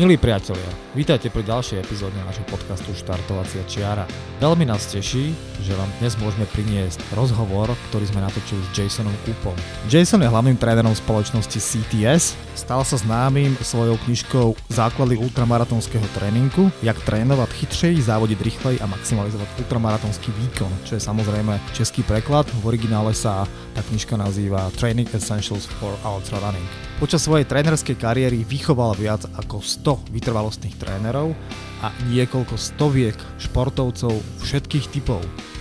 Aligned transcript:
Milí 0.00 0.16
priatelia, 0.16 0.64
vítajte 0.90 1.30
pri 1.30 1.46
ďalšej 1.46 1.86
epizóde 1.86 2.18
nášho 2.26 2.42
podcastu 2.50 2.90
Štartovacia 2.98 3.62
čiara. 3.70 4.02
Veľmi 4.42 4.66
nás 4.66 4.90
teší, 4.90 5.30
že 5.62 5.76
vám 5.78 5.86
dnes 6.02 6.18
môžeme 6.18 6.42
priniesť 6.50 6.98
rozhovor, 7.14 7.70
ktorý 7.90 8.10
sme 8.10 8.26
natočili 8.26 8.58
s 8.58 8.68
Jasonom 8.74 9.14
Coopom. 9.22 9.54
Jason 9.86 10.18
je 10.18 10.26
hlavným 10.26 10.58
trénerom 10.58 10.90
spoločnosti 10.90 11.62
CTS, 11.62 12.34
stal 12.58 12.82
sa 12.82 12.98
známym 12.98 13.54
svojou 13.62 13.94
knižkou 14.02 14.58
Základy 14.66 15.14
ultramaratonského 15.14 16.06
tréninku, 16.18 16.74
jak 16.82 16.98
trénovať 17.06 17.50
chytřej, 17.54 17.94
závodiť 18.10 18.38
rýchlej 18.42 18.76
a 18.82 18.90
maximalizovať 18.90 19.46
ultramaratonský 19.62 20.34
výkon, 20.34 20.72
čo 20.82 20.98
je 20.98 21.02
samozrejme 21.02 21.54
český 21.70 22.02
preklad. 22.02 22.50
V 22.64 22.66
originále 22.66 23.14
sa 23.14 23.46
tá 23.78 23.82
knižka 23.86 24.18
nazýva 24.18 24.72
Training 24.74 25.06
Essentials 25.14 25.70
for 25.78 25.94
Ultra 26.02 26.42
Running. 26.42 26.90
Počas 27.00 27.24
svojej 27.24 27.48
trénerskej 27.48 27.96
kariéry 27.96 28.44
vychoval 28.44 28.92
viac 28.92 29.24
ako 29.32 29.64
100 29.64 30.12
vytrvalostných 30.12 30.76
trénerov 30.80 31.36
a 31.84 31.92
niekoľko 32.08 32.56
stoviek 32.56 33.16
športovcov 33.36 34.16
všetkých 34.40 34.86
typov 34.96 35.20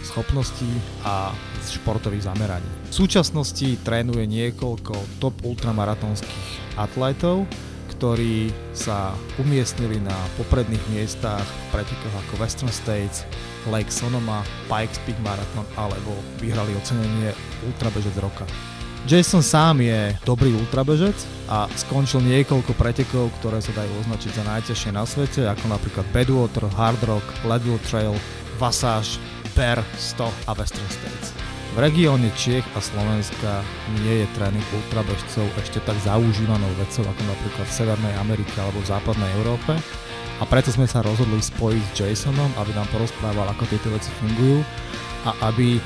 schopností 0.10 0.68
a 1.06 1.30
športových 1.62 2.26
zameraní. 2.26 2.70
V 2.90 3.06
súčasnosti 3.06 3.78
trénuje 3.86 4.26
niekoľko 4.26 5.22
top 5.22 5.36
ultramaratonských 5.46 6.80
atletov, 6.82 7.46
ktorí 7.94 8.50
sa 8.72 9.12
umiestnili 9.38 10.00
na 10.00 10.16
popredných 10.40 10.82
miestach 10.96 11.44
v 11.44 11.66
pretekoch 11.76 12.16
ako 12.16 12.34
Western 12.40 12.72
States, 12.72 13.28
Lake 13.68 13.92
Sonoma, 13.92 14.42
Pikes 14.72 14.98
Peak 15.04 15.20
Marathon 15.20 15.68
alebo 15.76 16.16
vyhrali 16.40 16.74
ocenenie 16.80 17.36
Ultrabežec 17.68 18.16
roka. 18.24 18.48
Jason 19.08 19.40
sám 19.40 19.80
je 19.80 20.12
dobrý 20.28 20.52
ultrabežec 20.52 21.16
a 21.48 21.72
skončil 21.80 22.20
niekoľko 22.20 22.76
pretekov, 22.76 23.32
ktoré 23.40 23.64
sa 23.64 23.72
dajú 23.72 23.92
označiť 24.04 24.32
za 24.36 24.44
najťažšie 24.44 24.92
na 24.92 25.04
svete, 25.08 25.48
ako 25.48 25.66
napríklad 25.72 26.06
Badwater, 26.12 26.68
Hard 26.76 27.00
Rock, 27.08 27.24
Leadville 27.48 27.80
Trail, 27.88 28.16
Vasáž, 28.60 29.16
Bear 29.56 29.80
100 29.96 30.28
a 30.48 30.52
Western 30.52 30.90
States. 30.92 31.32
V 31.74 31.78
regióne 31.80 32.28
Čiech 32.36 32.66
a 32.76 32.82
Slovenska 32.82 33.62
nie 34.04 34.26
je 34.26 34.28
tréning 34.36 34.66
ultrabežcov 34.74 35.46
ešte 35.62 35.80
tak 35.86 35.96
zaužívanou 36.02 36.70
vecou 36.82 37.06
ako 37.06 37.22
napríklad 37.24 37.66
v 37.70 37.76
Severnej 37.78 38.16
Amerike 38.18 38.58
alebo 38.58 38.82
v 38.82 38.90
západnej 38.90 39.30
Európe 39.38 39.78
a 40.40 40.44
preto 40.48 40.74
sme 40.74 40.90
sa 40.90 41.06
rozhodli 41.06 41.38
spojiť 41.38 41.84
s 41.94 42.00
Jasonom, 42.00 42.50
aby 42.58 42.72
nám 42.74 42.88
porozprával, 42.90 43.48
ako 43.54 43.70
tieto 43.70 43.92
veci 43.92 44.10
fungujú 44.24 44.64
a 45.28 45.52
aby 45.52 45.78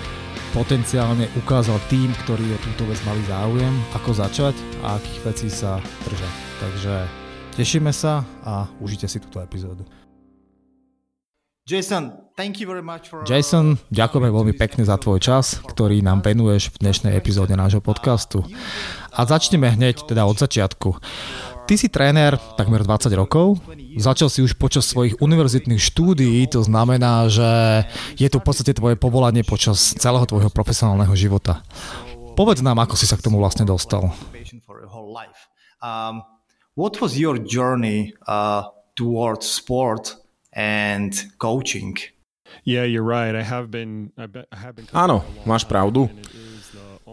potenciálne 0.54 1.26
ukázal 1.34 1.82
tým, 1.90 2.14
ktorí 2.24 2.46
o 2.54 2.62
túto 2.62 2.86
vec 2.86 3.02
mali 3.10 3.20
záujem, 3.26 3.74
ako 3.98 4.10
začať 4.14 4.56
a 4.86 5.02
akých 5.02 5.20
vecí 5.26 5.48
sa 5.50 5.82
držať. 6.06 6.34
Takže 6.62 6.94
tešíme 7.58 7.90
sa 7.90 8.22
a 8.46 8.70
užite 8.78 9.10
si 9.10 9.18
túto 9.18 9.42
epizódu. 9.42 9.82
Jason, 11.66 12.12
thank 12.38 12.62
you 12.62 12.68
very 12.70 12.86
much 12.86 13.10
for... 13.10 13.26
Jason, 13.26 13.82
ďakujeme 13.90 14.30
veľmi 14.30 14.54
pekne 14.54 14.84
za 14.86 15.00
tvoj 15.00 15.18
čas, 15.24 15.58
ktorý 15.64 16.06
nám 16.06 16.22
venuješ 16.22 16.76
v 16.76 16.86
dnešnej 16.86 17.18
epizóde 17.18 17.56
nášho 17.58 17.82
podcastu. 17.82 18.46
A 19.10 19.26
začneme 19.26 19.74
hneď 19.74 20.06
teda 20.06 20.28
od 20.28 20.38
začiatku. 20.38 21.00
Ty 21.64 21.80
si 21.80 21.88
tréner 21.88 22.36
takmer 22.60 22.84
20 22.84 23.08
rokov, 23.16 23.56
začal 23.96 24.28
si 24.28 24.44
už 24.44 24.60
počas 24.60 24.84
svojich 24.84 25.24
univerzitných 25.24 25.80
štúdií, 25.80 26.44
to 26.52 26.60
znamená, 26.60 27.32
že 27.32 27.84
je 28.20 28.28
to 28.28 28.44
v 28.44 28.46
podstate 28.46 28.76
tvoje 28.76 29.00
povolanie 29.00 29.48
počas 29.48 29.96
celého 29.96 30.28
tvojho 30.28 30.52
profesionálneho 30.52 31.16
života. 31.16 31.64
Povedz 32.36 32.60
nám, 32.60 32.84
ako 32.84 33.00
si 33.00 33.08
sa 33.08 33.16
k 33.16 33.24
tomu 33.24 33.40
vlastne 33.40 33.64
dostal. 33.64 34.12
Um, 35.84 36.24
what 36.76 37.00
was 37.00 37.16
your 37.16 37.40
journey 37.40 38.12
uh, 38.28 38.68
towards 39.00 39.48
sport 39.48 40.20
and 40.52 41.16
coaching? 41.40 41.96
Áno, 44.94 45.18
máš 45.48 45.64
pravdu. 45.66 46.12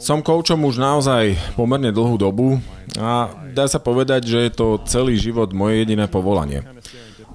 Som 0.00 0.24
koučom 0.24 0.64
už 0.64 0.80
naozaj 0.80 1.36
pomerne 1.60 1.92
dlhú 1.92 2.16
dobu 2.16 2.56
a 2.96 3.28
dá 3.52 3.68
sa 3.68 3.76
povedať, 3.76 4.24
že 4.24 4.38
je 4.48 4.52
to 4.56 4.80
celý 4.88 5.20
život 5.20 5.52
moje 5.52 5.84
jediné 5.84 6.08
povolanie. 6.08 6.64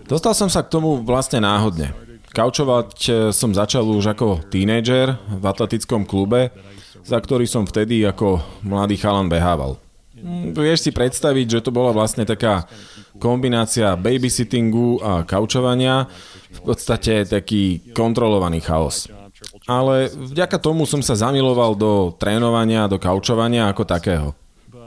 Dostal 0.09 0.33
som 0.33 0.49
sa 0.49 0.65
k 0.65 0.73
tomu 0.73 0.97
vlastne 1.05 1.45
náhodne. 1.45 1.93
Kaučovať 2.33 2.89
eh, 3.05 3.13
som 3.29 3.53
začal 3.53 3.85
už 3.85 4.17
ako 4.17 4.49
tínejdžer 4.49 5.07
v 5.39 5.45
atletickom 5.45 6.09
klube, 6.09 6.49
za 7.05 7.21
ktorý 7.21 7.45
som 7.45 7.69
vtedy 7.69 8.01
ako 8.01 8.41
mladý 8.65 8.97
chalan 8.97 9.29
behával. 9.29 9.77
Hm, 10.17 10.57
vieš 10.57 10.89
si 10.89 10.91
predstaviť, 10.91 11.61
že 11.61 11.63
to 11.63 11.69
bola 11.69 11.93
vlastne 11.93 12.25
taká 12.25 12.65
kombinácia 13.21 13.93
babysittingu 13.93 15.05
a 15.05 15.21
kaučovania, 15.21 16.09
v 16.49 16.59
podstate 16.65 17.29
taký 17.29 17.93
kontrolovaný 17.93 18.65
chaos 18.65 19.14
ale 19.65 20.13
vďaka 20.13 20.61
tomu 20.61 20.85
som 20.85 21.01
sa 21.01 21.17
zamiloval 21.17 21.73
do 21.73 22.13
trénovania, 22.21 22.89
do 22.89 23.01
kaučovania 23.01 23.69
ako 23.69 23.83
takého. 23.83 24.27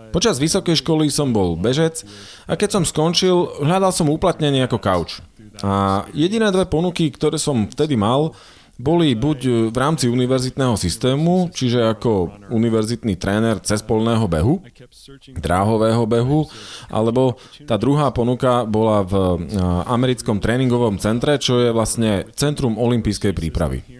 Počas 0.08 0.40
vysokej 0.40 0.80
školy 0.80 1.12
som 1.12 1.34
bol 1.34 1.58
bežec 1.58 2.00
a 2.48 2.56
keď 2.56 2.80
som 2.80 2.84
skončil, 2.86 3.60
hľadal 3.60 3.92
som 3.92 4.08
uplatnenie 4.08 4.64
ako 4.64 4.78
kauč. 4.80 5.20
A 5.60 6.06
jediné 6.14 6.48
dve 6.54 6.64
ponuky, 6.64 7.10
ktoré 7.10 7.36
som 7.36 7.66
vtedy 7.68 7.98
mal, 7.98 8.32
boli 8.78 9.10
buď 9.18 9.74
v 9.74 9.76
rámci 9.76 10.06
univerzitného 10.06 10.78
systému, 10.78 11.50
čiže 11.50 11.82
ako 11.98 12.30
univerzitný 12.54 13.18
tréner 13.18 13.58
cespolného 13.58 14.22
behu, 14.30 14.62
dráhového 15.34 16.06
behu, 16.06 16.46
alebo 16.86 17.34
tá 17.66 17.74
druhá 17.74 18.14
ponuka 18.14 18.62
bola 18.62 19.02
v 19.02 19.14
americkom 19.90 20.38
tréningovom 20.38 20.94
centre, 21.02 21.42
čo 21.42 21.58
je 21.58 21.74
vlastne 21.74 22.30
Centrum 22.38 22.78
olympijskej 22.78 23.34
prípravy 23.34 23.97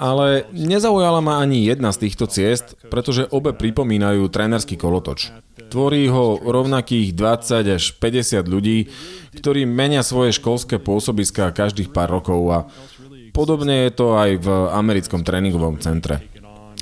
ale 0.00 0.48
nezaujala 0.56 1.20
ma 1.20 1.44
ani 1.44 1.68
jedna 1.68 1.92
z 1.92 2.08
týchto 2.08 2.24
ciest, 2.24 2.72
pretože 2.88 3.28
obe 3.28 3.52
pripomínajú 3.52 4.32
trénerský 4.32 4.80
kolotoč. 4.80 5.28
Tvorí 5.68 6.08
ho 6.08 6.40
rovnakých 6.40 7.12
20 7.12 7.76
až 7.76 7.84
50 8.00 8.48
ľudí, 8.48 8.88
ktorí 9.36 9.68
menia 9.68 10.00
svoje 10.00 10.32
školské 10.32 10.80
pôsobiská 10.80 11.52
každých 11.52 11.92
pár 11.92 12.08
rokov 12.08 12.40
a 12.48 12.58
podobne 13.36 13.86
je 13.86 13.92
to 13.92 14.16
aj 14.16 14.40
v 14.40 14.48
americkom 14.72 15.20
tréningovom 15.20 15.76
centre. 15.78 16.24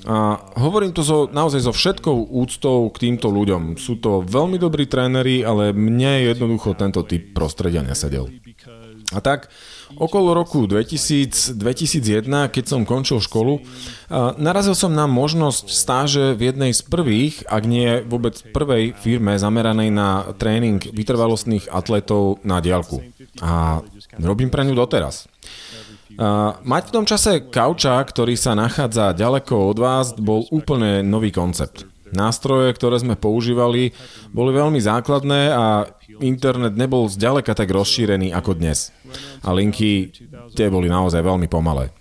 A 0.09 0.39
hovorím 0.57 0.95
to 0.95 1.03
so, 1.03 1.27
naozaj 1.29 1.69
so 1.69 1.75
všetkou 1.75 2.33
úctou 2.33 2.87
k 2.95 3.11
týmto 3.11 3.29
ľuďom. 3.29 3.77
Sú 3.77 3.99
to 3.99 4.23
veľmi 4.25 4.57
dobrí 4.57 4.87
tréneri, 4.87 5.43
ale 5.43 5.75
mne 5.75 6.33
jednoducho 6.33 6.79
tento 6.79 7.03
typ 7.03 7.35
prostredia 7.35 7.83
nesedel. 7.83 8.31
A 9.13 9.19
tak 9.19 9.51
Okolo 9.97 10.37
roku 10.37 10.69
2000, 10.69 11.57
2001, 11.57 12.29
keď 12.53 12.65
som 12.69 12.85
končil 12.85 13.25
školu, 13.25 13.65
narazil 14.37 14.77
som 14.77 14.93
na 14.93 15.09
možnosť 15.09 15.65
stáže 15.73 16.25
v 16.37 16.53
jednej 16.53 16.77
z 16.77 16.85
prvých, 16.85 17.49
ak 17.49 17.63
nie 17.65 18.05
vôbec 18.05 18.37
prvej 18.53 18.93
firme 18.93 19.41
zameranej 19.41 19.89
na 19.89 20.29
tréning 20.37 20.77
vytrvalostných 20.93 21.73
atletov 21.73 22.45
na 22.45 22.61
diálku. 22.61 23.01
A 23.41 23.81
robím 24.21 24.53
pre 24.53 24.69
ňu 24.69 24.77
doteraz. 24.77 25.25
Mať 26.65 26.83
v 26.91 26.95
tom 26.95 27.07
čase 27.07 27.47
kauča, 27.49 27.97
ktorý 28.03 28.35
sa 28.35 28.53
nachádza 28.59 29.17
ďaleko 29.17 29.73
od 29.73 29.79
vás, 29.79 30.07
bol 30.19 30.45
úplne 30.51 31.01
nový 31.01 31.33
koncept. 31.33 31.89
Nástroje, 32.13 32.73
ktoré 32.75 33.01
sme 33.01 33.15
používali, 33.15 33.93
boli 34.33 34.51
veľmi 34.55 34.81
základné 34.81 35.41
a 35.53 35.65
internet 36.21 36.75
nebol 36.75 37.07
zďaleka 37.09 37.53
tak 37.53 37.69
rozšírený 37.69 38.33
ako 38.33 38.57
dnes. 38.57 38.95
A 39.45 39.53
linky, 39.53 40.13
tie 40.57 40.73
boli 40.73 40.89
naozaj 40.89 41.21
veľmi 41.21 41.47
pomalé. 41.51 41.93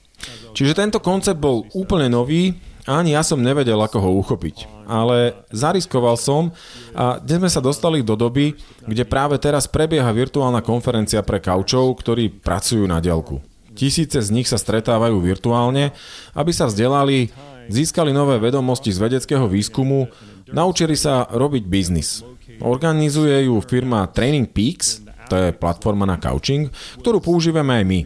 Čiže 0.57 0.73
tento 0.73 0.99
koncept 1.03 1.37
bol 1.37 1.69
úplne 1.77 2.09
nový 2.09 2.57
ani 2.87 3.11
ja 3.11 3.21
som 3.21 3.43
nevedel, 3.43 3.75
ako 3.75 3.99
ho 3.99 4.11
uchopiť. 4.23 4.87
Ale 4.87 5.35
zariskoval 5.51 6.15
som 6.15 6.55
a 6.95 7.19
dnes 7.19 7.43
sme 7.43 7.51
sa 7.51 7.59
dostali 7.59 7.99
do 7.99 8.15
doby, 8.15 8.55
kde 8.87 9.03
práve 9.03 9.35
teraz 9.43 9.67
prebieha 9.67 10.07
virtuálna 10.07 10.63
konferencia 10.63 11.19
pre 11.19 11.43
kaučov, 11.43 11.99
ktorí 11.99 12.31
pracujú 12.39 12.87
na 12.87 13.03
dielku. 13.03 13.43
Tisíce 13.75 14.23
z 14.23 14.31
nich 14.31 14.47
sa 14.47 14.55
stretávajú 14.55 15.19
virtuálne, 15.19 15.91
aby 16.31 16.51
sa 16.55 16.71
vzdelali, 16.71 17.29
získali 17.67 18.15
nové 18.15 18.39
vedomosti 18.39 18.91
z 18.91 18.99
vedeckého 18.99 19.45
výskumu, 19.47 20.07
naučili 20.51 20.95
sa 20.95 21.27
robiť 21.27 21.63
biznis. 21.67 22.23
Organizuje 22.63 23.45
ju 23.45 23.61
firma 23.61 24.09
Training 24.09 24.49
Peaks, 24.49 25.03
to 25.27 25.35
je 25.35 25.49
platforma 25.51 26.07
na 26.07 26.17
couching, 26.17 26.71
ktorú 27.03 27.19
používame 27.19 27.83
aj 27.83 27.85
my. 27.85 27.99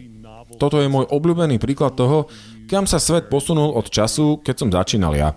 Toto 0.57 0.81
je 0.81 0.89
môj 0.91 1.07
obľúbený 1.09 1.57
príklad 1.61 1.95
toho, 1.95 2.27
kam 2.69 2.85
sa 2.87 3.01
svet 3.01 3.27
posunul 3.27 3.73
od 3.75 3.87
času, 3.89 4.39
keď 4.39 4.55
som 4.55 4.69
začínal 4.71 5.13
ja. 5.15 5.35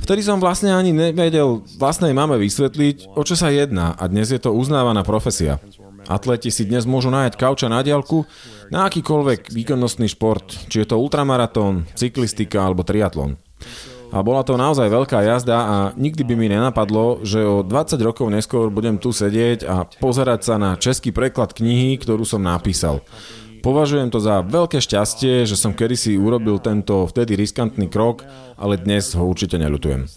Vtedy 0.00 0.24
som 0.24 0.40
vlastne 0.40 0.72
ani 0.72 0.96
nevedel 0.96 1.60
vlastnej 1.76 2.16
mame 2.16 2.40
vysvetliť, 2.40 3.16
o 3.16 3.22
čo 3.24 3.36
sa 3.36 3.52
jedná 3.52 3.92
a 3.96 4.08
dnes 4.08 4.32
je 4.32 4.40
to 4.40 4.52
uznávaná 4.52 5.04
profesia. 5.04 5.60
Atleti 6.10 6.50
si 6.50 6.66
dnes 6.66 6.90
môžu 6.90 7.14
nájať 7.14 7.38
kauča 7.38 7.70
na 7.70 7.86
diálku 7.86 8.26
na 8.74 8.90
akýkoľvek 8.90 9.54
výkonnostný 9.54 10.10
šport, 10.10 10.42
či 10.66 10.82
je 10.82 10.86
to 10.90 10.98
ultramaratón, 10.98 11.86
cyklistika 11.94 12.66
alebo 12.66 12.82
triatlon. 12.82 13.38
A 14.10 14.26
bola 14.26 14.42
to 14.42 14.58
naozaj 14.58 14.90
veľká 14.90 15.22
jazda 15.22 15.58
a 15.62 15.76
nikdy 15.94 16.26
by 16.26 16.34
mi 16.34 16.50
nenapadlo, 16.50 17.22
že 17.22 17.46
o 17.46 17.62
20 17.62 17.94
rokov 18.02 18.26
neskôr 18.26 18.66
budem 18.66 18.98
tu 18.98 19.14
sedieť 19.14 19.62
a 19.62 19.86
pozerať 19.86 20.50
sa 20.50 20.54
na 20.58 20.74
český 20.74 21.14
preklad 21.14 21.54
knihy, 21.54 21.94
ktorú 22.02 22.26
som 22.26 22.42
napísal. 22.42 23.06
Považujem 23.62 24.10
to 24.10 24.18
za 24.18 24.42
veľké 24.42 24.82
šťastie, 24.82 25.46
že 25.46 25.54
som 25.54 25.76
kedysi 25.76 26.18
urobil 26.18 26.58
tento 26.58 27.06
vtedy 27.06 27.38
riskantný 27.38 27.86
krok, 27.86 28.26
ale 28.58 28.82
dnes 28.82 29.14
ho 29.14 29.22
určite 29.22 29.60
neľutujem. 29.62 30.10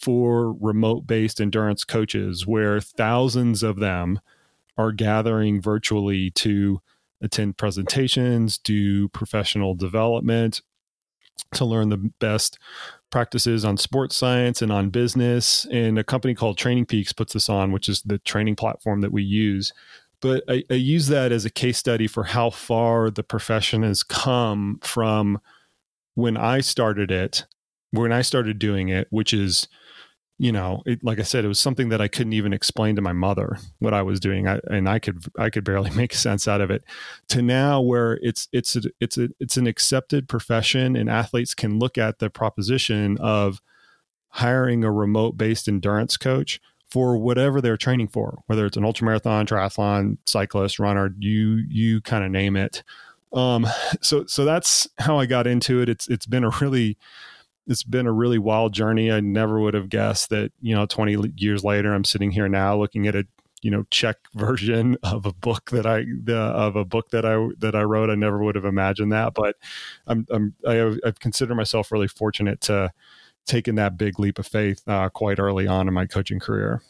For 0.00 0.52
remote 0.54 1.06
based 1.06 1.40
endurance 1.40 1.84
coaches 1.84 2.46
where 2.46 2.80
thousands 2.80 3.62
of 3.62 3.78
them 3.78 4.20
are 4.78 4.92
gathering 4.92 5.60
virtually 5.60 6.30
to 6.30 6.80
attend 7.20 7.58
presentations, 7.58 8.56
do 8.56 9.08
professional 9.08 9.74
development, 9.74 10.62
to 11.54 11.64
learn 11.64 11.90
the 11.90 12.10
best 12.18 12.58
practices 13.10 13.64
on 13.64 13.76
sports 13.76 14.16
science 14.16 14.62
and 14.62 14.72
on 14.72 14.88
business. 14.88 15.66
And 15.70 15.98
a 15.98 16.04
company 16.04 16.34
called 16.34 16.56
Training 16.56 16.86
Peaks 16.86 17.12
puts 17.12 17.32
this 17.34 17.48
on, 17.48 17.72
which 17.72 17.88
is 17.88 18.02
the 18.02 18.18
training 18.18 18.56
platform 18.56 19.00
that 19.02 19.12
we 19.12 19.22
use. 19.22 19.72
But 20.20 20.44
I, 20.48 20.64
I 20.70 20.74
use 20.74 21.08
that 21.08 21.32
as 21.32 21.44
a 21.44 21.50
case 21.50 21.78
study 21.78 22.06
for 22.06 22.24
how 22.24 22.50
far 22.50 23.10
the 23.10 23.22
profession 23.22 23.82
has 23.82 24.02
come 24.02 24.78
from 24.82 25.40
when 26.14 26.36
I 26.36 26.60
started 26.60 27.10
it, 27.10 27.46
when 27.90 28.12
I 28.12 28.22
started 28.22 28.58
doing 28.58 28.88
it, 28.88 29.08
which 29.10 29.32
is 29.32 29.66
you 30.40 30.52
know, 30.52 30.82
it, 30.86 31.04
like 31.04 31.18
I 31.18 31.22
said, 31.22 31.44
it 31.44 31.48
was 31.48 31.60
something 31.60 31.90
that 31.90 32.00
I 32.00 32.08
couldn't 32.08 32.32
even 32.32 32.54
explain 32.54 32.96
to 32.96 33.02
my 33.02 33.12
mother 33.12 33.58
what 33.78 33.92
I 33.92 34.00
was 34.00 34.18
doing, 34.18 34.48
I, 34.48 34.58
and 34.70 34.88
I 34.88 34.98
could 34.98 35.22
I 35.38 35.50
could 35.50 35.64
barely 35.64 35.90
make 35.94 36.14
sense 36.14 36.48
out 36.48 36.62
of 36.62 36.70
it. 36.70 36.82
To 37.28 37.42
now, 37.42 37.82
where 37.82 38.18
it's 38.22 38.48
it's 38.50 38.74
a, 38.74 38.80
it's 39.00 39.18
a, 39.18 39.28
it's 39.38 39.58
an 39.58 39.66
accepted 39.66 40.30
profession, 40.30 40.96
and 40.96 41.10
athletes 41.10 41.54
can 41.54 41.78
look 41.78 41.98
at 41.98 42.20
the 42.20 42.30
proposition 42.30 43.18
of 43.18 43.60
hiring 44.30 44.82
a 44.82 44.90
remote 44.90 45.36
based 45.36 45.68
endurance 45.68 46.16
coach 46.16 46.58
for 46.88 47.18
whatever 47.18 47.60
they're 47.60 47.76
training 47.76 48.08
for, 48.08 48.42
whether 48.46 48.64
it's 48.64 48.78
an 48.78 48.82
ultramarathon, 48.82 49.46
triathlon, 49.46 50.16
cyclist, 50.24 50.78
runner, 50.78 51.14
you 51.18 51.62
you 51.68 52.00
kind 52.00 52.24
of 52.24 52.30
name 52.30 52.56
it. 52.56 52.82
Um, 53.34 53.66
so 54.00 54.24
so 54.24 54.46
that's 54.46 54.88
how 55.00 55.18
I 55.18 55.26
got 55.26 55.46
into 55.46 55.82
it. 55.82 55.90
It's 55.90 56.08
it's 56.08 56.24
been 56.24 56.44
a 56.44 56.50
really 56.62 56.96
it's 57.70 57.84
been 57.84 58.08
a 58.08 58.12
really 58.12 58.36
wild 58.36 58.74
journey. 58.74 59.12
I 59.12 59.20
never 59.20 59.60
would 59.60 59.74
have 59.74 59.88
guessed 59.88 60.30
that, 60.30 60.50
you 60.60 60.74
know, 60.74 60.86
20 60.86 61.34
years 61.36 61.62
later, 61.62 61.94
I'm 61.94 62.04
sitting 62.04 62.32
here 62.32 62.48
now 62.48 62.76
looking 62.76 63.06
at 63.06 63.14
a, 63.14 63.24
you 63.62 63.70
know, 63.70 63.84
Czech 63.90 64.16
version 64.34 64.98
of 65.04 65.24
a 65.24 65.32
book 65.32 65.70
that 65.70 65.86
I, 65.86 66.02
the, 66.02 66.36
of 66.36 66.74
a 66.74 66.84
book 66.84 67.10
that 67.10 67.24
I, 67.24 67.38
that 67.58 67.76
I 67.76 67.82
wrote. 67.82 68.10
I 68.10 68.16
never 68.16 68.42
would 68.42 68.56
have 68.56 68.64
imagined 68.64 69.12
that, 69.12 69.34
but 69.34 69.54
I'm, 70.08 70.26
I'm, 70.30 70.54
I 70.66 70.74
have, 70.74 70.98
I've 71.06 71.20
considered 71.20 71.54
myself 71.54 71.92
really 71.92 72.08
fortunate 72.08 72.60
to 72.62 72.90
taking 73.46 73.76
that 73.76 73.96
big 73.96 74.18
leap 74.18 74.40
of 74.40 74.48
faith 74.48 74.82
uh, 74.88 75.08
quite 75.08 75.38
early 75.38 75.68
on 75.68 75.86
in 75.86 75.94
my 75.94 76.06
coaching 76.06 76.40
career. 76.40 76.82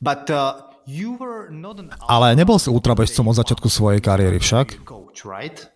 But, 0.00 0.30
uh, 0.30 0.62
you 0.86 1.12
were 1.12 1.50
not 1.50 1.78
an... 1.78 1.92
Ale 2.08 2.32
nebol 2.38 2.56
si 2.56 2.72
ultrabežcom 2.72 3.28
od 3.28 3.36
začiatku 3.36 3.68
svojej 3.68 4.00
kariéry 4.00 4.40
však? 4.40 4.86
Coach, 4.86 5.26
right? 5.28 5.66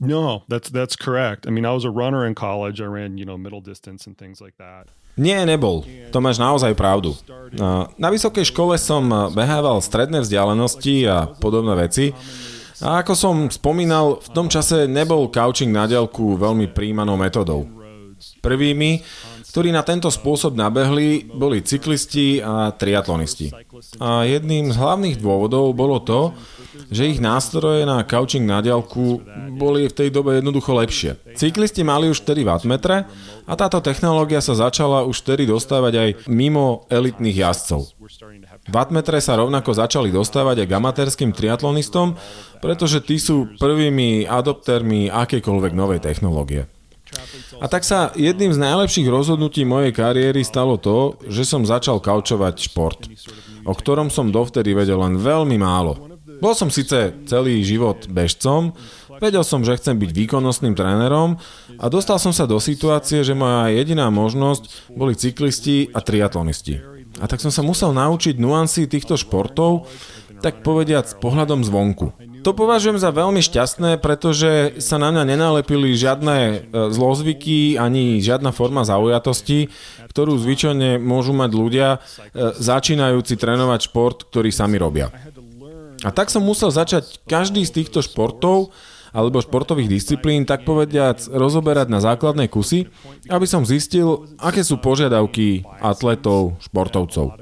No, 0.00 0.48
that's 0.48 0.72
that's 0.72 0.96
correct. 0.96 1.44
I 1.44 1.52
mean, 1.52 1.68
I 1.68 1.76
was 1.76 1.84
a 1.84 1.92
runner 1.92 2.24
in 2.24 2.32
college. 2.32 2.80
I 2.80 2.88
ran, 2.88 3.20
you 3.20 3.28
know, 3.28 3.36
middle 3.36 3.60
distance 3.60 4.08
and 4.08 4.16
things 4.16 4.40
like 4.40 4.56
that. 4.56 4.88
Nie, 5.20 5.44
nebol. 5.44 5.84
To 6.16 6.18
máš 6.24 6.40
naozaj 6.40 6.72
pravdu. 6.72 7.12
Na 8.00 8.08
vysokej 8.08 8.48
škole 8.48 8.80
som 8.80 9.04
behával 9.36 9.84
stredné 9.84 10.24
vzdialenosti 10.24 11.04
a 11.04 11.28
podobné 11.36 11.76
veci. 11.76 12.16
A 12.80 13.04
ako 13.04 13.12
som 13.12 13.34
spomínal, 13.52 14.24
v 14.24 14.28
tom 14.32 14.48
čase 14.48 14.88
nebol 14.88 15.28
couching 15.28 15.68
na 15.68 15.84
diaľku 15.84 16.40
veľmi 16.40 16.72
príjmanou 16.72 17.20
metodou. 17.20 17.68
Prvými, 18.40 19.04
ktorí 19.50 19.74
na 19.74 19.82
tento 19.82 20.06
spôsob 20.06 20.54
nabehli, 20.54 21.26
boli 21.26 21.58
cyklisti 21.58 22.38
a 22.38 22.70
triatlonisti. 22.70 23.50
A 23.98 24.22
jedným 24.22 24.70
z 24.70 24.78
hlavných 24.78 25.18
dôvodov 25.18 25.74
bolo 25.74 25.98
to, 25.98 26.30
že 26.86 27.10
ich 27.10 27.18
nástroje 27.18 27.82
na 27.82 28.06
couching 28.06 28.46
na 28.46 28.62
diaľku 28.62 29.26
boli 29.58 29.90
v 29.90 29.96
tej 29.96 30.08
dobe 30.14 30.38
jednoducho 30.38 30.70
lepšie. 30.70 31.34
Cyklisti 31.34 31.82
mali 31.82 32.06
už 32.06 32.22
4 32.22 32.46
wattmetre 32.46 33.10
a 33.44 33.52
táto 33.58 33.82
technológia 33.82 34.38
sa 34.38 34.54
začala 34.54 35.02
už 35.02 35.26
vtedy 35.26 35.50
dostávať 35.50 35.92
aj 35.98 36.08
mimo 36.30 36.86
elitných 36.86 37.42
jazdcov. 37.42 37.90
Wattmetre 38.70 39.18
sa 39.18 39.34
rovnako 39.34 39.74
začali 39.74 40.14
dostávať 40.14 40.62
aj 40.62 40.66
k 40.70 40.76
amatérským 40.78 41.30
triatlonistom, 41.34 42.14
pretože 42.62 43.02
tí 43.02 43.18
sú 43.18 43.50
prvými 43.58 44.30
adoptermi 44.30 45.10
akékoľvek 45.10 45.72
novej 45.74 46.00
technológie. 46.06 46.70
A 47.60 47.66
tak 47.66 47.82
sa 47.82 48.14
jedným 48.14 48.54
z 48.54 48.62
najlepších 48.62 49.08
rozhodnutí 49.10 49.66
mojej 49.66 49.90
kariéry 49.90 50.46
stalo 50.46 50.78
to, 50.78 51.18
že 51.26 51.42
som 51.42 51.66
začal 51.66 51.98
kaučovať 51.98 52.54
šport, 52.70 53.00
o 53.66 53.72
ktorom 53.74 54.08
som 54.08 54.30
dovtedy 54.30 54.72
vedel 54.72 55.02
len 55.02 55.18
veľmi 55.18 55.58
málo. 55.58 56.10
Bol 56.40 56.56
som 56.56 56.72
síce 56.72 57.12
celý 57.28 57.60
život 57.60 58.08
bežcom, 58.08 58.72
vedel 59.20 59.44
som, 59.44 59.60
že 59.60 59.76
chcem 59.76 59.98
byť 60.00 60.10
výkonnostným 60.14 60.72
trénerom 60.72 61.36
a 61.76 61.84
dostal 61.92 62.16
som 62.16 62.32
sa 62.32 62.48
do 62.48 62.56
situácie, 62.56 63.20
že 63.20 63.36
moja 63.36 63.68
jediná 63.74 64.08
možnosť 64.08 64.94
boli 64.94 65.12
cyklisti 65.12 65.92
a 65.92 66.00
triatlonisti. 66.00 66.80
A 67.20 67.28
tak 67.28 67.42
som 67.42 67.52
sa 67.52 67.60
musel 67.60 67.92
naučiť 67.92 68.40
nuancy 68.40 68.88
týchto 68.88 69.20
športov, 69.20 69.90
tak 70.40 70.64
povediať 70.64 71.04
s 71.12 71.14
pohľadom 71.20 71.60
zvonku. 71.60 72.29
To 72.40 72.56
považujem 72.56 72.96
za 72.96 73.12
veľmi 73.12 73.44
šťastné, 73.44 74.00
pretože 74.00 74.80
sa 74.80 74.96
na 74.96 75.12
mňa 75.12 75.24
nenalepili 75.36 75.92
žiadne 75.92 76.36
e, 76.40 76.56
zlozvyky 76.88 77.76
ani 77.76 78.18
žiadna 78.24 78.50
forma 78.56 78.84
zaujatosti, 78.84 79.68
ktorú 80.08 80.40
zvyčajne 80.40 80.96
môžu 80.96 81.36
mať 81.36 81.50
ľudia 81.52 81.88
e, 81.96 81.98
začínajúci 82.56 83.36
trénovať 83.36 83.92
šport, 83.92 84.24
ktorý 84.32 84.48
sami 84.48 84.80
robia. 84.80 85.12
A 86.00 86.08
tak 86.08 86.32
som 86.32 86.40
musel 86.40 86.72
začať 86.72 87.20
každý 87.28 87.60
z 87.68 87.84
týchto 87.84 88.00
športov 88.00 88.72
alebo 89.10 89.42
športových 89.42 89.90
disciplín, 89.90 90.46
tak 90.46 90.62
povediac, 90.62 91.20
rozoberať 91.30 91.90
na 91.90 91.98
základné 91.98 92.46
kusy, 92.46 92.86
aby 93.26 93.46
som 93.46 93.66
zistil, 93.66 94.30
aké 94.38 94.62
sú 94.62 94.78
požiadavky 94.78 95.66
atletov, 95.82 96.58
športovcov. 96.62 97.38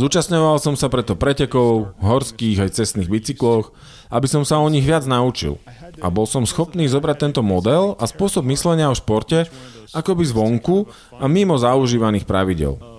Zúčastňoval 0.00 0.56
som 0.60 0.74
sa 0.74 0.88
preto 0.88 1.16
pretekov, 1.16 1.96
horských 2.00 2.68
aj 2.68 2.76
cestných 2.80 3.12
bicykloch, 3.12 3.72
aby 4.08 4.26
som 4.30 4.46
sa 4.46 4.62
o 4.62 4.68
nich 4.70 4.86
viac 4.86 5.04
naučil. 5.04 5.60
A 6.00 6.12
bol 6.12 6.28
som 6.28 6.44
schopný 6.44 6.86
zobrať 6.86 7.16
tento 7.28 7.42
model 7.44 7.96
a 7.96 8.04
spôsob 8.04 8.44
myslenia 8.48 8.92
o 8.92 8.96
športe 8.96 9.48
akoby 9.96 10.24
zvonku 10.28 10.88
a 11.16 11.24
mimo 11.30 11.56
zaužívaných 11.56 12.28
pravidel 12.28 12.95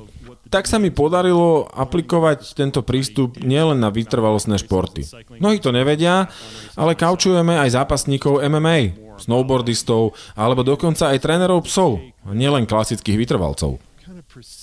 tak 0.47 0.65
sa 0.65 0.79
mi 0.79 0.89
podarilo 0.91 1.67
aplikovať 1.71 2.55
tento 2.55 2.83
prístup 2.83 3.39
nielen 3.39 3.79
na 3.79 3.91
vytrvalostné 3.91 4.59
športy. 4.59 5.07
Mnohí 5.39 5.59
to 5.59 5.75
nevedia, 5.75 6.27
ale 6.75 6.95
kaučujeme 6.95 7.55
aj 7.59 7.77
zápasníkov 7.77 8.43
MMA, 8.43 8.97
snowboardistov 9.21 10.13
alebo 10.37 10.61
dokonca 10.61 11.11
aj 11.11 11.21
trénerov 11.21 11.65
psov, 11.65 11.99
nielen 12.31 12.69
klasických 12.69 13.17
vytrvalcov. 13.17 13.81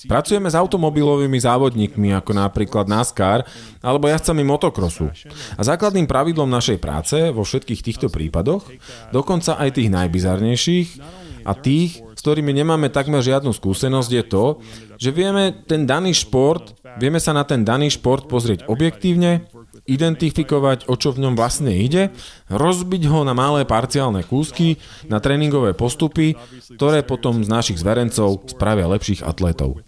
Pracujeme 0.09 0.49
s 0.49 0.57
automobilovými 0.57 1.37
závodníkmi 1.37 2.17
ako 2.17 2.33
napríklad 2.33 2.89
NASCAR 2.89 3.45
alebo 3.85 4.09
jazdcami 4.09 4.41
motokrosu. 4.41 5.13
A 5.59 5.61
základným 5.61 6.09
pravidlom 6.09 6.49
našej 6.49 6.79
práce 6.81 7.17
vo 7.29 7.45
všetkých 7.45 7.81
týchto 7.85 8.07
prípadoch, 8.09 8.65
dokonca 9.13 9.61
aj 9.61 9.77
tých 9.77 9.93
najbizarnejších 9.93 10.89
a 11.45 11.53
tých, 11.53 12.01
ktorými 12.19 12.51
nemáme 12.57 12.89
takmer 12.89 13.21
žiadnu 13.21 13.53
skúsenosť, 13.53 14.11
je 14.11 14.25
to, 14.25 14.45
že 14.97 15.11
vieme 15.13 15.65
ten 15.69 15.85
daný 15.85 16.17
šport, 16.17 16.73
vieme 16.97 17.21
sa 17.21 17.37
na 17.37 17.45
ten 17.45 17.63
daný 17.63 17.93
šport 17.93 18.27
pozrieť 18.27 18.67
objektívne, 18.67 19.47
identifikovať, 19.85 20.89
o 20.89 20.97
čo 20.97 21.13
v 21.13 21.29
ňom 21.29 21.35
vlastne 21.37 21.69
ide, 21.69 22.09
rozbiť 22.49 23.03
ho 23.13 23.21
na 23.21 23.37
malé 23.37 23.69
parciálne 23.69 24.25
kúsky, 24.25 24.81
na 25.13 25.21
tréningové 25.21 25.77
postupy, 25.77 26.41
ktoré 26.77 27.05
potom 27.05 27.45
z 27.45 27.49
našich 27.53 27.77
zverencov 27.77 28.49
spravia 28.49 28.89
lepších 28.89 29.21
atletov. 29.21 29.85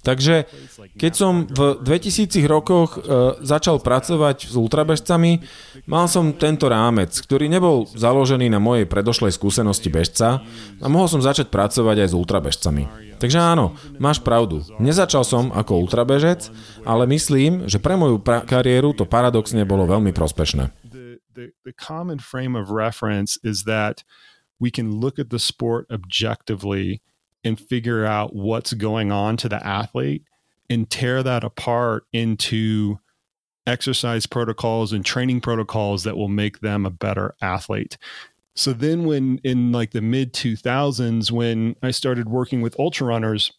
Takže 0.00 0.48
keď 0.96 1.12
som 1.12 1.44
v 1.44 1.76
2000 1.84 2.40
rokoch 2.48 2.96
e, 2.96 3.00
začal 3.44 3.84
pracovať 3.84 4.48
s 4.48 4.54
ultrabežcami, 4.56 5.44
mal 5.84 6.08
som 6.08 6.32
tento 6.32 6.72
rámec, 6.72 7.12
ktorý 7.12 7.52
nebol 7.52 7.84
založený 7.84 8.48
na 8.48 8.56
mojej 8.56 8.88
predošlej 8.88 9.36
skúsenosti 9.36 9.92
bežca 9.92 10.40
a 10.80 10.86
mohol 10.88 11.04
som 11.04 11.20
začať 11.20 11.52
pracovať 11.52 12.06
aj 12.06 12.08
s 12.08 12.14
ultrabežcami. 12.16 12.82
Takže 13.20 13.36
áno, 13.36 13.76
máš 14.00 14.24
pravdu. 14.24 14.64
Nezačal 14.80 15.28
som 15.28 15.52
ako 15.52 15.84
ultrabežec, 15.84 16.48
ale 16.88 17.04
myslím, 17.12 17.68
že 17.68 17.76
pre 17.76 17.92
moju 17.92 18.16
pra- 18.16 18.48
kariéru 18.48 18.96
to 18.96 19.04
paradoxne 19.04 19.60
bolo 19.68 19.84
veľmi 19.84 20.16
prospešné. 20.16 20.72
We 24.60 24.68
can 24.68 25.00
look 25.00 25.16
at 25.16 25.32
the 25.32 25.40
sport 25.40 25.88
objectively 25.88 27.00
and 27.44 27.58
figure 27.58 28.04
out 28.04 28.34
what's 28.34 28.72
going 28.74 29.10
on 29.10 29.36
to 29.38 29.48
the 29.48 29.64
athlete 29.66 30.24
and 30.68 30.88
tear 30.88 31.22
that 31.22 31.44
apart 31.44 32.04
into 32.12 32.98
exercise 33.66 34.26
protocols 34.26 34.92
and 34.92 35.04
training 35.04 35.40
protocols 35.40 36.04
that 36.04 36.16
will 36.16 36.28
make 36.28 36.60
them 36.60 36.86
a 36.86 36.90
better 36.90 37.34
athlete. 37.40 37.96
So 38.54 38.72
then 38.72 39.04
when 39.04 39.38
in 39.44 39.72
like 39.72 39.92
the 39.92 40.00
mid 40.00 40.32
2000s 40.32 41.30
when 41.30 41.76
I 41.82 41.90
started 41.90 42.28
working 42.28 42.60
with 42.60 42.78
ultra 42.78 43.06
runners, 43.06 43.52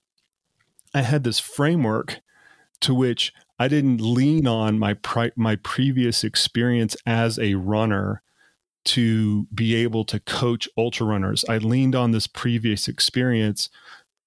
I 0.94 1.02
had 1.02 1.24
this 1.24 1.40
framework 1.40 2.20
to 2.82 2.94
which 2.94 3.34
I 3.58 3.68
didn't 3.68 4.02
lean 4.02 4.48
on 4.48 4.80
my 4.80 4.96
pri- 4.96 5.32
my 5.36 5.56
previous 5.58 6.24
experience 6.24 6.98
as 7.06 7.40
a 7.40 7.56
runner 7.56 8.22
to 8.84 9.44
be 9.54 9.76
able 9.76 10.06
to 10.06 10.20
coach 10.20 10.68
ultra 10.78 11.06
runners. 11.06 11.46
I 11.48 11.58
leaned 11.58 11.96
on 11.96 12.12
this 12.12 12.28
previous 12.28 12.88
experience 12.88 13.70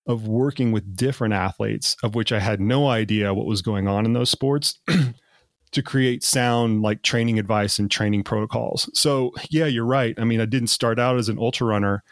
of 0.07 0.29
working 0.29 0.71
with 0.71 0.97
different 0.97 1.35
athletes, 1.35 1.97
of 2.03 2.15
which 2.15 2.31
I 2.31 2.41
had 2.41 2.61
no 2.61 2.89
idea 2.89 3.35
what 3.35 3.47
was 3.47 3.63
going 3.63 3.89
on 3.89 4.05
in 4.05 4.13
those 4.13 4.31
sports, 4.31 4.79
to 5.73 5.83
create 5.83 6.23
sound 6.23 6.83
like 6.83 7.03
training 7.03 7.39
advice 7.39 7.79
and 7.79 7.91
training 7.91 8.23
protocols. 8.23 8.91
So, 8.95 9.33
yeah, 9.51 9.67
you're 9.67 9.87
right. 9.87 10.15
I 10.19 10.25
mean, 10.25 10.41
I 10.41 10.47
didn't 10.47 10.69
start 10.69 10.99
out 10.99 11.17
as 11.17 11.29
an 11.29 11.39
ultra 11.39 11.67
runner. 11.67 12.05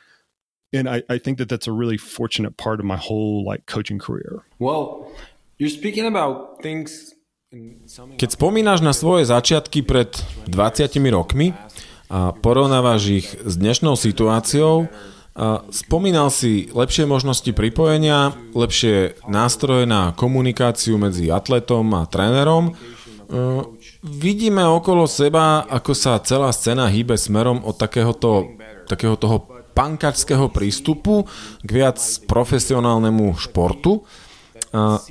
And 0.72 0.88
I, 0.88 1.02
I 1.08 1.18
think 1.18 1.36
that 1.38 1.50
that's 1.50 1.66
a 1.66 1.72
really 1.72 1.98
fortunate 1.98 2.56
part 2.56 2.80
of 2.80 2.86
my 2.86 2.96
whole 2.96 3.44
like 3.44 3.66
coaching 3.66 3.98
career. 3.98 4.42
Well, 4.58 5.12
you're 5.58 5.68
speaking 5.68 6.06
about 6.06 6.62
things 6.62 7.14
Keď 8.16 8.30
spomínaš 8.32 8.80
na 8.80 8.96
svoje 8.96 9.28
začiatky 9.28 9.84
pred 9.84 10.08
20 10.48 10.88
rokmi 11.12 11.52
a 12.12 12.36
porovnávaš 12.36 13.02
ich 13.08 13.28
s 13.40 13.56
dnešnou 13.56 13.96
situáciou, 13.96 14.92
Spomínal 15.72 16.28
si 16.28 16.68
lepšie 16.76 17.08
možnosti 17.08 17.48
pripojenia, 17.56 18.36
lepšie 18.52 19.16
nástroje 19.24 19.88
na 19.88 20.12
komunikáciu 20.12 21.00
medzi 21.00 21.32
atletom 21.32 21.88
a 21.96 22.04
trénerom. 22.04 22.68
E, 22.68 22.72
vidíme 24.04 24.60
okolo 24.60 25.08
seba, 25.08 25.64
ako 25.64 25.96
sa 25.96 26.20
celá 26.20 26.52
scéna 26.52 26.84
hýbe 26.92 27.16
smerom 27.16 27.64
od 27.64 27.80
takéhoto, 27.80 28.60
takého 28.84 29.16
toho 29.16 29.48
pankačského 29.72 30.52
prístupu 30.52 31.24
k 31.64 31.68
viac 31.80 31.96
profesionálnemu 32.28 33.32
športu. 33.40 34.04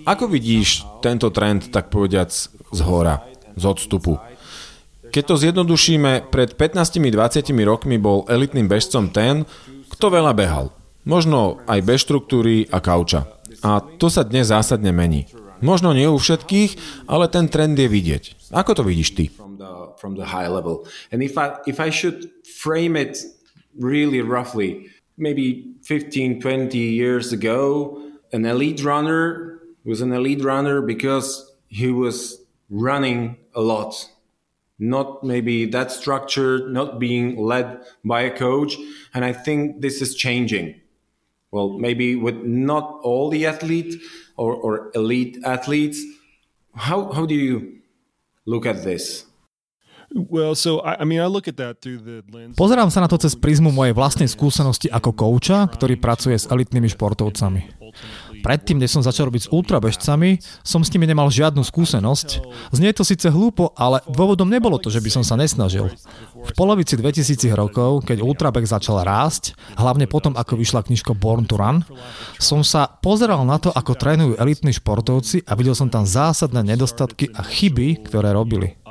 Ako 0.06 0.30
vidíš 0.30 0.86
tento 1.02 1.34
trend, 1.34 1.74
tak 1.74 1.90
povediac, 1.90 2.30
z 2.70 2.80
hora, 2.86 3.26
z 3.58 3.64
odstupu? 3.66 4.22
Keď 5.12 5.24
to 5.28 5.36
zjednodušíme, 5.36 6.32
pred 6.32 6.56
15-20 6.56 7.52
rokmi 7.68 8.00
bol 8.00 8.24
elitným 8.32 8.72
bežcom 8.72 9.12
ten, 9.12 9.44
kto 9.92 10.08
veľa 10.08 10.32
behal. 10.32 10.72
Možno 11.04 11.60
aj 11.68 11.84
bez 11.84 12.08
štruktúry 12.08 12.72
a 12.72 12.80
kauča. 12.80 13.28
A 13.60 13.84
to 13.84 14.08
sa 14.08 14.24
dnes 14.24 14.48
zásadne 14.48 14.96
mení. 14.96 15.28
Možno 15.60 15.92
nie 15.92 16.08
u 16.08 16.16
všetkých, 16.16 17.04
ale 17.12 17.28
ten 17.28 17.52
trend 17.52 17.76
je 17.76 17.92
vidieť. 17.92 18.56
Ako 18.56 18.72
to 18.72 18.88
vidíš 18.88 19.10
ty? 19.20 19.28
Really 23.72 24.20
roughly, 24.20 24.92
maybe 25.16 25.76
15, 25.88 26.44
20 26.44 26.76
years 26.76 27.32
ago, 27.32 27.96
an 28.36 28.44
elite 28.44 28.84
runner 28.84 29.60
was 29.88 30.04
an 30.04 30.12
elite 30.12 30.44
runner 30.44 30.84
because 30.84 31.56
he 31.72 31.88
was 31.88 32.44
running 32.68 33.40
a 33.56 33.64
lot 33.64 34.11
not 34.82 35.24
maybe 35.24 35.70
that 35.70 35.94
structured, 35.94 36.74
not 36.74 36.98
being 36.98 37.38
led 37.38 37.86
by 38.04 38.22
a 38.26 38.34
coach. 38.34 38.76
And 39.14 39.24
I 39.24 39.32
think 39.32 39.82
this 39.86 40.02
is 40.02 40.18
changing. 40.18 40.82
Well, 41.54 41.78
maybe 41.78 42.18
with 42.18 42.42
not 42.42 43.00
all 43.06 43.30
the 43.30 43.46
athletes 43.46 43.96
or, 44.36 44.56
or 44.58 44.90
elite 44.96 45.38
athletes. 45.46 46.02
How, 46.74 47.12
how 47.14 47.26
do 47.30 47.36
you 47.36 47.78
look 48.46 48.66
at 48.66 48.84
this? 48.84 49.26
Well, 50.14 50.56
so 50.56 50.80
I, 50.82 51.02
I 51.02 51.06
mean, 51.06 51.22
I 51.22 51.28
look 51.28 51.48
at 51.48 51.56
that 51.58 51.80
through 51.80 52.04
the 52.04 52.24
lens. 52.28 52.58
Pozerám 52.60 52.92
sa 52.92 53.00
na 53.00 53.08
to 53.08 53.16
cez 53.16 53.32
prízmu 53.38 53.72
mojej 53.72 53.96
vlastnej 53.96 54.28
skúsenosti 54.28 54.92
ako 54.92 55.16
kouča, 55.16 55.72
ktorý 55.72 55.96
pracuje 55.96 56.36
s 56.36 56.52
elitnými 56.52 56.92
športovcami. 56.92 57.80
Predtým, 58.42 58.82
než 58.82 58.94
som 58.94 59.06
začal 59.06 59.30
robiť 59.30 59.48
s 59.48 59.52
ultrabežcami, 59.54 60.42
som 60.66 60.82
s 60.82 60.92
nimi 60.92 61.06
nemal 61.06 61.30
žiadnu 61.30 61.62
skúsenosť. 61.62 62.42
Znie 62.74 62.92
to 62.92 63.06
síce 63.06 63.30
hlúpo, 63.30 63.72
ale 63.78 64.02
dôvodom 64.10 64.50
nebolo 64.50 64.82
to, 64.82 64.90
že 64.90 65.02
by 65.02 65.10
som 65.10 65.24
sa 65.24 65.38
nesnažil. 65.38 65.94
V 66.42 66.52
polovici 66.58 66.98
2000 66.98 67.54
rokov, 67.54 68.04
keď 68.04 68.26
ultrabeh 68.26 68.66
začal 68.66 69.06
rásť, 69.06 69.54
hlavne 69.78 70.10
potom, 70.10 70.34
ako 70.34 70.58
vyšla 70.58 70.86
knižka 70.86 71.14
Born 71.14 71.46
to 71.46 71.56
Run, 71.56 71.86
som 72.42 72.66
sa 72.66 72.90
pozeral 72.90 73.46
na 73.46 73.62
to, 73.62 73.70
ako 73.70 73.94
trénujú 73.94 74.34
elitní 74.42 74.74
športovci 74.74 75.46
a 75.46 75.54
videl 75.54 75.78
som 75.78 75.88
tam 75.94 76.04
zásadné 76.04 76.66
nedostatky 76.66 77.30
a 77.38 77.46
chyby, 77.46 78.10
ktoré 78.10 78.34
robili. 78.34 78.82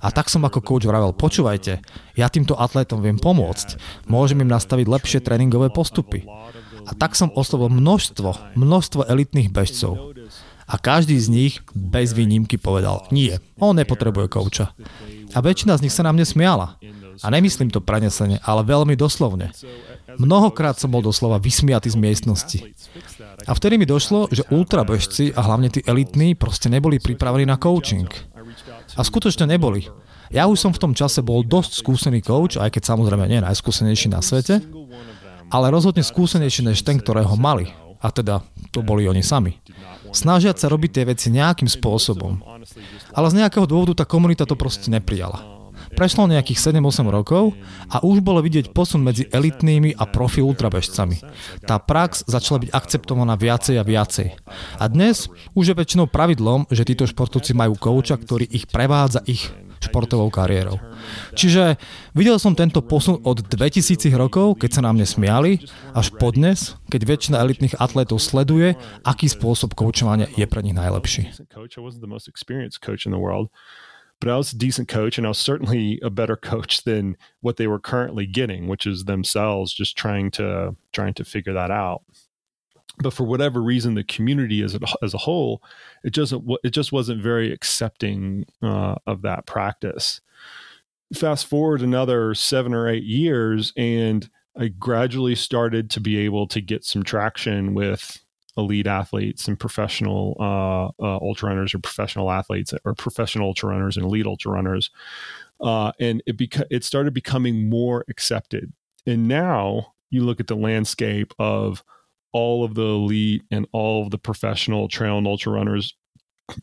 A 0.00 0.08
tak 0.10 0.32
som 0.32 0.42
ako 0.42 0.64
coach 0.64 0.86
vravel, 0.88 1.14
počúvajte, 1.14 1.78
ja 2.16 2.26
týmto 2.32 2.58
atlétom 2.58 3.04
viem 3.04 3.20
pomôcť, 3.20 3.78
môžem 4.10 4.42
im 4.42 4.50
nastaviť 4.50 4.86
lepšie 4.88 5.18
tréningové 5.22 5.70
postupy. 5.70 6.26
A 6.86 6.92
tak 6.96 7.18
som 7.18 7.32
oslovil 7.34 7.68
množstvo, 7.72 8.56
množstvo 8.56 9.08
elitných 9.08 9.52
bežcov. 9.52 10.14
A 10.70 10.78
každý 10.78 11.18
z 11.18 11.28
nich 11.28 11.54
bez 11.74 12.14
výnimky 12.14 12.54
povedal, 12.54 13.02
nie, 13.10 13.34
on 13.58 13.74
nepotrebuje 13.74 14.30
kouča. 14.30 14.70
A 15.34 15.38
väčšina 15.42 15.74
z 15.74 15.82
nich 15.86 15.94
sa 15.94 16.06
na 16.06 16.14
mne 16.14 16.22
smiala. 16.22 16.78
A 17.20 17.26
nemyslím 17.28 17.68
to 17.68 17.82
prenesene, 17.82 18.38
ale 18.46 18.64
veľmi 18.64 18.94
doslovne. 18.94 19.50
Mnohokrát 20.16 20.78
som 20.78 20.88
bol 20.88 21.04
doslova 21.04 21.42
vysmiatý 21.42 21.90
z 21.90 21.98
miestnosti. 21.98 22.58
A 23.44 23.52
vtedy 23.52 23.76
mi 23.76 23.84
došlo, 23.84 24.30
že 24.30 24.46
ultrabežci 24.48 25.34
a 25.34 25.40
hlavne 25.42 25.68
tí 25.74 25.82
elitní 25.84 26.38
proste 26.38 26.70
neboli 26.70 27.02
pripravení 27.02 27.44
na 27.44 27.58
coaching. 27.58 28.08
A 28.94 29.02
skutočne 29.02 29.50
neboli. 29.50 29.90
Ja 30.30 30.46
už 30.46 30.62
som 30.62 30.70
v 30.70 30.78
tom 30.78 30.92
čase 30.94 31.26
bol 31.26 31.42
dosť 31.42 31.82
skúsený 31.82 32.22
coach, 32.22 32.54
aj 32.54 32.70
keď 32.70 32.94
samozrejme 32.94 33.26
nie 33.26 33.42
najskúsenejší 33.42 34.14
na 34.14 34.22
svete, 34.22 34.62
ale 35.50 35.68
rozhodne 35.68 36.06
skúsenejší 36.06 36.64
než 36.64 36.86
ten, 36.86 36.96
ktorého 36.96 37.34
mali. 37.34 37.68
A 38.00 38.08
teda 38.08 38.40
to 38.72 38.80
boli 38.80 39.04
oni 39.04 39.20
sami. 39.20 39.60
Snažiať 40.10 40.56
sa 40.56 40.72
robiť 40.72 40.90
tie 40.90 41.04
veci 41.04 41.28
nejakým 41.28 41.68
spôsobom. 41.68 42.40
Ale 43.12 43.26
z 43.28 43.38
nejakého 43.44 43.68
dôvodu 43.68 44.00
tá 44.00 44.04
komunita 44.08 44.48
to 44.48 44.56
proste 44.56 44.88
neprijala. 44.88 45.59
Prešlo 45.90 46.30
nejakých 46.30 46.72
7-8 46.80 47.06
rokov 47.10 47.52
a 47.90 48.00
už 48.00 48.22
bolo 48.24 48.40
vidieť 48.40 48.70
posun 48.70 49.02
medzi 49.04 49.26
elitnými 49.28 49.98
a 49.98 50.06
profi 50.06 50.40
ultrabežcami. 50.40 51.20
Tá 51.66 51.76
prax 51.82 52.24
začala 52.24 52.64
byť 52.66 52.70
akceptovaná 52.72 53.34
viacej 53.36 53.76
a 53.76 53.84
viacej. 53.84 54.28
A 54.80 54.84
dnes 54.86 55.28
už 55.52 55.72
je 55.72 55.78
väčšinou 55.78 56.06
pravidlom, 56.08 56.70
že 56.70 56.86
títo 56.86 57.04
športovci 57.04 57.52
majú 57.52 57.76
kouča, 57.76 58.16
ktorý 58.16 58.46
ich 58.48 58.70
prevádza 58.70 59.20
ich 59.26 59.50
športovou 59.80 60.28
kariérou. 60.28 60.76
Čiže 61.32 61.80
videl 62.12 62.36
som 62.36 62.52
tento 62.52 62.84
posun 62.84 63.24
od 63.24 63.40
2000 63.40 64.12
rokov, 64.12 64.60
keď 64.60 64.70
sa 64.76 64.84
na 64.84 64.92
mne 64.92 65.08
smiali, 65.08 65.64
až 65.96 66.12
po 66.20 66.28
dnes, 66.30 66.76
keď 66.92 67.00
väčšina 67.08 67.40
elitných 67.40 67.80
atletov 67.80 68.20
sleduje, 68.20 68.76
aký 69.02 69.26
spôsob 69.32 69.72
koučovania 69.72 70.28
je 70.36 70.44
pre 70.44 70.60
nich 70.60 70.76
najlepší. 70.76 71.32
But 74.20 74.28
I 74.28 74.36
was 74.36 74.52
a 74.52 74.56
decent 74.56 74.88
coach 74.88 75.16
and 75.16 75.26
I 75.26 75.30
was 75.30 75.38
certainly 75.38 75.98
a 76.02 76.10
better 76.10 76.36
coach 76.36 76.82
than 76.84 77.16
what 77.40 77.56
they 77.56 77.66
were 77.66 77.80
currently 77.80 78.26
getting, 78.26 78.68
which 78.68 78.86
is 78.86 79.04
themselves 79.04 79.72
just 79.72 79.96
trying 79.96 80.30
to 80.32 80.76
trying 80.92 81.14
to 81.14 81.24
figure 81.24 81.54
that 81.54 81.70
out. 81.70 82.02
but 83.02 83.12
for 83.12 83.24
whatever 83.24 83.62
reason, 83.62 83.94
the 83.94 84.04
community 84.04 84.62
as 84.62 84.74
a, 84.74 84.80
as 85.02 85.14
a 85.14 85.18
whole, 85.18 85.62
it 86.04 86.10
just 86.10 86.34
it 86.62 86.70
just 86.70 86.92
wasn't 86.92 87.22
very 87.22 87.52
accepting 87.52 88.44
uh, 88.62 88.96
of 89.06 89.22
that 89.22 89.46
practice. 89.46 90.20
Fast 91.14 91.46
forward 91.46 91.82
another 91.82 92.34
seven 92.34 92.72
or 92.72 92.88
eight 92.88 93.02
years, 93.02 93.72
and 93.76 94.30
I 94.56 94.68
gradually 94.68 95.34
started 95.34 95.90
to 95.90 96.00
be 96.00 96.18
able 96.18 96.46
to 96.48 96.60
get 96.60 96.84
some 96.84 97.02
traction 97.02 97.74
with 97.74 98.22
elite 98.60 98.86
athletes 98.86 99.48
and 99.48 99.58
professional 99.58 100.36
uh, 100.38 100.86
uh, 101.02 101.18
ultra 101.18 101.48
runners 101.48 101.74
or 101.74 101.78
professional 101.78 102.30
athletes 102.30 102.72
or 102.84 102.94
professional 102.94 103.48
ultra 103.48 103.70
runners 103.70 103.96
and 103.96 104.06
elite 104.06 104.26
ultra 104.26 104.52
runners, 104.52 104.90
uh, 105.60 105.92
and 106.00 106.22
it 106.26 106.36
beca- 106.36 106.66
it 106.70 106.84
started 106.84 107.12
becoming 107.12 107.68
more 107.68 108.04
accepted. 108.08 108.72
And 109.06 109.28
now 109.28 109.94
you 110.10 110.24
look 110.24 110.40
at 110.40 110.46
the 110.46 110.56
landscape 110.56 111.32
of 111.38 111.82
all 112.32 112.64
of 112.64 112.74
the 112.74 112.82
elite 112.82 113.42
and 113.50 113.66
all 113.72 114.04
of 114.04 114.10
the 114.10 114.18
professional 114.18 114.88
trail 114.88 115.18
and 115.18 115.26
ultra 115.26 115.52
runners 115.52 115.94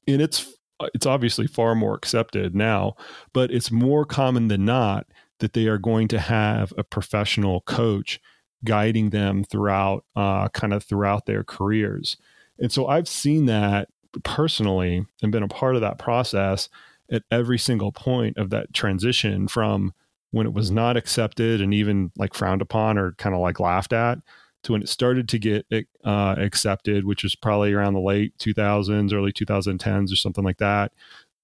and 0.08 0.22
it's 0.22 0.54
it's 0.94 1.06
obviously 1.06 1.48
far 1.48 1.76
more 1.76 1.96
accepted 1.96 2.56
now 2.56 2.94
but 3.34 3.52
it's 3.52 3.72
more 3.72 4.06
common 4.06 4.48
than 4.48 4.64
not 4.64 5.08
that 5.40 5.54
they 5.54 5.68
are 5.68 5.78
going 5.78 6.08
to 6.08 6.20
have 6.20 6.74
a 6.78 6.84
professional 6.84 7.62
coach 7.62 8.20
guiding 8.64 9.12
them 9.12 9.44
throughout 9.44 10.04
uh, 10.16 10.50
kind 10.50 10.74
of 10.74 10.84
throughout 10.84 11.26
their 11.26 11.44
careers. 11.44 12.18
And 12.60 12.72
so 12.72 12.88
i've 12.88 13.08
seen 13.08 13.46
that 13.46 13.90
personally 14.24 15.06
and 15.22 15.32
been 15.32 15.44
a 15.44 15.48
part 15.48 15.76
of 15.76 15.82
that 15.82 16.00
process 16.00 16.70
at 17.12 17.24
every 17.32 17.58
single 17.58 17.92
point 17.92 18.38
of 18.38 18.50
that 18.50 18.74
transition 18.74 19.48
from 19.48 19.94
when 20.32 20.46
it 20.46 20.54
was 20.54 20.72
not 20.72 20.98
accepted 20.98 21.62
and 21.62 21.74
even 21.74 22.12
like 22.18 22.34
frowned 22.34 22.62
upon 22.62 22.98
or 22.98 23.14
kind 23.14 23.34
of 23.34 23.42
like 23.42 23.60
laughed 23.60 23.94
at 23.94 24.20
to 24.64 24.74
when 24.74 24.82
it 24.82 24.90
started 24.90 25.30
to 25.30 25.40
get 25.40 25.66
uh, 26.04 26.36
accepted, 26.38 27.06
which 27.06 27.24
was 27.24 27.36
probably 27.36 27.74
around 27.74 27.94
the 27.94 28.00
late 28.00 28.38
2000s, 28.38 29.14
early 29.14 29.32
2010s, 29.32 30.12
or 30.12 30.16
something 30.16 30.44
like 30.44 30.58
that, 30.58 30.92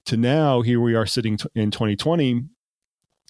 to 0.05 0.17
now 0.17 0.62
here 0.62 0.82
we 0.82 0.96
are 0.96 1.05
sitting 1.05 1.38
t- 1.38 1.48
in 1.55 1.72
2020, 1.72 2.43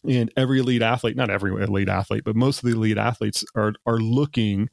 and 0.08 0.32
every 0.36 0.60
elite 0.60 0.82
athlete, 0.82 1.16
not 1.16 1.30
every 1.30 1.52
elite 1.64 1.90
athlete, 1.90 2.24
but 2.24 2.36
most 2.36 2.64
of 2.64 2.70
the 2.70 2.76
elite 2.76 2.98
athletes 2.98 3.44
are 3.56 3.74
are 3.86 4.00
looking 4.00 4.70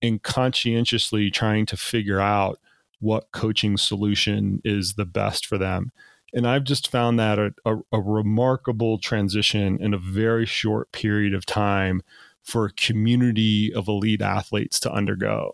and 0.00 0.22
conscientiously 0.22 1.30
trying 1.30 1.66
to 1.66 1.76
figure 1.76 2.20
out 2.20 2.58
what 3.00 3.30
coaching 3.32 3.76
solution 3.76 4.60
is 4.64 4.94
the 4.94 5.04
best 5.04 5.46
for 5.46 5.58
them. 5.58 5.92
And 6.32 6.46
I've 6.46 6.64
just 6.64 6.90
found 6.90 7.18
that 7.18 7.38
a, 7.38 7.54
a, 7.64 7.78
a 7.92 8.00
remarkable 8.00 8.98
transition 8.98 9.78
in 9.80 9.94
a 9.94 9.98
very 9.98 10.44
short 10.46 10.92
period 10.92 11.32
of 11.32 11.46
time 11.46 12.02
for 12.42 12.66
a 12.66 12.72
community 12.72 13.72
of 13.72 13.88
elite 13.88 14.22
athletes 14.22 14.78
to 14.80 14.92
undergo. 14.92 15.52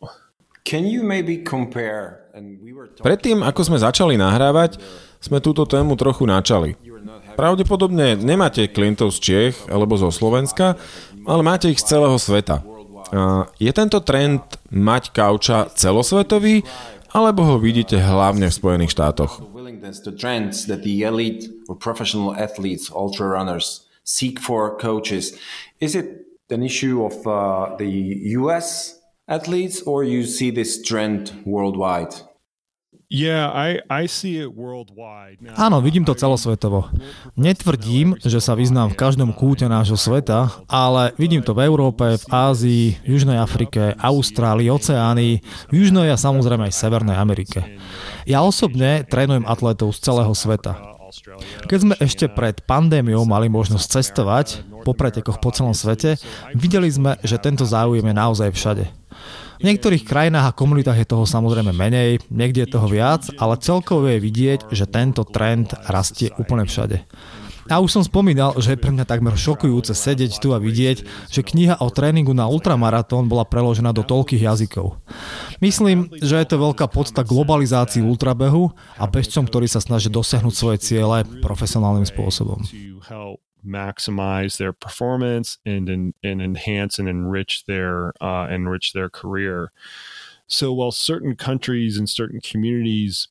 Can 0.64 0.86
you 0.86 1.02
maybe 1.02 1.38
compare, 1.38 2.24
We 2.34 2.72
Predtým, 2.98 3.46
ako 3.46 3.60
sme 3.62 3.78
začali 3.78 4.18
nahrávať, 4.18 4.80
sme 5.22 5.38
túto 5.38 5.68
tému 5.68 5.94
trochu 5.94 6.26
načali. 6.26 6.74
Pravdepodobne 7.34 8.14
nemáte 8.18 8.70
klientov 8.70 9.14
z 9.14 9.18
Čiech 9.20 9.56
alebo 9.70 9.98
zo 9.98 10.10
Slovenska, 10.14 10.78
ale 11.26 11.42
máte 11.42 11.70
ich 11.70 11.82
z 11.82 11.94
celého 11.94 12.18
sveta. 12.18 12.62
Je 13.60 13.70
tento 13.70 14.00
trend 14.02 14.42
mať 14.72 15.12
kauča 15.14 15.70
celosvetový, 15.74 16.66
alebo 17.14 17.46
ho 17.46 17.56
vidíte 17.62 17.94
hlavne 18.00 18.50
v 18.50 18.58
Spojených 18.58 18.90
štátoch? 18.90 19.38
seek 24.04 24.38
for 24.38 24.76
coaches. 24.76 25.32
Is 25.80 25.94
it 25.94 26.26
an 26.50 26.62
issue 26.62 27.04
of 27.04 27.26
uh, 27.26 27.76
the 27.76 27.88
US 28.38 29.00
athletes 29.26 29.82
or 29.82 30.04
you 30.04 30.24
see 30.24 30.50
this 30.50 30.82
trend 30.82 31.32
worldwide? 31.44 32.14
Áno, 35.54 35.78
vidím 35.84 36.02
to 36.02 36.16
celosvetovo. 36.16 36.88
Netvrdím, 37.36 38.16
že 38.18 38.40
sa 38.40 38.56
vyznám 38.56 38.92
v 38.92 38.98
každom 38.98 39.30
kúte 39.36 39.68
nášho 39.68 39.96
sveta, 40.00 40.50
ale 40.66 41.12
vidím 41.20 41.44
to 41.44 41.52
v 41.52 41.68
Európe, 41.68 42.16
v 42.16 42.24
Ázii, 42.32 42.84
v 43.04 43.06
Južnej 43.06 43.38
Afrike, 43.38 43.92
Austrálii, 44.00 44.72
Oceánii, 44.72 45.34
v 45.70 45.72
Južnej 45.72 46.10
a 46.10 46.18
samozrejme 46.18 46.66
aj 46.68 46.74
Severnej 46.74 47.16
Amerike. 47.16 47.78
Ja 48.24 48.40
osobne 48.42 49.04
trénujem 49.04 49.44
atletov 49.44 49.92
z 49.94 50.00
celého 50.00 50.32
sveta. 50.32 50.94
Keď 51.70 51.78
sme 51.78 51.94
ešte 52.02 52.26
pred 52.26 52.58
pandémiou 52.66 53.22
mali 53.22 53.46
možnosť 53.46 53.86
cestovať 53.86 54.46
po 54.84 54.92
pretekoch 54.92 55.40
po 55.40 55.48
celom 55.48 55.72
svete, 55.72 56.20
videli 56.52 56.92
sme, 56.92 57.16
že 57.24 57.40
tento 57.40 57.64
záujem 57.64 58.04
je 58.04 58.14
naozaj 58.14 58.52
všade. 58.52 58.84
V 59.54 59.72
niektorých 59.72 60.04
krajinách 60.04 60.52
a 60.52 60.56
komunitách 60.56 61.00
je 61.00 61.08
toho 61.08 61.24
samozrejme 61.24 61.72
menej, 61.72 62.20
niekde 62.28 62.68
je 62.68 62.74
toho 62.76 62.84
viac, 62.84 63.24
ale 63.40 63.56
celkovo 63.56 64.04
je 64.12 64.20
vidieť, 64.20 64.68
že 64.68 64.84
tento 64.84 65.24
trend 65.24 65.72
rastie 65.88 66.28
úplne 66.36 66.68
všade. 66.68 67.00
A 67.72 67.80
už 67.80 67.96
som 67.96 68.04
spomínal, 68.04 68.52
že 68.60 68.76
je 68.76 68.82
pre 68.82 68.92
mňa 68.92 69.08
takmer 69.08 69.32
šokujúce 69.40 69.96
sedieť 69.96 70.36
tu 70.36 70.52
a 70.52 70.60
vidieť, 70.60 71.00
že 71.32 71.40
kniha 71.40 71.80
o 71.80 71.88
tréningu 71.88 72.36
na 72.36 72.44
ultramaratón 72.44 73.24
bola 73.24 73.48
preložená 73.48 73.88
do 73.96 74.04
toľkých 74.04 74.44
jazykov. 74.44 75.00
Myslím, 75.64 76.12
že 76.20 76.44
je 76.44 76.46
to 76.50 76.60
veľká 76.60 76.84
podsta 76.92 77.24
globalizácii 77.24 78.04
ultrabehu 78.04 78.68
a 79.00 79.08
bežcom, 79.08 79.48
ktorí 79.48 79.64
sa 79.64 79.80
snažia 79.80 80.12
dosiahnuť 80.12 80.52
svoje 80.52 80.78
ciele 80.84 81.24
profesionálnym 81.40 82.04
spôsobom. 82.04 82.60
Maximize 83.66 84.56
their 84.56 84.72
performance 84.72 85.58
and 85.64 85.88
and, 85.88 86.14
and 86.22 86.42
enhance 86.42 86.98
and 86.98 87.08
enrich 87.08 87.64
their 87.66 88.12
uh, 88.22 88.48
enrich 88.50 88.92
their 88.92 89.10
career. 89.10 89.72
So 90.46 90.72
while 90.72 90.92
certain 90.92 91.36
countries 91.36 91.96
and 91.96 92.08
certain 92.08 92.40
communities 92.40 93.28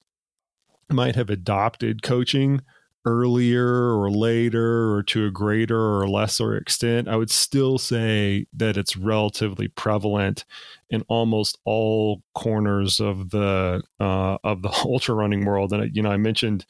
might 0.90 1.16
have 1.16 1.30
adopted 1.30 2.02
coaching, 2.02 2.62
earlier 3.06 3.98
or 3.98 4.10
later 4.10 4.94
or 4.94 5.04
to 5.04 5.26
a 5.26 5.32
greater 5.32 6.00
or 6.00 6.08
lesser 6.08 6.56
extent, 6.56 7.08
I 7.08 7.16
would 7.16 7.30
still 7.30 7.78
say 7.78 8.48
that 8.54 8.78
it's 8.78 8.96
relatively 8.98 9.68
prevalent 9.68 10.46
in 10.89 11.04
almost 11.08 11.58
all 11.66 12.22
corners 12.34 13.00
of 13.00 13.32
the 13.32 13.84
uh, 14.00 14.38
of 14.44 14.62
the 14.62 14.70
ultra 14.86 15.16
running 15.16 15.46
world. 15.46 15.74
And 15.74 15.96
you 15.96 16.02
know, 16.02 16.12
I 16.12 16.18
mentioned, 16.18 16.66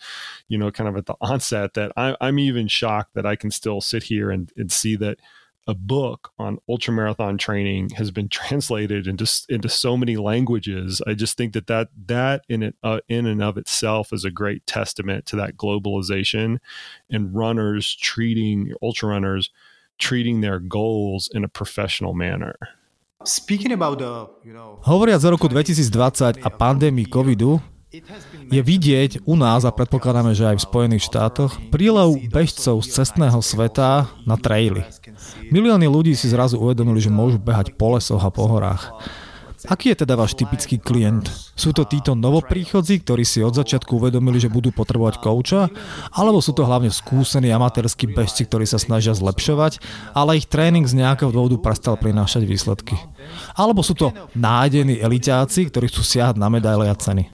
you 0.47 0.57
know, 0.57 0.71
kind 0.71 0.89
of 0.89 0.97
at 0.97 1.05
the 1.05 1.15
onset 1.21 1.73
that 1.75 1.91
I, 1.97 2.15
I'm 2.21 2.39
even 2.39 2.67
shocked 2.67 3.13
that 3.15 3.25
I 3.25 3.35
can 3.35 3.51
still 3.51 3.81
sit 3.81 4.03
here 4.03 4.31
and, 4.31 4.51
and 4.57 4.71
see 4.71 4.95
that 4.97 5.19
a 5.67 5.73
book 5.73 6.31
on 6.37 6.57
ultramarathon 6.69 7.39
training 7.39 7.89
has 7.91 8.11
been 8.11 8.29
translated 8.39 9.07
into 9.07 9.29
into 9.49 9.69
so 9.69 9.97
many 9.97 10.17
languages. 10.17 11.01
I 11.07 11.13
just 11.13 11.37
think 11.37 11.53
that 11.53 11.67
that 11.67 11.89
that 12.07 12.43
in 12.49 12.63
it 12.63 12.75
uh, 12.83 12.99
in 13.07 13.25
and 13.25 13.41
of 13.41 13.57
itself 13.57 14.11
is 14.11 14.25
a 14.25 14.31
great 14.31 14.65
testament 14.65 15.25
to 15.27 15.35
that 15.37 15.55
globalization 15.57 16.59
and 17.09 17.33
runners 17.33 17.95
treating 17.95 18.73
ultra 18.81 19.09
runners 19.09 19.49
treating 19.99 20.41
their 20.41 20.59
goals 20.59 21.29
in 21.33 21.43
a 21.43 21.47
professional 21.47 22.13
manner. 22.13 22.55
Speaking 23.25 23.71
about 23.71 23.99
the, 23.99 24.27
you 24.43 24.53
know, 24.53 24.79
Hovoriac 24.83 25.23
o 25.23 25.29
roku 25.29 25.47
2020 25.47 26.41
a 26.43 26.49
pandémii 26.49 27.07
covidu, 27.07 27.61
je 28.49 28.61
vidieť 28.65 29.21
u 29.29 29.37
nás, 29.37 29.61
a 29.61 29.69
predpokladáme, 29.69 30.33
že 30.33 30.49
aj 30.49 30.57
v 30.57 30.65
Spojených 30.65 31.05
štátoch, 31.05 31.61
prílev 31.69 32.17
bežcov 32.33 32.81
z 32.81 32.89
cestného 32.89 33.37
sveta 33.37 34.09
na 34.25 34.33
traily. 34.33 34.81
Milióny 35.53 35.85
ľudí 35.85 36.17
si 36.17 36.25
zrazu 36.25 36.57
uvedomili, 36.57 36.97
že 36.97 37.13
môžu 37.13 37.37
behať 37.37 37.77
po 37.77 37.93
lesoch 37.93 38.25
a 38.25 38.33
po 38.33 38.49
horách. 38.49 38.97
Aký 39.63 39.95
je 39.95 40.03
teda 40.03 40.19
váš 40.19 40.35
typický 40.35 40.75
klient? 40.75 41.31
Sú 41.55 41.71
to 41.71 41.87
títo 41.87 42.19
novopríchodzi, 42.19 42.99
ktorí 42.99 43.23
si 43.23 43.39
od 43.39 43.55
začiatku 43.55 43.95
uvedomili, 43.95 44.35
že 44.35 44.51
budú 44.51 44.75
potrebovať 44.75 45.23
kouča? 45.23 45.71
Alebo 46.11 46.43
sú 46.43 46.51
to 46.51 46.67
hlavne 46.67 46.91
skúsení 46.91 47.47
amatérskí 47.47 48.11
bežci, 48.11 48.43
ktorí 48.43 48.67
sa 48.67 48.75
snažia 48.75 49.15
zlepšovať, 49.15 49.79
ale 50.11 50.35
ich 50.35 50.51
tréning 50.51 50.83
z 50.83 50.99
nejakého 50.99 51.31
dôvodu 51.31 51.55
prestal 51.63 51.95
prinášať 51.95 52.43
výsledky? 52.43 52.99
Alebo 53.55 53.79
sú 53.87 53.95
to 53.95 54.11
nádení 54.35 54.99
elitáci, 54.99 55.71
ktorí 55.71 55.87
chcú 55.87 56.03
siahať 56.03 56.35
na 56.35 56.51
medaile 56.51 56.91
a 56.91 56.95
ceny? 56.99 57.31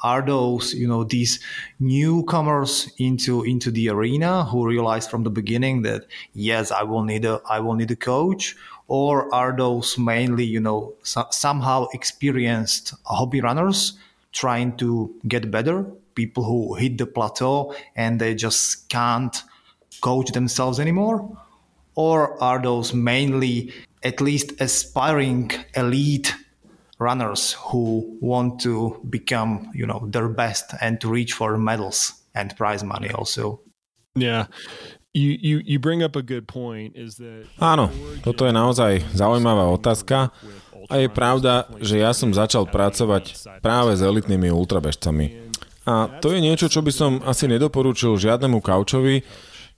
Are 0.00 0.24
those 0.24 0.72
you 0.72 0.88
know 0.88 1.04
these 1.04 1.44
newcomers 1.76 2.88
into 2.96 3.44
into 3.44 3.68
the 3.68 3.92
arena 3.92 4.48
who 4.48 4.64
realize 4.64 5.04
from 5.04 5.28
the 5.28 5.28
beginning 5.28 5.84
that 5.84 6.08
yes 6.32 6.72
i 6.72 6.80
will 6.80 7.04
need 7.04 7.28
a 7.28 7.36
i 7.44 7.60
will 7.60 7.76
need 7.76 7.92
a 7.92 8.00
coach 8.00 8.56
or 8.90 9.32
are 9.32 9.56
those 9.56 9.96
mainly 9.96 10.44
you 10.44 10.58
know 10.58 10.92
so, 11.04 11.24
somehow 11.30 11.86
experienced 11.94 12.92
hobby 13.06 13.40
runners 13.40 13.96
trying 14.32 14.76
to 14.78 15.14
get 15.28 15.48
better? 15.48 15.86
People 16.16 16.42
who 16.42 16.74
hit 16.74 16.98
the 16.98 17.06
plateau 17.06 17.72
and 17.94 18.20
they 18.20 18.34
just 18.34 18.88
can't 18.88 19.44
coach 20.00 20.32
themselves 20.32 20.80
anymore? 20.80 21.24
Or 21.94 22.42
are 22.42 22.60
those 22.60 22.92
mainly 22.92 23.72
at 24.02 24.20
least 24.20 24.60
aspiring 24.60 25.52
elite 25.76 26.34
runners 26.98 27.52
who 27.52 28.18
want 28.20 28.60
to 28.62 29.00
become 29.08 29.70
you 29.72 29.86
know 29.86 30.08
their 30.10 30.28
best 30.28 30.74
and 30.80 31.00
to 31.00 31.08
reach 31.08 31.32
for 31.32 31.56
medals 31.56 32.12
and 32.34 32.56
prize 32.56 32.82
money 32.82 33.10
also? 33.12 33.60
Yeah 34.16 34.46
You, 35.10 35.34
you, 35.42 35.58
you 35.66 35.82
bring 35.82 36.06
up 36.06 36.14
a 36.14 36.22
good 36.22 36.46
point, 36.46 36.94
is 36.94 37.18
that... 37.18 37.50
Áno, 37.58 37.90
toto 38.22 38.46
je 38.46 38.54
naozaj 38.54 39.10
zaujímavá 39.10 39.66
otázka 39.66 40.30
a 40.86 40.94
je 41.02 41.10
pravda, 41.10 41.66
že 41.82 41.98
ja 41.98 42.14
som 42.14 42.30
začal 42.30 42.70
pracovať 42.70 43.34
práve 43.58 43.98
s 43.98 44.06
elitnými 44.06 44.54
ultrabežcami. 44.54 45.50
A 45.82 46.06
to 46.22 46.30
je 46.30 46.38
niečo, 46.38 46.70
čo 46.70 46.78
by 46.78 46.94
som 46.94 47.18
asi 47.26 47.50
nedoporučil 47.50 48.14
žiadnemu 48.22 48.62
kaučovi 48.62 49.26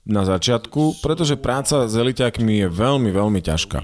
na 0.05 0.21
začiatku, 0.21 1.01
pretože 1.01 1.33
práca 1.33 1.89
s 1.89 1.97
eliťákmi 1.97 2.53
je 2.61 2.67
veľmi, 2.69 3.09
veľmi 3.09 3.41
ťažká. 3.41 3.79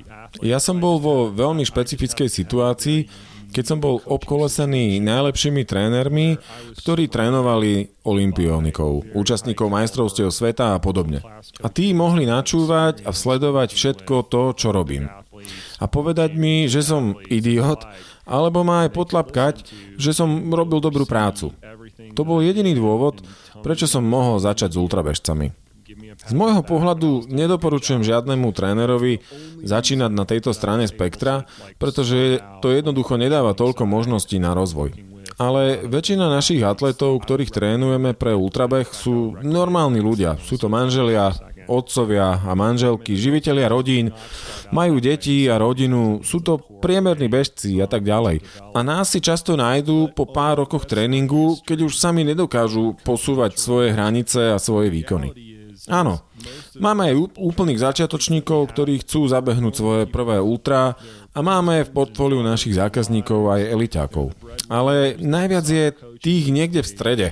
Ja 0.46 0.62
som 0.62 0.78
bol 0.78 1.02
vo 1.02 1.34
veľmi 1.34 1.66
špecifickej 1.66 2.30
situácii, 2.30 3.10
keď 3.50 3.64
som 3.66 3.80
bol 3.82 4.02
obkolesený 4.06 5.02
najlepšími 5.02 5.66
trénermi, 5.66 6.38
ktorí 6.80 7.10
trénovali 7.10 7.90
olimpiónikov, 8.06 9.10
účastníkov 9.18 9.74
majstrovstiev 9.74 10.30
sveta 10.30 10.78
a 10.78 10.82
podobne. 10.82 11.26
A 11.60 11.68
tí 11.68 11.92
mohli 11.92 12.30
načúvať 12.30 13.04
a 13.04 13.12
sledovať 13.14 13.74
všetko 13.74 14.30
to, 14.30 14.44
čo 14.54 14.70
robím. 14.70 15.10
A 15.80 15.86
povedať 15.88 16.36
mi, 16.36 16.68
že 16.68 16.84
som 16.84 17.16
idiot, 17.32 17.88
alebo 18.30 18.62
ma 18.62 18.86
aj 18.86 18.94
potlapkať, 18.94 19.56
že 19.98 20.12
som 20.14 20.54
robil 20.54 20.84
dobrú 20.84 21.08
prácu. 21.10 21.56
To 22.14 22.22
bol 22.22 22.44
jediný 22.44 22.78
dôvod, 22.78 23.24
prečo 23.66 23.90
som 23.90 24.06
mohol 24.06 24.38
začať 24.38 24.76
s 24.76 24.80
ultrabežcami. 24.80 25.69
Z 26.28 26.36
môjho 26.36 26.62
pohľadu 26.62 27.32
nedoporučujem 27.32 28.04
žiadnemu 28.04 28.52
trénerovi 28.52 29.24
začínať 29.64 30.12
na 30.12 30.26
tejto 30.28 30.52
strane 30.52 30.86
spektra, 30.86 31.48
pretože 31.80 32.44
to 32.60 32.76
jednoducho 32.76 33.16
nedáva 33.16 33.56
toľko 33.56 33.88
možností 33.88 34.38
na 34.38 34.52
rozvoj. 34.52 34.94
Ale 35.40 35.88
väčšina 35.88 36.28
našich 36.28 36.60
atletov, 36.68 37.24
ktorých 37.24 37.56
trénujeme 37.56 38.12
pre 38.12 38.36
ultrabeh, 38.36 38.92
sú 38.92 39.40
normálni 39.40 40.04
ľudia. 40.04 40.36
Sú 40.44 40.60
to 40.60 40.68
manželia, 40.68 41.32
otcovia 41.70 42.44
a 42.44 42.52
manželky, 42.58 43.14
živiteľia 43.16 43.70
rodín, 43.70 44.12
majú 44.74 44.98
deti 44.98 45.46
a 45.48 45.62
rodinu, 45.62 46.26
sú 46.26 46.42
to 46.42 46.60
priemerní 46.82 47.30
bežci 47.30 47.78
a 47.80 47.88
tak 47.88 48.04
ďalej. 48.04 48.42
A 48.74 48.80
nás 48.82 49.14
si 49.14 49.22
často 49.22 49.54
nájdú 49.54 50.12
po 50.18 50.28
pár 50.28 50.66
rokoch 50.66 50.90
tréningu, 50.90 51.62
keď 51.64 51.88
už 51.88 51.96
sami 51.96 52.26
nedokážu 52.26 52.98
posúvať 53.06 53.56
svoje 53.56 53.94
hranice 53.94 54.52
a 54.52 54.58
svoje 54.58 54.92
výkony. 54.92 55.49
Áno, 55.88 56.20
máme 56.76 57.08
aj 57.08 57.40
úplných 57.40 57.80
začiatočníkov, 57.80 58.76
ktorí 58.76 59.00
chcú 59.06 59.32
zabehnúť 59.32 59.74
svoje 59.78 60.04
prvé 60.12 60.44
ultra 60.44 61.00
a 61.32 61.40
máme 61.40 61.88
v 61.88 61.94
portfóliu 61.96 62.44
našich 62.44 62.76
zákazníkov 62.76 63.48
aj 63.48 63.62
eliťákov. 63.72 64.26
Ale 64.68 65.16
najviac 65.22 65.66
je 65.70 65.96
tých 66.20 66.52
niekde 66.52 66.84
v 66.84 66.92
strede. 66.92 67.28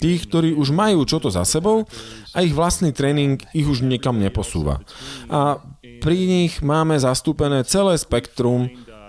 Tých, 0.00 0.28
ktorí 0.28 0.52
už 0.56 0.72
majú 0.72 1.04
čo 1.08 1.20
to 1.20 1.32
za 1.32 1.44
sebou 1.48 1.88
a 2.32 2.44
ich 2.44 2.52
vlastný 2.52 2.92
tréning 2.92 3.40
ich 3.52 3.68
už 3.68 3.84
nikam 3.84 4.20
neposúva. 4.20 4.84
A 5.28 5.60
pri 6.04 6.18
nich 6.28 6.60
máme 6.60 6.96
zastúpené 7.00 7.64
celé 7.64 7.96
spektrum 7.96 8.68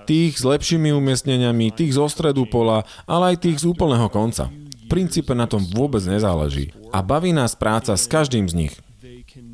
tých 0.10 0.42
s 0.42 0.44
lepšími 0.44 0.90
umiestneniami, 0.90 1.70
tých 1.70 1.94
zo 1.94 2.10
stredu 2.10 2.50
pola, 2.50 2.82
ale 3.06 3.36
aj 3.36 3.46
tých 3.46 3.62
z 3.62 3.70
úplného 3.70 4.10
konca. 4.10 4.50
Princípe 4.90 5.38
na 5.38 5.46
tom 5.46 5.62
vôbec 5.62 6.02
nezáleží. 6.02 6.74
A 6.90 7.06
baví 7.06 7.30
nás 7.30 7.54
práca 7.54 7.94
s 7.94 8.10
každým 8.10 8.50
z 8.50 8.54
nich. 8.58 8.74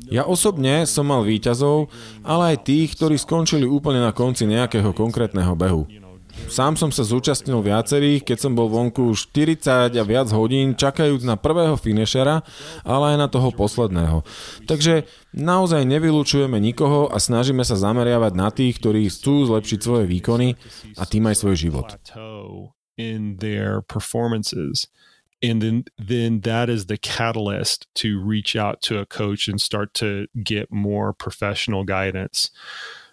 Ja 0.08 0.24
osobne 0.24 0.88
som 0.88 1.12
mal 1.12 1.22
výťazov, 1.28 1.92
ale 2.24 2.56
aj 2.56 2.64
tých, 2.64 2.96
ktorí 2.96 3.20
skončili 3.20 3.68
úplne 3.68 4.00
na 4.00 4.16
konci 4.16 4.48
nejakého 4.48 4.96
konkrétneho 4.96 5.52
behu. 5.52 5.84
Sám 6.46 6.76
som 6.76 6.92
sa 6.92 7.00
zúčastnil 7.00 7.64
viacerých, 7.64 8.20
keď 8.20 8.38
som 8.38 8.52
bol 8.52 8.68
vonku 8.68 9.16
40 9.16 9.96
a 9.96 10.04
viac 10.04 10.28
hodín 10.36 10.76
čakajúc 10.76 11.24
na 11.24 11.40
prvého 11.40 11.80
finishera, 11.80 12.44
ale 12.84 13.16
aj 13.16 13.18
na 13.24 13.28
toho 13.32 13.48
posledného. 13.56 14.20
Takže 14.68 15.08
naozaj 15.32 15.88
nevylučujeme 15.88 16.60
nikoho 16.60 17.08
a 17.08 17.16
snažíme 17.16 17.64
sa 17.64 17.80
zameriavať 17.80 18.32
na 18.36 18.52
tých, 18.52 18.76
ktorí 18.78 19.08
chcú 19.08 19.48
zlepšiť 19.48 19.78
svoje 19.80 20.04
výkony 20.04 20.60
a 21.00 21.02
tým 21.08 21.24
aj 21.28 21.36
svoj 21.40 21.56
život. 21.56 21.88
in 22.96 23.36
their 23.36 23.84
performances 23.84 24.88
and 25.42 25.60
then 25.60 25.84
then 25.98 26.40
that 26.40 26.68
is 26.68 26.86
the 26.86 26.96
catalyst 26.96 27.86
to 27.96 28.20
reach 28.20 28.56
out 28.56 28.82
to 28.82 28.98
a 28.98 29.06
coach 29.06 29.48
and 29.48 29.60
start 29.60 29.94
to 29.94 30.26
get 30.42 30.72
more 30.72 31.12
professional 31.12 31.84
guidance. 31.84 32.50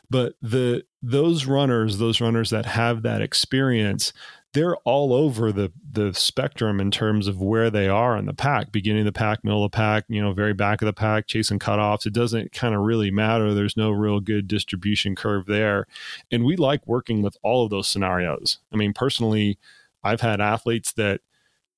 But 0.09 0.35
the 0.41 0.83
those 1.01 1.45
runners 1.45 1.97
those 1.97 2.21
runners 2.21 2.49
that 2.51 2.65
have 2.65 3.01
that 3.03 3.21
experience 3.21 4.13
they're 4.53 4.77
all 4.77 5.13
over 5.13 5.51
the 5.51 5.71
the 5.91 6.13
spectrum 6.13 6.79
in 6.79 6.91
terms 6.91 7.27
of 7.27 7.41
where 7.41 7.69
they 7.69 7.87
are 7.87 8.15
in 8.15 8.25
the 8.25 8.33
pack 8.33 8.71
beginning 8.71 9.01
of 9.01 9.05
the 9.05 9.11
pack 9.11 9.43
middle 9.43 9.65
of 9.65 9.71
the 9.71 9.75
pack 9.75 10.05
you 10.07 10.21
know 10.21 10.31
very 10.31 10.53
back 10.53 10.81
of 10.81 10.85
the 10.85 10.93
pack 10.93 11.27
chasing 11.27 11.59
cutoffs. 11.59 12.05
It 12.05 12.13
doesn't 12.13 12.51
kind 12.51 12.73
of 12.75 12.81
really 12.81 13.11
matter. 13.11 13.53
There's 13.53 13.75
no 13.75 13.91
real 13.91 14.19
good 14.19 14.47
distribution 14.47 15.15
curve 15.15 15.47
there. 15.47 15.87
And 16.31 16.45
we 16.45 16.55
like 16.55 16.87
working 16.87 17.21
with 17.21 17.35
all 17.41 17.65
of 17.65 17.71
those 17.71 17.87
scenarios. 17.87 18.59
I 18.71 18.77
mean 18.77 18.93
personally 18.93 19.57
i've 20.03 20.21
had 20.21 20.41
athletes 20.41 20.93
that 20.93 21.21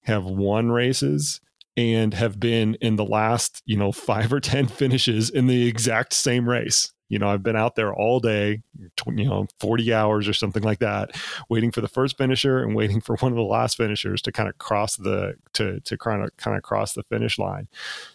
have 0.05 0.25
won 0.25 0.71
races 0.71 1.41
and 1.77 2.13
have 2.13 2.39
been 2.39 2.75
in 2.81 2.95
the 2.95 3.05
last 3.05 3.61
you 3.65 3.77
know 3.77 3.91
five 3.91 4.31
or 4.31 4.39
ten 4.39 4.67
finishes 4.67 5.29
in 5.29 5.47
the 5.47 5.67
exact 5.67 6.13
same 6.13 6.47
race 6.49 6.93
you 7.07 7.19
know, 7.19 7.29
I've 7.29 7.43
been 7.43 7.55
out 7.55 7.75
there 7.75 7.93
all 7.93 8.19
day, 8.19 8.63
you 9.05 9.25
know, 9.25 9.45
40 9.59 9.93
hours 9.93 10.27
or 10.27 10.33
something 10.33 10.63
like 10.63 10.79
that, 10.79 11.11
waiting 11.49 11.71
for 11.71 11.81
the 11.81 11.87
first 11.87 12.17
finisher 12.17 12.63
and 12.63 12.75
waiting 12.75 12.99
for 12.99 13.15
one 13.19 13.31
of 13.31 13.35
the 13.35 13.43
last 13.43 13.77
finishers 13.77 14.21
to 14.23 14.31
kind 14.31 14.49
of 14.49 14.57
cross 14.57 14.95
the 14.95 15.35
to 15.53 15.79
to 15.81 15.97
kind 15.97 16.23
of 16.23 16.35
kind 16.37 16.57
of 16.57 16.63
cross 16.63 16.93
the 16.93 17.03
finish 17.03 17.37
line. 17.37 17.67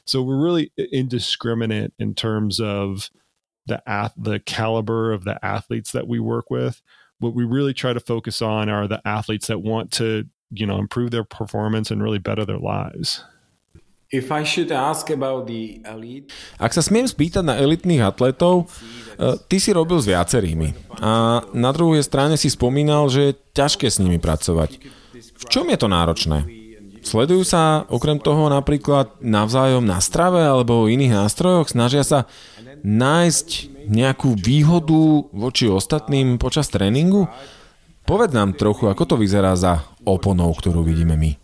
So 0.06 0.22
we're 0.22 0.42
really 0.42 0.72
indiscriminate 0.76 1.92
in 1.98 2.14
terms 2.14 2.58
of 2.58 3.10
the 3.66 3.80
the 4.16 4.40
caliber 4.40 5.12
of 5.12 5.24
the 5.24 5.44
athletes 5.44 5.92
that 5.92 6.08
we 6.08 6.18
work 6.18 6.50
with. 6.50 6.82
What 7.20 7.34
we 7.34 7.44
really 7.44 7.74
try 7.74 7.92
to 7.92 8.00
focus 8.00 8.42
on 8.42 8.68
are 8.68 8.88
the 8.88 9.06
athletes 9.06 9.46
that 9.48 9.60
want 9.60 9.92
to, 9.92 10.26
you 10.50 10.66
know, 10.66 10.78
improve 10.78 11.10
their 11.10 11.24
performance 11.24 11.90
and 11.90 12.02
really 12.02 12.18
better 12.18 12.44
their 12.44 12.60
lives. 12.60 13.22
Ak 16.58 16.74
sa 16.74 16.82
smiem 16.82 17.06
spýtať 17.06 17.46
na 17.46 17.54
elitných 17.62 18.02
atletov, 18.02 18.66
eh, 18.66 19.38
ty 19.46 19.62
si 19.62 19.70
robil 19.70 20.02
s 20.02 20.10
viacerými 20.10 20.98
a 20.98 21.46
na 21.54 21.70
druhej 21.70 22.02
strane 22.02 22.34
si 22.34 22.50
spomínal, 22.50 23.06
že 23.06 23.20
je 23.30 23.38
ťažké 23.54 23.86
s 23.86 24.02
nimi 24.02 24.18
pracovať. 24.18 24.82
V 25.14 25.44
čom 25.46 25.70
je 25.70 25.78
to 25.78 25.86
náročné? 25.86 26.42
Sledujú 27.00 27.46
sa 27.46 27.86
okrem 27.86 28.18
toho 28.20 28.50
napríklad 28.50 29.14
navzájom 29.22 29.86
na 29.86 30.02
strave 30.02 30.42
alebo 30.42 30.90
iných 30.90 31.16
nástrojoch? 31.16 31.70
Snažia 31.70 32.02
sa 32.02 32.26
nájsť 32.82 33.48
nejakú 33.88 34.36
výhodu 34.36 35.30
voči 35.30 35.70
ostatným 35.70 36.36
počas 36.36 36.66
tréningu? 36.66 37.30
Povedz 38.04 38.34
nám 38.34 38.58
trochu, 38.58 38.90
ako 38.90 39.06
to 39.06 39.16
vyzerá 39.16 39.54
za 39.54 39.86
oponou, 40.04 40.52
ktorú 40.56 40.84
vidíme 40.84 41.16
my 41.16 41.40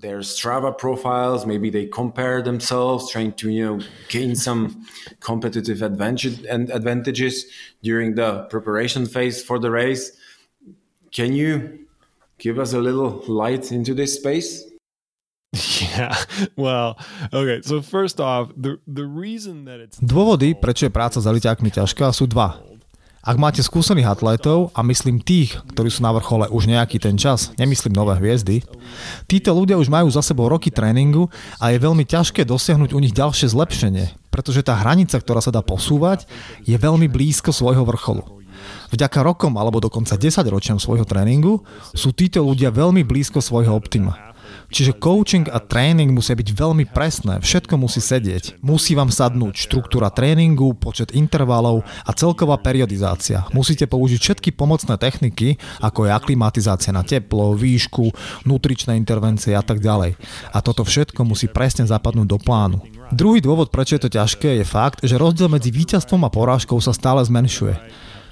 their 0.00 0.22
Strava 0.22 0.72
profiles. 0.72 1.46
Maybe 1.46 1.70
they 1.70 1.86
compare 1.86 2.42
themselves, 2.42 3.10
trying 3.12 3.32
to 3.34 3.50
you 3.50 3.64
know 3.64 3.84
gain 4.08 4.34
some 4.34 4.86
competitive 5.20 5.82
advantage 5.82 6.44
and 6.46 6.70
advantages 6.70 7.44
during 7.82 8.14
the 8.14 8.46
preparation 8.50 9.06
phase 9.06 9.42
for 9.42 9.58
the 9.58 9.70
race. 9.70 10.12
Can 11.12 11.32
you 11.32 11.86
give 12.38 12.58
us 12.58 12.72
a 12.72 12.80
little 12.80 13.22
light 13.28 13.72
into 13.72 13.94
this 13.94 14.16
space? 14.16 14.64
Yeah, 15.80 16.14
well, 16.54 16.94
okay. 17.34 17.60
So 17.66 17.82
first 17.82 18.20
off, 18.20 18.54
the 18.54 18.78
the 18.86 19.02
reason 19.02 19.66
that 19.66 19.82
it's 19.82 19.98
Dôvody, 19.98 20.54
prečo 20.54 20.86
je 20.86 20.92
práca 20.94 21.18
s 21.18 21.26
eliťákmi 21.26 21.66
ťažká, 21.66 22.14
sú 22.14 22.30
dva. 22.30 22.62
Ak 23.20 23.36
máte 23.36 23.60
skúsených 23.60 24.16
atlétov, 24.16 24.72
a 24.72 24.80
myslím 24.80 25.20
tých, 25.20 25.60
ktorí 25.76 25.92
sú 25.92 26.00
na 26.00 26.08
vrchole 26.16 26.48
už 26.48 26.64
nejaký 26.64 26.96
ten 26.96 27.20
čas, 27.20 27.52
nemyslím 27.60 27.92
nové 27.92 28.16
hviezdy, 28.16 28.64
títo 29.28 29.52
ľudia 29.52 29.76
už 29.76 29.92
majú 29.92 30.08
za 30.08 30.24
sebou 30.24 30.48
roky 30.48 30.72
tréningu 30.72 31.28
a 31.60 31.68
je 31.68 31.84
veľmi 31.84 32.08
ťažké 32.08 32.48
dosiahnuť 32.48 32.96
u 32.96 32.98
nich 33.04 33.12
ďalšie 33.12 33.52
zlepšenie, 33.52 34.32
pretože 34.32 34.64
tá 34.64 34.72
hranica, 34.72 35.20
ktorá 35.20 35.44
sa 35.44 35.52
dá 35.52 35.60
posúvať, 35.60 36.24
je 36.64 36.72
veľmi 36.80 37.12
blízko 37.12 37.52
svojho 37.52 37.84
vrcholu. 37.84 38.24
Vďaka 38.88 39.20
rokom 39.20 39.52
alebo 39.60 39.84
dokonca 39.84 40.16
10 40.16 40.40
ročiam 40.48 40.80
svojho 40.80 41.04
tréningu 41.04 41.60
sú 41.92 42.16
títo 42.16 42.40
ľudia 42.40 42.72
veľmi 42.72 43.04
blízko 43.04 43.44
svojho 43.44 43.76
optima. 43.76 44.29
Čiže 44.70 45.02
coaching 45.02 45.50
a 45.50 45.58
tréning 45.58 46.14
musia 46.14 46.38
byť 46.38 46.48
veľmi 46.54 46.86
presné, 46.94 47.42
všetko 47.42 47.74
musí 47.74 47.98
sedieť. 47.98 48.62
Musí 48.62 48.94
vám 48.94 49.10
sadnúť 49.10 49.66
štruktúra 49.66 50.14
tréningu, 50.14 50.78
počet 50.78 51.10
intervalov 51.10 51.82
a 52.06 52.10
celková 52.14 52.54
periodizácia. 52.62 53.50
Musíte 53.50 53.90
použiť 53.90 54.18
všetky 54.22 54.50
pomocné 54.54 54.94
techniky, 54.94 55.58
ako 55.82 56.06
je 56.06 56.14
aklimatizácia 56.14 56.94
na 56.94 57.02
teplo, 57.02 57.58
výšku, 57.58 58.14
nutričné 58.46 58.94
intervencie 58.94 59.58
a 59.58 59.62
tak 59.66 59.82
ďalej. 59.82 60.14
A 60.54 60.58
toto 60.62 60.86
všetko 60.86 61.26
musí 61.26 61.50
presne 61.50 61.82
zapadnúť 61.90 62.28
do 62.30 62.38
plánu. 62.38 62.78
Druhý 63.10 63.42
dôvod, 63.42 63.74
prečo 63.74 63.98
je 63.98 64.06
to 64.06 64.14
ťažké, 64.14 64.62
je 64.62 64.66
fakt, 64.66 65.02
že 65.02 65.18
rozdiel 65.18 65.50
medzi 65.50 65.74
víťazstvom 65.74 66.22
a 66.22 66.30
porážkou 66.30 66.78
sa 66.78 66.94
stále 66.94 67.18
zmenšuje. 67.26 67.74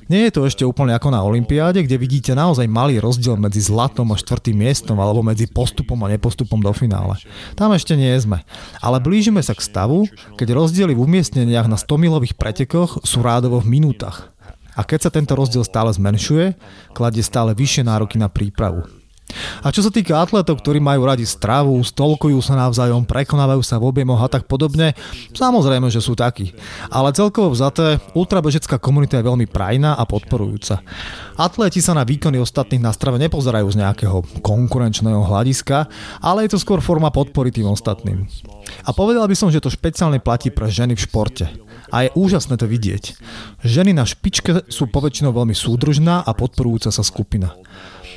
Nie 0.08 0.28
je 0.28 0.40
to 0.40 0.48
ešte 0.48 0.64
úplne 0.64 0.96
ako 0.96 1.12
na 1.12 1.20
Olympiáde, 1.20 1.84
kde 1.84 2.00
vidíte 2.00 2.32
naozaj 2.32 2.64
malý 2.64 2.96
rozdiel 2.96 3.36
medzi 3.36 3.60
zlatom 3.60 4.08
a 4.08 4.16
štvrtým 4.16 4.56
miestom 4.56 4.96
alebo 4.96 5.20
medzi 5.20 5.44
postupom 5.44 6.00
a 6.00 6.08
nepostupom 6.08 6.56
do 6.64 6.72
finále. 6.72 7.20
Tam 7.52 7.76
ešte 7.76 7.92
nie 7.92 8.16
sme. 8.16 8.40
Ale 8.80 9.04
blížime 9.04 9.44
sa 9.44 9.52
k 9.52 9.60
stavu, 9.60 10.08
keď 10.40 10.56
rozdiely 10.56 10.96
v 10.96 11.04
umiestneniach 11.04 11.68
na 11.68 11.76
100 11.76 12.00
milových 12.00 12.40
pretekoch 12.40 13.04
sú 13.04 13.20
rádovo 13.20 13.60
v 13.60 13.68
minútach. 13.68 14.32
A 14.72 14.80
keď 14.80 15.08
sa 15.08 15.10
tento 15.12 15.36
rozdiel 15.36 15.60
stále 15.66 15.92
zmenšuje, 15.92 16.56
kladie 16.96 17.20
stále 17.20 17.52
vyššie 17.52 17.84
nároky 17.84 18.16
na 18.16 18.32
prípravu. 18.32 18.88
A 19.62 19.68
čo 19.68 19.84
sa 19.84 19.92
týka 19.92 20.18
atletov, 20.18 20.60
ktorí 20.64 20.80
majú 20.80 21.04
radi 21.04 21.28
stravu, 21.28 21.76
stolkujú 21.84 22.40
sa 22.40 22.56
navzájom, 22.56 23.04
prekonávajú 23.04 23.60
sa 23.60 23.76
v 23.76 23.88
objemoch 23.92 24.24
a 24.24 24.28
tak 24.28 24.48
podobne, 24.48 24.96
samozrejme, 25.36 25.92
že 25.92 26.00
sú 26.00 26.16
takí. 26.16 26.56
Ale 26.88 27.12
celkovo 27.12 27.52
vzaté, 27.52 28.00
ultrabežecká 28.16 28.80
komunita 28.80 29.20
je 29.20 29.28
veľmi 29.28 29.46
prajná 29.50 29.94
a 29.94 30.04
podporujúca. 30.08 30.80
Atleti 31.38 31.84
sa 31.84 31.94
na 31.94 32.02
výkony 32.02 32.40
ostatných 32.40 32.82
na 32.82 32.90
strave 32.90 33.20
nepozerajú 33.20 33.68
z 33.70 33.80
nejakého 33.84 34.18
konkurenčného 34.42 35.22
hľadiska, 35.28 35.86
ale 36.24 36.48
je 36.48 36.56
to 36.56 36.62
skôr 36.62 36.80
forma 36.80 37.12
podpory 37.12 37.52
tým 37.52 37.68
ostatným. 37.68 38.26
A 38.84 38.90
povedal 38.96 39.24
by 39.28 39.36
som, 39.36 39.52
že 39.52 39.62
to 39.62 39.72
špeciálne 39.72 40.18
platí 40.18 40.50
pre 40.50 40.68
ženy 40.68 40.96
v 40.96 41.04
športe. 41.04 41.46
A 41.88 42.04
je 42.04 42.12
úžasné 42.12 42.60
to 42.60 42.68
vidieť. 42.68 43.16
Ženy 43.64 43.96
na 43.96 44.04
špičke 44.04 44.68
sú 44.68 44.92
poväčšinou 44.92 45.32
veľmi 45.32 45.56
súdržná 45.56 46.20
a 46.20 46.30
podporujúca 46.36 46.92
sa 46.92 47.00
skupina. 47.00 47.56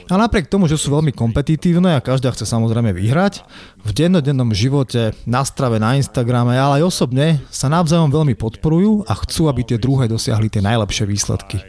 A 0.10 0.16
napriek 0.18 0.50
tomu, 0.50 0.66
že 0.66 0.80
sú 0.80 0.90
veľmi 0.96 1.14
kompetitívne 1.14 1.94
a 1.94 2.04
každá 2.04 2.34
chce 2.34 2.48
samozrejme 2.48 2.96
vyhrať, 2.96 3.46
v 3.86 3.90
dennodennom 3.92 4.56
živote, 4.56 5.14
na 5.28 5.46
strave, 5.46 5.78
na 5.78 6.00
Instagrame, 6.00 6.58
ale 6.58 6.82
aj 6.82 6.88
osobne 6.88 7.44
sa 7.54 7.70
navzájom 7.70 8.10
veľmi 8.10 8.34
podporujú 8.40 9.06
a 9.06 9.14
chcú, 9.26 9.48
aby 9.52 9.62
tie 9.68 9.78
druhé 9.78 10.10
dosiahli 10.10 10.50
tie 10.50 10.64
najlepšie 10.64 11.06
výsledky. 11.06 11.62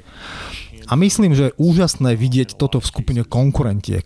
A 0.91 0.99
myslím, 0.99 1.33
že 1.33 1.49
je 1.49 1.57
úžasné 1.57 2.13
vidieť 2.21 2.61
toto 2.61 2.77
v 2.77 2.85
skupine 2.85 3.23
konkurentiek. 3.25 4.05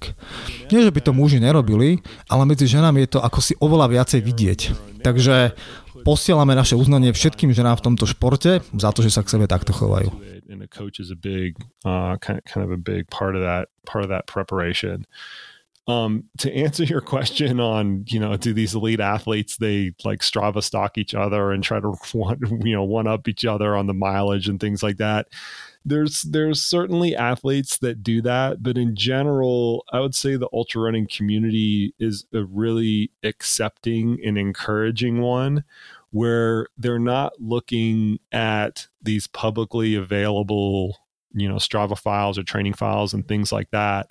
Nie, 0.70 0.86
že 0.86 0.94
by 0.94 1.00
to 1.02 1.16
muži 1.16 1.42
nerobili, 1.42 1.98
ale 2.30 2.46
medzi 2.46 2.70
ženami 2.70 3.06
je 3.06 3.18
to 3.18 3.20
ako 3.24 3.42
si 3.42 3.58
oveľa 3.58 3.90
viacej 3.90 4.20
vidieť. 4.22 4.60
Takže 5.02 5.58
posielame 6.06 6.54
naše 6.54 6.78
uznanie 6.78 7.10
všetkým 7.10 7.50
ženám 7.50 7.82
v 7.82 7.84
tomto 7.90 8.06
športe 8.06 8.62
za 8.62 8.90
to, 8.94 9.02
že 9.02 9.10
sa 9.10 9.26
k 9.26 9.34
sebe 9.34 9.50
takto 9.50 9.74
chovajú. 9.74 10.35
And 10.48 10.62
a 10.62 10.68
coach 10.68 11.00
is 11.00 11.10
a 11.10 11.16
big 11.16 11.56
uh, 11.84 12.16
kind, 12.18 12.44
kind 12.44 12.64
of 12.64 12.70
a 12.72 12.76
big 12.76 13.08
part 13.10 13.36
of 13.36 13.42
that 13.42 13.68
part 13.86 14.04
of 14.04 14.10
that 14.10 14.26
preparation. 14.26 15.06
um, 15.88 16.24
to 16.38 16.52
answer 16.52 16.82
your 16.84 17.00
question 17.00 17.60
on 17.60 18.04
you 18.08 18.18
know 18.18 18.36
do 18.36 18.52
these 18.52 18.74
elite 18.74 19.00
athletes 19.00 19.56
they 19.56 19.92
like 20.04 20.20
strava 20.20 20.62
stock 20.62 20.98
each 20.98 21.14
other 21.14 21.52
and 21.52 21.62
try 21.62 21.78
to 21.80 21.90
one 22.12 22.38
you 22.64 22.74
know 22.74 22.84
one 22.84 23.06
up 23.06 23.28
each 23.28 23.44
other 23.44 23.76
on 23.76 23.86
the 23.86 23.94
mileage 23.94 24.48
and 24.48 24.60
things 24.60 24.82
like 24.82 24.96
that 24.96 25.28
there's 25.84 26.22
there's 26.22 26.60
certainly 26.60 27.14
athletes 27.14 27.78
that 27.78 28.02
do 28.02 28.20
that 28.20 28.62
but 28.62 28.76
in 28.76 28.96
general 28.96 29.84
i 29.92 30.00
would 30.00 30.14
say 30.14 30.34
the 30.36 30.48
ultra 30.52 30.82
running 30.82 31.06
community 31.06 31.94
is 32.00 32.26
a 32.34 32.44
really 32.44 33.10
accepting 33.22 34.18
and 34.24 34.36
encouraging 34.36 35.20
one 35.20 35.62
where 36.10 36.68
they're 36.78 36.98
not 36.98 37.40
looking 37.40 38.18
at 38.32 38.86
these 39.02 39.26
publicly 39.26 39.94
available 39.94 40.96
you 41.32 41.48
know 41.48 41.56
strava 41.56 41.98
files 41.98 42.38
or 42.38 42.42
training 42.42 42.72
files 42.72 43.12
and 43.12 43.28
things 43.28 43.52
like 43.52 43.70
that 43.70 44.10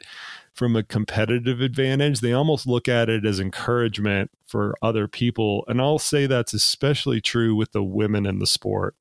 from 0.53 0.75
a 0.75 0.83
competitive 0.83 1.59
advantage 1.61 2.19
they 2.19 2.33
almost 2.33 2.67
look 2.67 2.87
at 2.87 3.09
it 3.09 3.25
as 3.25 3.39
encouragement 3.39 4.29
for 4.45 4.75
other 4.81 5.07
people 5.07 5.63
and 5.67 5.81
i'll 5.81 5.97
say 5.97 6.27
that's 6.27 6.53
especially 6.53 7.19
true 7.19 7.55
with 7.55 7.71
the 7.71 7.83
women 7.83 8.25
in 8.25 8.39
the 8.39 8.47
sport 8.47 8.95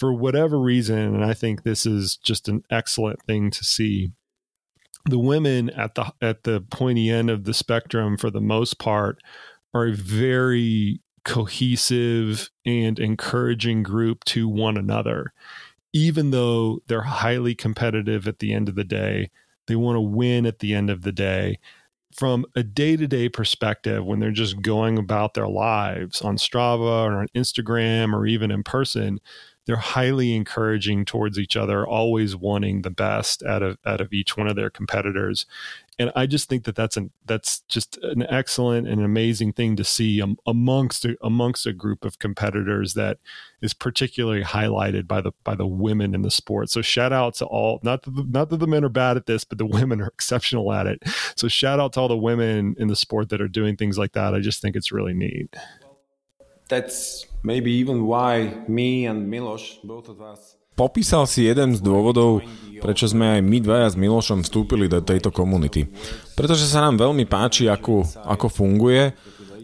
for 0.00 0.14
whatever 0.14 0.58
reason, 0.58 0.98
and 0.98 1.22
I 1.22 1.34
think 1.34 1.62
this 1.62 1.84
is 1.84 2.16
just 2.16 2.48
an 2.48 2.64
excellent 2.70 3.22
thing 3.22 3.50
to 3.50 3.62
see. 3.62 4.12
The 5.04 5.18
women 5.18 5.68
at 5.70 5.94
the 5.94 6.12
at 6.22 6.44
the 6.44 6.62
pointy 6.70 7.10
end 7.10 7.28
of 7.28 7.44
the 7.44 7.52
spectrum, 7.52 8.16
for 8.16 8.30
the 8.30 8.40
most 8.40 8.78
part, 8.78 9.22
are 9.74 9.90
very 9.90 11.00
cohesive 11.24 12.50
and 12.64 12.98
encouraging 12.98 13.82
group 13.82 14.24
to 14.24 14.48
one 14.48 14.76
another. 14.76 15.32
Even 15.92 16.30
though 16.30 16.80
they're 16.86 17.02
highly 17.02 17.54
competitive 17.54 18.28
at 18.28 18.38
the 18.38 18.52
end 18.52 18.68
of 18.68 18.74
the 18.74 18.84
day, 18.84 19.30
they 19.66 19.76
want 19.76 19.96
to 19.96 20.00
win 20.00 20.46
at 20.46 20.60
the 20.60 20.74
end 20.74 20.90
of 20.90 21.02
the 21.02 21.12
day. 21.12 21.58
From 22.12 22.44
a 22.56 22.62
day 22.62 22.96
to 22.96 23.06
day 23.06 23.28
perspective, 23.28 24.04
when 24.04 24.18
they're 24.18 24.32
just 24.32 24.62
going 24.62 24.98
about 24.98 25.34
their 25.34 25.48
lives 25.48 26.22
on 26.22 26.36
Strava 26.36 27.04
or 27.04 27.20
on 27.20 27.28
Instagram 27.36 28.12
or 28.12 28.26
even 28.26 28.50
in 28.50 28.64
person, 28.64 29.20
they're 29.66 29.76
highly 29.76 30.34
encouraging 30.34 31.04
towards 31.04 31.38
each 31.38 31.56
other, 31.56 31.86
always 31.86 32.34
wanting 32.34 32.82
the 32.82 32.90
best 32.90 33.44
out 33.44 33.62
of 33.62 33.78
out 33.86 34.00
of 34.00 34.12
each 34.12 34.36
one 34.36 34.48
of 34.48 34.56
their 34.56 34.70
competitors. 34.70 35.46
And 36.00 36.10
I 36.16 36.24
just 36.24 36.48
think 36.48 36.64
that 36.64 36.74
that's 36.74 36.96
an 36.96 37.10
that's 37.26 37.60
just 37.68 37.98
an 37.98 38.22
excellent 38.30 38.88
and 38.88 39.04
amazing 39.04 39.52
thing 39.52 39.76
to 39.76 39.84
see 39.84 40.22
amongst 40.46 41.04
a, 41.04 41.14
amongst 41.22 41.66
a 41.66 41.74
group 41.74 42.06
of 42.06 42.18
competitors 42.18 42.94
that 42.94 43.18
is 43.60 43.74
particularly 43.74 44.42
highlighted 44.42 45.06
by 45.06 45.20
the 45.20 45.32
by 45.44 45.54
the 45.54 45.66
women 45.66 46.14
in 46.14 46.22
the 46.22 46.30
sport. 46.30 46.70
So 46.70 46.80
shout 46.80 47.12
out 47.12 47.34
to 47.34 47.44
all 47.44 47.80
not 47.82 48.04
that 48.04 48.16
the, 48.16 48.24
not 48.24 48.48
that 48.48 48.56
the 48.56 48.66
men 48.66 48.82
are 48.82 48.88
bad 48.88 49.18
at 49.18 49.26
this, 49.26 49.44
but 49.44 49.58
the 49.58 49.66
women 49.78 50.00
are 50.00 50.06
exceptional 50.06 50.72
at 50.72 50.86
it. 50.86 51.02
So 51.36 51.48
shout 51.48 51.78
out 51.78 51.92
to 51.92 52.00
all 52.00 52.08
the 52.08 52.16
women 52.16 52.76
in 52.78 52.88
the 52.88 52.96
sport 52.96 53.28
that 53.28 53.42
are 53.42 53.48
doing 53.48 53.76
things 53.76 53.98
like 53.98 54.12
that. 54.12 54.34
I 54.34 54.40
just 54.40 54.62
think 54.62 54.76
it's 54.76 54.90
really 54.90 55.12
neat. 55.12 55.54
That's 56.70 57.26
maybe 57.42 57.72
even 57.72 58.06
why 58.06 58.64
me 58.66 59.04
and 59.04 59.30
Miloš, 59.30 59.82
both 59.84 60.08
of 60.08 60.22
us 60.22 60.56
Popísal 60.80 61.28
si 61.28 61.44
jeden 61.44 61.76
z 61.76 61.84
dôvodov, 61.84 62.40
prečo 62.80 63.04
sme 63.04 63.36
aj 63.36 63.40
my 63.44 63.60
dvaja 63.60 63.92
s 63.92 64.00
Milošom 64.00 64.40
vstúpili 64.40 64.88
do 64.88 65.04
tejto 65.04 65.28
komunity. 65.28 65.84
Pretože 66.32 66.64
sa 66.64 66.80
nám 66.80 66.96
veľmi 66.96 67.28
páči, 67.28 67.68
ako, 67.68 68.08
ako 68.24 68.48
funguje, 68.48 69.12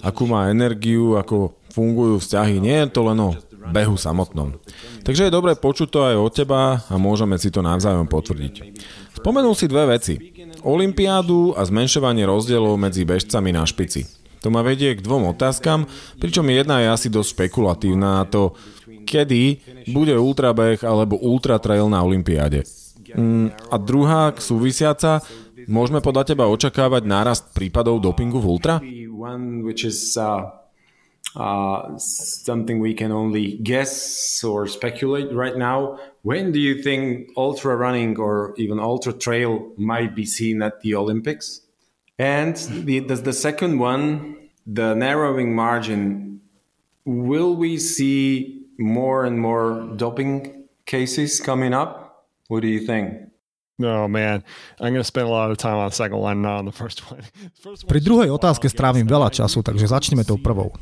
akú 0.04 0.28
má 0.28 0.52
energiu, 0.52 1.16
ako 1.16 1.56
fungujú 1.72 2.20
vzťahy. 2.20 2.60
Nie 2.60 2.84
je 2.84 2.92
to 2.92 3.08
len 3.08 3.16
o 3.16 3.32
behu 3.72 3.96
samotnom. 3.96 4.60
Takže 5.08 5.32
je 5.32 5.32
dobré 5.32 5.56
počuť 5.56 5.88
to 5.88 6.04
aj 6.04 6.16
od 6.20 6.32
teba 6.36 6.84
a 6.84 6.94
môžeme 7.00 7.40
si 7.40 7.48
to 7.48 7.64
navzájom 7.64 8.04
potvrdiť. 8.12 8.76
Spomenul 9.16 9.56
si 9.56 9.72
dve 9.72 9.96
veci. 9.96 10.20
Olympiádu 10.68 11.56
a 11.56 11.64
zmenšovanie 11.64 12.28
rozdielov 12.28 12.76
medzi 12.76 13.08
bežcami 13.08 13.56
na 13.56 13.64
špici. 13.64 14.04
To 14.44 14.52
ma 14.52 14.60
vedie 14.60 14.92
k 14.92 15.00
dvom 15.00 15.32
otázkam, 15.32 15.88
pričom 16.20 16.46
jedna 16.52 16.84
je 16.84 16.92
asi 16.92 17.08
dosť 17.08 17.40
špekulatívna 17.40 18.20
a 18.20 18.28
to, 18.28 18.52
kedy 19.06 19.62
bude 19.94 20.18
ultrabeh 20.18 20.82
alebo 20.82 21.14
ultratrail 21.22 21.86
na 21.86 22.02
Olympiáde. 22.02 22.66
Mm, 23.14 23.54
a 23.70 23.76
druhá, 23.78 24.34
súvisiaca, 24.34 25.22
môžeme 25.70 26.02
podľa 26.02 26.34
teba 26.34 26.50
očakávať 26.50 27.06
nárast 27.06 27.44
prípadov 27.54 28.02
dopingu 28.02 28.42
v 28.42 28.46
ultra? 28.50 28.74
Uh, 31.36 31.98
something 32.00 32.80
we 32.80 32.96
can 32.96 33.12
only 33.12 33.60
guess 33.60 33.92
or 34.40 34.64
speculate 34.64 35.28
right 35.36 35.60
now. 35.60 36.00
When 36.24 36.48
do 36.48 36.56
you 36.56 36.80
think 36.80 37.28
ultra 37.36 37.76
running 37.76 38.16
or 38.16 38.56
even 38.56 38.80
ultra 38.80 39.12
trail 39.12 39.68
might 39.76 40.16
be 40.16 40.24
seen 40.24 40.64
at 40.64 40.80
the 40.80 40.96
Olympics? 40.96 41.60
And 42.18 42.56
the, 42.88 43.00
the 43.00 43.36
second 43.36 43.78
one, 43.78 44.48
the 44.64 44.94
narrowing 44.94 45.54
margin, 45.54 46.40
will 47.04 47.54
we 47.54 47.76
see 47.76 48.55
more 48.78 49.24
and 49.24 49.40
more 49.40 49.92
doping 49.96 50.66
cases 50.86 51.40
coming 51.40 51.74
up? 51.74 52.26
What 52.48 52.62
do 52.62 52.68
you 52.68 52.80
think? 52.86 53.26
Oh 53.76 54.08
man, 54.08 54.40
I'm 54.80 54.96
going 54.96 55.04
to 55.04 55.04
spend 55.04 55.28
a 55.28 55.30
lot 55.30 55.52
of 55.52 55.60
time 55.60 55.76
on 55.76 55.92
the 55.92 55.96
second 55.96 56.16
one, 56.16 56.40
not 56.40 56.64
on 56.64 56.64
the 56.64 56.72
first 56.72 57.04
one. 57.12 57.20
Pri 57.90 58.00
druhej 58.00 58.32
otázke 58.32 58.72
strávim 58.72 59.04
veľa 59.04 59.28
času, 59.28 59.60
takže 59.60 59.92
začneme 59.92 60.24
tou 60.24 60.40
prvou. 60.40 60.72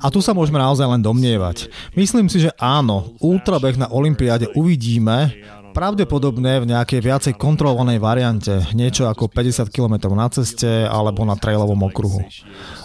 A 0.00 0.08
tu 0.08 0.24
sa 0.24 0.32
môžeme 0.36 0.60
naozaj 0.60 0.88
len 0.88 1.04
domnievať. 1.04 1.68
Myslím 1.96 2.28
si, 2.28 2.40
že 2.40 2.52
áno, 2.56 3.16
ultrabeh 3.20 3.76
na 3.76 3.88
Olympiáde 3.92 4.48
uvidíme, 4.56 5.36
Pravdepodobne 5.74 6.62
v 6.62 6.70
nejakej 6.70 7.00
viacej 7.02 7.32
kontrolovanej 7.34 7.98
variante, 7.98 8.62
niečo 8.78 9.10
ako 9.10 9.26
50 9.26 9.74
km 9.74 10.06
na 10.14 10.30
ceste 10.30 10.86
alebo 10.86 11.26
na 11.26 11.34
trailovom 11.34 11.90
okruhu. 11.90 12.22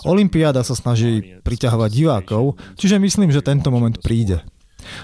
Olympiáda 0.09 0.65
sa 0.65 0.73
snaží 0.73 1.37
priťahovať 1.45 1.89
divákov, 1.93 2.57
čiže 2.81 2.97
myslím, 2.97 3.29
že 3.29 3.45
tento 3.45 3.69
moment 3.69 3.93
príde. 4.01 4.41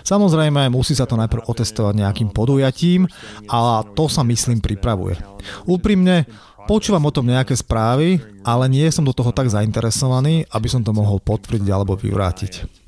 Samozrejme, 0.01 0.65
musí 0.73 0.97
sa 0.97 1.05
to 1.05 1.13
najprv 1.13 1.45
otestovať 1.45 1.93
nejakým 1.93 2.33
podujatím 2.33 3.05
a 3.53 3.85
to 3.93 4.09
sa 4.09 4.25
myslím 4.25 4.65
pripravuje. 4.65 5.21
Úprimne, 5.69 6.25
počúvam 6.65 7.05
o 7.05 7.13
tom 7.13 7.29
nejaké 7.29 7.53
správy, 7.53 8.17
ale 8.41 8.65
nie 8.65 8.89
som 8.89 9.05
do 9.05 9.13
toho 9.13 9.29
tak 9.29 9.45
zainteresovaný, 9.45 10.49
aby 10.49 10.65
som 10.65 10.81
to 10.81 10.89
mohol 10.89 11.21
potvrdiť 11.21 11.69
alebo 11.69 11.93
vyvrátiť. 11.93 12.84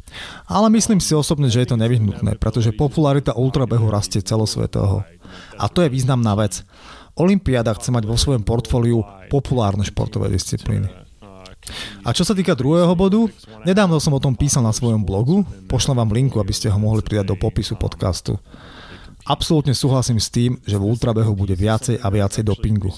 Ale 0.48 0.68
myslím 0.74 1.04
si 1.04 1.12
osobne, 1.16 1.52
že 1.52 1.64
je 1.64 1.70
to 1.74 1.82
nevyhnutné, 1.82 2.40
pretože 2.40 2.76
popularita 2.76 3.36
ultrabehu 3.36 3.92
rastie 3.92 4.24
celosvetoho. 4.24 5.04
A 5.60 5.66
to 5.68 5.84
je 5.84 5.92
významná 5.92 6.34
vec. 6.40 6.64
Olympiáda 7.18 7.74
chce 7.74 7.90
mať 7.90 8.04
vo 8.06 8.16
svojom 8.16 8.46
portfóliu 8.46 9.02
populárne 9.28 9.84
športové 9.84 10.30
disciplíny. 10.30 10.88
A 12.08 12.16
čo 12.16 12.24
sa 12.24 12.32
týka 12.32 12.56
druhého 12.56 12.96
bodu, 12.96 13.28
nedávno 13.68 14.00
som 14.00 14.16
o 14.16 14.24
tom 14.24 14.38
písal 14.38 14.64
na 14.64 14.72
svojom 14.72 15.04
blogu, 15.04 15.44
pošlem 15.68 16.00
vám 16.00 16.16
linku, 16.16 16.40
aby 16.40 16.56
ste 16.56 16.72
ho 16.72 16.80
mohli 16.80 17.04
pridať 17.04 17.28
do 17.28 17.36
popisu 17.36 17.76
podcastu. 17.76 18.40
Absolútne 19.28 19.76
súhlasím 19.76 20.24
s 20.24 20.32
tým, 20.32 20.56
že 20.64 20.80
v 20.80 20.88
ultrabehu 20.88 21.36
bude 21.36 21.52
viacej 21.52 22.00
a 22.00 22.08
viacej 22.08 22.48
dopingu. 22.48 22.96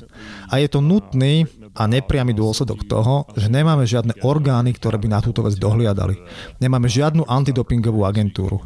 A 0.53 0.61
je 0.61 0.69
to 0.69 0.77
nutný 0.77 1.49
a 1.79 1.87
nepriamy 1.87 2.35
dôsledok 2.35 2.83
toho, 2.83 3.23
že 3.39 3.47
nemáme 3.47 3.87
žiadne 3.87 4.19
orgány, 4.27 4.75
ktoré 4.75 4.99
by 4.99 5.07
na 5.07 5.19
túto 5.23 5.39
vec 5.39 5.55
dohliadali. 5.55 6.19
Nemáme 6.59 6.91
žiadnu 6.91 7.23
antidopingovú 7.23 8.03
agentúru. 8.03 8.59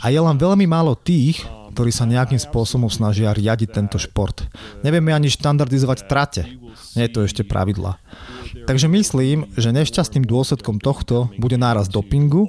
A 0.00 0.08
je 0.08 0.16
len 0.16 0.40
veľmi 0.40 0.64
málo 0.64 0.96
tých, 0.96 1.44
ktorí 1.76 1.90
sa 1.92 2.08
nejakým 2.08 2.38
spôsobom 2.38 2.88
snažia 2.88 3.34
riadiť 3.34 3.68
tento 3.74 3.98
šport. 4.00 4.48
Nevieme 4.80 5.12
ani 5.12 5.28
štandardizovať 5.28 5.98
trate. 6.08 6.42
Nie 6.96 7.10
je 7.10 7.12
to 7.12 7.20
ešte 7.26 7.42
pravidla. 7.44 8.00
Takže 8.64 8.86
myslím, 8.88 9.50
že 9.58 9.74
nešťastným 9.74 10.24
dôsledkom 10.24 10.80
tohto 10.80 11.28
bude 11.36 11.58
náraz 11.58 11.90
dopingu, 11.90 12.48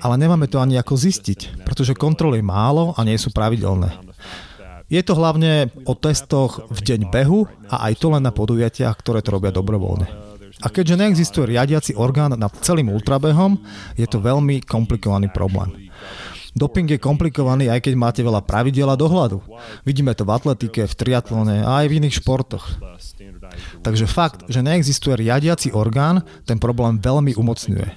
ale 0.00 0.14
nemáme 0.16 0.48
to 0.48 0.62
ani 0.62 0.80
ako 0.80 0.96
zistiť, 0.96 1.66
pretože 1.66 1.98
kontrol 1.98 2.32
je 2.38 2.46
málo 2.46 2.96
a 2.96 3.04
nie 3.04 3.18
sú 3.20 3.34
pravidelné. 3.34 4.09
Je 4.90 4.98
to 5.06 5.14
hlavne 5.14 5.70
o 5.86 5.94
testoch 5.94 6.66
v 6.66 6.78
deň 6.82 7.00
behu 7.14 7.46
a 7.70 7.86
aj 7.88 8.02
to 8.02 8.10
len 8.10 8.26
na 8.26 8.34
podujatiach, 8.34 8.98
ktoré 8.98 9.22
to 9.22 9.30
robia 9.30 9.54
dobrovoľne. 9.54 10.10
A 10.60 10.66
keďže 10.68 10.98
neexistuje 10.98 11.54
riadiaci 11.54 11.94
orgán 11.94 12.34
nad 12.34 12.52
celým 12.60 12.90
ultrabehom, 12.92 13.56
je 13.94 14.04
to 14.10 14.18
veľmi 14.18 14.66
komplikovaný 14.66 15.30
problém. 15.30 15.88
Doping 16.54 16.90
je 16.90 16.98
komplikovaný, 16.98 17.70
aj 17.70 17.86
keď 17.86 17.94
máte 17.94 18.20
veľa 18.26 18.42
pravidel 18.42 18.90
a 18.90 18.98
dohľadu. 18.98 19.42
Vidíme 19.86 20.14
to 20.18 20.26
v 20.26 20.34
atletike, 20.34 20.82
v 20.86 20.94
triatlone 20.98 21.62
a 21.62 21.82
aj 21.82 21.86
v 21.86 21.96
iných 22.02 22.18
športoch. 22.18 22.64
Takže 23.82 24.06
fakt, 24.06 24.46
že 24.46 24.62
neexistuje 24.62 25.18
riadiaci 25.18 25.74
orgán, 25.74 26.22
ten 26.46 26.58
problém 26.58 26.98
veľmi 26.98 27.34
umocňuje. 27.34 27.88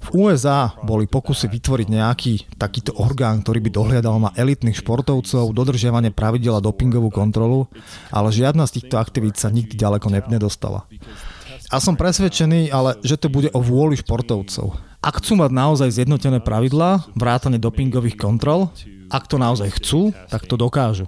V 0.00 0.08
USA 0.16 0.72
boli 0.84 1.08
pokusy 1.08 1.48
vytvoriť 1.50 1.88
nejaký 1.88 2.34
takýto 2.56 2.96
orgán, 2.96 3.44
ktorý 3.44 3.60
by 3.64 3.70
dohliadal 3.72 4.16
na 4.20 4.30
elitných 4.36 4.78
športovcov, 4.80 5.52
dodržiavanie 5.52 6.12
pravidel 6.12 6.56
a 6.56 6.64
dopingovú 6.64 7.12
kontrolu, 7.12 7.68
ale 8.12 8.32
žiadna 8.32 8.64
z 8.68 8.80
týchto 8.80 8.96
aktivít 9.00 9.36
sa 9.36 9.52
nikdy 9.52 9.76
ďaleko 9.76 10.08
nedostala. 10.28 10.88
A 11.66 11.82
som 11.82 11.98
presvedčený, 11.98 12.70
ale 12.70 12.94
že 13.02 13.18
to 13.18 13.26
bude 13.26 13.50
o 13.50 13.58
vôli 13.58 13.98
športovcov. 13.98 14.78
Ak 15.06 15.22
chcú 15.22 15.38
mať 15.38 15.54
naozaj 15.54 16.02
zjednotené 16.02 16.42
pravidlá, 16.42 17.06
vrátane 17.14 17.62
dopingových 17.62 18.18
kontrol, 18.18 18.74
ak 19.06 19.30
to 19.30 19.38
naozaj 19.38 19.78
chcú, 19.78 20.10
tak 20.26 20.50
to 20.50 20.58
dokážu. 20.58 21.06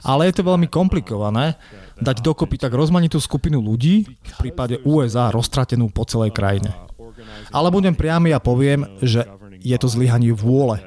Ale 0.00 0.24
je 0.24 0.40
to 0.40 0.48
veľmi 0.48 0.64
komplikované 0.64 1.60
dať 2.00 2.24
dokopy 2.24 2.56
tak 2.56 2.72
rozmanitú 2.72 3.20
skupinu 3.20 3.60
ľudí, 3.60 4.08
v 4.08 4.34
prípade 4.40 4.80
USA 4.88 5.28
roztratenú 5.28 5.92
po 5.92 6.08
celej 6.08 6.32
krajine. 6.32 6.72
Ale 7.52 7.68
budem 7.68 7.92
priamy 7.92 8.32
a 8.32 8.40
poviem, 8.40 8.88
že 9.04 9.28
je 9.60 9.76
to 9.76 9.92
zlyhanie 9.92 10.32
vôle. 10.32 10.80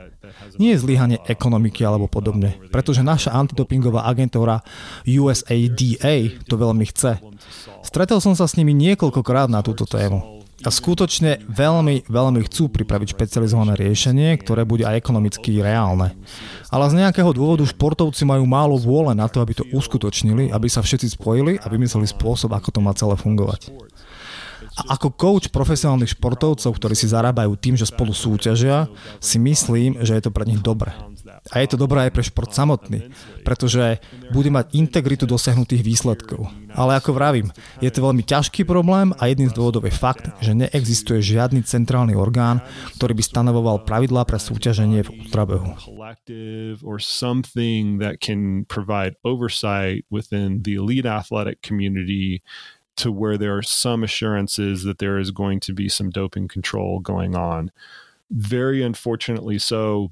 Nie 0.58 0.74
je 0.74 0.82
zlyhanie 0.82 1.22
ekonomiky 1.30 1.86
alebo 1.86 2.10
podobne, 2.10 2.58
pretože 2.74 3.06
naša 3.06 3.38
antidopingová 3.38 4.10
agentúra 4.10 4.66
USADA 5.06 6.42
to 6.50 6.56
veľmi 6.58 6.90
chce. 6.90 7.22
Stretol 7.86 8.18
som 8.18 8.34
sa 8.34 8.50
s 8.50 8.58
nimi 8.58 8.74
niekoľkokrát 8.74 9.46
na 9.46 9.62
túto 9.62 9.86
tému 9.86 10.37
a 10.66 10.70
skutočne 10.74 11.46
veľmi, 11.46 12.10
veľmi 12.10 12.40
chcú 12.50 12.74
pripraviť 12.74 13.14
špecializované 13.14 13.78
riešenie, 13.78 14.34
ktoré 14.42 14.66
bude 14.66 14.90
aj 14.90 14.98
ekonomicky 14.98 15.62
reálne. 15.62 16.18
Ale 16.74 16.90
z 16.90 16.98
nejakého 16.98 17.30
dôvodu 17.30 17.62
športovci 17.62 18.26
majú 18.26 18.50
málo 18.50 18.74
vôle 18.82 19.14
na 19.14 19.30
to, 19.30 19.38
aby 19.38 19.54
to 19.54 19.70
uskutočnili, 19.70 20.50
aby 20.50 20.66
sa 20.66 20.82
všetci 20.82 21.14
spojili 21.14 21.62
a 21.62 21.70
vymysleli 21.70 22.10
spôsob, 22.10 22.58
ako 22.58 22.74
to 22.74 22.80
má 22.82 22.90
celé 22.98 23.14
fungovať. 23.14 23.70
A 24.78 24.94
ako 24.94 25.10
coach 25.18 25.50
profesionálnych 25.50 26.14
športovcov, 26.14 26.70
ktorí 26.70 26.94
si 26.94 27.10
zarábajú 27.10 27.58
tým, 27.58 27.74
že 27.74 27.90
spolu 27.90 28.14
súťažia, 28.14 28.86
si 29.18 29.42
myslím, 29.42 29.98
že 30.06 30.14
je 30.14 30.22
to 30.22 30.30
pre 30.30 30.46
nich 30.46 30.62
dobre. 30.62 30.94
A 31.50 31.64
je 31.64 31.68
to 31.74 31.82
dobré 31.82 32.08
aj 32.08 32.12
pre 32.14 32.24
šport 32.24 32.52
samotný, 32.54 33.10
pretože 33.42 33.98
bude 34.30 34.52
mať 34.52 34.76
integritu 34.78 35.26
dosiahnutých 35.26 35.82
výsledkov. 35.82 36.46
Ale 36.78 37.00
ako 37.00 37.16
vravím, 37.16 37.50
je 37.82 37.90
to 37.90 38.06
veľmi 38.06 38.22
ťažký 38.22 38.68
problém 38.68 39.16
a 39.18 39.32
jedným 39.32 39.50
z 39.50 39.58
dôvodov 39.58 39.88
je 39.88 39.96
fakt, 39.96 40.30
že 40.44 40.54
neexistuje 40.54 41.24
žiadny 41.26 41.66
centrálny 41.66 42.14
orgán, 42.14 42.62
ktorý 43.00 43.18
by 43.18 43.24
stanovoval 43.24 43.82
pravidlá 43.88 44.28
pre 44.30 44.38
súťaženie 44.38 45.02
v 45.02 45.26
ultrabehu. 45.26 45.74
within 50.08 50.62
the 50.64 50.76
elite 50.76 51.06
athletic 51.06 51.58
community 51.62 52.42
to 52.98 53.12
where 53.12 53.38
there 53.38 53.58
are 53.58 53.64
some 53.64 54.04
assurances 54.04 54.84
that 54.84 55.00
there 55.00 55.18
is 55.18 55.32
going 55.32 55.60
to 55.62 55.74
be 55.74 55.90
some 55.90 56.10
doping 56.10 56.48
control 56.48 57.00
going 57.00 57.36
on. 57.36 57.72
Very 58.30 58.84
unfortunately 58.84 59.58
so, 59.58 60.12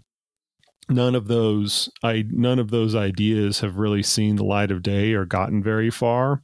none 0.88 1.16
of 1.16 1.28
those 1.28 1.90
I 2.04 2.26
none 2.30 2.60
of 2.60 2.70
those 2.70 2.96
ideas 2.96 3.60
have 3.60 3.78
really 3.78 4.04
seen 4.04 4.36
the 4.36 4.46
light 4.46 4.72
of 4.72 4.84
day 4.84 5.14
or 5.14 5.26
gotten 5.26 5.62
very 5.62 5.90
far. 5.90 6.42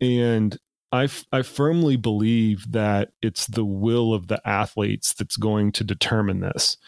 And 0.00 0.58
I, 0.90 1.08
I 1.32 1.42
firmly 1.42 1.96
believe 1.96 2.72
that 2.72 3.10
it's 3.20 3.46
the 3.46 3.64
will 3.64 4.14
of 4.14 4.28
the 4.28 4.40
athletes 4.48 5.12
that's 5.12 5.36
going 5.36 5.72
to 5.72 5.84
determine 5.84 6.40
this. 6.40 6.78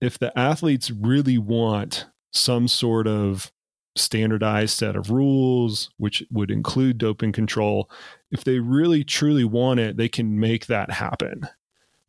If 0.00 0.18
the 0.18 0.36
athletes 0.36 0.90
really 0.90 1.38
want 1.38 2.06
some 2.32 2.66
sort 2.66 3.06
of 3.06 3.52
standardized 3.96 4.76
set 4.76 4.96
of 4.96 5.10
rules, 5.10 5.90
which 5.96 6.22
would 6.30 6.50
include 6.50 6.98
doping 6.98 7.32
control, 7.32 7.90
if 8.30 8.44
they 8.44 8.58
really 8.58 9.04
truly 9.04 9.44
want 9.44 9.80
it, 9.80 9.96
they 9.96 10.08
can 10.08 10.38
make 10.38 10.66
that 10.66 10.90
happen. 10.90 11.48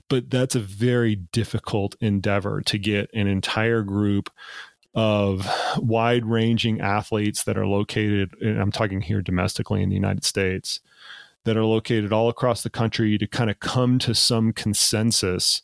But 0.07 0.29
that's 0.29 0.55
a 0.55 0.59
very 0.59 1.15
difficult 1.15 1.95
endeavor 2.01 2.61
to 2.61 2.77
get 2.77 3.09
an 3.13 3.27
entire 3.27 3.81
group 3.81 4.29
of 4.93 5.49
wide 5.77 6.25
ranging 6.25 6.81
athletes 6.81 7.45
that 7.45 7.57
are 7.57 7.65
located, 7.65 8.35
and 8.41 8.61
I'm 8.61 8.71
talking 8.71 9.01
here 9.01 9.21
domestically 9.21 9.81
in 9.81 9.89
the 9.89 9.95
United 9.95 10.25
States, 10.25 10.81
that 11.45 11.57
are 11.57 11.65
located 11.65 12.11
all 12.11 12.29
across 12.29 12.61
the 12.61 12.69
country 12.69 13.17
to 13.17 13.25
kind 13.25 13.49
of 13.49 13.59
come 13.59 13.97
to 13.99 14.13
some 14.13 14.53
consensus 14.53 15.61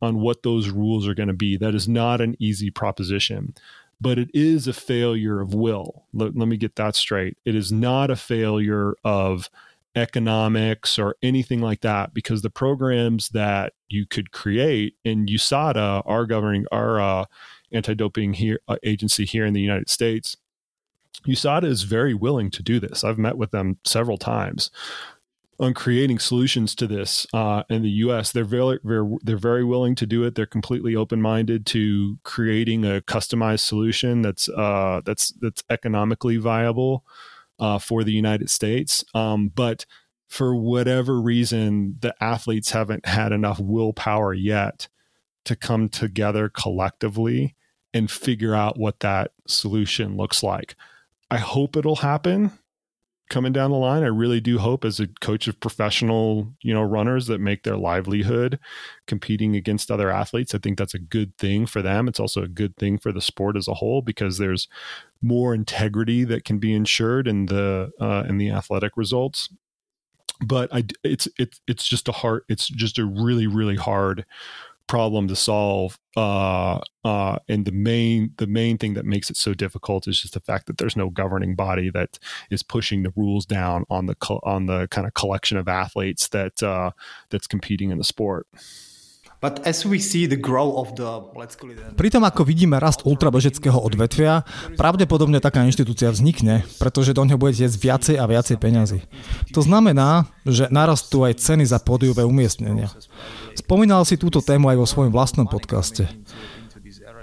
on 0.00 0.20
what 0.20 0.42
those 0.42 0.70
rules 0.70 1.06
are 1.06 1.14
going 1.14 1.28
to 1.28 1.34
be. 1.34 1.56
That 1.56 1.74
is 1.74 1.86
not 1.86 2.20
an 2.20 2.34
easy 2.40 2.70
proposition, 2.70 3.54
but 4.02 4.18
it 4.18 4.30
is 4.34 4.66
a 4.66 4.72
failure 4.72 5.40
of 5.40 5.54
will. 5.54 6.06
Let, 6.12 6.36
let 6.36 6.48
me 6.48 6.56
get 6.56 6.74
that 6.74 6.96
straight. 6.96 7.38
It 7.44 7.54
is 7.54 7.70
not 7.70 8.10
a 8.10 8.16
failure 8.16 8.94
of 9.04 9.48
economics 9.94 10.98
or 10.98 11.16
anything 11.22 11.60
like 11.60 11.82
that 11.82 12.12
because 12.12 12.42
the 12.42 12.50
programs 12.50 13.28
that 13.28 13.74
you 13.88 14.04
could 14.06 14.32
create 14.32 14.96
in 15.04 15.26
USADA, 15.26 16.02
our 16.04 16.26
governing 16.26 16.66
our 16.72 17.00
uh, 17.00 17.24
anti-doping 17.70 18.34
here, 18.34 18.58
uh, 18.66 18.76
agency 18.82 19.24
here 19.24 19.46
in 19.46 19.54
the 19.54 19.60
United 19.60 19.88
States, 19.88 20.36
USADA 21.24 21.64
is 21.64 21.84
very 21.84 22.14
willing 22.14 22.50
to 22.50 22.62
do 22.62 22.80
this. 22.80 23.04
I've 23.04 23.18
met 23.18 23.38
with 23.38 23.52
them 23.52 23.78
several 23.84 24.18
times 24.18 24.70
on 25.62 25.74
creating 25.74 26.18
solutions 26.18 26.74
to 26.74 26.88
this 26.88 27.24
uh, 27.32 27.62
in 27.70 27.82
the 27.82 27.90
U.S. 27.90 28.32
They're 28.32 28.44
very, 28.44 28.80
very, 28.82 29.16
they're 29.22 29.36
very 29.36 29.64
willing 29.64 29.94
to 29.94 30.06
do 30.06 30.24
it. 30.24 30.34
They're 30.34 30.44
completely 30.44 30.96
open-minded 30.96 31.64
to 31.66 32.18
creating 32.24 32.84
a 32.84 33.00
customized 33.00 33.60
solution 33.60 34.22
that's 34.22 34.48
uh, 34.48 35.02
that's 35.04 35.30
that's 35.40 35.62
economically 35.70 36.36
viable 36.36 37.04
uh, 37.60 37.78
for 37.78 38.02
the 38.02 38.12
United 38.12 38.50
States. 38.50 39.04
Um, 39.14 39.52
but 39.54 39.86
for 40.28 40.56
whatever 40.56 41.20
reason, 41.20 41.96
the 42.00 42.14
athletes 42.20 42.72
haven't 42.72 43.06
had 43.06 43.30
enough 43.30 43.60
willpower 43.60 44.34
yet 44.34 44.88
to 45.44 45.54
come 45.54 45.88
together 45.88 46.48
collectively 46.48 47.54
and 47.94 48.10
figure 48.10 48.54
out 48.54 48.78
what 48.78 49.00
that 49.00 49.30
solution 49.46 50.16
looks 50.16 50.42
like. 50.42 50.74
I 51.30 51.38
hope 51.38 51.76
it'll 51.76 51.96
happen 51.96 52.52
coming 53.32 53.52
down 53.52 53.70
the 53.70 53.76
line. 53.78 54.04
I 54.04 54.08
really 54.08 54.40
do 54.40 54.58
hope 54.58 54.84
as 54.84 55.00
a 55.00 55.08
coach 55.08 55.48
of 55.48 55.58
professional, 55.58 56.52
you 56.60 56.72
know, 56.72 56.82
runners 56.82 57.26
that 57.26 57.40
make 57.40 57.62
their 57.62 57.78
livelihood 57.78 58.60
competing 59.06 59.56
against 59.56 59.90
other 59.90 60.10
athletes. 60.10 60.54
I 60.54 60.58
think 60.58 60.78
that's 60.78 60.94
a 60.94 60.98
good 60.98 61.36
thing 61.38 61.66
for 61.66 61.82
them. 61.82 62.06
It's 62.06 62.20
also 62.20 62.42
a 62.42 62.48
good 62.48 62.76
thing 62.76 62.98
for 62.98 63.10
the 63.10 63.22
sport 63.22 63.56
as 63.56 63.66
a 63.66 63.74
whole 63.74 64.02
because 64.02 64.38
there's 64.38 64.68
more 65.22 65.54
integrity 65.54 66.24
that 66.24 66.44
can 66.44 66.58
be 66.58 66.74
ensured 66.74 67.26
in 67.26 67.46
the 67.46 67.90
uh, 67.98 68.24
in 68.28 68.36
the 68.36 68.50
athletic 68.50 68.96
results. 68.96 69.48
But 70.44 70.72
I, 70.72 70.84
it's 71.02 71.26
it's 71.38 71.60
it's 71.66 71.88
just 71.88 72.08
a 72.08 72.12
hard. 72.12 72.42
It's 72.48 72.68
just 72.68 72.98
a 72.98 73.06
really 73.06 73.46
really 73.46 73.76
hard 73.76 74.26
problem 74.86 75.28
to 75.28 75.36
solve 75.36 75.98
uh, 76.16 76.78
uh, 77.04 77.38
and 77.48 77.64
the 77.64 77.72
main 77.72 78.32
the 78.36 78.46
main 78.46 78.78
thing 78.78 78.94
that 78.94 79.04
makes 79.04 79.30
it 79.30 79.36
so 79.36 79.54
difficult 79.54 80.06
is 80.06 80.20
just 80.20 80.34
the 80.34 80.40
fact 80.40 80.66
that 80.66 80.78
there's 80.78 80.96
no 80.96 81.10
governing 81.10 81.54
body 81.54 81.90
that 81.90 82.18
is 82.50 82.62
pushing 82.62 83.02
the 83.02 83.12
rules 83.16 83.46
down 83.46 83.84
on 83.88 84.06
the 84.06 84.16
on 84.44 84.66
the 84.66 84.88
kind 84.88 85.06
of 85.06 85.14
collection 85.14 85.56
of 85.56 85.68
athletes 85.68 86.28
that 86.28 86.62
uh, 86.62 86.90
that's 87.30 87.46
competing 87.46 87.90
in 87.90 87.98
the 87.98 88.04
sport. 88.04 88.46
Pritom 91.98 92.22
ako 92.22 92.46
vidíme 92.46 92.78
rast 92.78 93.02
ultrabežeckého 93.02 93.74
odvetvia, 93.74 94.46
pravdepodobne 94.78 95.42
taká 95.42 95.66
inštitúcia 95.66 96.14
vznikne, 96.14 96.62
pretože 96.78 97.10
do 97.10 97.26
ňoho 97.26 97.42
bude 97.42 97.58
tiecť 97.58 97.74
viacej 97.74 98.16
a 98.22 98.24
viacej 98.30 98.62
peňazí. 98.62 99.02
To 99.50 99.66
znamená, 99.66 100.30
že 100.46 100.70
narastú 100.70 101.26
aj 101.26 101.42
ceny 101.42 101.66
za 101.66 101.82
pódiové 101.82 102.22
umiestnenia. 102.22 102.86
Spomínal 103.56 104.04
si 104.08 104.16
túto 104.16 104.40
tému 104.40 104.72
aj 104.72 104.76
vo 104.78 104.86
svojom 104.86 105.12
vlastnom 105.12 105.46
podcaste. 105.48 106.08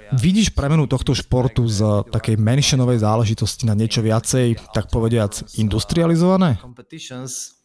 Vidíš 0.10 0.58
premenu 0.58 0.90
tohto 0.90 1.14
športu 1.14 1.70
z 1.70 1.86
takej 2.10 2.42
menšinovej 2.42 3.06
záležitosti 3.06 3.70
na 3.70 3.78
niečo 3.78 4.02
viacej, 4.02 4.58
tak 4.74 4.90
povediac, 4.90 5.38
industrializované? 5.62 6.58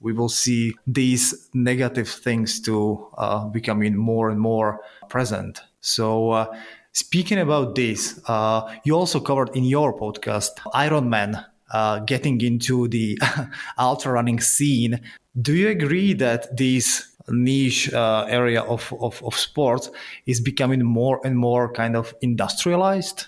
We 0.04 0.12
will 0.12 0.28
see 0.28 0.76
these 0.84 1.48
negative 1.56 2.12
things 2.12 2.60
to 2.68 3.08
uh, 3.16 3.48
becoming 3.48 3.96
more 3.96 4.28
and 4.28 4.36
more 4.36 4.84
present. 5.08 5.64
So 5.80 6.36
uh, 6.36 6.52
speaking 6.92 7.40
about 7.40 7.80
this, 7.80 8.20
uh, 8.28 8.68
you 8.84 8.92
also 8.92 9.24
covered 9.24 9.56
in 9.56 9.64
your 9.64 9.96
podcast 9.96 10.60
Ironman 10.76 11.40
uh, 11.72 12.04
getting 12.04 12.44
into 12.44 12.88
the 12.92 13.16
ultra 13.80 14.12
running 14.12 14.40
scene. 14.40 15.00
Do 15.32 15.56
you 15.56 15.72
agree 15.72 16.12
that 16.20 16.56
these 16.56 17.13
niche 17.28 17.92
uh, 17.92 18.26
area 18.28 18.62
of, 18.62 18.92
of, 19.00 19.22
of 19.22 19.34
sports 19.34 19.90
is 20.26 20.40
becoming 20.40 20.82
more 20.82 21.20
and 21.24 21.36
more 21.36 21.72
kind 21.72 21.96
of 21.96 22.14
industrialized? 22.20 23.26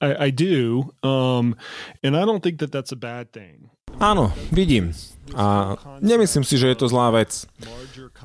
I, 0.00 0.26
I 0.26 0.30
do. 0.30 0.94
Um, 1.02 1.56
and 2.02 2.16
I 2.16 2.24
don't 2.24 2.42
think 2.42 2.58
that 2.60 2.70
that's 2.70 2.92
a 2.92 2.96
bad 2.96 3.32
thing. 3.32 3.70
Áno, 4.00 4.32
vidím. 4.48 4.96
A 5.36 5.76
nemyslím 6.00 6.44
si, 6.44 6.56
že 6.56 6.72
je 6.72 6.76
to 6.80 6.86
zlá 6.88 7.12
vec. 7.12 7.44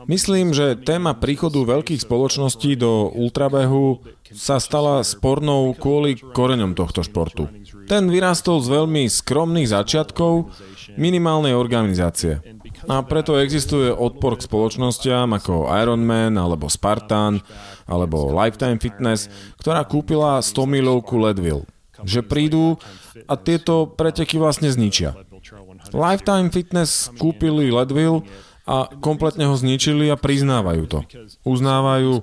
Myslím, 0.07 0.55
že 0.55 0.80
téma 0.80 1.16
príchodu 1.16 1.64
veľkých 1.64 2.07
spoločností 2.07 2.80
do 2.80 3.12
ultrabehu 3.12 3.99
sa 4.32 4.59
stala 4.64 5.03
spornou 5.03 5.76
kvôli 5.76 6.20
koreňom 6.20 6.72
tohto 6.72 7.03
športu. 7.03 7.51
Ten 7.88 8.12
vyrastol 8.12 8.59
z 8.64 8.68
veľmi 8.80 9.07
skromných 9.07 9.72
začiatkov 9.72 10.51
minimálnej 10.96 11.52
organizácie. 11.52 12.40
A 12.88 13.04
preto 13.04 13.36
existuje 13.36 13.92
odpor 13.92 14.40
k 14.40 14.46
spoločnostiam 14.48 15.28
ako 15.36 15.68
Ironman 15.68 16.40
alebo 16.40 16.72
Spartan 16.72 17.44
alebo 17.84 18.32
Lifetime 18.32 18.80
Fitness, 18.80 19.28
ktorá 19.60 19.84
kúpila 19.84 20.40
100 20.40 20.56
milovku 20.64 21.20
Leadville. 21.20 21.68
Že 22.06 22.20
prídu 22.30 22.66
a 23.26 23.34
tieto 23.36 23.90
preteky 23.90 24.38
vlastne 24.38 24.70
zničia. 24.70 25.18
Lifetime 25.92 26.54
Fitness 26.54 27.10
kúpili 27.18 27.74
Leadville 27.74 28.24
a 28.68 28.91
kompletne 28.99 29.47
ho 29.47 29.55
zničili 29.55 30.11
a 30.11 30.20
priznávajú 30.20 30.84
to. 30.91 30.99
Uznávajú, 31.47 32.20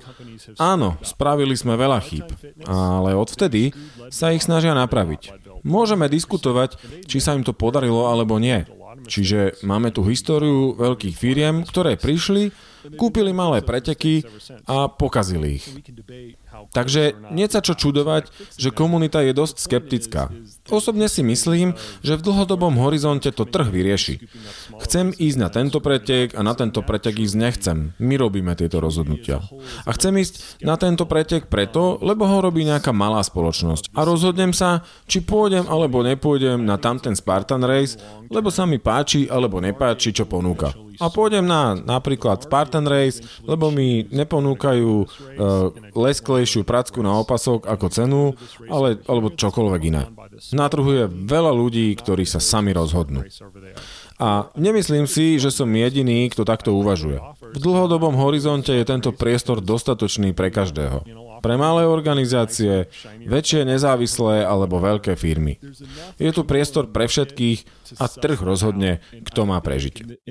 áno, 0.61 0.95
spravili 1.01 1.57
sme 1.57 1.73
veľa 1.73 1.99
chýb, 2.05 2.29
ale 2.69 3.17
odvtedy 3.17 3.73
sa 4.13 4.29
ich 4.31 4.45
snažia 4.45 4.77
napraviť. 4.77 5.41
Môžeme 5.65 6.05
diskutovať, 6.05 6.77
či 7.09 7.17
sa 7.17 7.33
im 7.33 7.41
to 7.41 7.57
podarilo 7.57 8.05
alebo 8.05 8.37
nie. 8.37 8.61
Čiže 9.05 9.65
máme 9.65 9.91
tu 9.91 10.05
históriu 10.05 10.77
veľkých 10.77 11.15
firiem, 11.17 11.55
ktoré 11.67 11.97
prišli, 11.99 12.53
kúpili 12.95 13.33
malé 13.33 13.65
preteky 13.65 14.23
a 14.69 14.87
pokazili 14.87 15.59
ich. 15.59 15.65
Takže 16.71 17.31
nie 17.31 17.47
sa 17.47 17.59
čo 17.63 17.73
čudovať, 17.77 18.29
že 18.55 18.73
komunita 18.73 19.23
je 19.23 19.31
dosť 19.35 19.55
skeptická. 19.59 20.33
Osobne 20.71 21.05
si 21.05 21.21
myslím, 21.21 21.77
že 22.01 22.17
v 22.17 22.25
dlhodobom 22.25 22.75
horizonte 22.81 23.29
to 23.29 23.45
trh 23.45 23.69
vyrieši. 23.69 24.25
Chcem 24.81 25.13
ísť 25.13 25.37
na 25.37 25.49
tento 25.53 25.77
pretek 25.79 26.33
a 26.33 26.41
na 26.41 26.57
tento 26.57 26.81
pretek 26.81 27.21
ísť 27.21 27.35
nechcem. 27.37 27.77
My 28.01 28.17
robíme 28.17 28.57
tieto 28.57 28.81
rozhodnutia. 28.81 29.45
A 29.85 29.89
chcem 29.93 30.17
ísť 30.17 30.65
na 30.65 30.75
tento 30.75 31.05
pretek 31.05 31.47
preto, 31.47 32.01
lebo 32.01 32.25
ho 32.25 32.41
robí 32.41 32.65
nejaká 32.65 32.89
malá 32.89 33.21
spoločnosť. 33.21 33.93
A 33.93 34.01
rozhodnem 34.03 34.51
sa, 34.51 34.81
či 35.05 35.21
pôjdem 35.21 35.69
alebo 35.69 36.01
nepôjdem 36.01 36.65
na 36.65 36.81
tamten 36.81 37.13
Spartan 37.13 37.61
Race, 37.61 38.01
lebo 38.33 38.49
sa 38.49 38.65
mi 38.65 38.81
páči 38.81 39.29
alebo 39.29 39.61
nepáči, 39.61 40.11
čo 40.11 40.25
ponúka. 40.25 40.73
A 40.99 41.11
pôjdem 41.11 41.43
na 41.43 41.75
napríklad 41.75 42.47
Spartan 42.47 42.87
Race, 42.87 43.19
lebo 43.43 43.67
mi 43.67 44.07
neponúkajú 44.07 44.91
uh, 45.03 45.07
lesklejšiu 46.45 46.61
pracku 46.61 47.01
na 47.01 47.17
opasok 47.17 47.65
ako 47.65 47.85
cenu, 47.89 48.23
ale, 48.69 49.01
alebo 49.09 49.33
čokoľvek 49.33 49.81
iné. 49.89 50.13
Na 50.53 50.69
trhu 50.69 50.91
je 50.93 51.05
veľa 51.09 51.49
ľudí, 51.49 51.89
ktorí 51.97 52.21
sa 52.29 52.37
sami 52.37 52.69
rozhodnú. 52.69 53.25
A 54.21 54.47
nemyslím 54.55 55.09
si, 55.09 55.41
že 55.41 55.49
som 55.49 55.67
jediný, 55.67 56.29
kto 56.29 56.45
takto 56.45 56.77
uvažuje. 56.77 57.17
V 57.41 57.59
dlhodobom 57.59 58.13
horizonte 58.15 58.71
je 58.71 58.85
tento 58.85 59.09
priestor 59.11 59.59
dostatočný 59.59 60.37
pre 60.37 60.53
každého. 60.53 61.03
Pre 61.41 61.55
malé 61.59 61.83
organizácie, 61.83 62.87
väčšie 63.25 63.67
nezávislé 63.67 64.45
alebo 64.45 64.79
veľké 64.79 65.17
firmy. 65.17 65.59
Je 66.15 66.31
tu 66.31 66.47
priestor 66.47 66.93
pre 66.93 67.09
všetkých 67.09 67.91
a 67.99 68.05
trh 68.07 68.39
rozhodne, 68.39 69.03
kto 69.25 69.49
má 69.49 69.59
prežiť. 69.59 70.21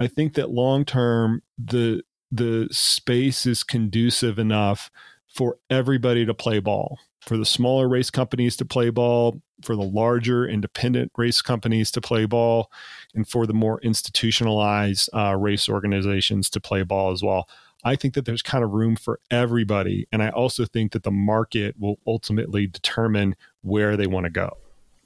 I 0.00 0.08
think 0.08 0.32
that 0.40 0.48
long 0.48 0.88
term 0.88 1.44
the 1.60 2.00
the 2.30 2.68
space 2.70 3.46
is 3.46 3.62
conducive 3.62 4.38
enough 4.38 4.90
for 5.26 5.58
everybody 5.68 6.24
to 6.26 6.34
play 6.34 6.58
ball. 6.60 6.98
for 7.20 7.36
the 7.36 7.44
smaller 7.44 7.88
race 7.88 8.10
companies 8.10 8.56
to 8.56 8.64
play 8.64 8.90
ball, 8.90 9.40
for 9.62 9.76
the 9.76 9.82
larger 9.84 10.48
independent 10.48 11.12
race 11.16 11.42
companies 11.42 11.90
to 11.92 12.00
play 12.00 12.24
ball, 12.24 12.70
and 13.14 13.28
for 13.28 13.46
the 13.46 13.52
more 13.52 13.78
institutionalized 13.82 15.08
uh, 15.12 15.36
race 15.36 15.68
organizations 15.68 16.48
to 16.50 16.60
play 16.60 16.82
ball 16.82 17.12
as 17.12 17.22
well. 17.22 17.48
I 17.84 17.96
think 17.96 18.14
that 18.14 18.24
there's 18.24 18.42
kind 18.42 18.64
of 18.64 18.72
room 18.72 18.96
for 18.96 19.20
everybody. 19.30 20.06
And 20.12 20.22
I 20.22 20.28
also 20.28 20.66
think 20.66 20.92
that 20.92 21.02
the 21.02 21.10
market 21.10 21.76
will 21.78 21.98
ultimately 22.06 22.66
determine 22.66 23.36
where 23.62 23.96
they 23.96 24.06
want 24.06 24.24
to 24.24 24.30
go. 24.30 24.56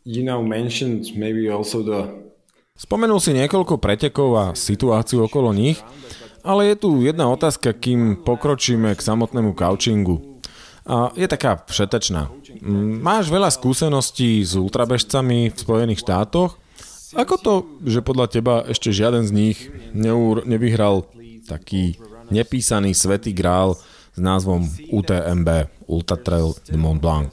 You 0.02 0.24
know, 0.24 0.42
mentioned 0.42 1.16
maybe 1.16 1.48
also 1.48 1.82
the... 1.82 2.10
Spomenul 2.74 3.22
si 3.22 3.30
niekoľko 3.30 3.78
pretekov 3.78 4.34
a 4.34 4.46
situáciu 4.58 5.30
okolo 5.30 5.54
nich, 5.54 5.78
ale 6.44 6.70
je 6.70 6.76
tu 6.76 6.90
jedna 7.02 7.32
otázka, 7.32 7.72
kým 7.72 8.20
pokročíme 8.20 8.92
k 8.92 9.00
samotnému 9.00 9.56
couchingu. 9.56 10.20
a 10.84 11.08
je 11.16 11.24
taká 11.24 11.64
všetečná. 11.64 12.28
Máš 13.00 13.32
veľa 13.32 13.48
skúseností 13.48 14.44
s 14.44 14.52
ultrabežcami 14.52 15.48
v 15.48 15.56
Spojených 15.56 16.04
štátoch. 16.04 16.60
Ako 17.16 17.34
to, 17.40 17.54
že 17.88 18.04
podľa 18.04 18.26
teba 18.28 18.54
ešte 18.68 18.92
žiaden 18.92 19.24
z 19.24 19.32
nich 19.32 19.58
neur, 19.96 20.44
nevyhral 20.44 21.08
taký 21.48 21.96
nepísaný 22.28 22.92
svetý 22.92 23.32
grál 23.32 23.80
s 24.12 24.18
názvom 24.20 24.68
UTMB, 24.92 25.72
Ultra 25.88 26.20
Trail 26.20 26.52
de 26.68 26.76
Mont 26.76 27.00
Blanc? 27.00 27.32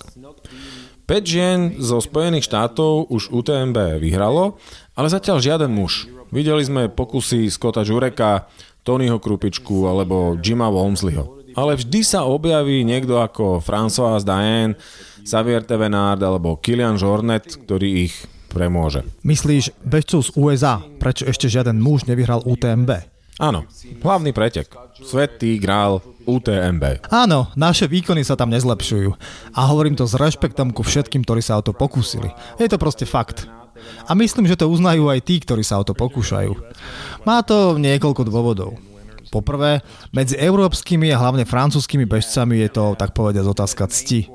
5 1.12 1.28
žien 1.28 1.60
zo 1.76 2.00
Spojených 2.00 2.48
štátov 2.48 3.12
už 3.12 3.36
UTMB 3.36 4.00
vyhralo, 4.00 4.56
ale 4.96 5.12
zatiaľ 5.12 5.44
žiaden 5.44 5.68
muž. 5.68 6.08
Videli 6.32 6.64
sme 6.64 6.88
pokusy 6.88 7.52
Scotta 7.52 7.84
Jureka, 7.84 8.48
Tonyho 8.82 9.22
Krupičku 9.22 9.86
alebo 9.86 10.38
Jima 10.42 10.68
Walmsleyho 10.68 11.42
ale 11.56 11.76
vždy 11.76 12.02
sa 12.04 12.24
objaví 12.28 12.84
niekto 12.88 13.20
ako 13.20 13.60
François 13.60 14.20
Daen, 14.24 14.76
Xavier 15.24 15.64
Tevenard 15.64 16.22
alebo 16.22 16.58
Kilian 16.58 16.96
Jornet, 16.96 17.46
ktorý 17.68 18.08
ich 18.08 18.16
premôže. 18.52 19.08
Myslíš 19.24 19.72
bežcov 19.84 20.28
z 20.28 20.30
USA, 20.36 20.84
prečo 21.00 21.24
ešte 21.28 21.48
žiaden 21.48 21.80
muž 21.80 22.04
nevyhral 22.08 22.44
UTMB? 22.44 23.08
Áno, 23.42 23.66
hlavný 24.04 24.36
pretek. 24.36 24.70
Svetý 25.02 25.58
grál 25.58 26.04
UTMB. 26.30 27.10
Áno, 27.10 27.50
naše 27.58 27.90
výkony 27.90 28.22
sa 28.22 28.38
tam 28.38 28.54
nezlepšujú. 28.54 29.10
A 29.58 29.62
hovorím 29.72 29.98
to 29.98 30.06
s 30.06 30.14
rešpektom 30.14 30.76
ku 30.76 30.86
všetkým, 30.86 31.26
ktorí 31.26 31.42
sa 31.42 31.58
o 31.58 31.66
to 31.66 31.74
pokúsili. 31.74 32.30
Je 32.62 32.70
to 32.70 32.78
proste 32.78 33.10
fakt. 33.10 33.50
A 34.08 34.12
myslím, 34.18 34.46
že 34.48 34.60
to 34.60 34.72
uznajú 34.72 35.08
aj 35.08 35.20
tí, 35.24 35.40
ktorí 35.40 35.62
sa 35.62 35.80
o 35.80 35.88
to 35.88 35.96
pokúšajú. 35.96 36.54
Má 37.28 37.42
to 37.46 37.78
niekoľko 37.78 38.28
dôvodov. 38.28 38.78
Poprvé, 39.32 39.80
medzi 40.12 40.36
európskymi 40.36 41.08
a 41.16 41.22
hlavne 41.22 41.48
francúzskými 41.48 42.04
bežcami 42.04 42.68
je 42.68 42.70
to, 42.76 42.86
tak 43.00 43.16
povediať, 43.16 43.48
otázka 43.48 43.88
cti. 43.88 44.28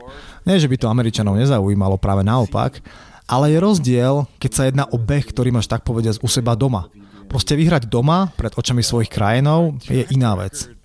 Nie, 0.49 0.57
že 0.57 0.73
by 0.73 0.77
to 0.81 0.89
Američanov 0.89 1.37
nezaujímalo, 1.37 2.01
práve 2.01 2.25
naopak, 2.25 2.81
ale 3.29 3.53
je 3.53 3.59
rozdiel, 3.61 4.25
keď 4.41 4.51
sa 4.55 4.63
jedná 4.65 4.89
o 4.89 4.97
beh, 4.97 5.27
ktorý 5.29 5.53
máš 5.53 5.69
tak 5.69 5.85
povediať 5.85 6.23
u 6.25 6.29
seba 6.31 6.57
doma. 6.57 6.89
Proste 7.27 7.59
vyhrať 7.59 7.91
doma, 7.91 8.31
pred 8.39 8.55
očami 8.55 8.81
svojich 8.81 9.11
krajinov, 9.11 9.77
je 9.85 10.07
iná 10.15 10.39
vec. 10.39 10.76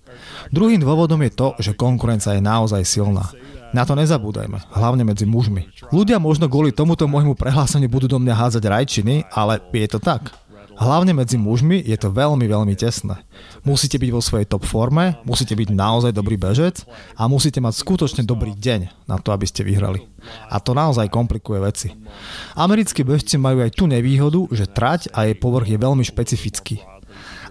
Druhým 0.50 0.80
dôvodom 0.82 1.20
je 1.24 1.32
to, 1.32 1.48
že 1.58 1.78
konkurencia 1.78 2.36
je 2.36 2.42
naozaj 2.44 2.82
silná. 2.84 3.28
Na 3.72 3.88
to 3.88 3.96
nezabúdajme, 3.96 4.60
hlavne 4.76 5.00
medzi 5.00 5.24
mužmi. 5.24 5.64
Ľudia 5.88 6.20
možno 6.20 6.44
kvôli 6.44 6.76
tomuto 6.76 7.08
môjmu 7.08 7.32
prehláseniu 7.32 7.88
budú 7.88 8.04
do 8.04 8.20
mňa 8.20 8.34
hádzať 8.36 8.64
rajčiny, 8.68 9.24
ale 9.32 9.64
je 9.72 9.88
to 9.88 9.96
tak. 9.96 10.28
Hlavne 10.76 11.12
medzi 11.12 11.36
mužmi 11.36 11.84
je 11.84 11.96
to 12.00 12.12
veľmi, 12.12 12.48
veľmi 12.48 12.74
tesné. 12.76 13.20
Musíte 13.64 14.00
byť 14.00 14.10
vo 14.12 14.24
svojej 14.24 14.48
top 14.48 14.64
forme, 14.64 15.20
musíte 15.22 15.52
byť 15.52 15.68
naozaj 15.72 16.12
dobrý 16.16 16.40
bežec 16.40 16.84
a 17.16 17.28
musíte 17.28 17.60
mať 17.60 17.76
skutočne 17.76 18.22
dobrý 18.24 18.56
deň 18.56 19.08
na 19.08 19.16
to, 19.20 19.30
aby 19.36 19.44
ste 19.48 19.64
vyhrali. 19.64 20.04
A 20.48 20.58
to 20.58 20.72
naozaj 20.72 21.12
komplikuje 21.12 21.60
veci. 21.60 21.88
Americkí 22.56 23.04
bežci 23.04 23.36
majú 23.36 23.62
aj 23.64 23.72
tú 23.72 23.84
nevýhodu, 23.88 24.48
že 24.52 24.68
trať 24.68 25.12
a 25.12 25.28
jej 25.28 25.36
povrch 25.36 25.68
je 25.68 25.78
veľmi 25.78 26.04
špecifický. 26.04 26.91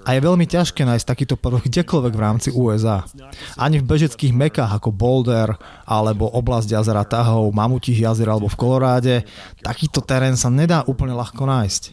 A 0.02 0.18
je 0.18 0.26
veľmi 0.26 0.50
ťažké 0.50 0.82
nájsť 0.82 1.06
takýto 1.06 1.36
povrch 1.38 1.70
kdekoľvek 1.70 2.14
v 2.14 2.24
rámci 2.24 2.50
USA. 2.50 3.06
Ani 3.58 3.78
v 3.78 3.86
bežeckých 3.86 4.34
mekách 4.34 4.72
ako 4.82 4.90
Boulder 4.90 5.54
alebo 5.86 6.26
oblasť 6.30 6.74
jazera 6.74 7.06
Tahov, 7.06 7.54
Mamutích 7.54 8.02
jazer 8.02 8.26
alebo 8.26 8.50
v 8.50 8.58
Koloráde, 8.58 9.16
takýto 9.62 10.02
terén 10.02 10.34
sa 10.34 10.50
nedá 10.50 10.82
úplne 10.90 11.14
ľahko 11.14 11.46
nájsť. 11.46 11.84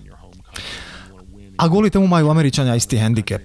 A 1.59 1.67
kvôli 1.67 1.91
tomu 1.93 2.07
majú 2.07 2.33
Američania 2.33 2.79
istý 2.79 2.97
handicap. 2.97 3.45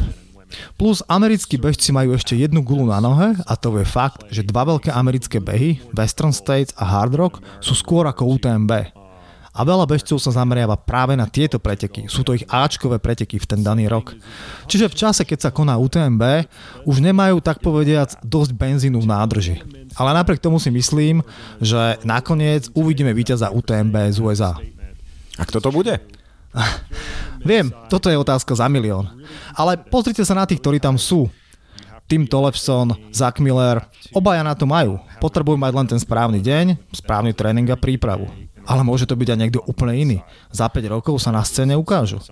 Plus 0.77 1.01
americkí 1.09 1.57
bežci 1.57 1.89
majú 1.89 2.13
ešte 2.13 2.37
jednu 2.37 2.61
gulu 2.61 2.85
na 2.85 3.01
nohe 3.01 3.33
a 3.41 3.53
to 3.57 3.73
je 3.81 3.85
fakt, 3.89 4.29
že 4.29 4.45
dva 4.45 4.69
veľké 4.69 4.93
americké 4.93 5.41
behy, 5.41 5.81
Western 5.97 6.29
States 6.29 6.77
a 6.77 6.85
Hard 6.85 7.17
Rock, 7.17 7.41
sú 7.57 7.73
skôr 7.73 8.05
ako 8.05 8.37
UTMB. 8.37 9.02
A 9.53 9.61
veľa 9.61 9.85
bežcov 9.85 10.17
sa 10.17 10.33
zameriava 10.33 10.73
práve 10.73 11.13
na 11.13 11.29
tieto 11.29 11.61
preteky. 11.61 12.09
Sú 12.09 12.25
to 12.25 12.33
ich 12.33 12.41
Ačkové 12.49 12.97
preteky 12.97 13.37
v 13.37 13.45
ten 13.45 13.61
daný 13.61 13.85
rok. 13.85 14.17
Čiže 14.65 14.89
v 14.89 14.97
čase, 14.97 15.21
keď 15.21 15.39
sa 15.45 15.53
koná 15.53 15.77
UTMB, 15.77 16.49
už 16.89 16.97
nemajú 16.97 17.37
tak 17.37 17.61
povediac 17.61 18.17
dosť 18.25 18.49
benzínu 18.57 18.97
v 18.97 19.09
nádrži. 19.13 19.55
Ale 19.93 20.17
napriek 20.17 20.41
tomu 20.41 20.57
si 20.57 20.73
myslím, 20.73 21.21
že 21.61 22.01
nakoniec 22.01 22.65
uvidíme 22.73 23.13
víťaza 23.13 23.53
UTMB 23.53 23.93
z 24.09 24.17
USA. 24.25 24.57
A 25.37 25.43
kto 25.45 25.61
to 25.61 25.69
bude? 25.69 26.01
Viem, 27.49 27.69
toto 27.93 28.09
je 28.09 28.17
otázka 28.17 28.57
za 28.57 28.65
milión. 28.65 29.05
Ale 29.53 29.77
pozrite 29.77 30.25
sa 30.25 30.33
na 30.33 30.49
tých, 30.49 30.65
ktorí 30.65 30.81
tam 30.81 30.97
sú. 30.97 31.29
Tim 32.09 32.25
Tolepson, 32.25 32.93
Zach 33.13 33.37
Miller, 33.37 33.85
obaja 34.17 34.41
na 34.41 34.57
to 34.57 34.65
majú. 34.65 34.97
Potrebujú 35.21 35.61
mať 35.61 35.73
len 35.77 35.87
ten 35.87 35.99
správny 36.01 36.41
deň, 36.41 36.65
správny 36.89 37.31
tréning 37.37 37.69
a 37.69 37.77
prípravu. 37.79 38.27
Ale 38.63 38.81
môže 38.87 39.03
to 39.03 39.19
byť 39.19 39.27
aj 39.35 39.39
niekto 39.39 39.59
úplne 39.67 39.93
iný. 39.95 40.17
Za 40.49 40.71
5 40.71 40.79
rokov 40.87 41.19
sa 41.19 41.35
na 41.35 41.43
scéne 41.43 41.75
ukážu. 41.75 42.23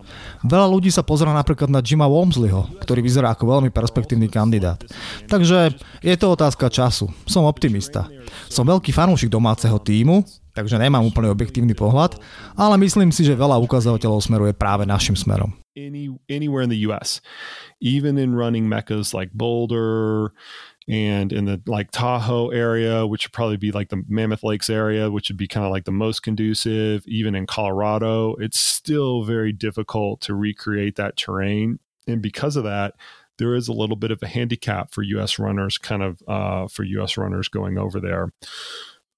Veľa 0.48 0.68
ľudí 0.72 0.88
sa 0.88 1.04
pozera 1.04 1.36
napríklad 1.36 1.68
na 1.68 1.84
Jima 1.84 2.08
Walmsleyho, 2.08 2.72
ktorý 2.80 3.04
vyzerá 3.04 3.36
ako 3.36 3.60
veľmi 3.60 3.70
perspektívny 3.70 4.32
kandidát. 4.32 4.80
Takže 5.28 5.76
je 6.00 6.16
to 6.16 6.28
otázka 6.32 6.72
času. 6.72 7.12
Som 7.28 7.44
optimista. 7.44 8.08
Som 8.48 8.68
veľký 8.72 8.96
fanúšik 8.96 9.28
domáceho 9.28 9.76
týmu, 9.76 10.24
takže 10.56 10.80
nemám 10.80 11.04
úplne 11.04 11.32
objektívny 11.32 11.76
pohľad, 11.76 12.20
ale 12.56 12.76
myslím 12.80 13.12
si, 13.12 13.24
že 13.24 13.36
veľa 13.36 13.60
ukazovateľov 13.64 14.24
smeruje 14.24 14.54
práve 14.56 14.84
našim 14.88 15.16
smerom. 15.16 15.56
Any, 15.72 16.12
anywhere 16.28 16.68
in 16.68 16.72
the 16.72 16.84
US, 16.92 17.24
even 17.80 18.20
in 18.20 18.36
running 18.36 18.68
meccas 18.68 19.16
like 19.16 19.32
Boulder, 19.32 20.36
and 20.88 21.32
in 21.32 21.46
the 21.46 21.62
like 21.68 21.92
Tahoe 21.92 22.50
area, 22.50 23.06
which 23.06 23.26
would 23.26 23.34
probably 23.34 23.58
be 23.58 23.72
like 23.72 23.90
the 23.90 24.04
Mammoth 24.08 24.44
Lakes 24.44 24.70
area, 24.70 25.12
which 25.12 25.30
would 25.30 25.38
be 25.38 25.48
kind 25.48 25.66
of 25.66 25.72
like 25.72 25.86
the 25.86 25.92
most 25.92 26.22
conducive, 26.22 27.06
even 27.08 27.36
in 27.36 27.46
Colorado, 27.46 28.36
it's 28.36 28.60
still 28.60 29.24
very 29.24 29.52
difficult 29.52 30.22
to 30.22 30.34
recreate 30.34 30.96
that 30.96 31.18
terrain. 31.18 31.80
And 32.08 32.22
because 32.22 32.56
of 32.56 32.64
that, 32.64 32.96
there 33.38 33.56
is 33.56 33.68
a 33.68 33.74
little 33.74 33.96
bit 33.96 34.12
of 34.12 34.22
a 34.22 34.28
handicap 34.28 34.92
for 34.92 35.04
U.S. 35.04 35.40
runners, 35.40 35.78
kind 35.78 36.04
of 36.04 36.22
uh, 36.28 36.68
for 36.68 36.84
U.S. 36.84 37.18
runners 37.18 37.48
going 37.48 37.78
over 37.78 38.00
there. 38.00 38.32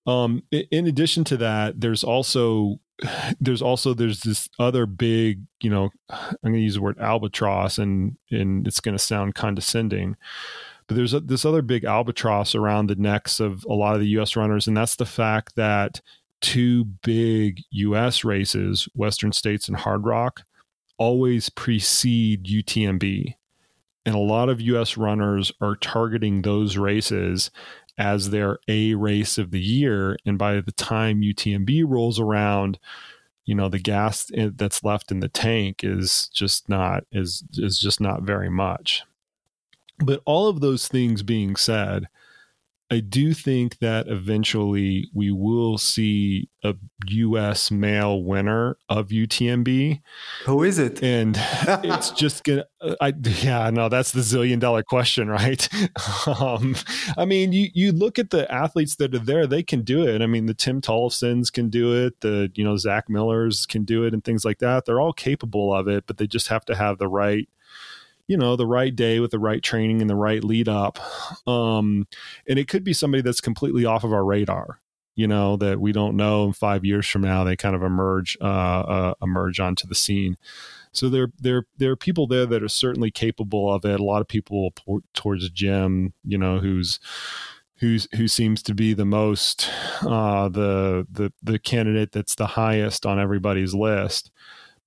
Um, 0.06 0.44
in 0.52 0.86
addition 0.88 1.24
to 1.26 1.38
that, 1.38 1.80
there's 1.80 2.04
also 2.04 2.80
there's 3.40 3.62
also 3.62 3.94
there's 3.94 4.22
this 4.22 4.50
other 4.60 4.86
big, 4.86 5.42
you 5.62 5.70
know, 5.70 5.90
I'm 6.10 6.38
going 6.42 6.56
to 6.56 6.62
use 6.62 6.76
the 6.76 6.82
word 6.82 7.00
albatross, 7.00 7.78
and 7.78 8.18
and 8.32 8.68
it's 8.68 8.80
going 8.80 8.98
to 8.98 9.04
sound 9.04 9.36
condescending, 9.36 10.16
there's 10.94 11.14
a, 11.14 11.20
this 11.20 11.46
other 11.46 11.62
big 11.62 11.84
albatross 11.84 12.56
around 12.56 12.88
the 12.88 12.96
necks 12.96 13.40
of 13.40 13.66
a 13.66 13.74
lot 13.74 13.96
of 13.96 14.02
the 14.02 14.08
U.S. 14.10 14.36
runners, 14.36 14.68
and 14.68 14.76
that's 14.76 14.96
the 14.96 15.06
fact 15.06 15.56
that 15.56 16.02
two 16.42 16.86
big 16.86 17.62
U.S. 17.72 18.24
races, 18.24 18.88
Western 18.94 19.32
States 19.32 19.68
and 19.68 19.78
Hard 19.78 20.06
Rock, 20.06 20.44
always 20.98 21.50
precede 21.50 22.46
UTMB. 22.46 23.36
And 24.06 24.16
a 24.16 24.20
lot 24.20 24.50
of 24.50 24.60
US 24.60 24.98
runners 24.98 25.52
are 25.62 25.78
targeting 25.78 26.42
those 26.42 26.78
races 26.78 27.50
as 27.98 28.30
their 28.30 28.60
A 28.68 28.96
race 28.96 29.38
of 29.38 29.52
the 29.52 29.62
year. 29.62 30.18
And 30.26 30.38
by 30.38 30.60
the 30.60 30.74
time 30.74 31.22
UTMB 31.22 31.86
rolls 31.88 32.20
around, 32.20 32.80
you 33.46 33.56
know 33.56 33.70
the 33.70 33.80
gas 33.80 34.32
eh, 34.34 34.50
that's 34.56 34.84
left 34.84 35.12
in 35.12 35.20
the 35.20 35.30
tank 35.30 35.84
is 35.84 36.30
just 36.34 36.70
not 36.70 37.04
is 37.12 37.44
is 37.54 37.78
just 37.78 38.00
not 38.00 38.24
very 38.24 38.50
much 38.50 39.04
but 40.00 40.22
all 40.26 40.48
of 40.48 40.62
those 40.62 40.88
things 40.88 41.24
being 41.24 41.56
said 41.56 42.08
I 42.94 43.00
do 43.00 43.34
think 43.34 43.80
that 43.80 44.08
eventually 44.08 45.10
we 45.16 45.32
will 45.32 45.80
see 45.80 46.48
a 46.64 46.76
U.S. 47.08 47.72
male 47.72 48.22
winner 48.22 48.78
of 48.88 49.08
UTMB. 49.08 50.00
Who 50.46 50.64
is 50.64 50.78
it? 50.78 51.02
And 51.02 51.36
it's 51.84 52.12
just 52.22 52.44
gonna. 52.44 52.66
I 53.02 53.14
yeah, 53.42 53.72
no, 53.72 53.90
that's 53.90 54.12
the 54.12 54.20
zillion 54.20 54.60
dollar 54.60 54.84
question, 54.84 55.28
right? 55.28 55.68
um, 56.40 56.76
I 57.18 57.26
mean, 57.26 57.52
you 57.52 57.70
you 57.74 57.94
look 57.94 58.20
at 58.20 58.30
the 58.30 58.52
athletes 58.54 58.98
that 58.98 59.16
are 59.16 59.20
there; 59.20 59.48
they 59.48 59.64
can 59.64 59.82
do 59.82 60.06
it. 60.08 60.22
I 60.22 60.28
mean, 60.28 60.46
the 60.46 60.54
Tim 60.54 60.80
Tollefsons 60.80 61.52
can 61.52 61.70
do 61.70 62.06
it. 62.06 62.22
The 62.22 62.52
you 62.54 62.64
know 62.64 62.78
Zach 62.78 63.10
Millers 63.10 63.66
can 63.66 63.86
do 63.86 64.04
it, 64.04 64.14
and 64.14 64.24
things 64.24 64.46
like 64.46 64.60
that. 64.60 64.86
They're 64.86 65.02
all 65.02 65.14
capable 65.14 65.74
of 65.74 65.88
it, 65.88 66.04
but 66.06 66.18
they 66.18 66.28
just 66.28 66.50
have 66.50 66.66
to 66.66 66.76
have 66.76 67.00
the 67.00 67.08
right 67.08 67.50
you 68.28 68.38
know 68.38 68.56
the 68.56 68.68
right 68.68 68.96
day 68.96 69.20
with 69.20 69.32
the 69.32 69.40
right 69.40 69.64
training 69.64 70.02
and 70.02 70.10
the 70.10 70.16
right 70.16 70.44
lead 70.44 70.70
up 70.70 71.00
um 71.48 72.08
and 72.48 72.58
it 72.58 72.68
could 72.68 72.84
be 72.84 72.94
somebody 72.94 73.22
that's 73.22 73.42
completely 73.42 73.86
off 73.86 74.04
of 74.04 74.14
our 74.14 74.24
radar 74.24 74.80
you 75.16 75.28
know 75.28 75.56
that 75.58 75.80
we 75.80 75.92
don't 75.92 76.16
know 76.16 76.46
in 76.46 76.54
five 76.54 76.84
years 76.84 77.08
from 77.08 77.22
now 77.22 77.44
they 77.44 77.56
kind 77.56 77.76
of 77.76 77.84
emerge 77.84 78.38
uh, 78.42 78.46
uh 78.46 79.14
emerge 79.22 79.60
onto 79.60 79.88
the 79.88 79.96
scene. 79.96 80.38
So 80.92 81.10
there 81.10 81.28
there 81.40 81.66
there 81.78 81.92
are 81.92 81.96
people 81.96 82.28
there 82.28 82.46
that 82.46 82.64
are 82.64 82.70
certainly 82.70 83.12
capable 83.12 83.72
of 83.72 83.86
it. 83.86 84.00
A 84.00 84.04
lot 84.04 84.22
of 84.22 84.28
people 84.28 84.74
towards 85.14 85.50
Jim 85.50 86.14
you 86.24 86.38
know 86.38 86.60
who's 86.60 87.00
who's 87.78 88.08
who 88.16 88.28
seems 88.28 88.64
to 88.64 88.74
be 88.74 88.94
the 88.94 89.06
most 89.06 89.70
uh 90.02 90.50
the 90.50 91.06
the 91.12 91.32
the 91.44 91.60
candidate 91.60 92.12
that's 92.12 92.36
the 92.36 92.48
highest 92.48 93.06
on 93.06 93.20
everybody's 93.20 93.74
list 93.74 94.32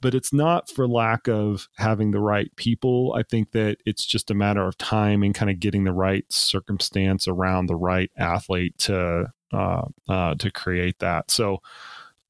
but 0.07 0.15
it's 0.15 0.33
not 0.33 0.71
for 0.71 0.87
lack 0.87 1.27
of 1.27 1.69
having 1.79 2.13
the 2.13 2.21
right 2.21 2.55
people. 2.55 3.13
I 3.19 3.25
think 3.25 3.51
that 3.51 3.79
it's 3.85 4.07
just 4.07 4.31
a 4.31 4.35
matter 4.35 4.65
of 4.65 4.79
time 4.79 5.25
and 5.25 5.35
kind 5.35 5.51
of 5.51 5.59
getting 5.59 5.83
the 5.83 5.93
right 5.93 6.25
circumstance 6.33 7.27
around 7.27 7.67
the 7.67 7.75
right 7.75 8.09
athlete 8.17 8.79
to 8.79 9.33
uh, 9.53 9.83
uh, 10.09 10.37
to 10.37 10.51
create 10.53 11.01
that. 11.01 11.33
So 11.33 11.59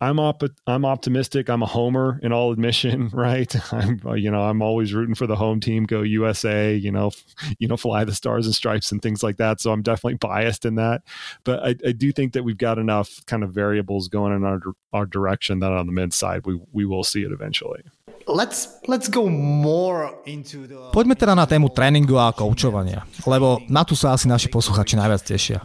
I'm 0.01 0.21
op- 0.21 0.43
I'm 0.67 0.85
optimistic. 0.85 1.49
I'm 1.49 1.63
a 1.63 1.67
homer 1.67 2.21
in 2.23 2.33
all 2.33 2.53
admission, 2.53 3.09
right? 3.13 3.55
I'm 3.73 4.01
you 4.17 4.31
know 4.31 4.43
I'm 4.43 4.61
always 4.61 4.93
rooting 4.93 5.15
for 5.15 5.27
the 5.27 5.37
home 5.37 5.61
team, 5.61 5.85
go 5.85 6.03
USA, 6.03 6.75
you 6.75 6.93
know, 6.93 7.13
you 7.59 7.69
know, 7.69 7.77
fly 7.77 8.05
the 8.05 8.15
stars 8.15 8.47
and 8.47 8.55
stripes 8.55 8.93
and 8.93 9.01
things 9.01 9.23
like 9.23 9.39
that. 9.39 9.61
So 9.61 9.73
I'm 9.73 9.83
definitely 9.83 10.19
biased 10.19 10.65
in 10.65 10.75
that, 10.77 11.03
but 11.45 11.63
I, 11.65 11.75
I 11.87 11.93
do 11.93 12.13
think 12.13 12.35
that 12.35 12.45
we've 12.45 12.59
got 12.59 12.79
enough 12.79 13.25
kind 13.27 13.43
of 13.43 13.53
variables 13.53 14.09
going 14.09 14.35
in 14.35 14.45
our 14.45 14.61
our 14.93 15.07
direction 15.07 15.61
that 15.61 15.73
on 15.73 15.87
the 15.87 15.93
mid 15.93 16.13
side 16.13 16.45
we 16.45 16.61
we 16.73 16.85
will 16.85 17.05
see 17.05 17.23
it 17.23 17.33
eventually. 17.33 17.83
Let's, 18.29 18.83
let's 18.89 19.07
go 19.07 19.29
more 19.31 20.11
into 20.27 20.67
the... 20.67 20.91
Poďme 20.91 21.15
teda 21.15 21.39
na 21.39 21.47
tému 21.47 21.71
tréningu 21.71 22.19
a 22.19 22.35
koučovania, 22.35 23.07
lebo 23.23 23.63
na 23.71 23.87
tu 23.87 23.95
sa 23.95 24.19
asi 24.19 24.27
naši 24.27 24.51
posluchači 24.51 24.99
najviac 24.99 25.23
tešia. 25.23 25.63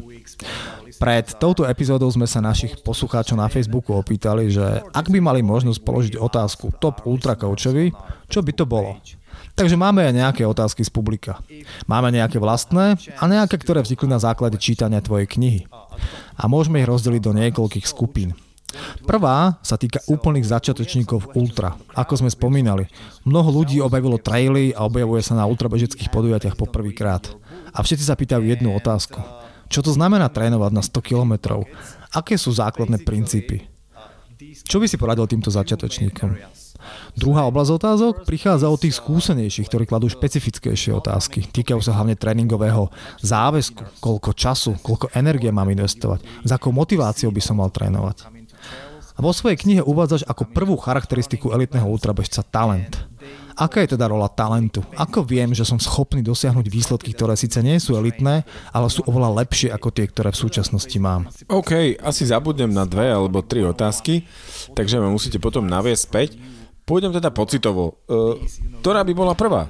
Pred 1.01 1.41
touto 1.41 1.65
epizódou 1.65 2.05
sme 2.13 2.29
sa 2.29 2.45
našich 2.45 2.77
poslucháčov 2.85 3.33
na 3.33 3.49
Facebooku 3.49 3.97
opýtali, 3.97 4.53
že 4.53 4.85
ak 4.93 5.09
by 5.09 5.17
mali 5.17 5.41
možnosť 5.41 5.81
položiť 5.81 6.13
otázku 6.21 6.77
top 6.77 7.09
ultra 7.09 7.33
coachovi, 7.33 7.89
čo 8.29 8.45
by 8.45 8.51
to 8.53 8.69
bolo? 8.69 9.01
Takže 9.57 9.81
máme 9.81 10.05
aj 10.05 10.13
nejaké 10.13 10.45
otázky 10.45 10.85
z 10.85 10.93
publika. 10.93 11.41
Máme 11.89 12.13
nejaké 12.13 12.37
vlastné 12.37 13.01
a 13.17 13.23
nejaké, 13.25 13.57
ktoré 13.57 13.81
vznikli 13.81 14.13
na 14.13 14.21
základe 14.21 14.61
čítania 14.61 15.01
tvojej 15.01 15.25
knihy. 15.25 15.65
A 16.37 16.45
môžeme 16.45 16.77
ich 16.77 16.85
rozdeliť 16.85 17.21
do 17.25 17.33
niekoľkých 17.33 17.89
skupín. 17.89 18.37
Prvá 19.01 19.57
sa 19.65 19.81
týka 19.81 20.05
úplných 20.05 20.45
začiatočníkov 20.45 21.33
ultra. 21.33 21.81
Ako 21.97 22.21
sme 22.21 22.29
spomínali, 22.29 22.85
mnoho 23.25 23.49
ľudí 23.49 23.81
objavilo 23.81 24.21
traily 24.21 24.69
a 24.77 24.85
objavuje 24.85 25.25
sa 25.25 25.33
na 25.33 25.49
ultrabežeckých 25.49 26.13
podujatiach 26.13 26.53
poprvýkrát. 26.53 27.25
A 27.73 27.81
všetci 27.81 28.05
sa 28.05 28.13
pýtajú 28.13 28.45
jednu 28.45 28.77
otázku. 28.77 29.40
Čo 29.71 29.79
to 29.79 29.95
znamená 29.95 30.27
trénovať 30.27 30.71
na 30.75 30.83
100 30.83 30.99
kilometrov? 30.99 31.63
Aké 32.11 32.35
sú 32.35 32.51
základné 32.51 33.07
princípy? 33.07 33.71
Čo 34.67 34.83
by 34.83 34.85
si 34.91 34.99
poradil 34.99 35.23
týmto 35.31 35.47
začiatočníkom? 35.47 36.35
Druhá 37.15 37.47
oblasť 37.47 37.71
otázok 37.77 38.13
prichádza 38.27 38.67
od 38.67 38.81
tých 38.81 38.99
skúsenejších, 38.99 39.69
ktorí 39.69 39.87
kladú 39.87 40.11
špecifickejšie 40.11 40.91
otázky. 40.97 41.47
Týkajú 41.47 41.79
sa 41.79 41.95
hlavne 41.95 42.19
tréningového 42.19 42.91
záväzku, 43.23 44.01
koľko 44.03 44.31
času, 44.35 44.75
koľko 44.81 45.13
energie 45.15 45.53
mám 45.53 45.71
investovať, 45.71 46.25
s 46.43 46.49
akou 46.51 46.75
motiváciou 46.75 47.31
by 47.31 47.39
som 47.39 47.61
mal 47.61 47.71
trénovať. 47.71 48.27
A 49.15 49.19
vo 49.19 49.31
svojej 49.31 49.59
knihe 49.59 49.81
uvádzaš 49.85 50.25
ako 50.25 50.49
prvú 50.51 50.75
charakteristiku 50.79 51.53
elitného 51.53 51.85
ultrabežca 51.85 52.41
talent. 52.47 52.97
Aká 53.57 53.83
je 53.83 53.95
teda 53.97 54.07
rola 54.07 54.31
talentu? 54.31 54.83
Ako 54.95 55.23
viem, 55.25 55.51
že 55.51 55.67
som 55.67 55.77
schopný 55.77 56.23
dosiahnuť 56.23 56.67
výsledky, 56.67 57.11
ktoré 57.11 57.35
síce 57.35 57.59
nie 57.59 57.77
sú 57.77 57.95
elitné, 57.99 58.47
ale 58.71 58.87
sú 58.87 59.03
oveľa 59.07 59.43
lepšie 59.43 59.69
ako 59.71 59.89
tie, 59.91 60.05
ktoré 60.07 60.29
v 60.31 60.41
súčasnosti 60.41 60.97
mám? 61.01 61.27
OK, 61.51 61.99
asi 61.99 62.23
zabudnem 62.27 62.71
na 62.71 62.87
dve 62.87 63.11
alebo 63.11 63.43
tri 63.43 63.63
otázky, 63.65 64.25
takže 64.75 64.99
ma 64.99 65.11
musíte 65.11 65.37
potom 65.37 65.67
naviesť 65.67 66.03
späť. 66.03 66.29
Pôjdem 66.87 67.13
teda 67.13 67.29
pocitovo. 67.31 68.01
Uh, 68.09 68.35
ktorá 68.81 69.05
by 69.05 69.13
bola 69.13 69.33
prvá? 69.37 69.69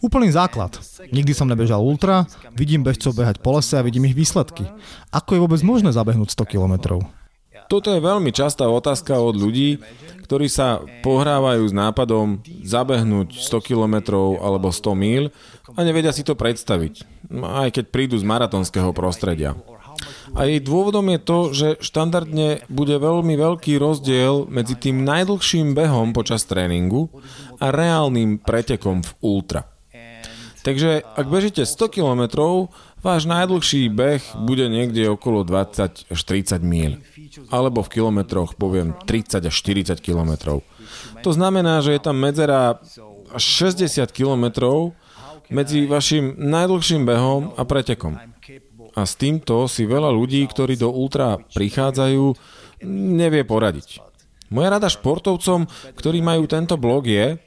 Úplný 0.00 0.32
základ. 0.32 0.76
Nikdy 1.08 1.32
som 1.32 1.48
nebežal 1.48 1.80
ultra, 1.80 2.28
vidím 2.52 2.84
bežcov 2.84 3.16
behať 3.16 3.40
po 3.40 3.56
lese 3.56 3.76
a 3.76 3.84
vidím 3.84 4.08
ich 4.08 4.16
výsledky. 4.16 4.68
Ako 5.12 5.36
je 5.36 5.42
vôbec 5.42 5.60
možné 5.64 5.92
zabehnúť 5.92 6.36
100 6.36 6.52
kilometrov? 6.52 7.04
Toto 7.70 7.94
je 7.94 8.02
veľmi 8.02 8.34
častá 8.34 8.66
otázka 8.66 9.14
od 9.22 9.38
ľudí, 9.38 9.78
ktorí 10.26 10.50
sa 10.50 10.82
pohrávajú 11.06 11.70
s 11.70 11.74
nápadom 11.74 12.42
zabehnúť 12.66 13.38
100 13.38 13.62
km 13.62 13.94
alebo 14.42 14.74
100 14.74 14.90
míl 14.98 15.30
a 15.78 15.86
nevedia 15.86 16.10
si 16.10 16.26
to 16.26 16.34
predstaviť, 16.34 17.06
aj 17.30 17.70
keď 17.70 17.84
prídu 17.94 18.18
z 18.18 18.26
maratonského 18.26 18.90
prostredia. 18.90 19.54
A 20.34 20.50
jej 20.50 20.58
dôvodom 20.58 21.06
je 21.14 21.20
to, 21.22 21.38
že 21.54 21.68
štandardne 21.78 22.66
bude 22.66 22.98
veľmi 22.98 23.38
veľký 23.38 23.78
rozdiel 23.78 24.50
medzi 24.50 24.74
tým 24.74 25.06
najdlhším 25.06 25.70
behom 25.70 26.10
počas 26.10 26.42
tréningu 26.50 27.06
a 27.62 27.70
reálnym 27.70 28.42
pretekom 28.42 29.06
v 29.06 29.10
ultra. 29.22 29.69
Takže 30.60 31.00
ak 31.00 31.26
bežíte 31.32 31.64
100 31.64 31.88
km, 31.88 32.22
váš 33.00 33.24
najdlhší 33.24 33.88
beh 33.88 34.22
bude 34.44 34.68
niekde 34.68 35.08
okolo 35.08 35.40
20 35.44 36.12
až 36.12 36.20
30 36.20 36.60
míl. 36.60 37.00
Alebo 37.48 37.80
v 37.80 37.92
kilometroch 37.96 38.58
poviem 38.60 38.92
30 39.08 39.40
až 39.48 39.54
40 39.56 39.96
kilometrov. 40.04 40.60
To 41.24 41.30
znamená, 41.32 41.80
že 41.80 41.96
je 41.96 42.00
tam 42.02 42.20
medzera 42.20 42.76
až 43.32 43.44
60 43.72 44.04
kilometrov 44.12 44.92
medzi 45.48 45.88
vašim 45.88 46.36
najdlhším 46.36 47.02
behom 47.08 47.56
a 47.56 47.62
pretekom. 47.64 48.20
A 48.94 49.06
s 49.06 49.14
týmto 49.14 49.70
si 49.70 49.86
veľa 49.86 50.10
ľudí, 50.10 50.42
ktorí 50.46 50.74
do 50.74 50.90
ultra 50.90 51.38
prichádzajú, 51.54 52.34
nevie 52.90 53.46
poradiť. 53.46 54.02
Moja 54.50 54.74
rada 54.74 54.90
športovcom, 54.90 55.70
ktorí 55.94 56.18
majú 56.26 56.50
tento 56.50 56.74
blog 56.74 57.06
je, 57.06 57.38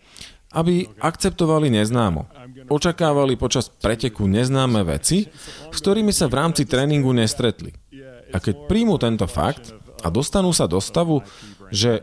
aby 0.53 0.87
akceptovali 1.01 1.73
neznámo 1.73 2.29
očakávali 2.69 3.35
počas 3.35 3.67
preteku 3.67 4.27
neznáme 4.29 4.83
veci, 4.87 5.27
s 5.71 5.77
ktorými 5.77 6.13
sa 6.15 6.29
v 6.31 6.37
rámci 6.39 6.63
tréningu 6.63 7.11
nestretli. 7.11 7.73
A 8.33 8.37
keď 8.41 8.65
príjmu 8.65 8.97
tento 8.97 9.27
fakt 9.29 9.73
a 10.01 10.07
dostanú 10.09 10.55
sa 10.55 10.65
do 10.65 10.79
stavu, 10.81 11.21
že 11.69 12.01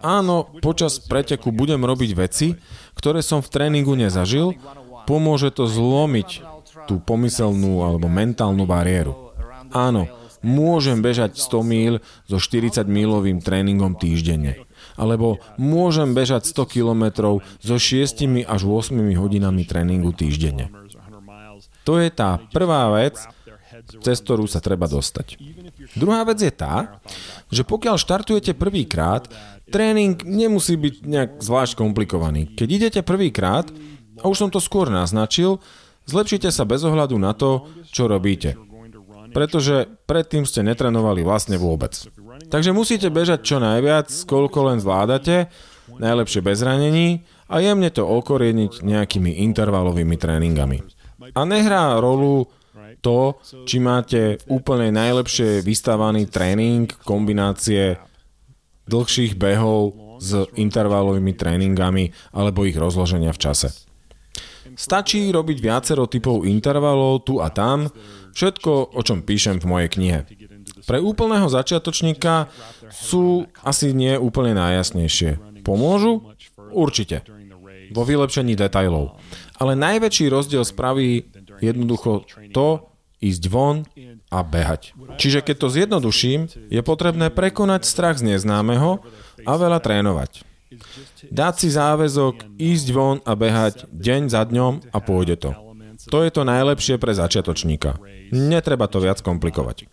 áno, 0.00 0.48
počas 0.58 0.98
preteku 1.02 1.54
budem 1.54 1.82
robiť 1.82 2.10
veci, 2.18 2.58
ktoré 2.98 3.22
som 3.22 3.44
v 3.44 3.52
tréningu 3.52 3.94
nezažil, 3.94 4.58
pomôže 5.06 5.54
to 5.54 5.70
zlomiť 5.70 6.44
tú 6.90 7.00
pomyselnú 7.00 7.84
alebo 7.84 8.10
mentálnu 8.10 8.64
bariéru. 8.64 9.32
Áno, 9.70 10.08
môžem 10.40 10.98
bežať 11.04 11.36
100 11.36 11.62
míl 11.62 11.92
so 12.24 12.40
40 12.40 12.88
mílovým 12.88 13.38
tréningom 13.44 13.94
týždenne. 13.94 14.67
Alebo 14.98 15.38
môžem 15.56 16.12
bežať 16.12 16.50
100 16.50 16.74
kilometrov 16.74 17.46
so 17.62 17.76
6 17.78 18.44
až 18.44 18.60
8 18.66 18.92
hodinami 19.14 19.62
tréningu 19.62 20.10
týždenne. 20.10 20.74
To 21.86 21.96
je 21.96 22.10
tá 22.12 22.42
prvá 22.52 22.92
vec, 22.92 23.16
cez 24.02 24.20
ktorú 24.20 24.44
sa 24.44 24.60
treba 24.60 24.84
dostať. 24.90 25.38
Druhá 25.96 26.26
vec 26.26 26.42
je 26.42 26.52
tá, 26.52 27.00
že 27.48 27.64
pokiaľ 27.64 27.96
štartujete 27.96 28.52
prvýkrát, 28.52 29.24
tréning 29.72 30.20
nemusí 30.26 30.76
byť 30.76 30.94
nejak 31.06 31.30
zvlášť 31.40 31.72
komplikovaný. 31.78 32.52
Keď 32.52 32.68
idete 32.68 33.00
prvýkrát, 33.00 33.70
a 34.18 34.24
už 34.26 34.36
som 34.36 34.50
to 34.50 34.58
skôr 34.58 34.90
naznačil, 34.90 35.62
zlepšite 36.10 36.50
sa 36.50 36.66
bez 36.66 36.82
ohľadu 36.82 37.16
na 37.16 37.32
to, 37.32 37.70
čo 37.88 38.10
robíte. 38.10 38.67
Pretože 39.32 39.90
predtým 40.08 40.48
ste 40.48 40.64
netrenovali 40.64 41.20
vlastne 41.22 41.60
vôbec. 41.60 41.94
Takže 42.48 42.70
musíte 42.72 43.08
bežať 43.12 43.44
čo 43.44 43.56
najviac, 43.60 44.08
koľko 44.28 44.58
len 44.72 44.78
zvládate, 44.80 45.50
najlepšie 45.96 46.40
bez 46.44 46.60
ranení 46.60 47.24
a 47.48 47.64
jemne 47.64 47.88
to 47.88 48.04
okorieniť 48.04 48.84
nejakými 48.84 49.40
intervalovými 49.48 50.16
tréningami. 50.20 50.78
A 51.32 51.40
nehrá 51.48 51.96
rolu 51.98 52.48
to, 53.00 53.38
či 53.64 53.78
máte 53.78 54.42
úplne 54.50 54.90
najlepšie 54.90 55.62
vystávaný 55.62 56.26
tréning, 56.28 56.90
kombinácie 57.04 57.96
dlhších 58.88 59.36
behov 59.36 60.18
s 60.18 60.34
intervalovými 60.58 61.32
tréningami 61.36 62.10
alebo 62.34 62.66
ich 62.66 62.74
rozloženia 62.74 63.30
v 63.30 63.42
čase. 63.42 63.68
Stačí 64.78 65.34
robiť 65.34 65.58
viacero 65.58 66.06
typov 66.06 66.46
intervalov 66.46 67.26
tu 67.26 67.42
a 67.42 67.50
tam, 67.50 67.90
všetko, 68.34 68.94
o 68.94 69.00
čom 69.04 69.24
píšem 69.24 69.60
v 69.60 69.68
mojej 69.68 69.88
knihe. 69.92 70.20
Pre 70.88 70.98
úplného 71.00 71.48
začiatočníka 71.50 72.48
sú 72.88 73.48
asi 73.60 73.92
nie 73.92 74.16
úplne 74.16 74.56
najjasnejšie. 74.56 75.62
Pomôžu? 75.66 76.24
Určite. 76.72 77.24
Vo 77.92 78.04
vylepšení 78.04 78.56
detajlov. 78.56 79.16
Ale 79.60 79.76
najväčší 79.76 80.28
rozdiel 80.32 80.64
spraví 80.64 81.28
jednoducho 81.60 82.24
to, 82.52 82.88
ísť 83.18 83.44
von 83.50 83.82
a 84.30 84.46
behať. 84.46 84.94
Čiže 85.18 85.42
keď 85.42 85.56
to 85.58 85.68
zjednoduším, 85.74 86.40
je 86.70 86.80
potrebné 86.86 87.34
prekonať 87.34 87.82
strach 87.82 88.16
z 88.22 88.34
neznámeho 88.34 89.02
a 89.42 89.52
veľa 89.58 89.82
trénovať. 89.82 90.46
Dať 91.32 91.54
si 91.58 91.68
záväzok, 91.74 92.60
ísť 92.60 92.86
von 92.94 93.18
a 93.24 93.32
behať 93.34 93.88
deň 93.90 94.22
za 94.30 94.44
dňom 94.46 94.94
a 94.94 94.98
pôjde 95.02 95.36
to. 95.40 95.50
To 96.08 96.24
je 96.24 96.30
to 96.32 96.42
najlepšie 96.44 96.96
pre 96.96 97.12
začiatočníka. 97.12 98.00
Netreba 98.32 98.88
to 98.88 98.98
viac 99.00 99.20
komplikovať. 99.20 99.88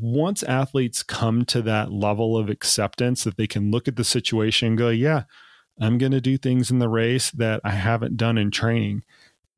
Once 0.00 0.40
athletes 0.48 1.04
come 1.04 1.44
to 1.44 1.60
that 1.60 1.92
level 1.92 2.40
of 2.40 2.48
acceptance 2.48 3.28
that 3.28 3.36
they 3.36 3.44
can 3.44 3.68
look 3.68 3.84
at 3.84 4.00
the 4.00 4.06
situation 4.06 4.72
and 4.72 4.78
go, 4.80 4.88
yeah, 4.88 5.28
I'm 5.76 5.98
going 5.98 6.16
to 6.16 6.24
do 6.24 6.38
things 6.38 6.70
in 6.72 6.80
the 6.80 6.88
race 6.88 7.30
that 7.36 7.60
I 7.62 7.76
haven't 7.76 8.16
done 8.16 8.38
in 8.38 8.50
training. 8.50 9.04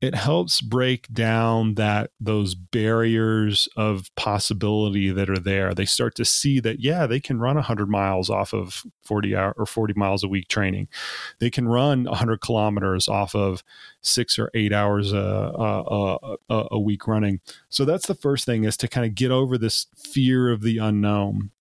It 0.01 0.15
helps 0.15 0.61
break 0.61 1.07
down 1.13 1.75
that 1.75 2.09
those 2.19 2.55
barriers 2.55 3.69
of 3.77 4.09
possibility 4.15 5.11
that 5.11 5.29
are 5.29 5.39
there. 5.39 5.75
They 5.75 5.85
start 5.85 6.15
to 6.15 6.25
see 6.25 6.59
that 6.59 6.79
yeah 6.79 7.05
they 7.05 7.19
can 7.19 7.39
run 7.39 7.55
100 7.55 7.87
miles 7.87 8.29
off 8.29 8.51
of 8.51 8.83
40 9.03 9.35
hour 9.35 9.53
or 9.57 9.67
40 9.67 9.93
miles 9.93 10.23
a 10.23 10.27
week 10.27 10.47
training. 10.47 10.87
They 11.39 11.51
can 11.51 11.67
run 11.67 12.05
100 12.05 12.41
kilometers 12.41 13.07
off 13.07 13.35
of 13.35 13.63
six 14.01 14.39
or 14.39 14.49
eight 14.55 14.73
hours 14.73 15.13
a, 15.13 15.17
a, 15.17 16.37
a, 16.49 16.67
a 16.71 16.79
week 16.79 17.07
running. 17.07 17.39
So 17.69 17.85
that's 17.85 18.07
the 18.07 18.15
first 18.15 18.45
thing 18.45 18.63
is 18.63 18.75
to 18.77 18.87
kind 18.87 19.05
of 19.05 19.13
get 19.13 19.29
over 19.29 19.55
this 19.57 19.85
fear 19.95 20.51
of 20.51 20.61
the 20.61 20.79
unknown. 20.79 21.51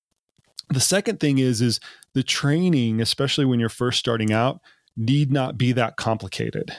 The 0.71 0.81
second 0.81 1.21
thing 1.21 1.39
is 1.39 1.61
is 1.61 1.79
the 2.15 2.23
training 2.23 3.03
especially 3.03 3.45
when 3.45 3.61
you're 3.61 3.69
first 3.69 3.99
starting 3.99 4.33
out 4.33 4.61
need 4.97 5.31
not 5.31 5.59
be 5.59 5.73
that 5.73 5.97
complicated 5.97 6.75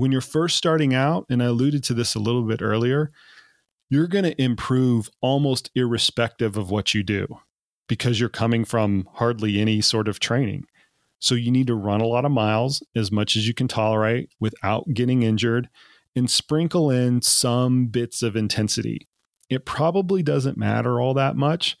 when 0.00 0.12
you're 0.12 0.22
first 0.22 0.56
starting 0.56 0.94
out, 0.94 1.26
and 1.28 1.42
I 1.42 1.46
alluded 1.46 1.84
to 1.84 1.94
this 1.94 2.14
a 2.14 2.20
little 2.20 2.44
bit 2.44 2.62
earlier, 2.62 3.12
you're 3.90 4.06
going 4.06 4.24
to 4.24 4.42
improve 4.42 5.10
almost 5.20 5.70
irrespective 5.74 6.56
of 6.56 6.70
what 6.70 6.94
you 6.94 7.02
do 7.02 7.26
because 7.86 8.18
you're 8.18 8.30
coming 8.30 8.64
from 8.64 9.06
hardly 9.14 9.60
any 9.60 9.82
sort 9.82 10.08
of 10.08 10.18
training. 10.18 10.64
So 11.18 11.34
you 11.34 11.50
need 11.50 11.66
to 11.66 11.74
run 11.74 12.00
a 12.00 12.06
lot 12.06 12.24
of 12.24 12.32
miles 12.32 12.82
as 12.96 13.12
much 13.12 13.36
as 13.36 13.46
you 13.46 13.52
can 13.52 13.68
tolerate 13.68 14.30
without 14.40 14.86
getting 14.94 15.22
injured 15.22 15.68
and 16.16 16.30
sprinkle 16.30 16.90
in 16.90 17.20
some 17.20 17.88
bits 17.88 18.22
of 18.22 18.36
intensity. 18.36 19.06
It 19.50 19.66
probably 19.66 20.22
doesn't 20.22 20.56
matter 20.56 20.98
all 20.98 21.12
that 21.12 21.36
much 21.36 21.76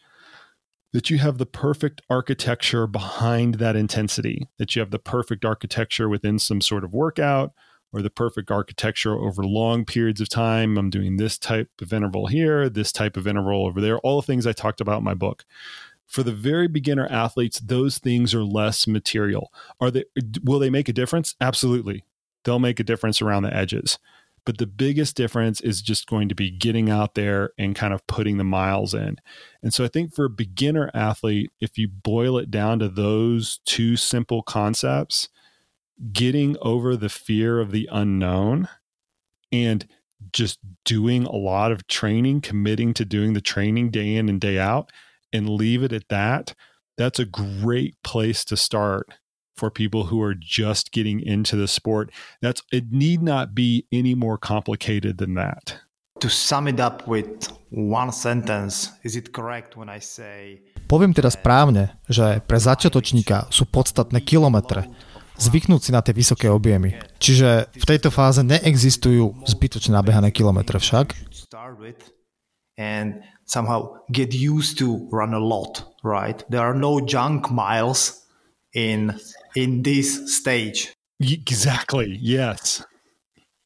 that 0.92 1.08
you 1.08 1.16
have 1.16 1.38
the 1.38 1.46
perfect 1.46 2.02
architecture 2.10 2.86
behind 2.86 3.54
that 3.54 3.76
intensity, 3.76 4.46
that 4.58 4.76
you 4.76 4.80
have 4.80 4.90
the 4.90 4.98
perfect 4.98 5.46
architecture 5.46 6.08
within 6.08 6.38
some 6.38 6.60
sort 6.60 6.84
of 6.84 6.92
workout 6.92 7.52
or 7.92 8.02
the 8.02 8.10
perfect 8.10 8.50
architecture 8.50 9.14
over 9.14 9.44
long 9.44 9.84
periods 9.84 10.20
of 10.20 10.28
time. 10.28 10.78
I'm 10.78 10.90
doing 10.90 11.16
this 11.16 11.38
type 11.38 11.70
of 11.80 11.92
interval 11.92 12.26
here, 12.26 12.68
this 12.68 12.92
type 12.92 13.16
of 13.16 13.26
interval 13.26 13.66
over 13.66 13.80
there, 13.80 13.98
all 14.00 14.20
the 14.20 14.26
things 14.26 14.46
I 14.46 14.52
talked 14.52 14.80
about 14.80 14.98
in 14.98 15.04
my 15.04 15.14
book. 15.14 15.44
For 16.06 16.22
the 16.22 16.32
very 16.32 16.66
beginner 16.66 17.06
athletes, 17.08 17.60
those 17.60 17.98
things 17.98 18.34
are 18.34 18.42
less 18.42 18.86
material. 18.86 19.52
Are 19.80 19.90
they 19.90 20.04
will 20.42 20.58
they 20.58 20.70
make 20.70 20.88
a 20.88 20.92
difference? 20.92 21.36
Absolutely. 21.40 22.04
They'll 22.44 22.58
make 22.58 22.80
a 22.80 22.84
difference 22.84 23.22
around 23.22 23.44
the 23.44 23.54
edges. 23.54 23.98
But 24.44 24.58
the 24.58 24.66
biggest 24.66 25.16
difference 25.16 25.60
is 25.60 25.82
just 25.82 26.06
going 26.08 26.28
to 26.30 26.34
be 26.34 26.50
getting 26.50 26.88
out 26.88 27.14
there 27.14 27.52
and 27.58 27.76
kind 27.76 27.92
of 27.92 28.06
putting 28.06 28.38
the 28.38 28.44
miles 28.44 28.94
in. 28.94 29.18
And 29.62 29.72
so 29.72 29.84
I 29.84 29.88
think 29.88 30.14
for 30.14 30.24
a 30.24 30.30
beginner 30.30 30.90
athlete, 30.94 31.52
if 31.60 31.76
you 31.76 31.88
boil 31.88 32.38
it 32.38 32.50
down 32.50 32.78
to 32.78 32.88
those 32.88 33.60
two 33.66 33.96
simple 33.96 34.42
concepts, 34.42 35.28
getting 36.12 36.56
over 36.62 36.96
the 36.96 37.08
fear 37.08 37.60
of 37.60 37.70
the 37.70 37.88
unknown 37.92 38.68
and 39.52 39.86
just 40.32 40.58
doing 40.84 41.24
a 41.24 41.36
lot 41.36 41.72
of 41.72 41.86
training, 41.86 42.40
committing 42.40 42.94
to 42.94 43.04
doing 43.04 43.32
the 43.32 43.40
training 43.40 43.90
day 43.90 44.16
in 44.16 44.28
and 44.28 44.40
day 44.40 44.58
out, 44.58 44.90
and 45.32 45.48
leave 45.48 45.82
it 45.82 45.92
at 45.92 46.08
that, 46.08 46.54
that's 46.96 47.18
a 47.18 47.24
great 47.24 47.96
place 48.02 48.44
to 48.44 48.56
start 48.56 49.08
for 49.56 49.70
people 49.70 50.04
who 50.04 50.20
are 50.22 50.34
just 50.34 50.92
getting 50.92 51.20
into 51.20 51.56
the 51.56 51.68
sport. 51.68 52.10
That's 52.40 52.62
it 52.72 52.92
need 52.92 53.22
not 53.22 53.54
be 53.54 53.86
any 53.92 54.14
more 54.14 54.38
complicated 54.38 55.18
than 55.18 55.34
that. 55.34 55.76
To 56.20 56.28
sum 56.28 56.68
it 56.68 56.80
up 56.80 57.08
with 57.08 57.48
one 57.70 58.12
sentence, 58.12 58.92
is 59.04 59.16
it 59.16 59.32
correct 59.32 59.76
when 59.76 59.88
I 59.88 60.00
say 60.00 60.60
Poviem 60.90 61.14
teda 61.14 61.30
správne, 61.30 61.96
že 62.10 62.42
pre 62.44 62.58
začiatočníka 62.58 63.46
sú 63.54 63.62
podstatné 63.62 64.20
kilometre, 64.26 64.90
zvyknúť 65.40 65.80
si 65.80 65.90
na 65.90 66.04
tie 66.04 66.12
vysoké 66.12 66.52
objemy. 66.52 67.00
Čiže 67.16 67.72
v 67.72 67.84
tejto 67.88 68.12
fáze 68.12 68.44
neexistujú 68.44 69.48
zbytočne 69.48 69.96
nabehané 69.96 70.30
kilometre 70.30 70.76
však. 70.76 71.16
And 72.80 73.20
somehow 73.44 74.00
get 74.08 74.32
used 74.32 74.78
to 74.78 75.08
run 75.12 75.34
a 75.34 75.42
lot, 75.42 75.84
right? 76.04 76.40
There 76.48 76.64
are 76.64 76.76
no 76.76 77.00
junk 77.00 77.50
miles 77.50 78.24
in 78.72 79.18
in 79.56 79.82
this 79.82 80.32
stage. 80.32 80.94
Exactly. 81.20 82.16
Yes. 82.20 82.80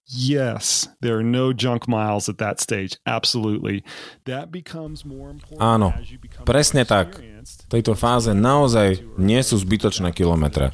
Yes, 0.06 0.86
there 1.00 1.16
are 1.16 1.24
no 1.24 1.56
junk 1.56 1.88
miles 1.88 2.28
at 2.28 2.36
that 2.36 2.60
stage. 2.60 3.00
Absolutely. 3.06 3.82
That 4.26 4.52
becomes 4.52 5.00
more 5.04 5.32
important 5.32 5.64
Áno, 5.64 5.96
presne 6.44 6.84
tak. 6.84 7.16
V 7.18 7.66
tejto 7.72 7.96
fáze 7.96 8.36
naozaj 8.36 9.00
nie 9.16 9.40
sú 9.40 9.56
zbytočné 9.56 10.12
kilometre. 10.12 10.68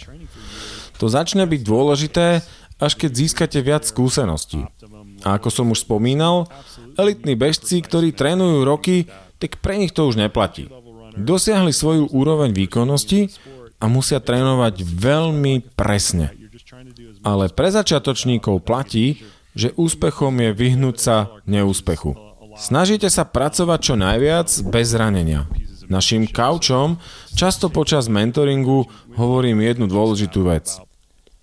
To 1.00 1.08
začne 1.08 1.48
byť 1.48 1.60
dôležité, 1.64 2.44
až 2.76 2.92
keď 2.96 3.10
získate 3.12 3.58
viac 3.64 3.88
skúseností. 3.88 4.68
A 5.24 5.36
ako 5.40 5.48
som 5.48 5.66
už 5.72 5.88
spomínal, 5.88 6.48
elitní 6.96 7.36
bežci, 7.36 7.80
ktorí 7.80 8.12
trénujú 8.12 8.64
roky, 8.68 9.08
tak 9.40 9.60
pre 9.64 9.80
nich 9.80 9.96
to 9.96 10.04
už 10.04 10.20
neplatí. 10.20 10.68
Dosiahli 11.16 11.72
svoju 11.72 12.12
úroveň 12.12 12.52
výkonnosti 12.52 13.32
a 13.80 13.88
musia 13.88 14.20
trénovať 14.20 14.84
veľmi 14.84 15.72
presne. 15.72 16.36
Ale 17.24 17.48
pre 17.52 17.72
začiatočníkov 17.72 18.64
platí, 18.64 19.24
že 19.56 19.72
úspechom 19.76 20.36
je 20.36 20.50
vyhnúť 20.52 20.96
sa 21.00 21.16
neúspechu. 21.48 22.16
Snažite 22.60 23.08
sa 23.08 23.24
pracovať 23.24 23.78
čo 23.80 23.94
najviac 23.96 24.48
bez 24.68 24.92
ranenia. 24.92 25.48
Našim 25.90 26.28
kaučom 26.28 27.00
často 27.34 27.72
počas 27.72 28.06
mentoringu 28.06 28.86
hovorím 29.16 29.64
jednu 29.64 29.88
dôležitú 29.88 30.44
vec– 30.44 30.68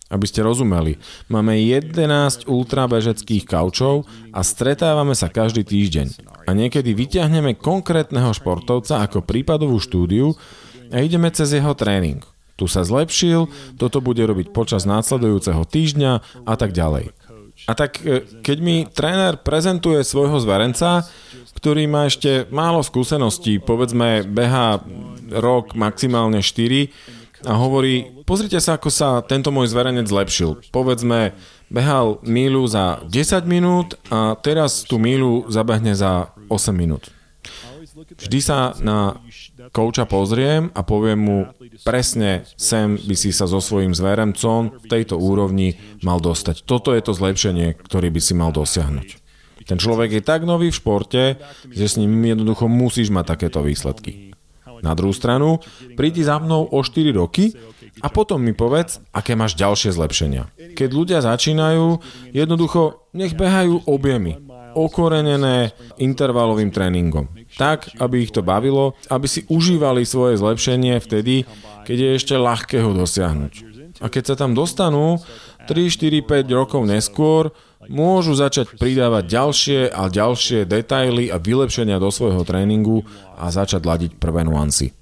aby 0.08 0.26
ste 0.28 0.43
rozumeli, 0.43 0.95
máme 1.28 1.60
11 1.60 2.47
ultrabežeckých 2.47 3.43
kaučov 3.43 4.08
a 4.32 4.39
stretávame 4.39 5.12
sa 5.14 5.28
každý 5.28 5.68
týždeň. 5.68 6.08
A 6.47 6.55
niekedy 6.55 6.95
vyťahneme 6.95 7.60
konkrétneho 7.60 8.32
športovca 8.32 9.03
ako 9.03 9.28
prípadovú 9.28 9.84
štúdiu 9.84 10.39
a 10.88 11.03
ideme 11.03 11.28
cez 11.36 11.51
jeho 11.51 11.76
tréning. 11.76 12.24
Tu 12.58 12.66
sa 12.66 12.82
zlepšil, 12.82 13.51
toto 13.78 14.01
bude 14.01 14.24
robiť 14.26 14.49
počas 14.49 14.88
následujúceho 14.88 15.62
týždňa 15.68 16.12
a 16.47 16.53
tak 16.58 16.74
ďalej. 16.74 17.14
A 17.66 17.74
tak 17.74 18.01
e, 18.05 18.24
keď 18.45 18.58
mi 18.62 18.86
tréner 18.86 19.41
prezentuje 19.41 20.05
svojho 20.05 20.38
zverenca, 20.41 21.05
ktorý 21.58 21.89
má 21.89 22.05
ešte 22.05 22.45
málo 22.53 22.86
skúseností, 22.86 23.58
povedzme 23.58 24.22
beha 24.30 24.78
rok, 25.34 25.74
maximálne 25.74 26.45
4 26.45 27.16
a 27.46 27.54
hovorí, 27.54 28.24
pozrite 28.26 28.58
sa, 28.58 28.80
ako 28.80 28.90
sa 28.90 29.22
tento 29.22 29.54
môj 29.54 29.70
zverenec 29.70 30.10
zlepšil. 30.10 30.74
Povedzme, 30.74 31.38
behal 31.70 32.18
míľu 32.26 32.64
za 32.66 33.04
10 33.06 33.46
minút 33.46 34.00
a 34.10 34.34
teraz 34.40 34.88
tú 34.88 34.98
míľu 34.98 35.52
zabehne 35.52 35.94
za 35.94 36.34
8 36.50 36.74
minút. 36.74 37.14
Vždy 37.98 38.40
sa 38.42 38.78
na 38.78 39.18
kouča 39.74 40.06
pozriem 40.06 40.70
a 40.78 40.86
poviem 40.86 41.18
mu, 41.18 41.40
presne 41.82 42.46
sem 42.54 42.94
by 42.94 43.16
si 43.18 43.34
sa 43.34 43.50
so 43.50 43.58
svojím 43.58 43.98
zverencom 43.98 44.78
v 44.78 44.86
tejto 44.86 45.18
úrovni 45.18 45.82
mal 46.06 46.22
dostať. 46.22 46.62
Toto 46.66 46.94
je 46.94 47.02
to 47.02 47.18
zlepšenie, 47.18 47.74
ktorý 47.74 48.14
by 48.14 48.22
si 48.22 48.34
mal 48.38 48.54
dosiahnuť. 48.54 49.28
Ten 49.68 49.76
človek 49.82 50.16
je 50.16 50.24
tak 50.24 50.48
nový 50.48 50.72
v 50.72 50.80
športe, 50.80 51.24
že 51.68 51.86
s 51.92 52.00
ním 52.00 52.24
jednoducho 52.24 52.72
musíš 52.72 53.12
mať 53.12 53.36
takéto 53.36 53.60
výsledky. 53.60 54.37
Na 54.82 54.93
druhú 54.93 55.13
stranu, 55.13 55.61
prídi 55.97 56.21
za 56.21 56.38
mnou 56.41 56.67
o 56.69 56.80
4 56.82 57.13
roky 57.15 57.53
a 58.01 58.07
potom 58.13 58.41
mi 58.41 58.53
povedz, 58.53 59.01
aké 59.09 59.34
máš 59.34 59.57
ďalšie 59.57 59.93
zlepšenia. 59.93 60.49
Keď 60.78 60.89
ľudia 60.93 61.19
začínajú, 61.21 62.01
jednoducho 62.34 63.09
nech 63.17 63.34
behajú 63.34 63.89
objemy, 63.89 64.38
okorenené 64.78 65.73
intervalovým 65.97 66.69
tréningom. 66.69 67.25
Tak, 67.57 67.97
aby 67.97 68.30
ich 68.30 68.32
to 68.36 68.45
bavilo, 68.45 68.93
aby 69.09 69.25
si 69.25 69.41
užívali 69.49 70.05
svoje 70.05 70.38
zlepšenie 70.38 71.01
vtedy, 71.01 71.49
keď 71.89 71.97
je 71.97 72.09
ešte 72.13 72.36
ľahké 72.38 72.78
ho 72.86 72.93
dosiahnuť. 72.93 73.53
A 73.97 74.13
keď 74.13 74.23
sa 74.34 74.36
tam 74.38 74.53
dostanú, 74.53 75.17
3, 75.65 75.89
4, 75.89 76.21
5 76.21 76.47
rokov 76.53 76.86
neskôr, 76.86 77.49
môžu 77.86 78.34
začať 78.34 78.73
pridávať 78.75 79.30
ďalšie 79.30 79.80
a 79.93 80.09
ďalšie 80.09 80.65
detaily 80.65 81.30
a 81.30 81.38
vylepšenia 81.38 82.01
do 82.01 82.09
svojho 82.09 82.41
tréningu 82.41 83.05
a 83.38 83.53
začať 83.53 83.86
ladiť 83.86 84.11
prvé 84.17 84.41
nuancy. 84.41 84.97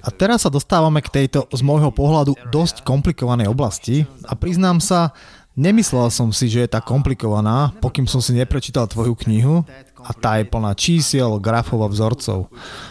A 0.00 0.08
teraz 0.12 0.44
sa 0.44 0.50
dostávame 0.52 1.00
k 1.00 1.08
tejto 1.08 1.48
z 1.48 1.60
môjho 1.64 1.88
pohľadu 1.88 2.36
dosť 2.52 2.84
komplikovanej 2.84 3.48
oblasti. 3.48 4.04
A 4.28 4.36
priznám 4.36 4.76
sa, 4.76 5.16
nemyslel 5.56 6.12
som 6.12 6.28
si, 6.36 6.52
že 6.52 6.64
je 6.64 6.72
tak 6.72 6.84
komplikovaná, 6.84 7.72
pokým 7.80 8.04
som 8.04 8.20
si 8.20 8.36
neprečítal 8.36 8.88
tvoju 8.88 9.16
knihu 9.24 9.64
a 10.00 10.10
tá 10.16 10.40
je 10.40 10.48
plná 10.48 10.72
čísiel, 10.76 11.38
grafov 11.38 11.84
a 11.84 11.88
vzorcov. 11.88 12.48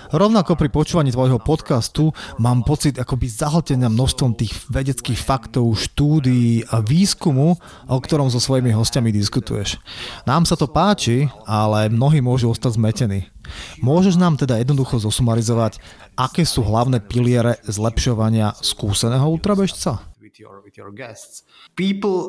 Rovnako 0.10 0.58
pri 0.58 0.70
počúvaní 0.74 1.14
tvojho 1.14 1.38
podcastu 1.38 2.10
mám 2.42 2.66
pocit 2.66 2.98
akoby 2.98 3.30
zahltenia 3.30 3.94
množstvom 3.94 4.34
tých 4.34 4.54
vedeckých 4.70 5.22
faktov, 5.22 5.70
štúdií 5.78 6.66
a 6.66 6.82
výskumu, 6.82 7.58
o 7.86 7.98
ktorom 8.02 8.34
so 8.34 8.42
svojimi 8.42 8.74
hostiami 8.74 9.14
diskutuješ. 9.14 9.78
Nám 10.26 10.50
sa 10.50 10.58
to 10.58 10.66
páči, 10.66 11.30
ale 11.46 11.94
mnohí 11.94 12.26
môžu 12.26 12.50
ostať 12.50 12.82
zmetení. 12.82 13.30
Môžeš 13.82 14.18
nám 14.18 14.38
teda 14.38 14.58
jednoducho 14.62 15.02
zosumarizovať, 15.02 15.78
aké 16.18 16.46
sú 16.46 16.66
hlavné 16.66 17.02
piliere 17.02 17.62
zlepšovania 17.66 18.58
skúseného 18.62 19.26
ultrabežca? 19.30 20.02
People 21.76 22.20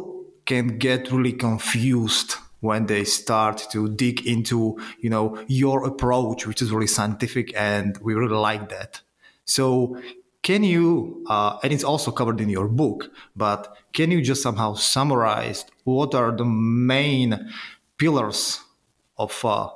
can 0.45 0.81
get 0.81 1.09
really 1.13 1.37
confused 1.37 2.50
when 2.61 2.87
they 2.87 3.05
start 3.05 3.67
to 3.73 3.89
dig 3.89 4.27
into 4.27 4.79
you 5.01 5.11
know 5.11 5.43
your 5.49 5.85
approach 5.87 6.47
which 6.47 6.63
is 6.63 6.71
really 6.71 6.87
scientific 6.87 7.53
and 7.57 7.99
we 7.99 8.15
really 8.15 8.35
like 8.35 8.69
that 8.69 9.01
so 9.45 9.97
can 10.43 10.65
you 10.65 11.25
uh, 11.29 11.59
and 11.63 11.73
it's 11.73 11.85
also 11.85 12.11
covered 12.11 12.41
in 12.41 12.49
your 12.49 12.69
book 12.69 13.11
but 13.35 13.77
can 13.93 14.11
you 14.11 14.23
just 14.23 14.43
somehow 14.43 14.75
summarize 14.75 15.65
what 15.85 16.15
are 16.15 16.33
the 16.33 16.45
main 16.45 17.51
pillars 17.99 18.61
of 19.19 19.45
uh, 19.45 19.69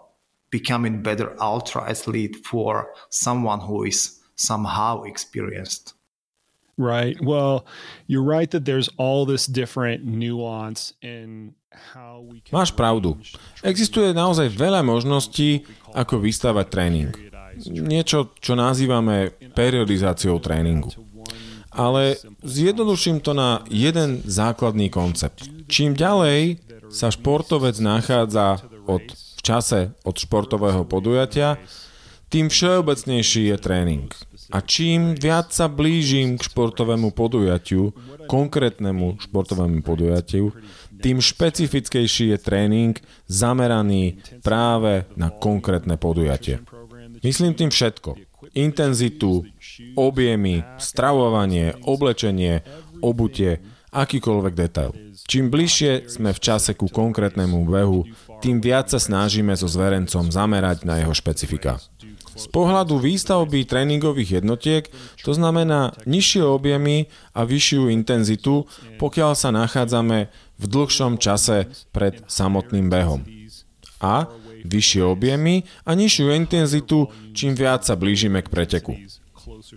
becoming 0.51 1.03
better 1.03 1.35
ultra 1.41 1.89
athlete 1.89 2.37
for 2.47 2.93
someone 3.09 3.61
who 3.61 3.85
is 3.85 4.21
somehow 4.37 5.03
experienced 5.03 5.95
Right. 6.77 7.17
Well, 7.23 7.67
you're 8.07 8.25
right 8.25 8.51
that 8.51 8.65
there's 8.65 8.89
all 8.97 9.27
this 9.27 9.47
different 9.47 10.05
nuance 10.05 10.93
in 11.03 11.55
Máš 12.51 12.71
pravdu. 12.75 13.17
Existuje 13.63 14.11
naozaj 14.15 14.51
veľa 14.51 14.83
možností, 14.83 15.67
ako 15.95 16.19
vystavať 16.19 16.67
tréning. 16.71 17.11
Niečo, 17.71 18.35
čo 18.43 18.59
nazývame 18.59 19.31
periodizáciou 19.55 20.43
tréningu. 20.43 20.91
Ale 21.75 22.19
zjednoduším 22.43 23.19
to 23.23 23.35
na 23.35 23.63
jeden 23.71 24.23
základný 24.27 24.91
koncept. 24.91 25.47
Čím 25.67 25.99
ďalej 25.99 26.63
sa 26.91 27.11
športovec 27.11 27.75
nachádza 27.83 28.63
od, 28.87 29.03
v 29.11 29.41
čase 29.43 29.95
od 30.07 30.15
športového 30.15 30.87
podujatia, 30.87 31.59
tým 32.31 32.51
všeobecnejší 32.51 33.55
je 33.55 33.57
tréning. 33.59 34.11
A 34.51 34.63
čím 34.63 35.15
viac 35.15 35.55
sa 35.55 35.71
blížim 35.71 36.39
k 36.39 36.47
športovému 36.51 37.15
podujatiu, 37.15 37.95
konkrétnemu 38.27 39.19
športovému 39.23 39.83
podujatiu, 39.83 40.51
tým 41.01 41.19
špecifickejší 41.23 42.35
je 42.35 42.39
tréning 42.39 42.95
zameraný 43.27 44.21
práve 44.45 45.09
na 45.17 45.31
konkrétne 45.33 45.97
podujatie. 45.97 46.61
Myslím 47.25 47.57
tým 47.57 47.73
všetko. 47.73 48.21
Intenzitu, 48.55 49.49
objemy, 49.97 50.63
stravovanie, 50.77 51.73
oblečenie, 51.89 52.61
obutie, 53.01 53.65
akýkoľvek 53.95 54.55
detail. 54.55 54.91
Čím 55.25 55.49
bližšie 55.49 56.11
sme 56.11 56.35
v 56.35 56.43
čase 56.43 56.77
ku 56.77 56.91
konkrétnemu 56.91 57.65
behu, 57.65 58.05
tým 58.43 58.61
viac 58.61 58.91
sa 58.93 59.01
snažíme 59.01 59.55
so 59.57 59.71
zverencom 59.71 60.29
zamerať 60.29 60.85
na 60.85 61.01
jeho 61.01 61.15
špecifika. 61.17 61.81
Z 62.35 62.51
pohľadu 62.51 62.99
výstavby 62.99 63.63
tréningových 63.63 64.43
jednotiek 64.43 64.91
to 65.23 65.33
znamená 65.39 65.95
nižšie 66.03 66.43
objemy 66.43 67.07
a 67.31 67.47
vyššiu 67.47 67.95
intenzitu, 67.95 68.67
pokiaľ 68.99 69.39
sa 69.39 69.55
nachádzame 69.55 70.35
v 70.65 70.67
dlhšom 70.67 71.21
čase 71.21 71.69
pred 71.93 72.25
samotným 72.25 72.89
behom. 72.89 73.29
A 74.01 74.33
vyššie 74.65 75.05
objemy 75.05 75.69
a 75.85 75.93
nižšiu 75.93 76.33
intenzitu, 76.33 77.13
čím 77.37 77.53
viac 77.53 77.85
sa 77.85 78.01
blížime 78.01 78.41
k 78.41 78.49
preteku. 78.49 78.97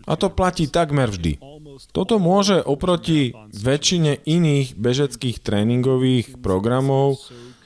A 0.08 0.16
to 0.16 0.32
platí 0.32 0.72
takmer 0.72 1.12
vždy. 1.12 1.44
Toto 1.92 2.18
môže 2.18 2.64
oproti 2.64 3.36
väčšine 3.52 4.24
iných 4.24 4.80
bežeckých 4.80 5.44
tréningových 5.44 6.40
programov 6.40 7.20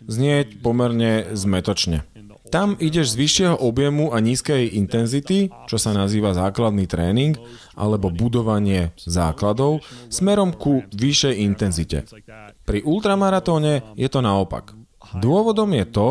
znieť 0.03 0.59
pomerne 0.59 1.31
zmetočne. 1.37 2.03
Tam 2.51 2.75
ideš 2.75 3.15
z 3.15 3.19
vyššieho 3.23 3.55
objemu 3.63 4.11
a 4.11 4.19
nízkej 4.19 4.75
intenzity, 4.75 5.47
čo 5.71 5.79
sa 5.79 5.95
nazýva 5.95 6.35
základný 6.35 6.83
tréning, 6.83 7.39
alebo 7.79 8.11
budovanie 8.11 8.91
základov, 8.99 9.79
smerom 10.11 10.51
ku 10.51 10.83
vyššej 10.91 11.35
intenzite. 11.47 12.03
Pri 12.71 12.87
ultramaratóne 12.87 13.83
je 13.99 14.07
to 14.07 14.23
naopak. 14.23 14.71
Dôvodom 15.19 15.75
je 15.75 15.85
to, 15.91 16.09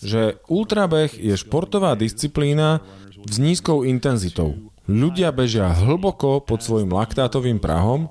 že 0.00 0.22
ultrabeh 0.48 1.12
je 1.12 1.36
športová 1.36 2.00
disciplína 2.00 2.80
s 3.28 3.36
nízkou 3.36 3.84
intenzitou. 3.84 4.56
Ľudia 4.88 5.28
bežia 5.36 5.68
hlboko 5.68 6.40
pod 6.40 6.64
svojim 6.64 6.88
laktátovým 6.88 7.60
prahom, 7.60 8.08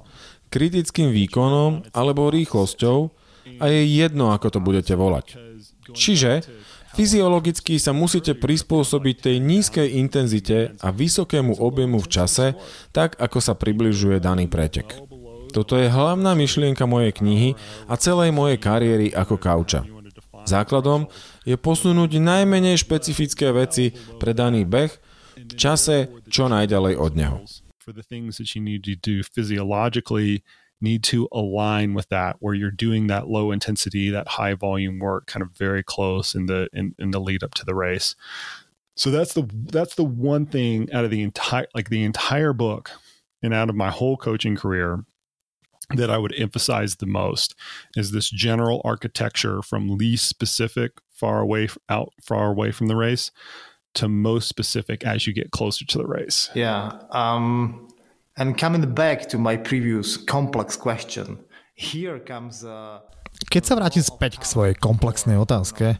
kritickým 0.53 1.09
výkonom 1.09 1.89
alebo 1.89 2.29
rýchlosťou 2.29 3.09
a 3.57 3.65
je 3.65 3.81
jedno, 3.89 4.29
ako 4.29 4.47
to 4.53 4.59
budete 4.61 4.93
volať. 4.93 5.41
Čiže 5.97 6.45
Fyziologicky 6.97 7.77
sa 7.77 7.93
musíte 7.93 8.33
prispôsobiť 8.33 9.15
tej 9.29 9.37
nízkej 9.37 10.01
intenzite 10.01 10.73
a 10.81 10.89
vysokému 10.89 11.61
objemu 11.61 12.01
v 12.01 12.09
čase, 12.09 12.57
tak 12.89 13.13
ako 13.21 13.37
sa 13.37 13.53
približuje 13.53 14.17
daný 14.17 14.49
pretek. 14.49 14.97
Toto 15.51 15.79
je 15.79 15.87
hlavná 15.89 16.35
myšlienka 16.35 16.85
mojej 16.85 17.13
knihy 17.17 17.49
a 17.87 17.93
celej 17.97 18.31
mojej 18.35 18.59
kariéry 18.59 19.07
ako 19.13 19.35
kauča. 19.39 19.83
Základom 20.47 21.11
je 21.43 21.59
posunúť 21.59 22.21
najmenej 22.23 22.79
špecifické 22.79 23.51
veci 23.51 23.91
pre 24.21 24.31
daný 24.31 24.63
beh 24.63 24.91
v 25.37 25.53
čase 25.59 26.07
čo 26.31 26.47
najďalej 26.47 26.93
od 26.95 27.11
neho. 27.15 27.37
Need 30.77 31.01
to 31.09 31.25
align 31.33 31.97
with 31.97 32.05
that 32.13 32.37
where 32.37 32.53
you're 32.53 32.69
doing 32.69 33.09
that 33.09 33.25
low 33.25 33.49
intensity 33.49 34.13
that 34.13 34.37
high 34.37 34.53
volume 34.53 35.01
work 35.01 35.25
kind 35.25 35.41
of 35.41 35.49
very 35.57 35.81
close 35.81 36.37
in 36.37 36.45
the 36.45 36.69
in, 36.69 36.93
in 37.01 37.09
the 37.09 37.17
lead 37.17 37.41
up 37.41 37.57
to 37.57 37.65
the 37.65 37.73
race 37.73 38.13
so 38.97 39.11
that's 39.11 39.33
the 39.33 39.47
that's 39.71 39.95
the 39.95 40.03
one 40.03 40.45
thing 40.45 40.91
out 40.91 41.05
of 41.05 41.11
the 41.11 41.21
entire 41.21 41.67
like 41.73 41.89
the 41.89 42.03
entire 42.03 42.51
book 42.51 42.91
and 43.41 43.53
out 43.53 43.69
of 43.69 43.75
my 43.75 43.89
whole 43.89 44.17
coaching 44.17 44.55
career 44.55 45.05
that 45.95 46.11
I 46.11 46.17
would 46.17 46.33
emphasize 46.37 46.97
the 46.97 47.05
most 47.05 47.55
is 47.95 48.11
this 48.11 48.29
general 48.29 48.81
architecture 48.83 49.61
from 49.61 49.97
least 49.97 50.27
specific 50.27 50.99
far 51.09 51.39
away 51.39 51.69
out 51.87 52.11
far 52.21 52.51
away 52.51 52.71
from 52.71 52.87
the 52.87 52.95
race 52.95 53.31
to 53.95 54.07
most 54.07 54.47
specific 54.49 55.05
as 55.05 55.25
you 55.25 55.33
get 55.33 55.51
closer 55.51 55.85
to 55.85 55.97
the 55.97 56.05
race. 56.05 56.49
Yeah. 56.53 56.99
Um 57.11 57.87
And 58.37 58.53
coming 58.53 58.85
back 58.93 59.25
to 59.33 59.41
my 59.41 59.57
previous 59.57 60.13
complex 60.15 60.77
question, 60.77 61.41
here 61.73 62.21
comes 62.21 62.61
a... 62.61 63.01
Keď 63.49 63.63
sa 63.65 63.73
vrátim 63.73 64.05
späť 64.05 64.37
k 64.37 64.45
svojej 64.45 64.75
komplexnej 64.77 65.41
otázke, 65.41 65.97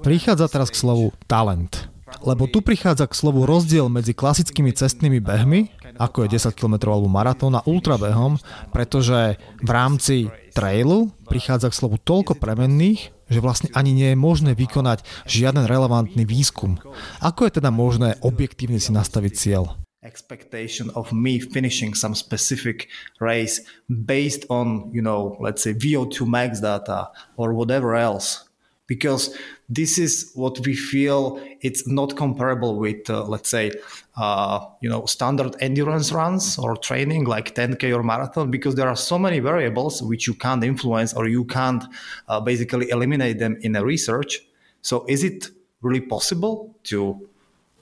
prichádza 0.00 0.48
teraz 0.48 0.72
k 0.72 0.80
slovu 0.80 1.12
talent. 1.28 1.89
Lebo 2.20 2.50
tu 2.50 2.60
prichádza 2.60 3.06
k 3.06 3.16
slovu 3.16 3.46
rozdiel 3.46 3.86
medzi 3.86 4.12
klasickými 4.12 4.74
cestnými 4.74 5.22
behmi, 5.22 5.72
ako 5.96 6.26
je 6.26 6.36
10 6.36 6.56
km 6.58 6.90
alebo 6.90 7.08
maratón 7.08 7.54
a 7.56 7.64
ultrabehom, 7.64 8.40
pretože 8.74 9.38
v 9.60 9.70
rámci 9.70 10.16
trailu 10.52 11.14
prichádza 11.30 11.70
k 11.70 11.78
slovu 11.78 11.96
toľko 12.02 12.36
premenných, 12.36 13.14
že 13.30 13.38
vlastne 13.38 13.70
ani 13.72 13.94
nie 13.94 14.08
je 14.12 14.18
možné 14.18 14.52
vykonať 14.58 15.06
žiaden 15.30 15.70
relevantný 15.70 16.26
výskum. 16.26 16.82
Ako 17.22 17.46
je 17.46 17.62
teda 17.62 17.70
možné 17.70 18.18
objektívne 18.20 18.82
si 18.82 18.90
nastaviť 18.90 19.32
cieľ? 19.34 19.78
expectation 20.02 20.88
of 20.96 21.12
me 21.12 21.38
finishing 21.38 21.92
some 21.94 22.14
specific 22.14 22.88
race 23.20 23.60
based 24.08 24.48
on 24.48 24.88
you 24.92 25.02
know 25.02 25.36
let's 25.44 25.62
say 25.62 25.74
vo2 25.76 26.24
max 26.24 26.60
data 26.60 27.12
or 27.36 27.52
whatever 27.52 27.94
else 27.94 28.48
because 28.90 29.38
this 29.68 29.98
is 29.98 30.32
what 30.34 30.58
we 30.66 30.74
feel 30.74 31.40
it's 31.60 31.86
not 31.86 32.16
comparable 32.16 32.76
with 32.76 33.08
uh, 33.08 33.22
let's 33.24 33.48
say 33.48 33.70
uh, 34.16 34.58
you 34.82 34.90
know 34.90 35.06
standard 35.06 35.54
endurance 35.60 36.10
runs 36.10 36.58
or 36.58 36.76
training 36.76 37.22
like 37.24 37.54
10k 37.54 37.94
or 37.96 38.02
marathon 38.02 38.50
because 38.50 38.74
there 38.74 38.88
are 38.88 38.96
so 38.96 39.16
many 39.16 39.38
variables 39.38 40.02
which 40.02 40.26
you 40.26 40.34
can't 40.34 40.64
influence 40.64 41.14
or 41.14 41.28
you 41.28 41.44
can't 41.44 41.84
uh, 42.28 42.40
basically 42.40 42.90
eliminate 42.90 43.38
them 43.38 43.56
in 43.60 43.76
a 43.76 43.84
research. 43.84 44.40
So 44.82 45.06
is 45.08 45.22
it 45.22 45.50
really 45.82 46.00
possible 46.00 46.74
to 46.90 47.28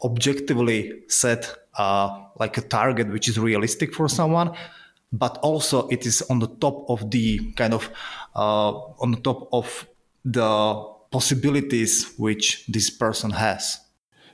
objectively 0.05 1.05
set 1.09 1.43
uh, 1.79 2.09
like 2.39 2.59
a 2.59 2.65
target 2.79 3.09
which 3.09 3.29
is 3.31 3.39
realistic 3.39 3.95
for 3.95 4.09
someone 4.11 4.53
but 5.11 5.39
also 5.39 5.89
it 5.89 6.05
is 6.05 6.21
on 6.29 6.39
the 6.39 6.49
top 6.65 6.85
of 6.91 7.11
the 7.11 7.51
kind 7.55 7.73
of 7.73 7.89
uh, 8.37 8.73
on 9.03 9.13
the 9.13 9.21
top 9.21 9.49
of 9.53 9.87
the 10.23 10.98
possibilities 11.11 12.15
which 12.19 12.65
this 12.69 12.91
person 12.91 13.31
has 13.31 13.89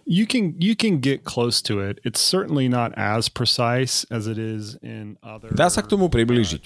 you 0.07 0.27
can 0.27 0.55
you 0.61 0.77
can 0.77 1.01
get 1.01 1.25
close 1.25 1.63
to 1.63 1.81
it. 1.81 2.01
It's 2.05 2.21
certainly 2.21 2.69
not 2.69 2.93
as 2.97 3.29
precise 3.29 4.05
as 4.11 4.27
it 4.29 4.39
is 4.39 4.77
in 4.85 5.17
other 5.25 5.49
Dá 5.53 5.73
sa 5.73 5.81
k 5.81 5.91
tomu 5.91 6.13
priblížiť. 6.13 6.65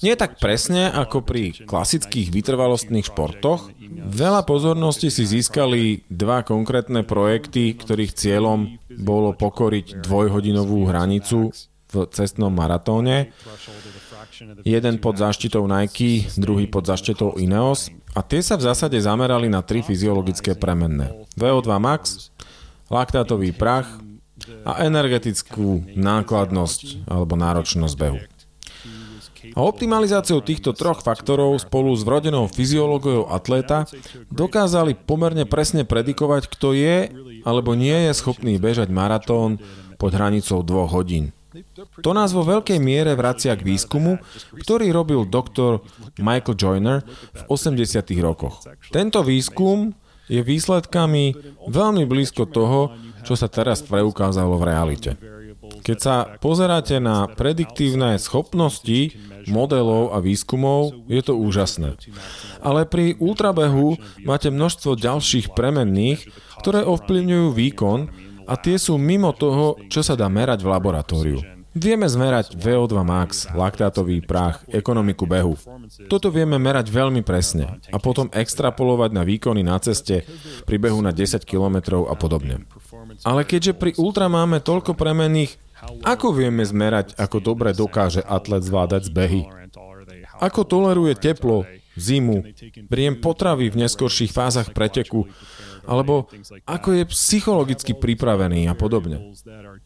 Nie 0.00 0.16
tak 0.16 0.40
presne 0.40 0.88
ako 0.88 1.24
pri 1.24 1.52
klasických 1.68 2.32
vytrvalostných 2.32 3.08
športoch. 3.08 3.68
Veľa 4.08 4.42
pozornosti 4.48 5.12
si 5.12 5.28
získali 5.28 6.08
dva 6.08 6.40
konkrétne 6.42 7.04
projekty, 7.04 7.76
ktorých 7.76 8.16
cieľom 8.16 8.80
bolo 8.96 9.36
pokoriť 9.36 10.00
dvojhodinovú 10.04 10.88
hranicu 10.88 11.52
v 11.88 11.94
cestnom 12.12 12.52
maratóne. 12.52 13.32
Jeden 14.64 15.00
pod 15.00 15.16
záštitou 15.16 15.64
Nike, 15.64 16.28
druhý 16.36 16.68
pod 16.68 16.84
záštitou 16.84 17.40
Ineos. 17.40 17.88
A 18.16 18.20
tie 18.24 18.40
sa 18.40 18.56
v 18.56 18.66
zásade 18.68 18.96
zamerali 19.00 19.50
na 19.52 19.60
tri 19.60 19.84
fyziologické 19.84 20.56
premenné. 20.56 21.12
VO2 21.36 21.70
max, 21.76 22.32
laktátový 22.88 23.52
prach 23.52 23.88
a 24.64 24.86
energetickú 24.86 25.84
nákladnosť 25.92 27.08
alebo 27.10 27.34
náročnosť 27.36 27.94
behu. 27.98 28.20
A 29.54 29.64
optimalizáciou 29.64 30.42
týchto 30.42 30.74
troch 30.74 31.00
faktorov 31.00 31.62
spolu 31.62 31.94
s 31.94 32.02
vrodenou 32.02 32.50
fyziológiou 32.50 33.30
atléta 33.30 33.86
dokázali 34.28 34.98
pomerne 34.98 35.46
presne 35.46 35.86
predikovať, 35.86 36.50
kto 36.50 36.74
je 36.74 37.08
alebo 37.46 37.72
nie 37.78 38.10
je 38.10 38.12
schopný 38.18 38.58
bežať 38.58 38.90
maratón 38.90 39.62
pod 39.96 40.10
hranicou 40.14 40.60
dvoch 40.66 40.90
hodín. 40.90 41.30
To 42.04 42.12
nás 42.12 42.36
vo 42.36 42.44
veľkej 42.44 42.76
miere 42.76 43.16
vracia 43.16 43.56
k 43.56 43.64
výskumu, 43.64 44.20
ktorý 44.60 44.92
robil 44.92 45.24
doktor 45.24 45.80
Michael 46.20 46.56
Joyner 46.60 46.98
v 47.32 47.42
80. 47.48 48.04
rokoch. 48.20 48.60
Tento 48.92 49.24
výskum 49.24 49.96
je 50.28 50.44
výsledkami 50.44 51.56
veľmi 51.72 52.04
blízko 52.04 52.44
toho, 52.52 52.92
čo 53.24 53.32
sa 53.32 53.48
teraz 53.48 53.80
preukázalo 53.80 54.60
v 54.60 54.66
realite. 54.68 55.10
Keď 55.68 55.98
sa 55.98 56.16
pozeráte 56.36 57.00
na 57.00 57.28
prediktívne 57.28 58.20
schopnosti 58.20 59.16
modelov 59.48 60.12
a 60.12 60.20
výskumov, 60.20 61.08
je 61.08 61.20
to 61.24 61.32
úžasné. 61.32 61.96
Ale 62.60 62.84
pri 62.84 63.16
ultrabehu 63.16 63.96
máte 64.28 64.52
množstvo 64.52 65.00
ďalších 65.00 65.56
premenných, 65.56 66.28
ktoré 66.60 66.84
ovplyvňujú 66.84 67.46
výkon 67.56 68.27
a 68.48 68.54
tie 68.56 68.80
sú 68.80 68.96
mimo 68.96 69.36
toho, 69.36 69.76
čo 69.92 70.00
sa 70.00 70.16
dá 70.16 70.26
merať 70.32 70.64
v 70.64 70.72
laboratóriu. 70.72 71.38
Vieme 71.78 72.08
zmerať 72.08 72.56
VO2 72.58 72.96
max, 73.04 73.46
laktátový 73.52 74.24
prach, 74.24 74.64
ekonomiku 74.72 75.28
behu. 75.28 75.54
Toto 76.08 76.32
vieme 76.32 76.56
merať 76.56 76.88
veľmi 76.90 77.20
presne 77.22 77.78
a 77.92 78.00
potom 78.00 78.32
extrapolovať 78.32 79.10
na 79.12 79.22
výkony 79.22 79.62
na 79.62 79.76
ceste, 79.78 80.24
pri 80.64 80.76
behu 80.80 80.98
na 81.04 81.12
10 81.12 81.44
km 81.44 82.02
a 82.08 82.14
podobne. 82.16 82.64
Ale 83.22 83.44
keďže 83.44 83.76
pri 83.76 83.92
ultra 84.00 84.26
máme 84.26 84.64
toľko 84.64 84.96
premenných, 84.96 85.54
ako 86.02 86.34
vieme 86.34 86.66
zmerať, 86.66 87.14
ako 87.14 87.38
dobre 87.38 87.70
dokáže 87.76 88.24
atlet 88.26 88.64
zvládať 88.64 89.12
zbehy? 89.12 89.46
Ako 90.42 90.66
toleruje 90.66 91.14
teplo, 91.14 91.62
zimu, 91.98 92.42
príjem 92.90 93.18
potravy 93.18 93.70
v 93.70 93.86
neskorších 93.86 94.30
fázach 94.30 94.70
preteku, 94.70 95.26
alebo 95.88 96.28
ako 96.68 96.88
je 97.00 97.04
psychologicky 97.08 97.96
pripravený 97.96 98.68
a 98.68 98.76
podobne. 98.76 99.32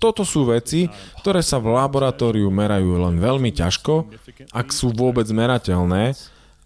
Toto 0.02 0.26
sú 0.26 0.50
veci, 0.50 0.90
ktoré 1.22 1.46
sa 1.46 1.62
v 1.62 1.70
laboratóriu 1.78 2.50
merajú 2.50 2.98
len 2.98 3.22
veľmi 3.22 3.54
ťažko, 3.54 4.10
ak 4.50 4.74
sú 4.74 4.90
vôbec 4.90 5.30
merateľné 5.30 6.18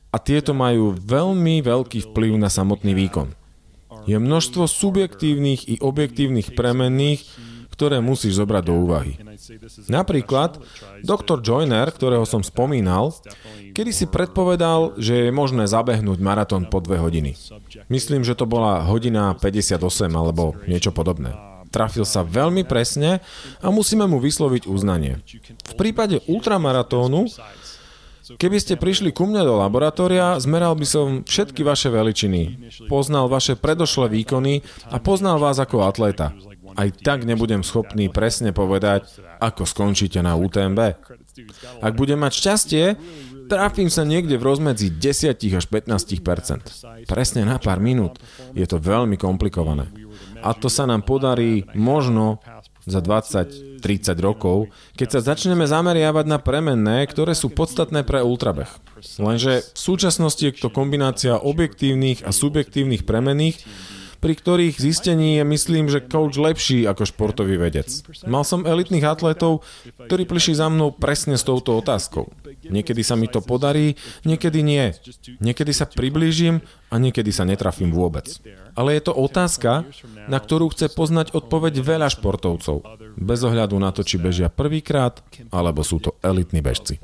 a 0.08 0.16
tieto 0.16 0.56
majú 0.56 0.96
veľmi 0.96 1.60
veľký 1.60 2.08
vplyv 2.10 2.40
na 2.40 2.48
samotný 2.48 2.96
výkon. 2.96 3.36
Je 4.08 4.16
množstvo 4.16 4.64
subjektívnych 4.64 5.68
i 5.68 5.76
objektívnych 5.82 6.56
premenných, 6.56 7.26
ktoré 7.76 8.00
musíš 8.00 8.40
zobrať 8.40 8.62
do 8.64 8.74
úvahy. 8.88 9.20
Napríklad, 9.86 10.58
doktor 11.02 11.40
Joyner, 11.42 11.88
ktorého 11.90 12.24
som 12.26 12.42
spomínal, 12.42 13.14
kedy 13.72 13.90
si 13.92 14.06
predpovedal, 14.08 14.98
že 14.98 15.28
je 15.28 15.30
možné 15.34 15.68
zabehnúť 15.68 16.18
maratón 16.22 16.66
po 16.66 16.82
dve 16.82 16.98
hodiny. 16.98 17.38
Myslím, 17.86 18.22
že 18.26 18.34
to 18.34 18.48
bola 18.48 18.82
hodina 18.84 19.36
58 19.38 19.78
alebo 20.10 20.56
niečo 20.66 20.90
podobné. 20.90 21.34
Trafil 21.66 22.06
sa 22.06 22.22
veľmi 22.22 22.64
presne 22.64 23.20
a 23.60 23.68
musíme 23.68 24.06
mu 24.06 24.22
vysloviť 24.22 24.70
uznanie. 24.70 25.20
V 25.66 25.74
prípade 25.74 26.22
ultramaratónu 26.24 27.28
Keby 28.34 28.58
ste 28.58 28.74
prišli 28.74 29.14
ku 29.14 29.30
mne 29.30 29.46
do 29.46 29.54
laboratória, 29.62 30.34
zmeral 30.42 30.74
by 30.74 30.82
som 30.82 31.06
všetky 31.22 31.62
vaše 31.62 31.94
veličiny, 31.94 32.66
poznal 32.90 33.30
vaše 33.30 33.54
predošlé 33.54 34.10
výkony 34.10 34.66
a 34.90 34.98
poznal 34.98 35.38
vás 35.38 35.62
ako 35.62 35.86
atléta 35.86 36.34
aj 36.76 36.88
tak 37.00 37.24
nebudem 37.24 37.64
schopný 37.64 38.12
presne 38.12 38.52
povedať, 38.52 39.08
ako 39.40 39.64
skončíte 39.64 40.20
na 40.20 40.36
UTMB. 40.36 40.80
Ak 41.80 41.92
budem 41.96 42.20
mať 42.20 42.32
šťastie, 42.36 42.84
trafím 43.48 43.88
sa 43.88 44.04
niekde 44.04 44.36
v 44.36 44.46
rozmedzi 44.46 44.92
10 44.92 45.36
až 45.56 45.64
15% 45.68 47.08
Presne 47.08 47.42
na 47.48 47.56
pár 47.56 47.80
minút. 47.80 48.20
Je 48.52 48.64
to 48.68 48.76
veľmi 48.76 49.16
komplikované. 49.16 49.88
A 50.44 50.52
to 50.52 50.68
sa 50.68 50.84
nám 50.84 51.04
podarí 51.04 51.64
možno 51.76 52.44
za 52.86 53.02
20-30 53.02 53.82
rokov, 54.22 54.70
keď 54.94 55.18
sa 55.18 55.34
začneme 55.34 55.66
zameriavať 55.66 56.24
na 56.30 56.38
premenné, 56.38 57.02
ktoré 57.10 57.34
sú 57.34 57.50
podstatné 57.50 58.06
pre 58.06 58.22
ultrabeh. 58.22 58.70
Lenže 59.18 59.66
v 59.74 59.78
súčasnosti 59.78 60.40
je 60.40 60.54
to 60.54 60.70
kombinácia 60.70 61.34
objektívnych 61.36 62.22
a 62.22 62.30
subjektívnych 62.30 63.02
premenných, 63.02 63.58
pri 64.18 64.34
ktorých 64.34 64.76
zistení 64.80 65.40
je 65.40 65.44
myslím, 65.44 65.86
že 65.92 66.04
coach 66.04 66.36
lepší 66.40 66.88
ako 66.88 67.06
športový 67.06 67.60
vedec. 67.60 67.88
Mal 68.24 68.42
som 68.42 68.66
elitných 68.66 69.06
atletov, 69.06 69.62
ktorí 70.08 70.26
prišli 70.26 70.58
za 70.58 70.66
mnou 70.72 70.92
presne 70.92 71.38
s 71.38 71.46
touto 71.46 71.78
otázkou. 71.78 72.32
Niekedy 72.66 73.02
sa 73.06 73.14
mi 73.14 73.30
to 73.30 73.44
podarí, 73.44 73.94
niekedy 74.26 74.60
nie. 74.64 74.90
Niekedy 75.38 75.72
sa 75.72 75.86
priblížim 75.86 76.64
a 76.90 76.94
niekedy 76.98 77.30
sa 77.30 77.46
netrafím 77.46 77.94
vôbec. 77.94 78.26
Ale 78.74 78.98
je 78.98 79.02
to 79.06 79.12
otázka, 79.14 79.86
na 80.26 80.38
ktorú 80.42 80.74
chce 80.74 80.90
poznať 80.92 81.32
odpoveď 81.32 81.80
veľa 81.80 82.08
športovcov, 82.10 82.82
bez 83.16 83.40
ohľadu 83.42 83.76
na 83.78 83.94
to, 83.94 84.02
či 84.02 84.18
bežia 84.18 84.50
prvýkrát, 84.50 85.22
alebo 85.54 85.86
sú 85.86 86.02
to 86.02 86.18
elitní 86.20 86.60
bežci. 86.60 86.98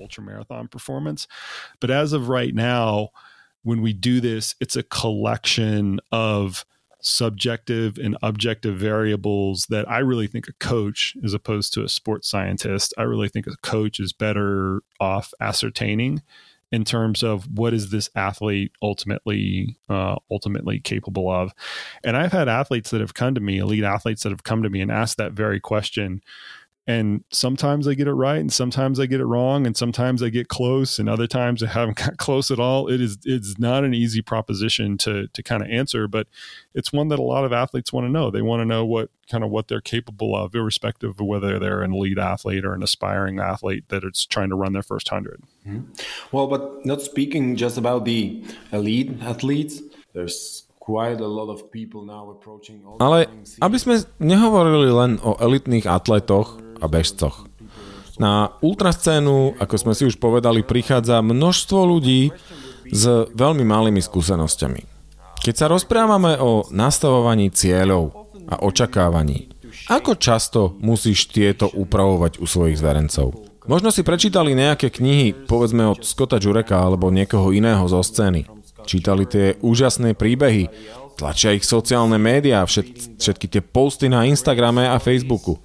When 3.63 3.81
we 3.81 3.93
do 3.95 4.19
this, 4.19 4.59
it's 4.59 4.75
a 4.75 4.83
collection 4.83 6.03
of 6.11 6.67
subjective 7.03 7.99
and 7.99 8.17
objective 8.23 8.79
variables 8.79 9.67
that 9.67 9.91
I 9.91 9.99
really 9.99 10.29
think 10.29 10.49
a 10.49 10.53
coach, 10.55 11.17
as 11.25 11.35
opposed 11.35 11.75
to 11.75 11.83
a 11.83 11.89
sports 11.89 12.29
scientist, 12.29 12.95
I 12.97 13.03
really 13.03 13.29
think 13.29 13.47
a 13.47 13.57
coach 13.63 14.01
is 14.01 14.13
better 14.13 14.83
off 15.01 15.35
ascertaining 15.41 16.23
in 16.71 16.85
terms 16.85 17.23
of 17.23 17.47
what 17.59 17.75
is 17.75 17.91
this 17.91 18.09
athlete 18.17 18.73
ultimately 18.81 19.77
uh, 19.91 20.17
ultimately 20.31 20.81
capable 20.81 21.31
of. 21.31 21.53
And 22.03 22.17
I've 22.17 22.33
had 22.33 22.49
athletes 22.49 22.91
that 22.91 23.01
have 23.01 23.15
come 23.15 23.35
to 23.35 23.41
me, 23.41 23.59
elite 23.59 23.85
athletes 23.85 24.23
that 24.23 24.31
have 24.31 24.45
come 24.45 24.63
to 24.63 24.71
me 24.71 24.81
and 24.81 24.91
asked 24.91 25.19
that 25.19 25.33
very 25.33 25.61
question 25.61 26.23
and 26.87 27.23
sometimes 27.31 27.87
I 27.87 27.95
get 27.95 28.09
it 28.09 28.13
right, 28.15 28.41
and 28.41 28.53
sometimes 28.53 28.99
I 28.99 29.07
get 29.07 29.21
it 29.21 29.25
wrong, 29.25 29.67
and 29.67 29.77
sometimes 29.77 30.21
I 30.21 30.31
get 30.31 30.49
close, 30.49 30.99
and 30.99 31.09
other 31.09 31.29
times 31.29 31.63
I 31.63 31.69
haven't 31.69 31.97
got 32.05 32.17
close 32.17 32.51
at 32.51 32.59
all. 32.59 32.89
It 32.89 33.01
is 33.01 33.19
it's 33.25 33.59
not 33.59 33.85
an 33.85 33.95
easy 33.95 34.21
proposition 34.21 34.99
to 34.99 35.29
to 35.29 35.43
kind 35.43 35.63
of 35.63 35.69
answer, 35.71 36.09
but 36.09 36.27
it's 36.75 36.93
one 36.93 37.09
that 37.09 37.21
a 37.21 37.23
lot 37.23 37.45
of 37.45 37.53
athletes 37.53 37.93
want 37.93 38.07
to 38.07 38.11
know. 38.11 38.31
They 38.31 38.43
want 38.43 38.61
to 38.61 38.65
know 38.67 38.85
what 38.85 39.11
kind 39.31 39.45
of 39.45 39.51
what 39.51 39.69
they're 39.69 39.81
capable 39.81 40.35
of, 40.35 40.55
irrespective 40.55 41.21
of 41.21 41.27
whether 41.27 41.59
they're 41.59 41.83
an 41.83 41.95
elite 41.95 42.19
athlete 42.19 42.65
or 42.65 42.75
an 42.75 42.83
aspiring 42.83 43.39
athlete 43.39 43.89
that 43.89 44.03
is 44.03 44.27
trying 44.27 44.51
to 44.51 44.57
run 44.57 44.73
their 44.73 44.83
first 44.83 45.11
100 45.11 45.43
mm-hmm. 45.67 45.87
Well, 46.33 46.49
but 46.49 46.85
not 46.85 47.01
speaking 47.01 47.55
just 47.57 47.79
about 47.79 48.05
the 48.05 48.45
elite 48.73 49.23
athletes, 49.23 49.81
there's 50.15 50.67
quite 50.81 51.21
a 51.21 51.27
lot 51.29 51.49
of 51.49 51.71
people 51.71 52.03
now 52.03 52.29
approaching. 52.29 52.83
ale 52.99 53.31
aby 53.63 53.77
sme 53.79 54.03
nehovorili 54.19 54.91
len 54.91 55.23
o 55.23 55.39
elitných 55.39 55.87
atletoch 55.87 56.59
a 56.83 56.87
bežcoch. 56.91 57.47
Na 58.19 58.53
ultrascénu, 58.61 59.57
ako 59.57 59.75
sme 59.79 59.95
si 59.97 60.05
už 60.05 60.21
povedali, 60.21 60.67
prichádza 60.67 61.23
množstvo 61.25 61.81
ľudí 61.87 62.35
s 62.91 63.05
veľmi 63.33 63.65
malými 63.65 64.03
skúsenosťami. 64.03 64.85
Keď 65.43 65.55
sa 65.55 65.67
rozprávame 65.71 66.39
o 66.39 66.67
nastavovaní 66.71 67.51
cieľov 67.51 68.29
a 68.47 68.63
očakávaní, 68.63 69.51
ako 69.91 70.15
často 70.15 70.61
musíš 70.79 71.33
tieto 71.33 71.67
upravovať 71.73 72.39
u 72.39 72.47
svojich 72.47 72.79
zverencov? 72.79 73.35
Možno 73.67 73.95
si 73.95 74.03
prečítali 74.03 74.55
nejaké 74.59 74.91
knihy, 74.91 75.47
povedzme 75.47 75.87
od 75.87 76.03
Scotta 76.03 76.39
Jureka 76.39 76.83
alebo 76.83 77.15
niekoho 77.15 77.55
iného 77.55 77.83
zo 77.87 78.03
scény. 78.03 78.47
Čítali 78.83 79.27
tie 79.27 79.55
úžasné 79.63 80.19
príbehy, 80.19 80.67
tlačia 81.15 81.55
ich 81.55 81.63
sociálne 81.63 82.19
médiá, 82.19 82.67
všet, 82.67 83.19
všetky 83.23 83.47
tie 83.47 83.63
posty 83.63 84.11
na 84.11 84.27
Instagrame 84.27 84.91
a 84.91 84.99
Facebooku. 84.99 85.63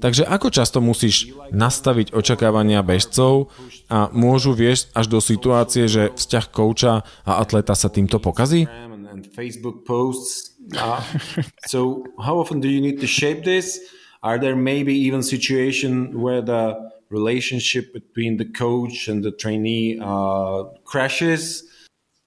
Takže 0.00 0.24
ako 0.24 0.48
často 0.48 0.80
musíš 0.80 1.36
nastaviť 1.52 2.16
očakávania 2.16 2.80
bežcov 2.80 3.52
a 3.92 4.08
môžu 4.10 4.56
viesť 4.56 4.88
až 4.96 5.06
do 5.12 5.20
situácie, 5.20 5.84
že 5.86 6.16
vzťah 6.16 6.46
kouča 6.48 7.04
a 7.28 7.32
atleta 7.38 7.76
sa 7.76 7.92
týmto 7.92 8.16
pokazí? 8.16 8.64
Relationship 17.10 17.90
between 17.90 18.38
the 18.38 18.46
coach 18.46 19.10
and 19.10 19.26
the 19.26 19.34
trainee 19.34 19.98
uh, 19.98 20.70
crashes? 20.86 21.66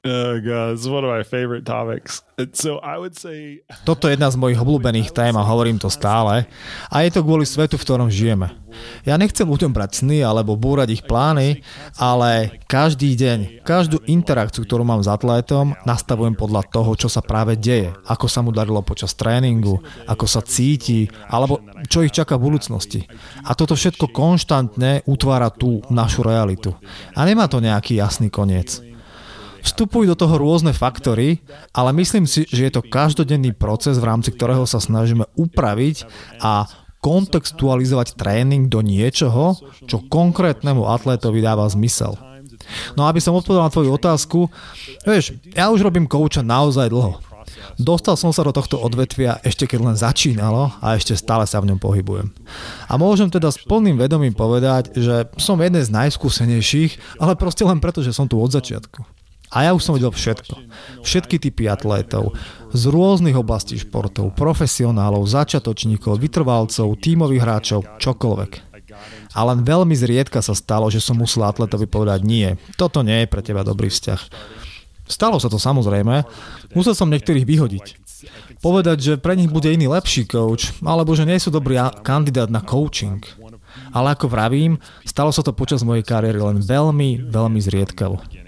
Oh 0.03 0.35
God, 0.43 0.75
is 0.75 0.83
one 0.83 1.07
of 1.07 1.15
my 1.15 1.23
favorite 1.23 1.63
topics. 1.63 2.27
So 2.51 2.83
I 2.83 2.99
would 2.99 3.15
say... 3.15 3.63
Toto 3.87 4.11
je 4.11 4.19
jedna 4.19 4.27
z 4.27 4.35
mojich 4.35 4.59
obľúbených 4.59 5.15
tém 5.15 5.31
a 5.31 5.47
hovorím 5.47 5.79
to 5.79 5.87
stále. 5.87 6.43
A 6.91 6.95
je 7.07 7.09
to 7.15 7.23
kvôli 7.23 7.47
svetu, 7.47 7.79
v 7.79 7.87
ktorom 7.87 8.11
žijeme. 8.11 8.51
Ja 9.07 9.15
nechcem 9.15 9.47
ľuďom 9.47 9.71
brať 9.71 10.03
sny 10.03 10.19
alebo 10.27 10.59
búrať 10.59 10.99
ich 10.99 11.07
plány, 11.07 11.63
ale 11.95 12.59
každý 12.67 13.15
deň, 13.15 13.63
každú 13.63 14.03
interakciu, 14.03 14.67
ktorú 14.67 14.83
mám 14.83 14.99
s 14.99 15.07
atlétom, 15.07 15.71
nastavujem 15.87 16.35
podľa 16.35 16.67
toho, 16.67 16.99
čo 16.99 17.07
sa 17.07 17.23
práve 17.23 17.55
deje. 17.55 17.95
Ako 18.03 18.27
sa 18.27 18.43
mu 18.43 18.51
darilo 18.51 18.83
počas 18.83 19.15
tréningu, 19.15 19.79
ako 20.03 20.27
sa 20.27 20.43
cíti, 20.43 21.07
alebo 21.31 21.63
čo 21.87 22.03
ich 22.03 22.11
čaká 22.11 22.35
v 22.35 22.51
budúcnosti. 22.51 23.07
A 23.47 23.55
toto 23.55 23.71
všetko 23.79 24.11
konštantne 24.11 25.07
utvára 25.07 25.47
tú 25.47 25.79
našu 25.87 26.27
realitu. 26.27 26.75
A 27.15 27.23
nemá 27.23 27.47
to 27.47 27.63
nejaký 27.63 28.03
jasný 28.03 28.27
koniec. 28.27 28.83
Vstupujú 29.63 30.11
do 30.11 30.19
toho 30.19 30.35
rôzne 30.35 30.75
faktory, 30.75 31.39
ale 31.71 31.95
myslím 31.95 32.27
si, 32.27 32.43
že 32.51 32.67
je 32.67 32.73
to 32.75 32.83
každodenný 32.83 33.55
proces, 33.55 33.95
v 33.95 34.07
rámci 34.11 34.35
ktorého 34.35 34.67
sa 34.67 34.83
snažíme 34.83 35.23
upraviť 35.39 36.03
a 36.43 36.67
kontextualizovať 37.03 38.15
tréning 38.15 38.71
do 38.71 38.79
niečoho, 38.79 39.59
čo 39.87 40.03
konkrétnemu 40.07 40.87
atlétovi 40.87 41.43
dáva 41.43 41.67
zmysel. 41.67 42.15
No 42.95 43.07
aby 43.07 43.19
som 43.19 43.35
odpovedal 43.35 43.67
na 43.67 43.73
tvoju 43.73 43.91
otázku, 43.91 44.47
vieš, 45.03 45.35
ja 45.51 45.67
už 45.67 45.83
robím 45.83 46.07
kouča 46.07 46.39
naozaj 46.39 46.87
dlho. 46.87 47.19
Dostal 47.75 48.15
som 48.15 48.31
sa 48.31 48.47
do 48.47 48.55
tohto 48.55 48.79
odvetvia 48.79 49.39
ešte 49.43 49.67
keď 49.67 49.79
len 49.83 49.97
začínalo 49.99 50.71
a 50.79 50.95
ešte 50.95 51.11
stále 51.19 51.43
sa 51.43 51.59
v 51.59 51.73
ňom 51.73 51.79
pohybujem. 51.79 52.31
A 52.87 52.95
môžem 52.95 53.27
teda 53.27 53.51
s 53.51 53.59
plným 53.59 53.99
vedomím 53.99 54.31
povedať, 54.31 54.95
že 54.95 55.27
som 55.35 55.59
jeden 55.59 55.83
z 55.83 55.91
najskúsenejších, 55.91 57.19
ale 57.19 57.35
proste 57.35 57.67
len 57.67 57.83
preto, 57.83 57.99
že 57.99 58.15
som 58.15 58.31
tu 58.31 58.39
od 58.39 58.51
začiatku. 58.51 59.12
A 59.53 59.69
ja 59.69 59.71
už 59.77 59.85
som 59.85 59.93
videl 59.93 60.09
všetko. 60.09 60.57
Všetky 61.05 61.37
typy 61.37 61.69
atlétov, 61.69 62.33
z 62.73 62.83
rôznych 62.89 63.37
oblastí 63.37 63.77
športov, 63.77 64.33
profesionálov, 64.33 65.29
začiatočníkov, 65.29 66.17
vytrvalcov, 66.17 66.97
tímových 66.97 67.41
hráčov, 67.45 67.81
čokoľvek. 68.01 68.73
A 69.33 69.39
len 69.49 69.65
veľmi 69.65 69.93
zriedka 69.93 70.41
sa 70.41 70.57
stalo, 70.57 70.89
že 70.89 71.01
som 71.01 71.17
musel 71.17 71.45
atletovi 71.45 71.85
povedať 71.85 72.25
nie, 72.25 72.57
toto 72.77 73.05
nie 73.05 73.25
je 73.25 73.31
pre 73.31 73.41
teba 73.45 73.61
dobrý 73.61 73.89
vzťah. 73.89 74.21
Stalo 75.03 75.37
sa 75.37 75.51
to 75.51 75.59
samozrejme, 75.59 76.23
musel 76.73 76.95
som 76.95 77.11
niektorých 77.11 77.45
vyhodiť. 77.45 77.85
Povedať, 78.63 78.97
že 79.03 79.13
pre 79.19 79.35
nich 79.35 79.51
bude 79.51 79.67
iný 79.67 79.91
lepší 79.91 80.23
coach, 80.23 80.71
alebo 80.79 81.11
že 81.11 81.27
nie 81.27 81.35
sú 81.35 81.51
dobrý 81.51 81.75
kandidát 82.01 82.47
na 82.47 82.63
coaching. 82.63 83.19
Ale 83.91 84.15
ako 84.15 84.31
vravím, 84.31 84.79
stalo 85.03 85.33
sa 85.35 85.43
to 85.43 85.51
počas 85.51 85.83
mojej 85.83 86.07
kariéry 86.07 86.39
len 86.39 86.63
veľmi, 86.63 87.27
veľmi 87.27 87.59
zriedkavo. 87.59 88.42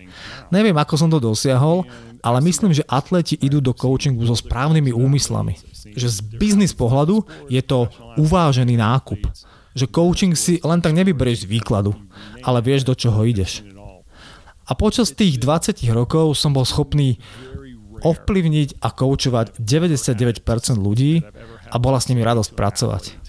Neviem, 0.54 0.78
ako 0.78 0.94
som 0.98 1.10
to 1.10 1.18
dosiahol, 1.18 1.86
ale 2.26 2.42
myslím, 2.42 2.74
že 2.74 2.86
atleti 2.90 3.38
idú 3.38 3.62
do 3.62 3.74
coachingu 3.74 4.26
so 4.26 4.34
správnymi 4.34 4.94
úmyslami. 4.94 5.58
Že 5.94 6.08
z 6.10 6.18
biznis 6.38 6.74
pohľadu 6.74 7.22
je 7.50 7.62
to 7.62 7.90
uvážený 8.18 8.78
nákup. 8.78 9.22
Že 9.78 9.86
coaching 9.92 10.34
si 10.34 10.58
len 10.66 10.82
tak 10.82 10.98
nevyberieš 10.98 11.46
z 11.46 11.50
výkladu, 11.52 11.94
ale 12.42 12.60
vieš, 12.66 12.88
do 12.88 12.98
čoho 12.98 13.22
ideš. 13.28 13.62
A 14.66 14.74
počas 14.74 15.14
tých 15.14 15.38
20 15.38 15.78
rokov 15.94 16.34
som 16.34 16.50
bol 16.50 16.66
schopný 16.66 17.22
ovplyvniť 18.02 18.82
a 18.82 18.90
koučovať 18.90 19.62
99% 19.62 20.42
ľudí 20.78 21.22
a 21.70 21.76
bola 21.78 22.02
s 22.02 22.10
nimi 22.10 22.26
radosť 22.26 22.52
pracovať. 22.58 23.25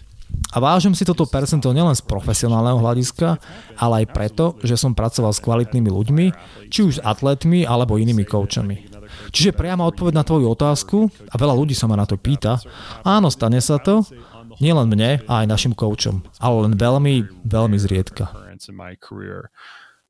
A 0.55 0.63
vážim 0.63 0.97
si 0.97 1.05
toto 1.05 1.29
percento 1.29 1.69
nielen 1.71 1.93
z 1.93 2.03
profesionálneho 2.07 2.81
hľadiska, 2.81 3.37
ale 3.77 4.03
aj 4.03 4.07
preto, 4.15 4.45
že 4.65 4.79
som 4.79 4.97
pracoval 4.97 5.33
s 5.35 5.43
kvalitnými 5.43 5.91
ľuďmi, 5.91 6.27
či 6.73 6.81
už 6.87 6.93
s 6.99 7.05
atletmi 7.05 7.69
alebo 7.69 8.01
inými 8.01 8.25
koučami. 8.25 8.89
Čiže 9.31 9.55
priama 9.55 9.87
odpoveď 9.87 10.15
na 10.17 10.25
tvoju 10.27 10.47
otázku, 10.51 10.99
a 11.31 11.35
veľa 11.37 11.55
ľudí 11.55 11.75
sa 11.77 11.87
ma 11.87 11.95
na 11.95 12.09
to 12.09 12.19
pýta, 12.19 12.59
áno, 13.07 13.31
stane 13.31 13.61
sa 13.63 13.79
to, 13.79 14.03
nielen 14.59 14.89
mne, 14.89 15.23
a 15.29 15.45
aj 15.45 15.47
našim 15.47 15.73
koučom, 15.77 16.25
ale 16.41 16.57
len 16.67 16.75
veľmi, 16.75 17.45
veľmi 17.45 17.77
zriedka. 17.77 18.33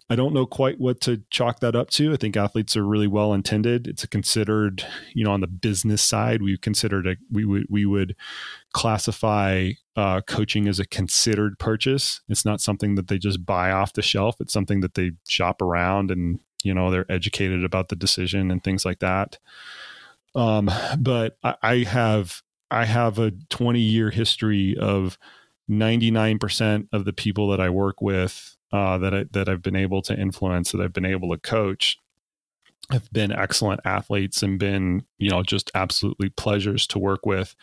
I 0.09 0.15
don't 0.15 0.33
know 0.33 0.47
quite 0.47 0.79
what 0.79 1.01
to 1.03 1.19
chalk 1.31 1.59
that 1.61 1.75
up 1.75 1.91
to. 1.99 2.15
I 2.15 2.17
think 2.17 2.37
athletes 2.37 2.77
are 2.77 2.87
really 2.87 3.09
well 3.11 3.35
intended. 3.35 3.89
It's 3.89 4.05
a 4.05 4.09
considered, 4.09 4.87
you 5.15 5.25
know, 5.25 5.33
on 5.35 5.41
the 5.41 5.51
business 5.51 6.01
side, 6.01 6.43
we 6.43 6.57
considered 6.57 7.11
a 7.11 7.17
we 7.27 7.45
would 7.45 7.67
we 7.69 7.87
would 7.87 8.15
classify 8.77 9.71
uh, 9.97 10.21
coaching 10.21 10.69
as 10.69 10.79
a 10.79 10.87
considered 10.87 11.59
purchase. 11.59 12.21
It's 12.29 12.45
not 12.45 12.61
something 12.61 12.95
that 12.97 13.09
they 13.09 13.17
just 13.17 13.47
buy 13.47 13.71
off 13.71 13.95
the 13.95 14.03
shelf. 14.03 14.37
It's 14.39 14.53
something 14.53 14.81
that 14.81 14.93
they 14.93 15.13
shop 15.27 15.63
around 15.63 16.11
and 16.11 16.41
you 16.63 16.75
know 16.75 16.91
they're 16.91 17.11
educated 17.11 17.65
about 17.65 17.89
the 17.89 17.97
decision 17.97 18.51
and 18.51 18.63
things 18.63 18.85
like 18.85 18.99
that. 18.99 19.39
Um, 20.35 20.71
but 20.99 21.39
I, 21.43 21.55
I 21.63 21.77
have 21.85 22.43
I 22.71 22.85
have 22.85 23.19
a 23.19 23.31
20 23.49 23.81
year 23.81 24.11
history 24.11 24.77
of 24.77 25.17
99% 25.71 26.89
of 26.93 27.07
the 27.07 27.15
people 27.15 27.49
that 27.49 27.61
I 27.61 27.71
work 27.71 28.03
with 28.03 28.59
uh, 28.73 28.99
that 28.99 29.15
I, 29.15 29.25
that 29.31 29.49
I've 29.49 29.63
been 29.63 29.75
able 29.75 30.03
to 30.03 30.21
influence, 30.21 30.73
that 30.73 30.83
I've 30.83 30.93
been 30.93 31.07
able 31.07 31.31
to 31.31 31.39
coach, 31.39 31.99
have 32.91 33.11
been 33.13 33.33
excellent 33.33 33.81
athletes 33.85 34.43
and 34.43 34.59
been 34.59 35.05
you 35.19 35.31
know 35.31 35.43
just 35.43 35.71
absolutely 35.75 36.29
pleasures 36.31 36.87
to 36.87 36.99
work 36.99 37.27
with 37.27 37.55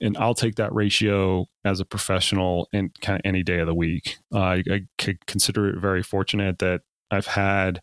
and 0.00 0.16
i'll 0.18 0.34
take 0.34 0.54
that 0.56 0.72
ratio 0.74 1.46
as 1.64 1.80
a 1.80 1.84
professional 1.84 2.68
in 2.72 2.90
kind 3.00 3.16
of 3.16 3.22
any 3.24 3.42
day 3.42 3.58
of 3.58 3.66
the 3.66 3.74
week 3.74 4.18
uh, 4.34 4.38
I, 4.38 4.62
I 4.70 4.80
could 4.98 5.26
consider 5.26 5.68
it 5.68 5.80
very 5.80 6.02
fortunate 6.02 6.58
that 6.60 6.82
i've 7.10 7.26
had 7.26 7.80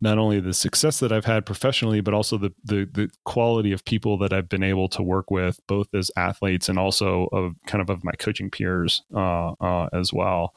not 0.00 0.18
only 0.18 0.40
the 0.40 0.54
success 0.54 0.98
that 1.00 1.12
I've 1.12 1.26
had 1.26 1.44
professionally, 1.44 2.00
but 2.00 2.14
also 2.14 2.38
the, 2.38 2.52
the 2.64 2.88
the 2.90 3.10
quality 3.24 3.72
of 3.72 3.84
people 3.84 4.16
that 4.18 4.32
I've 4.32 4.48
been 4.48 4.62
able 4.62 4.88
to 4.90 5.02
work 5.02 5.30
with, 5.30 5.60
both 5.66 5.88
as 5.94 6.10
athletes 6.16 6.68
and 6.68 6.78
also 6.78 7.28
of 7.32 7.54
kind 7.66 7.82
of 7.82 7.90
of 7.90 8.02
my 8.02 8.12
coaching 8.12 8.50
peers 8.50 9.02
uh, 9.14 9.52
uh, 9.60 9.88
as 9.92 10.12
well. 10.12 10.54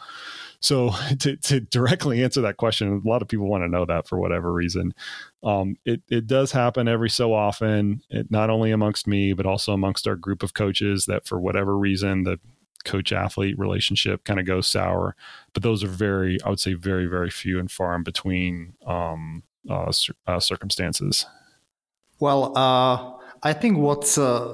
So 0.64 0.92
to, 1.20 1.36
to 1.36 1.60
directly 1.60 2.24
answer 2.24 2.42
that 2.42 2.58
question, 2.58 3.02
a 3.06 3.08
lot 3.08 3.22
of 3.22 3.28
people 3.28 3.48
want 3.48 3.64
to 3.64 3.68
know 3.68 3.86
that 3.86 4.08
for 4.08 4.18
whatever 4.18 4.52
reason. 4.52 4.94
Um, 5.44 5.76
it, 5.86 6.02
it 6.10 6.26
does 6.26 6.52
happen 6.52 6.88
every 6.88 7.10
so 7.10 7.34
often, 7.34 8.02
it, 8.10 8.32
not 8.32 8.50
only 8.50 8.72
amongst 8.72 9.06
me, 9.06 9.34
but 9.34 9.46
also 9.46 9.74
amongst 9.74 10.08
our 10.08 10.16
group 10.16 10.42
of 10.42 10.54
coaches 10.54 11.06
that 11.06 11.28
for 11.28 11.40
whatever 11.40 11.78
reason, 11.78 12.24
the 12.24 12.40
coach 12.86 13.12
athlete 13.12 13.58
relationship 13.60 14.24
kind 14.24 14.40
of 14.40 14.46
goes 14.46 14.68
sour. 14.68 15.16
But 15.54 15.64
those 15.64 15.84
are 15.84 15.90
very, 15.90 16.42
I 16.44 16.50
would 16.50 16.60
say, 16.60 16.74
very, 16.74 17.06
very 17.06 17.30
few 17.30 17.60
and 17.60 17.70
far 17.70 17.96
in 17.96 18.04
between 18.04 18.74
um, 18.88 19.44
uh, 19.70 19.92
uh, 20.28 20.40
circumstances. 20.40 21.26
Well, 22.20 22.58
uh, 22.58 23.14
I 23.44 23.54
think 23.54 23.78
what's 23.78 24.18
uh, 24.18 24.54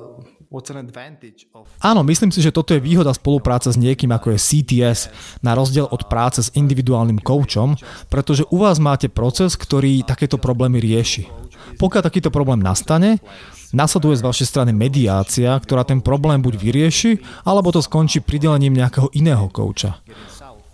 Áno, 1.78 2.02
myslím 2.02 2.34
si, 2.34 2.42
že 2.42 2.50
toto 2.50 2.74
je 2.74 2.82
výhoda 2.82 3.14
spolupráce 3.14 3.70
s 3.70 3.78
niekým 3.78 4.10
ako 4.10 4.34
je 4.34 4.40
CTS, 4.42 5.14
na 5.46 5.54
rozdiel 5.54 5.86
od 5.86 6.10
práce 6.10 6.42
s 6.42 6.50
individuálnym 6.58 7.22
koučom, 7.22 7.78
pretože 8.10 8.50
u 8.50 8.58
vás 8.58 8.82
máte 8.82 9.14
proces, 9.14 9.54
ktorý 9.54 10.02
takéto 10.02 10.42
problémy 10.42 10.82
rieši. 10.82 11.30
Pokiaľ 11.78 12.02
takýto 12.02 12.34
problém 12.34 12.66
nastane, 12.66 13.22
nasleduje 13.70 14.18
z 14.18 14.26
vašej 14.26 14.48
strany 14.50 14.72
mediácia, 14.74 15.54
ktorá 15.54 15.86
ten 15.86 16.02
problém 16.02 16.42
buď 16.42 16.58
vyrieši, 16.58 17.12
alebo 17.46 17.70
to 17.70 17.86
skončí 17.86 18.18
pridelením 18.26 18.74
nejakého 18.74 19.14
iného 19.14 19.46
kouča. 19.54 20.02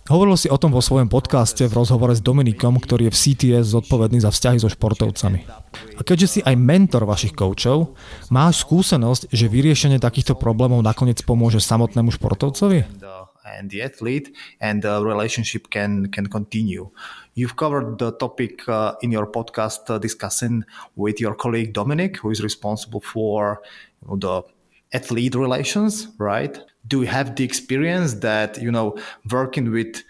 Hovoril 0.06 0.38
si 0.38 0.46
o 0.46 0.54
tom 0.54 0.70
vo 0.70 0.78
svojom 0.78 1.10
podcaste 1.10 1.66
v 1.66 1.74
rozhovore 1.74 2.14
s 2.14 2.22
Dominikom, 2.22 2.78
ktorý 2.78 3.10
je 3.10 3.12
v 3.12 3.18
CTS 3.18 3.74
zodpovedný 3.74 4.22
za 4.22 4.30
vzťahy 4.30 4.62
so 4.62 4.70
športovcami. 4.70 5.42
A 5.98 6.00
keďže 6.06 6.28
si 6.30 6.40
aj 6.46 6.54
mentor 6.54 7.10
vašich 7.10 7.34
koučov, 7.34 7.98
máš 8.30 8.62
skúsenosť, 8.62 9.34
že 9.34 9.50
vyriešenie 9.50 9.98
takýchto 9.98 10.38
problémov 10.38 10.78
nakoniec 10.86 11.18
pomôže 11.26 11.58
samotnému 11.58 12.14
športovcovi? 12.14 12.86
and 13.46 13.70
the 13.70 13.78
athlete 13.78 14.34
and 14.58 14.82
the 14.82 14.98
relationship 15.06 15.70
can 15.70 16.10
can 16.10 16.26
continue 16.26 16.90
you've 17.38 17.54
covered 17.54 17.94
the 18.02 18.10
topic 18.18 18.66
uh, 18.66 18.98
in 19.06 19.14
your 19.14 19.22
podcast 19.30 19.86
uh, 19.86 20.02
discussing 20.02 20.66
with 20.98 21.22
your 21.22 21.30
colleague 21.38 21.70
dominic 21.70 22.18
who 22.18 22.34
is 22.34 22.42
responsible 22.42 22.98
for 22.98 23.62
you 24.02 24.08
know, 24.10 24.16
the 24.18 24.42
athlete 24.92 25.34
relations 25.34 26.08
right? 26.18 26.58
Do 26.86 27.00
you 27.00 27.06
have 27.06 27.34
the 27.36 27.44
experience 27.44 28.14
that 28.14 28.60
you 28.60 28.70
know 28.70 28.96
working 29.30 29.70
with 29.70 30.02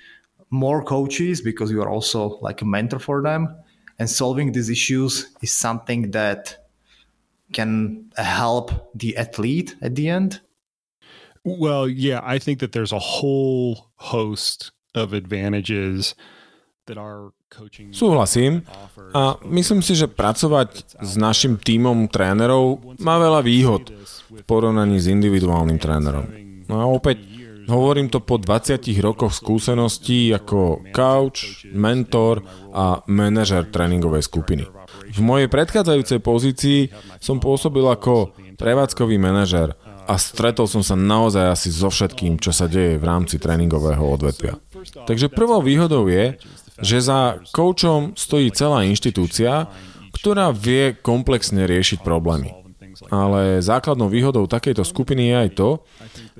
more 0.50 0.82
coaches 0.82 1.40
because 1.40 1.70
you 1.70 1.82
are 1.82 1.88
also 1.88 2.38
like 2.40 2.62
a 2.62 2.64
mentor 2.64 2.98
for 2.98 3.22
them 3.22 3.56
and 3.98 4.08
solving 4.08 4.52
these 4.52 4.68
issues 4.68 5.28
is 5.42 5.52
something 5.52 6.10
that 6.12 6.68
can 7.52 8.10
help 8.16 8.70
the 8.94 9.16
athlete 9.16 9.76
at 9.80 9.94
the 9.94 10.08
end? 10.08 10.40
Well 11.44 11.88
yeah 11.88 12.20
i 12.24 12.38
think 12.38 12.58
that 12.58 12.72
there's 12.72 12.92
a 12.92 12.98
whole 12.98 13.90
host 13.96 14.72
of 14.96 15.12
advantages 15.12 16.14
Súhlasím 17.90 18.62
a 19.10 19.42
myslím 19.42 19.82
si, 19.82 19.98
že 19.98 20.06
pracovať 20.06 21.02
s 21.02 21.12
našim 21.18 21.58
tímom 21.58 22.06
trénerov 22.06 22.94
má 23.02 23.18
veľa 23.18 23.42
výhod 23.42 23.90
v 24.30 24.42
porovnaní 24.46 25.02
s 25.02 25.10
individuálnym 25.10 25.82
trénerom. 25.82 26.30
No 26.70 26.78
a 26.78 26.84
opäť 26.86 27.22
hovorím 27.66 28.06
to 28.06 28.22
po 28.22 28.38
20 28.38 28.86
rokoch 29.02 29.34
skúseností 29.34 30.30
ako 30.30 30.86
coach, 30.94 31.66
mentor 31.74 32.46
a 32.70 33.02
manažer 33.10 33.66
tréningovej 33.66 34.22
skupiny. 34.22 34.64
V 35.10 35.20
mojej 35.22 35.50
predchádzajúcej 35.50 36.20
pozícii 36.22 36.80
som 37.18 37.42
pôsobil 37.42 37.82
ako 37.82 38.30
prevádzkový 38.54 39.18
manažer 39.18 39.74
a 40.06 40.14
stretol 40.22 40.70
som 40.70 40.86
sa 40.86 40.94
naozaj 40.94 41.50
asi 41.50 41.68
so 41.74 41.90
všetkým, 41.90 42.38
čo 42.38 42.54
sa 42.54 42.70
deje 42.70 42.94
v 42.94 43.04
rámci 43.04 43.42
tréningového 43.42 44.06
odvetvia. 44.06 44.54
Takže 45.02 45.34
prvou 45.34 45.58
výhodou 45.58 46.06
je, 46.06 46.38
že 46.80 46.98
za 47.00 47.40
koučom 47.52 48.16
stojí 48.16 48.52
celá 48.52 48.84
inštitúcia, 48.84 49.68
ktorá 50.16 50.52
vie 50.52 50.96
komplexne 50.96 51.68
riešiť 51.68 52.00
problémy. 52.00 52.52
Ale 53.12 53.60
základnou 53.60 54.08
výhodou 54.08 54.48
takejto 54.48 54.80
skupiny 54.80 55.28
je 55.28 55.34
aj 55.36 55.50
to, 55.52 55.70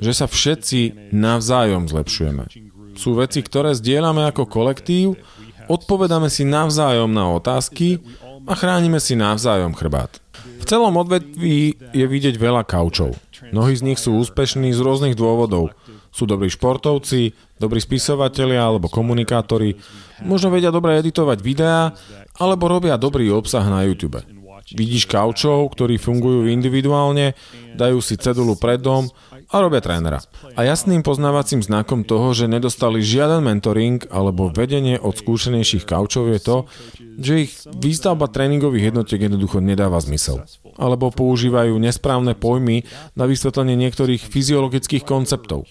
že 0.00 0.12
sa 0.16 0.26
všetci 0.26 1.12
navzájom 1.12 1.84
zlepšujeme. 1.84 2.48
Sú 2.96 3.12
veci, 3.12 3.44
ktoré 3.44 3.76
zdieľame 3.76 4.24
ako 4.24 4.48
kolektív, 4.48 5.20
odpovedáme 5.68 6.32
si 6.32 6.48
navzájom 6.48 7.12
na 7.12 7.28
otázky 7.36 8.00
a 8.48 8.56
chránime 8.56 8.96
si 9.04 9.18
navzájom 9.20 9.76
chrbát. 9.76 10.16
V 10.56 10.64
celom 10.64 10.96
odvetví 10.96 11.76
je 11.92 12.06
vidieť 12.08 12.40
veľa 12.40 12.64
kaučov. 12.64 13.12
Mnohí 13.52 13.76
z 13.76 13.84
nich 13.84 14.00
sú 14.00 14.16
úspešní 14.16 14.72
z 14.72 14.80
rôznych 14.80 15.14
dôvodov. 15.14 15.76
Sú 16.16 16.24
dobrí 16.24 16.48
športovci, 16.48 17.36
dobrí 17.60 17.76
spisovatelia 17.76 18.64
alebo 18.64 18.88
komunikátori, 18.88 19.76
možno 20.24 20.48
vedia 20.48 20.72
dobre 20.72 20.96
editovať 20.96 21.38
videá, 21.44 21.92
alebo 22.40 22.72
robia 22.72 22.96
dobrý 22.96 23.28
obsah 23.28 23.60
na 23.68 23.84
YouTube. 23.84 24.24
Vidíš 24.72 25.04
kaučov, 25.04 25.76
ktorí 25.76 26.00
fungujú 26.00 26.48
individuálne, 26.48 27.36
dajú 27.76 28.00
si 28.00 28.16
cedulu 28.16 28.56
pred 28.56 28.80
dom 28.80 29.12
a 29.46 29.56
robia 29.62 29.78
trénera. 29.78 30.22
A 30.58 30.66
jasným 30.66 31.06
poznávacím 31.06 31.62
znakom 31.62 32.02
toho, 32.02 32.34
že 32.34 32.50
nedostali 32.50 32.98
žiaden 33.02 33.46
mentoring 33.46 34.02
alebo 34.10 34.50
vedenie 34.50 34.98
od 34.98 35.14
skúsenejších 35.14 35.86
kaučov 35.86 36.30
je 36.34 36.40
to, 36.42 36.56
že 37.16 37.34
ich 37.48 37.52
výstavba 37.70 38.28
tréningových 38.28 38.92
jednotiek 38.92 39.30
jednoducho 39.30 39.62
nedáva 39.62 40.02
zmysel. 40.02 40.44
Alebo 40.76 41.08
používajú 41.08 41.78
nesprávne 41.80 42.36
pojmy 42.36 42.84
na 43.16 43.24
vysvetlenie 43.24 43.78
niektorých 43.78 44.20
fyziologických 44.20 45.06
konceptov. 45.08 45.64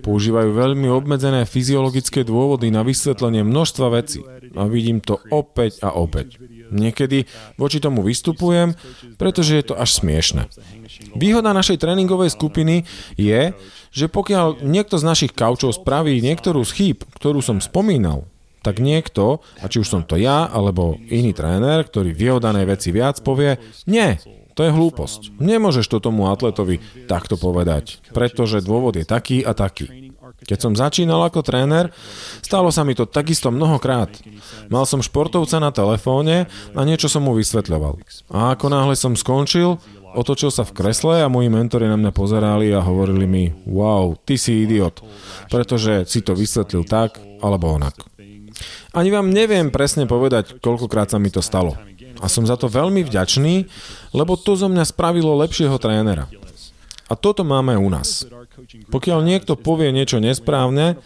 Používajú 0.00 0.56
veľmi 0.56 0.88
obmedzené 0.88 1.44
fyziologické 1.44 2.24
dôvody 2.24 2.72
na 2.72 2.80
vysvetlenie 2.80 3.44
množstva 3.44 3.86
vecí. 3.92 4.24
A 4.56 4.64
vidím 4.64 5.04
to 5.04 5.20
opäť 5.28 5.84
a 5.84 5.92
opäť. 5.92 6.40
Niekedy 6.70 7.26
voči 7.56 7.78
tomu 7.78 8.02
vystupujem, 8.02 8.74
pretože 9.16 9.58
je 9.58 9.64
to 9.66 9.74
až 9.78 10.02
smiešne. 10.02 10.50
Výhoda 11.16 11.56
našej 11.56 11.80
tréningovej 11.80 12.34
skupiny 12.34 12.84
je, 13.16 13.54
že 13.92 14.06
pokiaľ 14.12 14.60
niekto 14.64 15.00
z 15.00 15.04
našich 15.08 15.32
kaučov 15.32 15.72
spraví 15.76 16.20
niektorú 16.20 16.60
z 16.66 16.72
chýb, 16.72 16.98
ktorú 17.16 17.40
som 17.40 17.62
spomínal, 17.62 18.28
tak 18.60 18.82
niekto, 18.82 19.38
a 19.62 19.70
či 19.70 19.78
už 19.78 19.86
som 19.86 20.02
to 20.02 20.18
ja, 20.18 20.50
alebo 20.50 20.98
iný 21.06 21.30
tréner, 21.30 21.86
ktorý 21.86 22.10
vie 22.10 22.34
o 22.34 22.42
danej 22.42 22.66
veci 22.66 22.90
viac, 22.90 23.22
povie, 23.22 23.62
nie, 23.86 24.18
to 24.58 24.66
je 24.66 24.74
hlúposť. 24.74 25.36
Nemôžeš 25.38 25.86
to 25.86 26.02
tomu 26.02 26.32
atletovi 26.32 26.82
takto 27.06 27.38
povedať, 27.38 28.02
pretože 28.10 28.64
dôvod 28.64 28.98
je 28.98 29.06
taký 29.06 29.44
a 29.46 29.54
taký. 29.54 30.05
Keď 30.44 30.58
som 30.60 30.76
začínal 30.76 31.24
ako 31.24 31.40
tréner, 31.40 31.88
stalo 32.44 32.68
sa 32.68 32.84
mi 32.84 32.92
to 32.92 33.08
takisto 33.08 33.48
mnohokrát. 33.48 34.12
Mal 34.68 34.84
som 34.84 35.00
športovca 35.00 35.56
na 35.56 35.72
telefóne 35.72 36.46
a 36.76 36.80
niečo 36.84 37.08
som 37.08 37.24
mu 37.24 37.32
vysvetľoval. 37.32 37.96
A 38.28 38.52
ako 38.52 38.68
náhle 38.68 38.94
som 38.94 39.16
skončil, 39.16 39.80
otočil 40.12 40.52
sa 40.52 40.68
v 40.68 40.76
kresle 40.76 41.24
a 41.24 41.32
moji 41.32 41.48
mentori 41.48 41.88
na 41.88 41.96
mňa 41.96 42.12
pozerali 42.12 42.68
a 42.76 42.84
hovorili 42.84 43.24
mi, 43.24 43.44
wow, 43.64 44.12
ty 44.28 44.36
si 44.36 44.68
idiot, 44.68 45.00
pretože 45.48 46.04
si 46.08 46.20
to 46.20 46.36
vysvetlil 46.36 46.84
tak 46.84 47.16
alebo 47.40 47.72
onak. 47.72 47.96
Ani 48.96 49.12
vám 49.12 49.28
neviem 49.28 49.68
presne 49.68 50.08
povedať, 50.08 50.56
koľkokrát 50.64 51.12
sa 51.12 51.20
mi 51.20 51.28
to 51.28 51.44
stalo. 51.44 51.76
A 52.16 52.32
som 52.32 52.48
za 52.48 52.56
to 52.56 52.72
veľmi 52.72 53.04
vďačný, 53.04 53.68
lebo 54.16 54.40
to 54.40 54.56
zo 54.56 54.72
mňa 54.72 54.88
spravilo 54.88 55.36
lepšieho 55.36 55.76
trénera. 55.76 56.32
A 57.06 57.14
toto 57.14 57.46
máme 57.46 57.78
u 57.78 57.86
nás. 57.86 58.26
Pokiaľ 58.90 59.22
niekto 59.22 59.54
povie 59.54 59.94
niečo 59.94 60.18
nesprávne, 60.18 60.98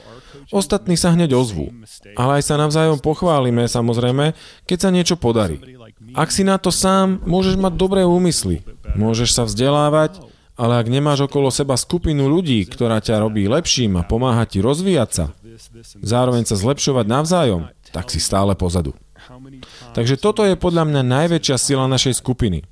ostatní 0.48 0.96
sa 0.96 1.12
hneď 1.12 1.36
ozvú. 1.36 1.68
Ale 2.16 2.40
aj 2.40 2.48
sa 2.48 2.56
navzájom 2.56 3.04
pochválime, 3.04 3.68
samozrejme, 3.68 4.32
keď 4.64 4.78
sa 4.80 4.90
niečo 4.90 5.20
podarí. 5.20 5.60
Ak 6.16 6.32
si 6.32 6.42
na 6.42 6.56
to 6.56 6.72
sám, 6.72 7.20
môžeš 7.28 7.60
mať 7.60 7.76
dobré 7.76 8.02
úmysly. 8.08 8.64
Môžeš 8.96 9.36
sa 9.36 9.42
vzdelávať, 9.44 10.24
ale 10.56 10.80
ak 10.80 10.88
nemáš 10.88 11.28
okolo 11.28 11.52
seba 11.52 11.76
skupinu 11.76 12.28
ľudí, 12.28 12.64
ktorá 12.64 13.00
ťa 13.00 13.20
robí 13.20 13.44
lepším 13.48 14.00
a 14.00 14.06
pomáha 14.08 14.44
ti 14.48 14.64
rozvíjať 14.64 15.10
sa, 15.12 15.24
zároveň 16.00 16.48
sa 16.48 16.56
zlepšovať 16.56 17.06
navzájom, 17.08 17.68
tak 17.92 18.08
si 18.08 18.20
stále 18.20 18.56
pozadu. 18.56 18.96
Takže 19.92 20.16
toto 20.16 20.48
je 20.48 20.56
podľa 20.56 20.88
mňa 20.88 21.02
najväčšia 21.04 21.56
sila 21.60 21.84
našej 21.86 22.16
skupiny. 22.16 22.64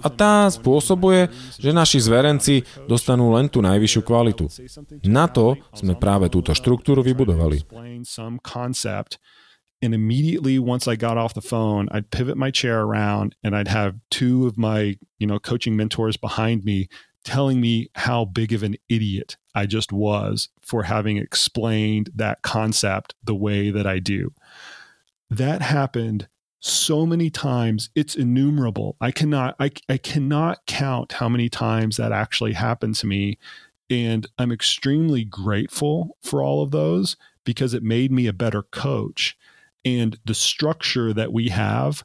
A 0.00 0.08
tá 0.08 0.48
spôsobuje, 0.48 1.28
že 1.60 1.70
naši 1.70 2.00
zverenci 2.00 2.64
dostanú 2.88 3.32
len 3.36 3.48
tú 3.48 3.60
najvyššiu 3.60 4.02
kvalitu. 4.04 4.48
Na 5.06 5.28
to 5.28 5.56
sme 5.76 5.96
práve 5.96 6.32
túto 6.32 6.52
štruktúru 6.56 7.04
vybudovali. 7.04 7.64
And 9.80 9.96
immediately 9.96 10.60
once 10.60 10.84
I 10.84 10.92
got 10.92 11.16
off 11.16 11.32
the 11.32 11.40
phone, 11.40 11.88
I'd 11.88 12.12
pivot 12.12 12.36
my 12.36 12.52
chair 12.52 12.84
around 12.84 13.32
and 13.40 13.56
I'd 13.56 13.72
have 13.72 13.96
two 14.12 14.44
of 14.44 14.60
my, 14.60 15.00
you 15.16 15.24
know, 15.24 15.40
coaching 15.40 15.72
mentors 15.72 16.20
behind 16.20 16.68
me 16.68 16.92
telling 17.24 17.60
me 17.60 17.88
how 17.94 18.24
big 18.24 18.52
of 18.52 18.62
an 18.62 18.76
idiot 18.88 19.36
I 19.54 19.66
just 19.66 19.92
was 19.92 20.48
for 20.60 20.84
having 20.84 21.16
explained 21.16 22.10
that 22.14 22.42
concept 22.42 23.14
the 23.24 23.34
way 23.34 23.70
that 23.70 23.86
I 23.86 23.98
do. 23.98 24.32
That 25.28 25.62
happened 25.62 26.28
so 26.60 27.06
many 27.06 27.30
times 27.30 27.90
it's 27.94 28.14
innumerable. 28.14 28.96
I 29.00 29.10
cannot 29.10 29.56
I, 29.58 29.70
I 29.88 29.96
cannot 29.96 30.66
count 30.66 31.12
how 31.12 31.28
many 31.28 31.48
times 31.48 31.96
that 31.96 32.12
actually 32.12 32.52
happened 32.52 32.94
to 32.96 33.06
me. 33.06 33.38
And 33.88 34.26
i'm 34.38 34.52
extremely 34.52 35.24
grateful 35.24 36.16
for 36.22 36.42
all 36.42 36.62
of 36.62 36.70
those 36.70 37.16
because 37.44 37.74
it 37.74 37.82
made 37.82 38.12
me 38.12 38.26
a 38.26 38.32
better 38.32 38.62
coach. 38.62 39.36
And 39.84 40.18
the 40.26 40.34
structure 40.34 41.12
that 41.14 41.32
we 41.32 41.48
have 41.48 42.04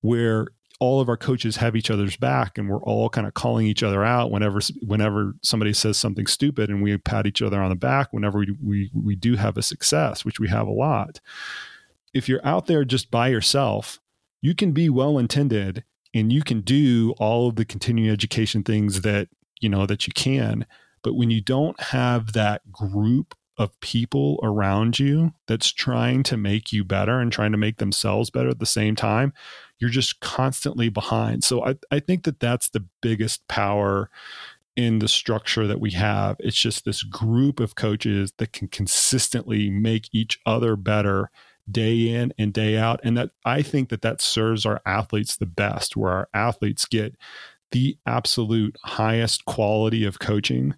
where 0.00 0.48
all 0.80 1.00
of 1.00 1.08
our 1.08 1.16
coaches 1.16 1.56
have 1.56 1.76
each 1.76 1.92
other's 1.92 2.16
back 2.16 2.58
and 2.58 2.68
we're 2.68 2.82
all 2.82 3.08
kind 3.08 3.24
of 3.24 3.34
calling 3.34 3.66
each 3.66 3.84
other 3.84 4.02
out 4.02 4.32
whenever 4.32 4.58
whenever 4.80 5.34
somebody 5.42 5.72
says 5.72 5.96
something 5.96 6.26
stupid 6.26 6.70
and 6.70 6.82
we 6.82 6.96
pat 6.98 7.24
each 7.24 7.40
other 7.40 7.62
on 7.62 7.68
the 7.68 7.76
back 7.76 8.12
whenever 8.12 8.40
we 8.40 8.56
we, 8.60 8.90
we 8.92 9.14
do 9.14 9.36
have 9.36 9.56
a 9.56 9.62
success 9.62 10.24
which 10.24 10.40
we 10.40 10.48
have 10.48 10.66
a 10.66 10.72
lot 10.72 11.20
if 12.14 12.28
you're 12.28 12.46
out 12.46 12.66
there 12.66 12.84
just 12.84 13.10
by 13.10 13.28
yourself, 13.28 14.00
you 14.40 14.54
can 14.54 14.72
be 14.72 14.88
well 14.88 15.18
intended 15.18 15.84
and 16.14 16.32
you 16.32 16.42
can 16.42 16.60
do 16.60 17.14
all 17.18 17.48
of 17.48 17.56
the 17.56 17.64
continuing 17.64 18.10
education 18.10 18.62
things 18.62 19.00
that 19.00 19.28
you 19.62 19.68
know, 19.68 19.86
that 19.86 20.06
you 20.06 20.12
can. 20.12 20.66
But 21.02 21.14
when 21.14 21.30
you 21.30 21.40
don't 21.40 21.80
have 21.80 22.34
that 22.34 22.70
group 22.70 23.34
of 23.56 23.78
people 23.80 24.40
around 24.42 24.98
you 24.98 25.32
that's 25.46 25.72
trying 25.72 26.22
to 26.24 26.36
make 26.36 26.72
you 26.72 26.84
better 26.84 27.20
and 27.20 27.32
trying 27.32 27.52
to 27.52 27.58
make 27.58 27.78
themselves 27.78 28.30
better 28.30 28.48
at 28.48 28.58
the 28.58 28.66
same 28.66 28.96
time, 28.96 29.32
you're 29.78 29.90
just 29.90 30.20
constantly 30.20 30.88
behind. 30.88 31.44
So 31.44 31.64
I, 31.64 31.76
I 31.90 32.00
think 32.00 32.24
that 32.24 32.40
that's 32.40 32.68
the 32.68 32.84
biggest 33.00 33.46
power 33.48 34.10
in 34.74 35.00
the 35.00 35.08
structure 35.08 35.66
that 35.66 35.80
we 35.80 35.90
have. 35.92 36.36
It's 36.40 36.56
just 36.56 36.84
this 36.84 37.02
group 37.02 37.60
of 37.60 37.74
coaches 37.74 38.32
that 38.38 38.52
can 38.52 38.68
consistently 38.68 39.70
make 39.70 40.08
each 40.12 40.40
other 40.46 40.76
better 40.76 41.30
day 41.72 42.08
in 42.08 42.32
and 42.38 42.52
day 42.52 42.76
out. 42.76 43.00
And 43.02 43.16
that 43.16 43.30
I 43.44 43.62
think 43.62 43.88
that 43.88 44.02
that 44.02 44.20
serves 44.20 44.66
our 44.66 44.80
athletes 44.86 45.36
the 45.36 45.46
best, 45.46 45.96
where 45.96 46.12
our 46.12 46.28
athletes 46.34 46.84
get 46.84 47.16
the 47.72 47.96
absolute 48.06 48.76
highest 48.84 49.44
quality 49.44 50.04
of 50.04 50.18
coaching 50.18 50.74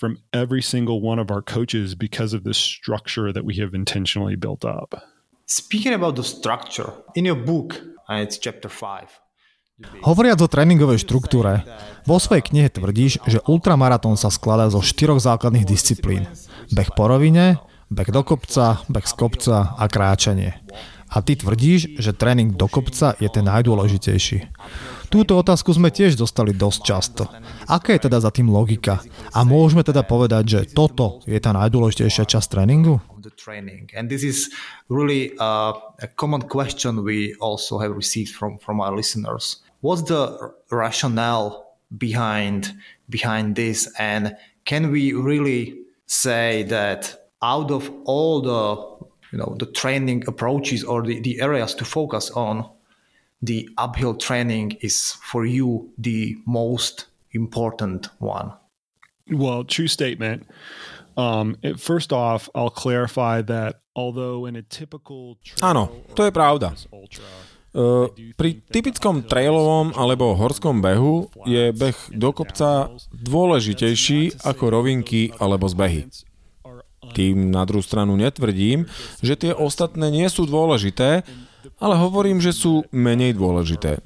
from 0.00 0.16
every 0.32 0.62
single 0.62 1.00
one 1.00 1.18
of 1.18 1.30
our 1.30 1.42
coaches 1.42 1.94
because 1.94 2.32
of 2.32 2.42
the 2.42 2.54
structure 2.54 3.32
that 3.32 3.44
we 3.44 3.56
have 3.56 3.74
intentionally 3.74 4.34
built 4.34 4.64
up. 4.64 4.96
Speaking 5.44 5.92
about 5.92 6.16
the 6.16 6.24
structure, 6.24 6.92
in 7.14 7.26
your 7.26 7.36
book, 7.36 7.82
uh, 8.08 8.24
it's 8.24 8.38
chapter 8.38 8.68
5. 8.68 9.20
Hovoriac 10.04 10.40
o 10.40 10.48
tréningovej 10.48 11.00
štruktúre, 11.00 11.64
vo 12.04 12.20
svojej 12.20 12.44
knihe 12.44 12.68
tvrdíš, 12.68 13.20
že 13.24 13.40
ultramaratón 13.48 14.16
sa 14.20 14.28
skladá 14.28 14.68
zo 14.68 14.84
štyroch 14.84 15.20
základných 15.20 15.64
disciplín. 15.64 16.28
Beh 16.68 16.92
po 16.92 17.08
rovine, 17.08 17.56
beh 17.90 18.10
do 18.14 18.22
kopca, 18.22 18.86
beh 18.86 19.06
z 19.06 19.14
kopca 19.18 19.74
a 19.74 19.84
kráčanie. 19.90 20.54
A 21.10 21.26
ty 21.26 21.34
tvrdíš, 21.34 21.98
že 21.98 22.14
tréning 22.14 22.54
do 22.54 22.70
kopca 22.70 23.18
je 23.18 23.26
ten 23.26 23.42
najdôležitejší. 23.42 24.46
Túto 25.10 25.34
otázku 25.42 25.74
sme 25.74 25.90
tiež 25.90 26.14
dostali 26.14 26.54
dosť 26.54 26.80
často. 26.86 27.26
Aká 27.66 27.98
je 27.98 28.06
teda 28.06 28.22
za 28.22 28.30
tým 28.30 28.46
logika? 28.46 29.02
A 29.34 29.42
môžeme 29.42 29.82
teda 29.82 30.06
povedať, 30.06 30.44
že 30.46 30.60
toto 30.70 31.18
je 31.26 31.34
tá 31.42 31.50
najdôležitejšia 31.50 32.30
časť 32.30 32.46
tréningu? 32.46 33.02
Uh. 33.02 33.26
What's 39.82 40.04
the 40.06 40.22
rationale 40.70 41.48
behind 41.90 42.70
behind 43.10 43.58
this 43.58 43.90
and 43.98 44.38
can 44.62 44.94
we 44.94 45.10
really 45.10 45.74
say 46.06 46.62
that 46.70 47.19
out 47.42 47.70
of 47.70 47.90
all 48.04 48.40
the 48.40 48.76
you 49.32 49.38
know 49.38 49.56
the 49.58 49.66
training 49.66 50.24
approaches 50.26 50.84
or 50.84 51.02
the, 51.02 51.20
the 51.20 51.40
areas 51.40 51.74
to 51.74 51.84
focus 51.84 52.30
on 52.32 52.64
the 53.42 53.68
uphill 53.78 54.14
training 54.14 54.76
is 54.80 55.16
for 55.22 55.46
you 55.46 55.90
the 55.98 56.36
most 56.46 57.06
important 57.32 58.08
one? 58.18 58.52
Well, 59.30 59.64
true 59.64 59.88
statement. 59.88 60.46
Um, 61.16 61.56
first 61.76 62.12
off, 62.12 62.48
I'll 62.54 62.70
clarify 62.70 63.42
that 63.42 63.80
although 63.94 64.46
in 64.46 64.56
a 64.56 64.62
typical 64.62 65.38
Áno, 65.60 65.90
to 66.14 66.24
je 66.24 66.32
pravda. 66.32 66.74
Uh, 67.70 68.10
pri 68.34 68.58
typickom 68.66 69.22
trailovom 69.22 69.94
alebo 69.94 70.34
horskom 70.34 70.82
behu 70.82 71.30
je 71.46 71.70
beh 71.70 71.94
do 72.10 72.34
kopca 72.34 72.90
dôležitejší 73.14 74.42
ako 74.42 74.74
rovinky 74.74 75.30
alebo 75.38 75.70
zbehy. 75.70 76.10
Tým 77.00 77.48
na 77.48 77.64
druhú 77.64 77.80
stranu 77.80 78.14
netvrdím, 78.14 78.84
že 79.24 79.34
tie 79.34 79.52
ostatné 79.56 80.12
nie 80.12 80.28
sú 80.28 80.44
dôležité, 80.44 81.24
ale 81.80 81.94
hovorím, 81.96 82.38
že 82.44 82.52
sú 82.52 82.84
menej 82.92 83.36
dôležité. 83.36 84.04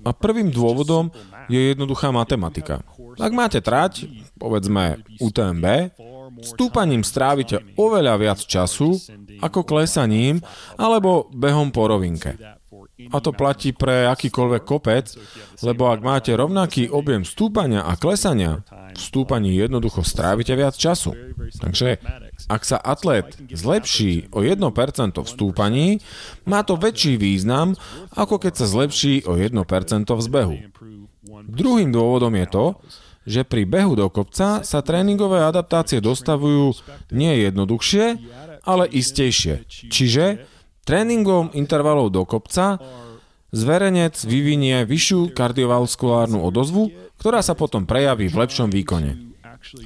A 0.00 0.10
prvým 0.16 0.48
dôvodom 0.48 1.12
je 1.52 1.76
jednoduchá 1.76 2.08
matematika. 2.08 2.80
Ak 3.20 3.32
máte 3.36 3.60
trať, 3.60 4.08
povedzme 4.40 5.04
UTMB, 5.20 5.92
stúpaním 6.40 7.04
strávite 7.04 7.60
oveľa 7.76 8.14
viac 8.16 8.40
času 8.40 8.96
ako 9.44 9.60
klesaním 9.68 10.40
alebo 10.80 11.28
behom 11.32 11.68
po 11.68 11.84
rovinke. 11.84 12.40
A 13.10 13.16
to 13.24 13.32
platí 13.32 13.72
pre 13.72 14.04
akýkoľvek 14.12 14.62
kopec, 14.64 15.16
lebo 15.64 15.88
ak 15.88 16.00
máte 16.04 16.36
rovnaký 16.36 16.92
objem 16.92 17.24
stúpania 17.24 17.84
a 17.84 17.96
klesania, 17.96 18.60
v 18.92 19.00
stúpaní 19.00 19.56
jednoducho 19.56 20.04
strávite 20.04 20.52
viac 20.52 20.76
času. 20.76 21.16
Takže 21.64 21.96
ak 22.46 22.62
sa 22.64 22.78
atlet 22.80 23.36
zlepší 23.50 24.30
o 24.32 24.40
1% 24.40 24.62
v 25.18 25.28
stúpaní, 25.28 25.88
má 26.48 26.64
to 26.64 26.78
väčší 26.78 27.20
význam, 27.20 27.76
ako 28.16 28.40
keď 28.40 28.64
sa 28.64 28.66
zlepší 28.70 29.26
o 29.26 29.36
1% 29.36 29.52
v 30.06 30.22
zbehu. 30.22 30.56
Druhým 31.50 31.90
dôvodom 31.92 32.32
je 32.38 32.46
to, 32.48 32.66
že 33.28 33.44
pri 33.44 33.68
behu 33.68 33.92
do 33.98 34.08
kopca 34.08 34.64
sa 34.64 34.80
tréningové 34.80 35.44
adaptácie 35.44 36.00
dostavujú 36.00 36.72
nie 37.12 37.44
jednoduchšie, 37.44 38.16
ale 38.64 38.88
istejšie. 38.88 39.68
Čiže 39.68 40.24
Tréningom 40.90 41.54
intervalov 41.54 42.10
do 42.10 42.26
kopca 42.26 42.82
zverenec 43.54 44.18
vyvinie 44.26 44.82
vyššiu 44.82 45.30
kardiovaskulárnu 45.38 46.42
odozvu, 46.42 46.90
ktorá 47.20 47.46
sa 47.46 47.54
potom 47.54 47.86
prejaví 47.86 48.26
v 48.26 48.40
lepšom 48.42 48.74
výkone. 48.74 49.29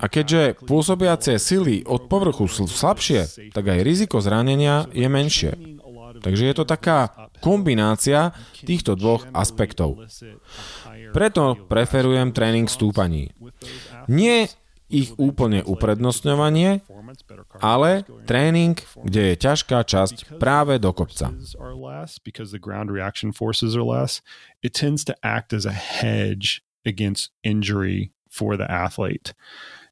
A 0.00 0.06
keďže 0.06 0.56
pôsobiace 0.64 1.36
sily 1.36 1.82
od 1.84 2.06
povrchu 2.06 2.46
sú 2.46 2.70
slabšie, 2.70 3.50
tak 3.50 3.64
aj 3.68 3.82
riziko 3.82 4.22
zranenia 4.22 4.86
je 4.94 5.08
menšie. 5.10 5.52
Takže 6.22 6.44
je 6.46 6.54
to 6.54 6.64
taká 6.64 7.30
kombinácia 7.42 8.32
týchto 8.62 8.94
dvoch 8.94 9.26
aspektov. 9.34 10.06
Preto 11.10 11.58
preferujem 11.66 12.30
tréning 12.30 12.70
stúpaní. 12.70 13.34
Nie 14.06 14.46
ich 14.86 15.10
úplne 15.18 15.66
uprednostňovanie, 15.66 16.86
ale 17.58 18.06
tréning, 18.30 18.78
kde 19.02 19.34
je 19.34 19.36
ťažká 19.42 19.82
časť 19.82 20.38
práve 20.38 20.78
do 20.78 20.94
kopca. 20.94 21.34
Against 26.84 27.32
injury 27.40 28.13
for 28.34 28.56
the 28.56 28.70
athlete. 28.70 29.32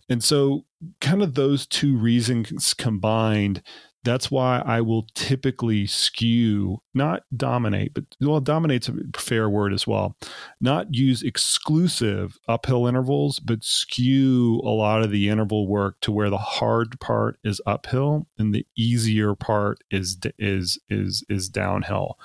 And 0.08 0.22
so 0.22 0.64
kind 1.00 1.22
of 1.22 1.34
those 1.34 1.66
two 1.66 1.96
reasons 1.96 2.74
combined 2.74 3.62
that's 4.04 4.30
why 4.30 4.62
I 4.64 4.80
will 4.80 5.06
typically 5.14 5.86
skew, 5.86 6.82
not 6.92 7.22
dominate, 7.36 7.94
but 7.94 8.04
well, 8.20 8.40
dominate's 8.40 8.88
a 8.88 8.94
fair 9.16 9.48
word 9.48 9.72
as 9.72 9.86
well. 9.86 10.16
Not 10.60 10.94
use 10.94 11.22
exclusive 11.22 12.38
uphill 12.48 12.86
intervals, 12.86 13.38
but 13.38 13.62
skew 13.62 14.60
a 14.64 14.70
lot 14.70 15.02
of 15.02 15.10
the 15.10 15.28
interval 15.28 15.68
work 15.68 16.00
to 16.00 16.10
where 16.10 16.30
the 16.30 16.38
hard 16.38 16.98
part 16.98 17.38
is 17.44 17.60
uphill 17.64 18.26
and 18.38 18.52
the 18.52 18.66
easier 18.76 19.34
part 19.34 19.78
is 19.90 20.18
is 20.36 20.80
is 20.88 21.24
is 21.28 21.48
downhill. 21.48 22.18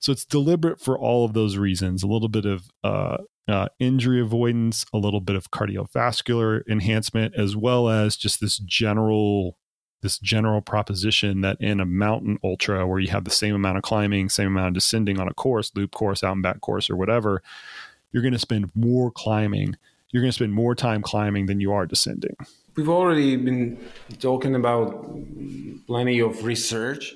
So 0.00 0.12
it's 0.12 0.24
deliberate 0.24 0.80
for 0.80 0.98
all 0.98 1.24
of 1.24 1.32
those 1.32 1.56
reasons. 1.56 2.02
A 2.02 2.06
little 2.06 2.28
bit 2.28 2.44
of 2.44 2.70
uh, 2.84 3.18
uh, 3.48 3.68
injury 3.78 4.20
avoidance, 4.20 4.84
a 4.92 4.98
little 4.98 5.20
bit 5.20 5.36
of 5.36 5.50
cardiovascular 5.50 6.62
enhancement, 6.68 7.34
as 7.36 7.56
well 7.56 7.88
as 7.88 8.16
just 8.16 8.40
this 8.40 8.58
general 8.58 9.56
this 10.00 10.18
general 10.18 10.60
proposition 10.60 11.40
that 11.40 11.56
in 11.60 11.80
a 11.80 11.84
mountain 11.84 12.38
ultra 12.44 12.86
where 12.86 13.00
you 13.00 13.08
have 13.08 13.24
the 13.24 13.30
same 13.30 13.54
amount 13.54 13.76
of 13.76 13.82
climbing, 13.82 14.28
same 14.28 14.46
amount 14.46 14.68
of 14.68 14.74
descending 14.74 15.18
on 15.18 15.26
a 15.26 15.34
course, 15.34 15.72
loop 15.74 15.90
course, 15.90 16.22
out 16.22 16.34
and 16.34 16.42
back 16.42 16.60
course, 16.60 16.88
or 16.88 16.94
whatever, 16.94 17.42
you're 18.12 18.22
going 18.22 18.32
to 18.32 18.38
spend 18.38 18.70
more 18.76 19.10
climbing. 19.10 19.76
You're 20.10 20.22
going 20.22 20.30
to 20.30 20.36
spend 20.36 20.52
more 20.54 20.74
time 20.74 21.02
climbing 21.02 21.46
than 21.46 21.60
you 21.60 21.72
are 21.72 21.84
descending. 21.84 22.36
We've 22.76 22.88
already 22.88 23.36
been 23.36 23.84
talking 24.20 24.54
about 24.54 25.18
plenty 25.86 26.20
of 26.20 26.44
research. 26.44 27.14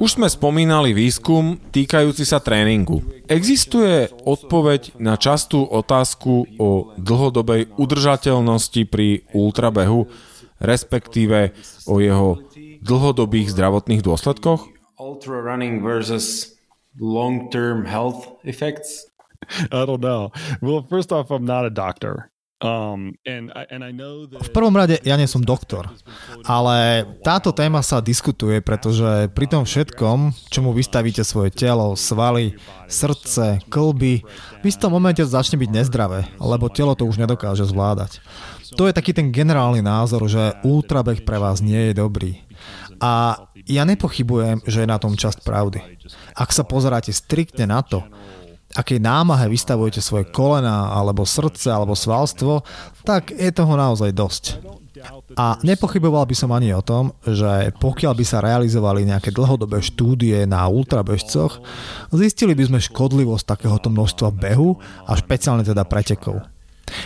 Už 0.00 0.16
sme 0.16 0.32
spomínali 0.32 0.96
výskum 0.96 1.60
týkajúci 1.70 2.24
sa 2.24 2.40
tréningu. 2.40 3.04
Existuje 3.28 4.08
odpoveď 4.24 4.96
na 4.96 5.20
častú 5.20 5.62
otázku 5.68 6.48
o 6.56 6.96
dlhodobej 6.96 7.68
udržateľnosti 7.76 8.82
pri 8.88 9.28
ultrabehu, 9.36 10.08
respektíve 10.60 11.52
o 11.84 12.00
jeho 12.00 12.40
dlhodobých 12.80 13.52
zdravotných 13.52 14.00
dôsledkoch? 14.00 14.66
Long-term 16.98 17.86
health 17.86 18.26
effects? 18.42 19.06
I 19.70 19.86
don't 19.86 20.02
know. 20.02 20.32
Well, 20.60 20.82
first 20.88 21.12
off, 21.12 21.30
I'm 21.30 21.46
not 21.46 21.64
a 21.64 21.70
doctor. 21.70 22.29
Um, 22.60 23.16
v 24.36 24.50
prvom 24.52 24.76
rade 24.76 25.00
ja 25.00 25.16
nie 25.16 25.24
som 25.24 25.40
doktor, 25.40 25.88
ale 26.44 27.08
táto 27.24 27.56
téma 27.56 27.80
sa 27.80 28.04
diskutuje, 28.04 28.60
pretože 28.60 29.32
pri 29.32 29.48
tom 29.48 29.64
všetkom, 29.64 30.36
čomu 30.52 30.76
vystavíte 30.76 31.24
svoje 31.24 31.56
telo, 31.56 31.96
svaly, 31.96 32.60
srdce, 32.84 33.64
klby, 33.72 34.20
v 34.60 34.64
istom 34.68 34.92
momente 34.92 35.24
začne 35.24 35.56
byť 35.56 35.70
nezdravé, 35.72 36.28
lebo 36.36 36.68
telo 36.68 36.92
to 36.92 37.08
už 37.08 37.16
nedokáže 37.16 37.64
zvládať. 37.64 38.20
To 38.76 38.84
je 38.84 38.92
taký 38.92 39.16
ten 39.16 39.32
generálny 39.32 39.80
názor, 39.80 40.28
že 40.28 40.52
ultrabeh 40.60 41.24
pre 41.24 41.40
vás 41.40 41.64
nie 41.64 41.90
je 41.90 41.94
dobrý. 41.96 42.44
A 43.00 43.40
ja 43.64 43.88
nepochybujem, 43.88 44.60
že 44.68 44.84
je 44.84 44.88
na 44.88 45.00
tom 45.00 45.16
časť 45.16 45.40
pravdy. 45.40 45.80
Ak 46.36 46.52
sa 46.52 46.62
pozeráte 46.68 47.08
striktne 47.10 47.64
na 47.64 47.80
to, 47.80 48.04
akej 48.74 49.02
námahe 49.02 49.50
vystavujete 49.50 49.98
svoje 49.98 50.30
kolena, 50.30 50.94
alebo 50.94 51.26
srdce, 51.26 51.70
alebo 51.70 51.98
svalstvo, 51.98 52.62
tak 53.02 53.34
je 53.34 53.50
toho 53.50 53.74
naozaj 53.74 54.10
dosť. 54.14 54.44
A 55.38 55.56
nepochyboval 55.64 56.28
by 56.28 56.36
som 56.36 56.50
ani 56.52 56.76
o 56.76 56.84
tom, 56.84 57.16
že 57.24 57.72
pokiaľ 57.80 58.12
by 58.12 58.24
sa 58.26 58.44
realizovali 58.44 59.08
nejaké 59.08 59.32
dlhodobé 59.32 59.80
štúdie 59.80 60.44
na 60.44 60.68
ultrabežcoch, 60.68 61.62
zistili 62.12 62.52
by 62.52 62.68
sme 62.68 62.78
škodlivosť 62.82 63.44
takéhoto 63.48 63.88
množstva 63.88 64.28
behu 64.34 64.76
a 65.08 65.16
špeciálne 65.16 65.64
teda 65.64 65.86
pretekov. 65.88 66.44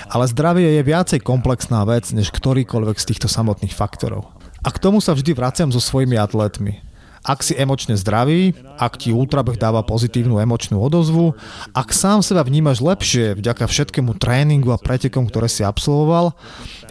Ale 0.09 0.25
zdravie 0.27 0.81
je 0.81 0.83
viacej 0.83 1.21
komplexná 1.21 1.85
vec 1.85 2.09
než 2.11 2.33
ktorýkoľvek 2.33 2.97
z 2.97 3.09
týchto 3.15 3.29
samotných 3.29 3.77
faktorov. 3.77 4.33
A 4.65 4.73
k 4.73 4.81
tomu 4.81 5.05
sa 5.05 5.13
vždy 5.13 5.37
vraciam 5.37 5.69
so 5.69 5.79
svojimi 5.79 6.17
atletmi. 6.17 6.81
Ak 7.25 7.41
si 7.41 7.57
emočne 7.57 7.97
zdravý, 7.97 8.53
ak 8.77 9.01
ti 9.01 9.09
ultrabeh 9.09 9.57
dáva 9.57 9.81
pozitívnu 9.81 10.37
emočnú 10.37 10.77
odozvu, 10.77 11.33
ak 11.73 11.89
sám 11.97 12.21
seba 12.21 12.45
vnímaš 12.45 12.85
lepšie 12.85 13.33
vďaka 13.41 13.65
všetkému 13.65 14.21
tréningu 14.21 14.69
a 14.71 14.79
pretekom, 14.79 15.25
ktoré 15.25 15.49
si 15.49 15.65
absolvoval, 15.65 16.37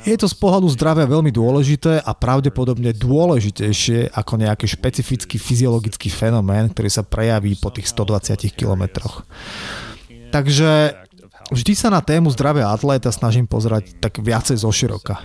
je 0.04 0.18
to 0.18 0.26
z 0.26 0.36
pohľadu 0.36 0.68
zdravia 0.74 1.06
veľmi 1.06 1.30
dôležité 1.30 2.02
a 2.02 2.12
pravdepodobne 2.18 2.98
dôležitejšie 2.98 4.12
ako 4.12 4.34
nejaký 4.42 4.66
špecifický 4.66 5.38
fyziologický 5.38 6.10
fenomén, 6.10 6.74
ktorý 6.74 6.90
sa 6.90 7.06
prejaví 7.06 7.54
po 7.62 7.70
tých 7.70 7.94
120 7.94 8.58
kilometroch. 8.58 9.24
Takže 10.34 10.98
vždy 11.54 11.74
sa 11.78 11.94
na 11.94 12.02
tému 12.02 12.34
zdravia 12.34 12.74
atléta 12.74 13.14
snažím 13.14 13.46
pozerať 13.46 14.02
tak 14.02 14.18
viacej 14.18 14.58
zoširoka. 14.58 15.22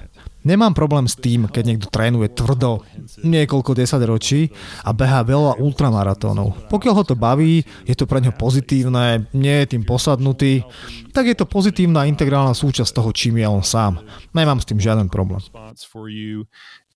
Nemám 0.49 0.73
problém 0.73 1.05
s 1.05 1.13
tým, 1.13 1.45
keď 1.45 1.65
niekto 1.69 1.93
trénuje 1.93 2.33
tvrdo 2.33 2.81
niekoľko 3.21 3.77
desaťročí 3.77 4.49
a 4.81 4.97
behá 4.97 5.21
veľa 5.21 5.61
ultramaratónov. 5.61 6.73
Pokiaľ 6.73 6.95
ho 6.97 7.05
to 7.05 7.13
baví, 7.13 7.69
je 7.85 7.93
to 7.93 8.09
pre 8.09 8.25
neho 8.25 8.33
pozitívne, 8.33 9.29
nie 9.37 9.57
je 9.61 9.77
tým 9.77 9.85
posadnutý, 9.85 10.65
tak 11.13 11.29
je 11.29 11.37
to 11.37 11.45
pozitívna 11.45 12.09
integrálna 12.09 12.57
súčasť 12.57 12.97
toho, 12.97 13.13
čím 13.13 13.45
je 13.45 13.45
on 13.45 13.61
sám. 13.61 14.01
Nemám 14.33 14.65
s 14.65 14.65
tým 14.65 14.81
žiaden 14.81 15.13
problém. 15.13 15.45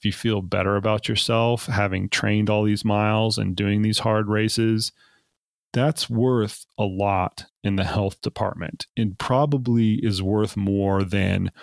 If 0.02 0.08
you 0.08 0.16
feel 0.16 0.42
better 0.42 0.74
about 0.74 1.06
yourself, 1.06 1.70
having 1.70 2.08
trained 2.08 2.50
all 2.50 2.66
these 2.66 2.82
miles 2.82 3.38
and 3.38 3.54
doing 3.54 3.86
these 3.86 4.02
hard 4.02 4.26
races, 4.26 4.90
that's 5.70 6.10
worth 6.10 6.66
a 6.74 6.82
lot 6.82 7.46
in 7.62 7.76
the 7.76 7.86
health 7.86 8.18
department. 8.18 8.90
It 8.98 9.14
probably 9.20 10.00
is 10.02 10.18
worth 10.18 10.56
more 10.56 11.04
than 11.06 11.54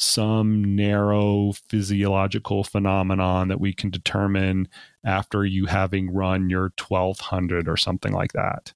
some 0.00 0.76
narrow 0.76 1.52
physiological 1.68 2.62
phenomenon 2.62 3.48
that 3.48 3.60
we 3.60 3.72
can 3.72 3.90
determine 3.90 4.68
after 5.04 5.44
you 5.44 5.66
having 5.66 6.12
run 6.12 6.48
your 6.48 6.72
1200 6.78 7.68
or 7.68 7.76
something 7.76 8.12
like 8.12 8.32
that. 8.32 8.72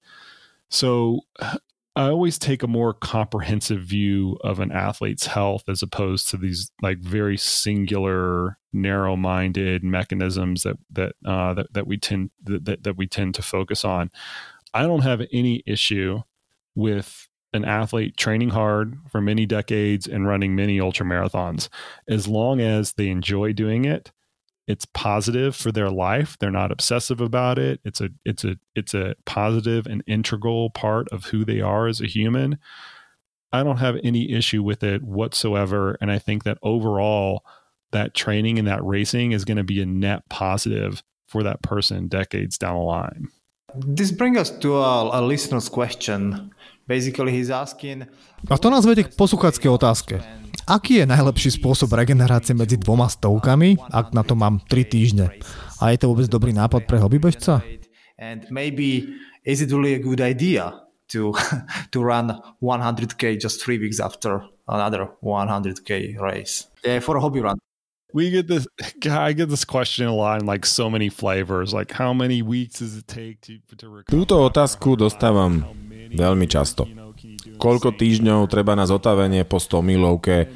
So 0.69 1.21
I 1.95 2.09
always 2.09 2.39
take 2.39 2.63
a 2.63 2.69
more 2.69 2.95
comprehensive 2.95 3.83
view 3.83 4.39
of 4.43 4.59
an 4.59 4.73
athlete's 4.73 5.27
health 5.27 5.69
as 5.69 5.83
opposed 5.83 6.29
to 6.31 6.37
these 6.37 6.73
like 6.81 6.99
very 6.99 7.37
singular, 7.37 8.59
narrow-minded 8.73 9.85
mechanisms 9.85 10.63
that 10.63 10.79
that 10.91 11.15
uh, 11.25 11.55
that, 11.55 11.73
that 11.75 11.87
we 11.87 11.99
tend 11.99 12.31
that, 12.45 12.83
that 12.83 12.97
we 12.97 13.07
tend 13.07 13.35
to 13.35 13.43
focus 13.43 13.85
on. 13.85 14.11
I 14.75 14.83
don't 14.83 15.03
have 15.03 15.23
any 15.33 15.63
issue 15.67 16.23
with 16.75 17.29
an 17.53 17.65
athlete 17.65 18.17
training 18.17 18.51
hard 18.51 18.99
for 19.11 19.21
many 19.21 19.47
decades 19.47 20.07
and 20.07 20.27
running 20.27 20.55
many 20.55 20.81
ultra 20.81 21.05
marathons. 21.05 21.69
As 22.09 22.27
long 22.27 22.61
as 22.61 22.95
they 22.95 23.09
enjoy 23.09 23.53
doing 23.53 23.85
it, 23.85 24.11
it's 24.67 24.87
positive 24.87 25.57
for 25.57 25.73
their 25.73 25.91
life. 25.91 26.37
They're 26.39 26.51
not 26.51 26.73
obsessive 26.73 27.21
about 27.21 27.59
it. 27.59 27.81
It's 27.85 28.01
a 28.01 28.11
it's 28.25 28.45
a 28.45 28.57
it's 28.75 28.95
a 28.95 29.17
positive 29.27 29.87
and 29.87 30.03
integral 30.07 30.71
part 30.71 31.09
of 31.11 31.27
who 31.27 31.45
they 31.45 31.61
are 31.61 31.89
as 31.89 32.01
a 32.01 32.07
human. 32.07 32.59
I 33.53 33.63
don't 33.63 33.79
have 33.79 33.99
any 34.03 34.33
issue 34.33 34.63
with 34.63 34.83
it 34.83 35.03
whatsoever 35.03 35.99
and 36.01 36.11
I 36.11 36.19
think 36.19 36.45
that 36.45 36.59
overall 36.63 37.45
that 37.91 38.15
training 38.15 38.59
and 38.59 38.67
that 38.67 38.83
racing 38.83 39.33
is 39.33 39.45
going 39.45 39.59
to 39.59 39.65
be 39.65 39.83
a 39.83 39.87
net 39.87 40.27
positive 40.31 41.03
for 41.27 41.43
that 41.43 41.63
person 41.63 42.09
decades 42.09 42.57
down 42.57 42.77
the 42.77 42.83
line. 42.83 43.29
This 43.75 44.11
brings 44.11 44.39
us 44.39 44.51
to 44.59 44.77
a, 44.77 45.21
a 45.21 45.23
listener's 45.23 45.69
question. 45.69 46.53
A 48.51 48.55
to 48.59 48.69
nás 48.69 48.85
vedie 48.85 49.09
k 49.09 49.15
posluchackej 49.17 49.71
otázke. 49.71 50.15
Aký 50.69 51.03
je 51.03 51.07
najlepší 51.11 51.59
spôsob 51.59 51.91
regenerácie 51.91 52.55
medzi 52.55 52.79
dvoma 52.79 53.11
stovkami, 53.11 53.81
ak 53.91 54.15
na 54.15 54.23
to 54.23 54.39
mám 54.39 54.63
3 54.71 54.87
týždne? 54.87 55.27
A 55.83 55.91
je 55.91 55.99
to 55.99 56.15
vôbec 56.15 56.31
dobrý 56.31 56.55
nápad 56.55 56.87
pre 56.87 57.03
hobbybežca? 57.03 57.67
And 58.15 58.47
maybe 58.53 59.11
is 59.43 59.59
it 59.59 59.75
really 59.75 59.99
a 59.99 60.03
good 60.03 60.23
idea 60.23 60.71
to, 61.11 61.35
to 61.93 61.99
run 61.99 62.39
100k 62.63 63.41
just 63.43 63.59
three 63.59 63.81
weeks 63.81 63.99
after 63.99 64.47
another 64.71 65.11
100k 65.25 66.21
race 66.23 66.71
yeah, 66.87 67.03
for 67.03 67.19
a 67.19 67.21
hobby 67.21 67.43
run? 67.43 67.59
we 68.13 68.31
get 68.31 68.47
this 68.47 68.67
I 69.09 69.33
get 69.33 69.49
this 69.49 69.65
question 69.65 70.07
a 70.07 70.15
lot 70.15 70.41
in 70.41 70.47
like 70.47 70.67
so 70.67 70.89
many 70.91 71.09
flavors 71.09 71.73
like 71.73 71.93
how 71.93 72.13
many 72.13 72.43
weeks 72.43 72.79
does 72.79 72.97
it 72.97 73.09
take 73.09 73.41
to, 73.49 73.59
to 73.77 73.89
recover 73.89 74.13
Túto 74.13 74.45
otázku 74.45 74.97
dostávam 74.97 75.65
veľmi 76.13 76.47
často. 76.47 76.87
Koľko 77.59 77.95
týždňov 77.95 78.51
treba 78.51 78.75
na 78.75 78.89
zotavenie 78.89 79.47
po 79.47 79.63
100 79.63 79.83
milovke? 79.87 80.51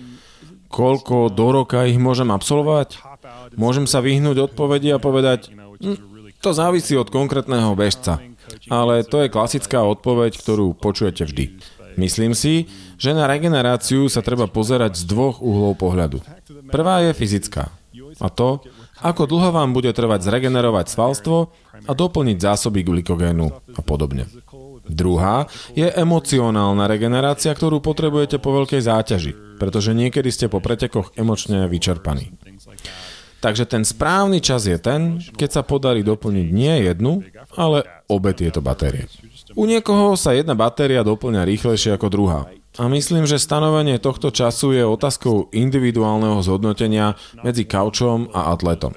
Koľko 0.66 1.30
do 1.30 1.46
roka 1.54 1.86
ich 1.86 2.00
môžem 2.00 2.28
absolvovať? 2.34 2.98
Môžem 3.54 3.86
sa 3.86 4.02
vyhnúť 4.02 4.52
odpovedi 4.52 4.90
a 4.90 4.98
povedať, 4.98 5.54
hm, 5.54 5.98
to 6.42 6.50
závisí 6.52 6.98
od 6.98 7.08
konkrétneho 7.08 7.72
bežca. 7.78 8.20
Ale 8.70 9.02
to 9.02 9.22
je 9.22 9.32
klasická 9.32 9.82
odpoveď, 9.82 10.38
ktorú 10.38 10.74
počujete 10.74 11.26
vždy. 11.26 11.44
Myslím 11.96 12.36
si, 12.36 12.68
že 13.00 13.16
na 13.16 13.24
regeneráciu 13.24 14.06
sa 14.12 14.20
treba 14.20 14.44
pozerať 14.46 15.00
z 15.00 15.02
dvoch 15.08 15.40
uhlov 15.40 15.80
pohľadu. 15.80 16.20
Prvá 16.68 17.00
je 17.08 17.16
fyzická. 17.16 17.72
A 18.20 18.28
to, 18.28 18.60
ako 19.00 19.28
dlho 19.28 19.50
vám 19.52 19.72
bude 19.72 19.88
trvať 19.92 20.28
zregenerovať 20.28 20.92
svalstvo 20.92 21.52
a 21.84 21.92
doplniť 21.92 22.38
zásoby 22.40 22.84
glykogénu 22.84 23.46
a 23.48 23.80
podobne. 23.80 24.28
Druhá 24.86 25.50
je 25.74 25.86
emocionálna 25.86 26.86
regenerácia, 26.86 27.50
ktorú 27.52 27.82
potrebujete 27.82 28.38
po 28.38 28.54
veľkej 28.54 28.82
záťaži, 28.82 29.32
pretože 29.58 29.92
niekedy 29.92 30.30
ste 30.30 30.46
po 30.46 30.62
pretekoch 30.62 31.12
emočne 31.18 31.66
vyčerpaní. 31.66 32.32
Takže 33.36 33.68
ten 33.68 33.84
správny 33.84 34.40
čas 34.40 34.64
je 34.64 34.80
ten, 34.80 35.20
keď 35.20 35.60
sa 35.60 35.62
podarí 35.62 36.00
doplniť 36.00 36.46
nie 36.50 36.74
jednu, 36.88 37.22
ale 37.54 37.84
obe 38.08 38.32
tieto 38.32 38.64
batérie. 38.64 39.06
U 39.54 39.68
niekoho 39.68 40.16
sa 40.18 40.34
jedna 40.34 40.56
batéria 40.56 41.06
doplňa 41.06 41.46
rýchlejšie 41.46 41.94
ako 41.94 42.08
druhá. 42.10 42.40
A 42.76 42.92
myslím, 42.92 43.24
že 43.24 43.40
stanovenie 43.40 43.96
tohto 43.96 44.28
času 44.28 44.76
je 44.76 44.84
otázkou 44.84 45.48
individuálneho 45.48 46.44
zhodnotenia 46.44 47.16
medzi 47.40 47.64
kaučom 47.64 48.28
a 48.36 48.52
atletom. 48.52 48.92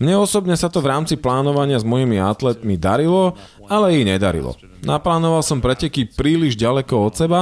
Mne 0.00 0.16
osobne 0.16 0.56
sa 0.56 0.72
to 0.72 0.80
v 0.80 0.88
rámci 0.88 1.20
plánovania 1.20 1.76
s 1.76 1.84
mojimi 1.84 2.16
atletmi 2.16 2.80
darilo, 2.80 3.36
ale 3.68 4.00
i 4.00 4.08
nedarilo. 4.08 4.56
Naplánoval 4.80 5.44
som 5.44 5.60
preteky 5.60 6.08
príliš 6.08 6.56
ďaleko 6.56 7.04
od 7.04 7.12
seba, 7.12 7.40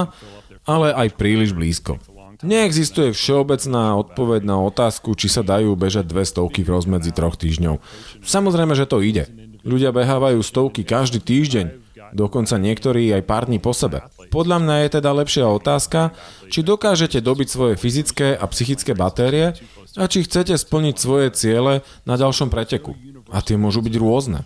ale 0.66 0.90
aj 0.90 1.14
príliš 1.14 1.54
blízko. 1.54 2.02
Neexistuje 2.42 3.10
všeobecná 3.14 3.98
odpoveď 3.98 4.46
na 4.46 4.62
otázku, 4.62 5.14
či 5.18 5.26
sa 5.26 5.42
dajú 5.42 5.74
bežať 5.74 6.06
dve 6.06 6.22
stovky 6.22 6.62
v 6.62 6.70
rozmedzi 6.70 7.10
troch 7.10 7.34
týždňov. 7.34 7.82
Samozrejme, 8.22 8.78
že 8.78 8.86
to 8.86 9.02
ide. 9.02 9.26
Ľudia 9.66 9.90
behávajú 9.90 10.38
stovky 10.42 10.86
každý 10.86 11.18
týždeň, 11.18 11.87
dokonca 12.12 12.56
niektorí 12.60 13.10
aj 13.14 13.22
pár 13.24 13.46
dní 13.48 13.58
po 13.58 13.72
sebe. 13.72 14.04
Podľa 14.28 14.60
mňa 14.60 14.74
je 14.84 14.88
teda 15.00 15.10
lepšia 15.12 15.48
otázka, 15.48 16.12
či 16.52 16.60
dokážete 16.60 17.24
dobiť 17.24 17.48
svoje 17.48 17.74
fyzické 17.80 18.36
a 18.36 18.44
psychické 18.52 18.92
batérie 18.92 19.56
a 19.96 20.04
či 20.04 20.24
chcete 20.24 20.52
splniť 20.56 20.96
svoje 21.00 21.32
ciele 21.32 21.80
na 22.04 22.14
ďalšom 22.20 22.52
preteku. 22.52 22.92
A 23.32 23.40
tie 23.40 23.56
môžu 23.56 23.80
byť 23.80 23.94
rôzne. 23.96 24.44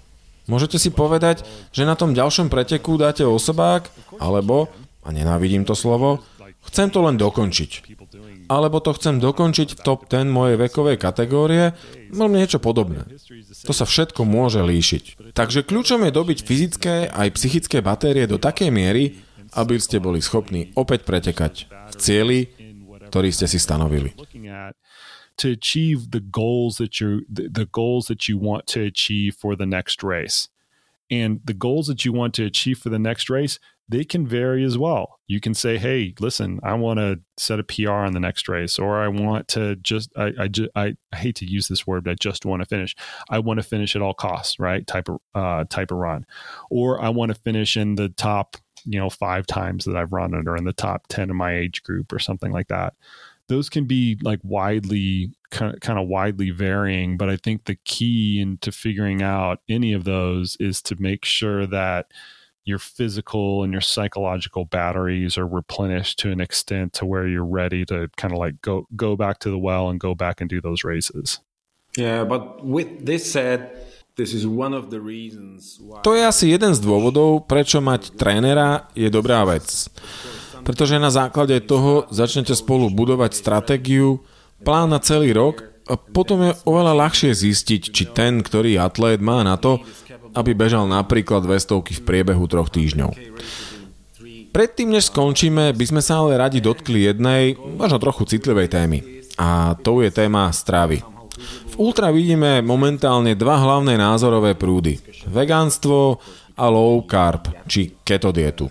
Môžete 0.50 0.78
si 0.78 0.90
povedať, 0.90 1.46
že 1.70 1.86
na 1.86 1.94
tom 1.94 2.18
ďalšom 2.18 2.50
preteku 2.50 2.98
dáte 2.98 3.22
osobák, 3.22 3.86
alebo, 4.18 4.66
a 5.06 5.14
nenávidím 5.14 5.62
to 5.62 5.78
slovo, 5.78 6.18
chcem 6.66 6.90
to 6.90 6.98
len 7.02 7.14
dokončiť. 7.14 8.01
Alebo 8.52 8.84
to 8.84 8.92
chcem 8.92 9.16
dokončiť 9.16 9.68
v 9.72 9.80
top 9.80 10.12
10 10.12 10.28
mojej 10.28 10.60
vekovej 10.60 11.00
kategórie, 11.00 11.72
veľmi 12.12 12.36
niečo 12.36 12.60
podobné. 12.60 13.08
To 13.64 13.72
sa 13.72 13.88
všetko 13.88 14.28
môže 14.28 14.60
líšiť. 14.60 15.32
Takže 15.32 15.64
kľúčom 15.64 16.04
je 16.04 16.12
dobiť 16.12 16.38
fyzické 16.44 17.08
aj 17.08 17.32
psychické 17.40 17.80
batérie 17.80 18.28
do 18.28 18.36
takej 18.36 18.68
miery, 18.68 19.24
aby 19.56 19.80
ste 19.80 20.04
boli 20.04 20.20
schopní 20.20 20.68
opäť 20.76 21.08
pretekať 21.08 21.72
v 21.72 21.94
cieli, 21.96 22.40
ktorý 23.08 23.32
ste 23.32 23.48
si 23.48 23.56
stanovili. 23.56 24.12
to 25.36 25.50
achieve 25.50 26.10
the 26.10 26.20
goals 26.20 26.76
that 26.76 27.00
you 27.00 27.24
the 27.28 27.64
goals 27.64 28.06
that 28.06 28.28
you 28.28 28.36
want 28.36 28.66
to 28.66 28.84
achieve 28.84 29.34
for 29.34 29.56
the 29.56 29.66
next 29.66 30.02
race. 30.02 30.48
And 31.10 31.40
the 31.44 31.54
goals 31.54 31.86
that 31.88 32.04
you 32.04 32.12
want 32.12 32.32
to 32.34 32.44
achieve 32.44 32.78
for 32.78 32.88
the 32.88 32.98
next 32.98 33.28
race, 33.28 33.58
they 33.92 34.04
can 34.04 34.26
vary 34.26 34.64
as 34.64 34.78
well. 34.78 35.20
You 35.28 35.38
can 35.38 35.54
say, 35.54 35.78
"Hey, 35.78 36.14
listen, 36.18 36.58
I 36.62 36.74
want 36.74 36.98
to 36.98 37.20
set 37.36 37.60
a 37.60 37.62
PR 37.62 37.90
on 37.90 38.12
the 38.12 38.20
next 38.20 38.48
race, 38.48 38.78
or 38.78 39.00
I 39.00 39.08
want 39.08 39.48
to 39.48 39.76
just 39.76 40.10
I 40.16 40.32
I, 40.38 40.48
I, 40.74 40.96
I 41.12 41.16
hate 41.16 41.36
to 41.36 41.46
use 41.46 41.68
this 41.68 41.86
word, 41.86 42.04
but 42.04 42.10
I 42.12 42.14
just 42.14 42.44
want 42.44 42.62
to 42.62 42.66
finish. 42.66 42.96
I 43.30 43.38
want 43.38 43.58
to 43.58 43.62
finish 43.62 43.94
at 43.94 44.02
all 44.02 44.14
costs, 44.14 44.58
right? 44.58 44.86
Type 44.86 45.08
of 45.08 45.18
uh, 45.34 45.64
type 45.68 45.90
of 45.90 45.98
run, 45.98 46.26
or 46.70 47.00
I 47.00 47.10
want 47.10 47.34
to 47.34 47.40
finish 47.40 47.76
in 47.76 47.94
the 47.94 48.08
top 48.08 48.56
you 48.84 48.98
know 48.98 49.10
five 49.10 49.46
times 49.46 49.84
that 49.84 49.96
I've 49.96 50.12
run 50.12 50.34
it 50.34 50.48
or 50.48 50.56
in 50.56 50.64
the 50.64 50.72
top 50.72 51.06
10 51.08 51.30
in 51.30 51.36
my 51.36 51.54
age 51.54 51.82
group 51.82 52.12
or 52.12 52.18
something 52.18 52.52
like 52.52 52.68
that. 52.68 52.94
Those 53.48 53.68
can 53.68 53.84
be 53.84 54.18
like 54.22 54.40
widely 54.42 55.32
of, 55.50 55.80
kind 55.80 55.98
of 55.98 56.08
widely 56.08 56.50
varying, 56.50 57.16
but 57.16 57.28
I 57.28 57.36
think 57.36 57.64
the 57.64 57.76
key 57.84 58.40
into 58.40 58.72
figuring 58.72 59.22
out 59.22 59.60
any 59.68 59.92
of 59.92 60.04
those 60.04 60.56
is 60.58 60.80
to 60.82 60.96
make 60.98 61.24
sure 61.24 61.66
that 61.66 62.06
your 62.64 62.78
physical 62.78 63.62
and 63.62 63.72
your 63.72 63.82
psychological 63.82 64.64
batteries 64.64 65.36
are 65.36 65.46
replenished 65.46 66.18
to 66.20 66.30
an 66.30 66.40
extent 66.40 66.92
to 66.94 67.06
where 67.06 67.26
you're 67.26 67.44
ready 67.44 67.84
to 67.86 68.08
kind 68.16 68.32
of 68.32 68.38
like 68.38 68.62
go 68.62 68.86
go 68.94 69.16
back 69.16 69.38
to 69.40 69.50
the 69.50 69.58
well 69.58 69.88
and 69.90 69.98
go 69.98 70.14
back 70.14 70.40
and 70.40 70.48
do 70.48 70.60
those 70.60 70.84
races. 70.84 71.40
Yeah, 71.96 72.24
but 72.24 72.64
with 72.64 73.04
this 73.04 73.30
said, 73.30 73.70
To 76.02 76.10
je 76.12 76.22
asi 76.22 76.44
jeden 76.52 76.72
z 76.76 76.80
dôvodov, 76.84 77.48
prečo 77.48 77.80
mať 77.80 78.12
trénera 78.12 78.92
je 78.92 79.08
dobrá 79.08 79.40
vec. 79.48 79.88
Pretože 80.68 81.00
na 81.00 81.08
základe 81.08 81.56
toho 81.64 82.04
začnete 82.12 82.52
spolu 82.52 82.92
budovať 82.92 83.32
stratégiu, 83.32 84.20
plán 84.60 84.92
na 84.92 85.00
celý 85.00 85.32
rok 85.32 85.64
a 85.88 85.96
potom 85.96 86.44
je 86.44 86.52
oveľa 86.68 87.08
ľahšie 87.08 87.32
zistiť, 87.32 87.82
či 87.88 88.04
ten, 88.12 88.44
ktorý 88.44 88.76
atlét 88.78 89.24
má 89.24 89.40
na 89.42 89.56
to, 89.56 89.80
aby 90.32 90.52
bežal 90.56 90.88
napríklad 90.88 91.44
200 91.44 92.00
v 92.00 92.00
priebehu 92.04 92.44
troch 92.48 92.68
týždňov. 92.72 93.12
Predtým, 94.52 94.92
než 94.92 95.08
skončíme, 95.08 95.72
by 95.72 95.84
sme 95.88 96.04
sa 96.04 96.20
ale 96.20 96.36
radi 96.36 96.60
dotkli 96.60 97.08
jednej, 97.08 97.56
možno 97.56 97.96
trochu 97.96 98.28
citlivej 98.28 98.68
témy. 98.68 98.98
A 99.40 99.72
to 99.80 100.04
je 100.04 100.12
téma 100.12 100.52
stravy. 100.52 101.00
V 101.72 101.74
Ultra 101.80 102.12
vidíme 102.12 102.60
momentálne 102.60 103.32
dva 103.32 103.56
hlavné 103.56 103.96
názorové 103.96 104.52
prúdy. 104.52 105.00
Vegánstvo 105.24 106.20
a 106.52 106.68
low 106.68 107.00
carb, 107.08 107.48
či 107.64 107.96
keto 108.04 108.28
dietu. 108.28 108.68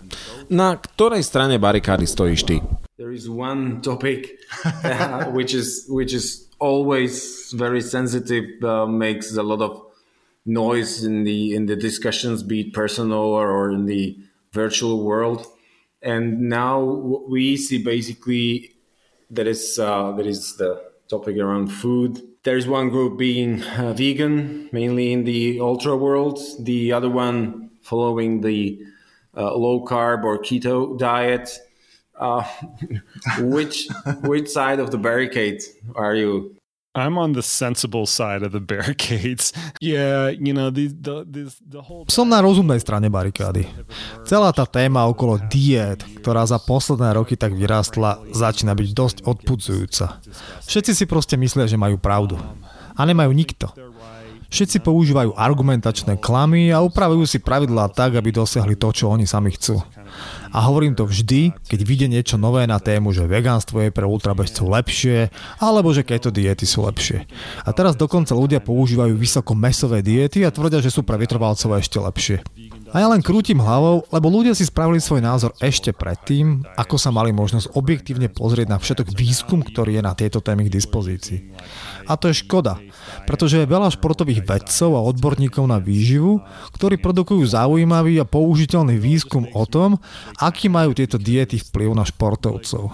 Na 0.53 0.77
ktorej 0.77 1.25
strane 1.25 1.57
barikády 1.57 2.05
stojíš 2.05 2.41
ty? 2.45 2.61
There 3.01 3.09
is 3.09 3.25
one 3.25 3.81
topic 3.81 4.37
which 5.37 5.57
is 5.57 5.89
which 5.89 6.13
is 6.13 6.45
always 6.61 7.49
very 7.57 7.81
sensitive, 7.81 8.61
uh, 8.61 8.85
makes 8.85 9.33
a 9.33 9.41
lot 9.41 9.65
of 9.65 9.90
noise 10.45 11.03
in 11.03 11.23
the 11.23 11.53
in 11.53 11.65
the 11.65 11.75
discussions, 11.75 12.43
be 12.43 12.61
it 12.61 12.73
personal 12.73 13.19
or, 13.19 13.49
or 13.49 13.71
in 13.71 13.85
the 13.85 14.17
virtual 14.51 15.03
world. 15.03 15.45
And 16.01 16.41
now 16.49 16.81
we 16.81 17.57
see 17.57 17.83
basically 17.83 18.71
that 19.29 19.47
is 19.47 19.79
uh, 19.79 20.11
that 20.13 20.25
is 20.25 20.57
the 20.57 20.83
topic 21.07 21.37
around 21.37 21.67
food 21.67 22.21
there's 22.43 22.67
one 22.67 22.89
group 22.89 23.17
being 23.19 23.61
uh, 23.63 23.93
vegan, 23.93 24.69
mainly 24.71 25.13
in 25.13 25.25
the 25.25 25.59
ultra 25.59 25.95
world. 25.95 26.39
The 26.59 26.91
other 26.91 27.09
one 27.09 27.69
following 27.81 28.41
the 28.41 28.81
uh, 29.35 29.55
low 29.55 29.85
carb 29.85 30.23
or 30.23 30.39
keto 30.39 30.97
diet. 30.97 31.59
Uh, 32.19 32.43
which 33.39 33.87
which 34.23 34.47
side 34.47 34.79
of 34.79 34.91
the 34.91 34.97
barricade 34.97 35.61
are 35.95 36.15
you 36.15 36.55
I'm 36.91 37.15
on 37.15 37.31
the 37.31 37.41
sensible 37.41 38.03
side 38.03 38.43
of 38.43 38.51
the 38.51 38.59
barricades. 38.73 39.55
Yeah, 39.79 40.27
you 40.35 40.51
know, 40.51 40.69
the, 40.69 40.91
the, 40.91 41.23
the 41.63 41.79
whole... 41.79 42.03
Som 42.11 42.27
na 42.27 42.43
rozumnej 42.43 42.83
strane 42.83 43.07
barikády. 43.07 43.63
Celá 44.27 44.51
tá 44.51 44.67
téma 44.67 45.07
okolo 45.07 45.39
diét, 45.47 46.03
ktorá 46.19 46.43
za 46.43 46.59
posledné 46.59 47.15
roky 47.15 47.39
tak 47.39 47.55
vyrástla, 47.55 48.35
začína 48.35 48.75
byť 48.75 48.89
dosť 48.91 49.17
odpudzujúca. 49.23 50.19
Všetci 50.67 50.91
si 50.91 51.05
proste 51.07 51.39
myslia, 51.39 51.63
že 51.63 51.79
majú 51.79 51.95
pravdu. 51.95 52.35
A 52.91 53.07
nemajú 53.07 53.31
nikto. 53.31 53.71
Všetci 54.51 54.83
používajú 54.83 55.31
argumentačné 55.39 56.19
klamy 56.19 56.75
a 56.75 56.83
upravujú 56.83 57.23
si 57.23 57.39
pravidlá 57.39 57.87
tak, 57.95 58.19
aby 58.19 58.35
dosiahli 58.35 58.75
to, 58.75 58.91
čo 58.91 59.07
oni 59.07 59.23
sami 59.23 59.55
chcú. 59.55 59.79
A 60.51 60.67
hovorím 60.67 60.91
to 60.91 61.07
vždy, 61.07 61.55
keď 61.71 61.79
vidie 61.87 62.07
niečo 62.11 62.35
nové 62.35 62.67
na 62.67 62.75
tému, 62.75 63.15
že 63.15 63.23
vegánstvo 63.23 63.79
je 63.79 63.95
pre 63.95 64.03
ultrabežcov 64.03 64.67
lepšie, 64.67 65.31
alebo 65.63 65.95
že 65.95 66.03
keto 66.03 66.35
diety 66.35 66.67
sú 66.67 66.83
lepšie. 66.83 67.23
A 67.63 67.71
teraz 67.71 67.95
dokonca 67.95 68.35
ľudia 68.35 68.59
používajú 68.59 69.15
vysoko 69.15 69.55
mesové 69.55 70.03
diety 70.03 70.43
a 70.43 70.51
tvrdia, 70.51 70.83
že 70.83 70.91
sú 70.91 71.07
pre 71.07 71.15
vytrvalcov 71.15 71.79
ešte 71.79 71.95
lepšie. 72.03 72.43
A 72.91 72.99
ja 72.99 73.07
len 73.07 73.23
krútim 73.23 73.63
hlavou, 73.63 74.03
lebo 74.11 74.27
ľudia 74.27 74.51
si 74.51 74.67
spravili 74.67 74.99
svoj 74.99 75.23
názor 75.23 75.55
ešte 75.63 75.95
predtým, 75.95 76.67
ako 76.75 76.99
sa 76.99 77.07
mali 77.07 77.31
možnosť 77.31 77.71
objektívne 77.71 78.27
pozrieť 78.27 78.67
na 78.67 78.83
všetok 78.83 79.15
výskum, 79.15 79.63
ktorý 79.63 79.95
je 79.95 80.03
na 80.03 80.11
tieto 80.11 80.43
témy 80.43 80.67
k 80.67 80.75
dispozícii. 80.75 81.55
A 82.11 82.19
to 82.19 82.27
je 82.27 82.43
škoda, 82.43 82.83
pretože 83.23 83.63
je 83.63 83.71
veľa 83.71 83.95
športových 83.95 84.43
vedcov 84.43 84.99
a 84.99 85.05
odborníkov 85.07 85.63
na 85.71 85.79
výživu, 85.79 86.43
ktorí 86.75 86.99
produkujú 86.99 87.47
zaujímavý 87.47 88.19
a 88.19 88.27
použiteľný 88.27 88.99
výskum 88.99 89.47
o 89.55 89.63
tom, 89.63 89.95
aký 90.35 90.67
majú 90.67 90.91
tieto 90.91 91.15
diety 91.15 91.63
vplyv 91.63 91.95
na 91.95 92.03
športovcov. 92.03 92.91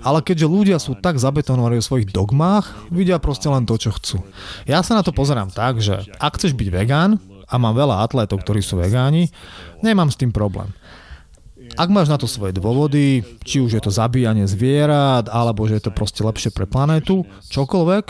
Ale 0.00 0.24
keďže 0.24 0.48
ľudia 0.48 0.80
sú 0.80 0.96
tak 0.96 1.20
zabetonovaní 1.20 1.84
vo 1.84 1.88
svojich 1.92 2.08
dogmách, 2.08 2.88
vidia 2.88 3.20
proste 3.20 3.52
len 3.52 3.68
to, 3.68 3.76
čo 3.76 3.92
chcú. 3.92 4.24
Ja 4.64 4.80
sa 4.80 4.96
na 4.96 5.04
to 5.04 5.12
pozerám 5.12 5.52
tak, 5.52 5.84
že 5.84 6.08
ak 6.16 6.40
chceš 6.40 6.56
byť 6.56 6.68
vegán, 6.72 7.20
a 7.46 7.54
mám 7.56 7.74
veľa 7.78 8.02
atlétov, 8.02 8.42
ktorí 8.42 8.60
sú 8.60 8.78
vegáni, 8.78 9.30
nemám 9.80 10.10
s 10.10 10.18
tým 10.18 10.34
problém. 10.34 10.70
Ak 11.74 11.90
máš 11.90 12.06
na 12.06 12.14
to 12.14 12.30
svoje 12.30 12.54
dôvody, 12.54 13.26
či 13.42 13.58
už 13.58 13.74
je 13.74 13.82
to 13.82 13.90
zabíjanie 13.90 14.46
zvierat, 14.46 15.26
alebo 15.26 15.66
že 15.66 15.82
je 15.82 15.90
to 15.90 15.92
proste 15.94 16.22
lepšie 16.22 16.54
pre 16.54 16.62
planétu, 16.62 17.26
čokoľvek, 17.50 18.04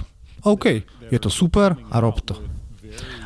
OK, 0.45 0.65
je 1.09 1.19
to 1.19 1.33
super 1.33 1.73
a 1.89 1.97
rob 1.99 2.21
to. 2.21 2.37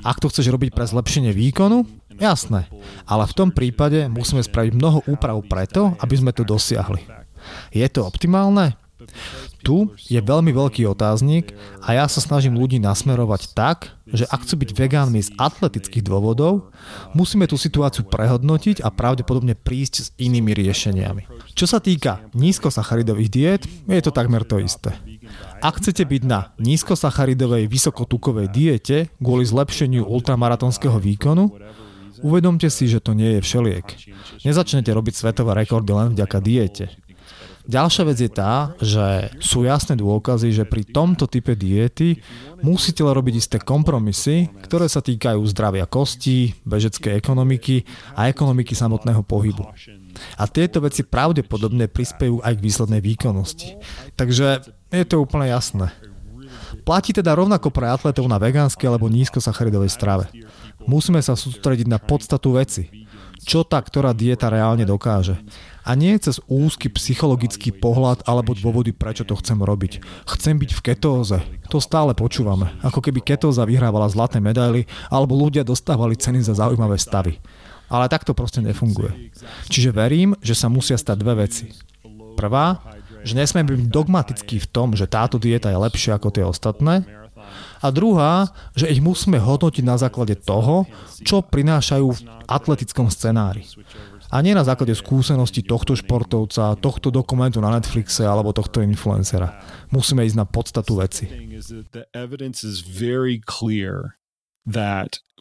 Ak 0.07 0.23
to 0.23 0.31
chceš 0.31 0.51
robiť 0.55 0.71
pre 0.71 0.87
zlepšenie 0.87 1.35
výkonu, 1.35 1.83
jasné, 2.17 2.71
ale 3.11 3.25
v 3.27 3.37
tom 3.37 3.51
prípade 3.51 4.07
musíme 4.07 4.45
spraviť 4.45 4.73
mnoho 4.77 5.03
úprav 5.11 5.43
preto, 5.45 5.99
aby 5.99 6.15
sme 6.15 6.31
to 6.31 6.47
dosiahli. 6.47 7.03
Je 7.75 7.87
to 7.91 8.07
optimálne? 8.07 8.77
Tu 9.61 9.77
je 10.09 10.21
veľmi 10.21 10.53
veľký 10.53 10.89
otáznik 10.89 11.53
a 11.85 11.97
ja 11.97 12.05
sa 12.09 12.21
snažím 12.21 12.57
ľudí 12.57 12.81
nasmerovať 12.81 13.53
tak, 13.53 13.93
že 14.11 14.27
ak 14.27 14.43
chcú 14.43 14.67
byť 14.67 14.71
vegánmi 14.75 15.21
z 15.23 15.31
atletických 15.39 16.05
dôvodov, 16.05 16.73
musíme 17.15 17.47
tú 17.47 17.55
situáciu 17.55 18.09
prehodnotiť 18.09 18.83
a 18.83 18.91
pravdepodobne 18.91 19.55
prísť 19.55 19.95
s 20.01 20.09
inými 20.19 20.53
riešeniami. 20.57 21.23
Čo 21.55 21.67
sa 21.71 21.79
týka 21.79 22.25
nízkosacharidových 22.35 23.31
diét, 23.31 23.63
je 23.87 24.03
to 24.03 24.11
takmer 24.11 24.43
to 24.43 24.59
isté. 24.59 24.97
Ak 25.61 25.79
chcete 25.79 26.03
byť 26.09 26.23
na 26.27 26.57
nízkosacharidovej 26.59 27.69
vysokotukovej 27.69 28.49
diete 28.51 29.13
kvôli 29.21 29.45
zlepšeniu 29.47 30.09
ultramaratonského 30.09 30.97
výkonu, 30.99 31.53
uvedomte 32.25 32.67
si, 32.73 32.89
že 32.89 32.99
to 32.99 33.13
nie 33.13 33.39
je 33.39 33.41
všeliek. 33.45 33.87
Nezačnete 34.43 34.91
robiť 34.91 35.15
svetové 35.21 35.55
rekordy 35.65 35.93
len 35.93 36.17
vďaka 36.17 36.39
diete. 36.41 36.85
Ďalšia 37.71 38.03
vec 38.03 38.19
je 38.19 38.31
tá, 38.35 38.75
že 38.83 39.31
sú 39.39 39.63
jasné 39.63 39.95
dôkazy, 39.95 40.51
že 40.51 40.67
pri 40.67 40.83
tomto 40.83 41.31
type 41.31 41.55
diety 41.55 42.19
musíte 42.67 43.07
robiť 43.07 43.35
isté 43.39 43.57
kompromisy, 43.63 44.51
ktoré 44.67 44.91
sa 44.91 44.99
týkajú 44.99 45.39
zdravia 45.55 45.87
kostí, 45.87 46.59
bežeckej 46.67 47.15
ekonomiky 47.15 47.87
a 48.19 48.27
ekonomiky 48.27 48.75
samotného 48.75 49.23
pohybu. 49.23 49.71
A 50.35 50.51
tieto 50.51 50.83
veci 50.83 51.07
pravdepodobne 51.07 51.87
prispejú 51.87 52.43
aj 52.43 52.59
k 52.59 52.65
výslednej 52.67 52.99
výkonnosti. 52.99 53.79
Takže 54.19 54.67
je 54.91 55.05
to 55.07 55.23
úplne 55.23 55.55
jasné. 55.55 55.95
Platí 56.83 57.15
teda 57.15 57.39
rovnako 57.39 57.71
pre 57.71 57.87
atletov 57.87 58.27
na 58.27 58.43
vegánskej 58.43 58.91
alebo 58.91 59.07
nízkosacharidovej 59.07 59.91
strave. 59.95 60.27
Musíme 60.91 61.23
sa 61.23 61.39
sústrediť 61.39 61.87
na 61.87 62.03
podstatu 62.03 62.59
veci. 62.59 63.00
Čo 63.41 63.65
tá 63.65 63.81
ktorá 63.81 64.13
dieta 64.13 64.53
reálne 64.53 64.85
dokáže 64.85 65.41
a 65.85 65.97
nie 65.97 66.13
cez 66.21 66.39
úzky 66.47 66.93
psychologický 66.93 67.73
pohľad 67.73 68.23
alebo 68.29 68.53
dôvody, 68.53 68.93
prečo 68.93 69.25
to 69.25 69.35
chcem 69.41 69.59
robiť. 69.59 70.05
Chcem 70.29 70.61
byť 70.61 70.71
v 70.77 70.85
ketóze. 70.85 71.39
To 71.73 71.81
stále 71.81 72.13
počúvame. 72.13 72.71
Ako 72.85 73.01
keby 73.01 73.25
ketóza 73.25 73.65
vyhrávala 73.65 74.07
zlaté 74.13 74.39
medaily 74.39 74.85
alebo 75.09 75.35
ľudia 75.35 75.65
dostávali 75.65 76.15
ceny 76.15 76.45
za 76.45 76.55
zaujímavé 76.55 77.01
stavy. 77.01 77.41
Ale 77.91 78.07
tak 78.07 78.23
to 78.23 78.37
proste 78.37 78.63
nefunguje. 78.63 79.35
Čiže 79.67 79.91
verím, 79.91 80.39
že 80.45 80.55
sa 80.55 80.71
musia 80.71 80.95
stať 80.95 81.17
dve 81.19 81.43
veci. 81.49 81.75
Prvá, 82.39 82.79
že 83.27 83.35
nesmieme 83.35 83.75
byť 83.75 83.91
dogmatický 83.91 84.63
v 84.63 84.71
tom, 84.71 84.95
že 84.95 85.11
táto 85.11 85.43
dieta 85.43 85.75
je 85.75 85.79
lepšia 85.81 86.17
ako 86.17 86.29
tie 86.31 86.45
ostatné. 86.47 87.03
A 87.81 87.89
druhá, 87.89 88.53
že 88.77 88.93
ich 88.93 89.01
musíme 89.01 89.41
hodnotiť 89.41 89.85
na 89.85 89.97
základe 89.97 90.37
toho, 90.37 90.85
čo 91.25 91.41
prinášajú 91.41 92.07
v 92.13 92.21
atletickom 92.45 93.09
scenári 93.09 93.65
a 94.31 94.37
nie 94.39 94.55
na 94.55 94.63
základe 94.63 94.95
skúsenosti 94.95 95.67
tohto 95.67 95.99
športovca, 95.99 96.79
tohto 96.79 97.11
dokumentu 97.11 97.59
na 97.59 97.75
Netflixe 97.75 98.23
alebo 98.23 98.55
tohto 98.55 98.79
influencera. 98.79 99.59
Musíme 99.91 100.23
ísť 100.23 100.39
na 100.39 100.47
podstatu 100.47 101.03
veci. 101.03 101.27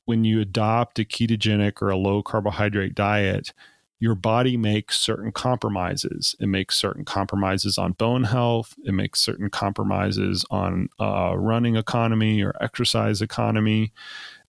when 0.10 0.26
you 0.26 0.42
adopt 0.42 0.98
a 0.98 1.06
ketogenic 1.06 1.86
or 1.86 1.94
a 1.94 1.96
low 1.96 2.26
carbohydrate 2.26 2.98
diet, 2.98 3.54
your 4.00 4.16
body 4.16 4.56
makes 4.56 4.98
certain 4.98 5.32
compromises. 5.32 6.36
It 6.40 6.48
makes 6.48 6.78
certain 6.78 7.04
compromises 7.04 7.78
on 7.78 7.92
bone 7.94 8.24
health. 8.24 8.74
It 8.86 8.94
makes 8.94 9.20
certain 9.20 9.50
compromises 9.50 10.46
on 10.50 10.88
uh, 11.00 11.38
running 11.38 11.76
economy 11.76 12.42
or 12.42 12.56
exercise 12.62 13.22
economy. 13.22 13.92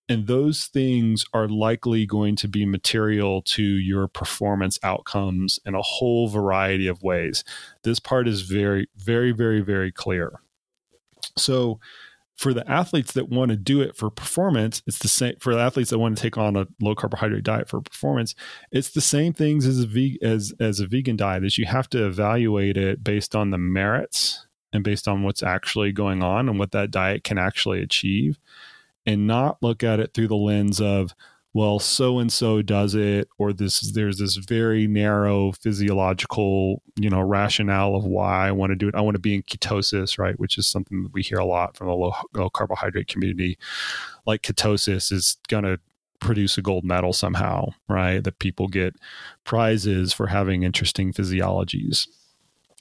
And 0.08 0.26
those 0.26 0.66
things 0.66 1.24
are 1.32 1.48
likely 1.48 2.04
going 2.06 2.34
to 2.36 2.48
be 2.48 2.66
material 2.66 3.42
to 3.42 3.62
your 3.62 4.08
performance 4.08 4.78
outcomes 4.82 5.58
in 5.64 5.74
a 5.74 5.82
whole 5.82 6.28
variety 6.28 6.88
of 6.88 7.02
ways. 7.02 7.44
This 7.84 8.00
part 8.00 8.26
is 8.26 8.42
very, 8.42 8.88
very, 8.96 9.30
very, 9.32 9.60
very 9.60 9.92
clear. 9.92 10.40
So, 11.36 11.78
for 12.40 12.54
the 12.54 12.68
athletes 12.70 13.12
that 13.12 13.28
want 13.28 13.50
to 13.50 13.56
do 13.56 13.82
it 13.82 13.94
for 13.94 14.08
performance, 14.08 14.82
it's 14.86 14.98
the 14.98 15.08
same 15.08 15.34
for 15.40 15.52
the 15.52 15.60
athletes 15.60 15.90
that 15.90 15.98
want 15.98 16.16
to 16.16 16.22
take 16.22 16.38
on 16.38 16.56
a 16.56 16.66
low 16.80 16.94
carbohydrate 16.94 17.44
diet 17.44 17.68
for 17.68 17.82
performance. 17.82 18.34
It's 18.72 18.88
the 18.88 19.02
same 19.02 19.34
things 19.34 19.66
as 19.66 19.84
a 19.84 20.18
as 20.22 20.54
as 20.58 20.80
a 20.80 20.86
vegan 20.86 21.16
diet. 21.16 21.44
Is 21.44 21.58
you 21.58 21.66
have 21.66 21.90
to 21.90 22.06
evaluate 22.06 22.78
it 22.78 23.04
based 23.04 23.36
on 23.36 23.50
the 23.50 23.58
merits 23.58 24.46
and 24.72 24.82
based 24.82 25.06
on 25.06 25.22
what's 25.22 25.42
actually 25.42 25.92
going 25.92 26.22
on 26.22 26.48
and 26.48 26.58
what 26.58 26.70
that 26.70 26.90
diet 26.90 27.24
can 27.24 27.36
actually 27.36 27.82
achieve, 27.82 28.38
and 29.04 29.26
not 29.26 29.62
look 29.62 29.84
at 29.84 30.00
it 30.00 30.14
through 30.14 30.28
the 30.28 30.34
lens 30.34 30.80
of 30.80 31.14
well, 31.52 31.80
so 31.80 32.20
and 32.20 32.32
so 32.32 32.62
does 32.62 32.94
it, 32.94 33.28
or 33.38 33.52
this 33.52 33.80
there's 33.92 34.18
this 34.18 34.36
very 34.36 34.86
narrow 34.86 35.50
physiological, 35.52 36.82
you 36.96 37.10
know, 37.10 37.20
rationale 37.20 37.96
of 37.96 38.04
why 38.04 38.46
I 38.46 38.52
want 38.52 38.70
to 38.70 38.76
do 38.76 38.88
it. 38.88 38.94
I 38.94 39.00
want 39.00 39.16
to 39.16 39.20
be 39.20 39.34
in 39.34 39.42
ketosis, 39.42 40.16
right? 40.16 40.38
Which 40.38 40.58
is 40.58 40.68
something 40.68 41.02
that 41.02 41.12
we 41.12 41.22
hear 41.22 41.38
a 41.38 41.44
lot 41.44 41.76
from 41.76 41.88
the 41.88 41.94
low, 41.94 42.12
low 42.34 42.50
carbohydrate 42.50 43.08
community. 43.08 43.58
Like 44.26 44.42
ketosis 44.42 45.10
is 45.10 45.38
gonna 45.48 45.78
produce 46.20 46.56
a 46.56 46.62
gold 46.62 46.84
medal 46.84 47.12
somehow, 47.12 47.70
right? 47.88 48.22
That 48.22 48.38
people 48.38 48.68
get 48.68 48.94
prizes 49.42 50.12
for 50.12 50.28
having 50.28 50.62
interesting 50.62 51.12
physiologies. 51.12 52.06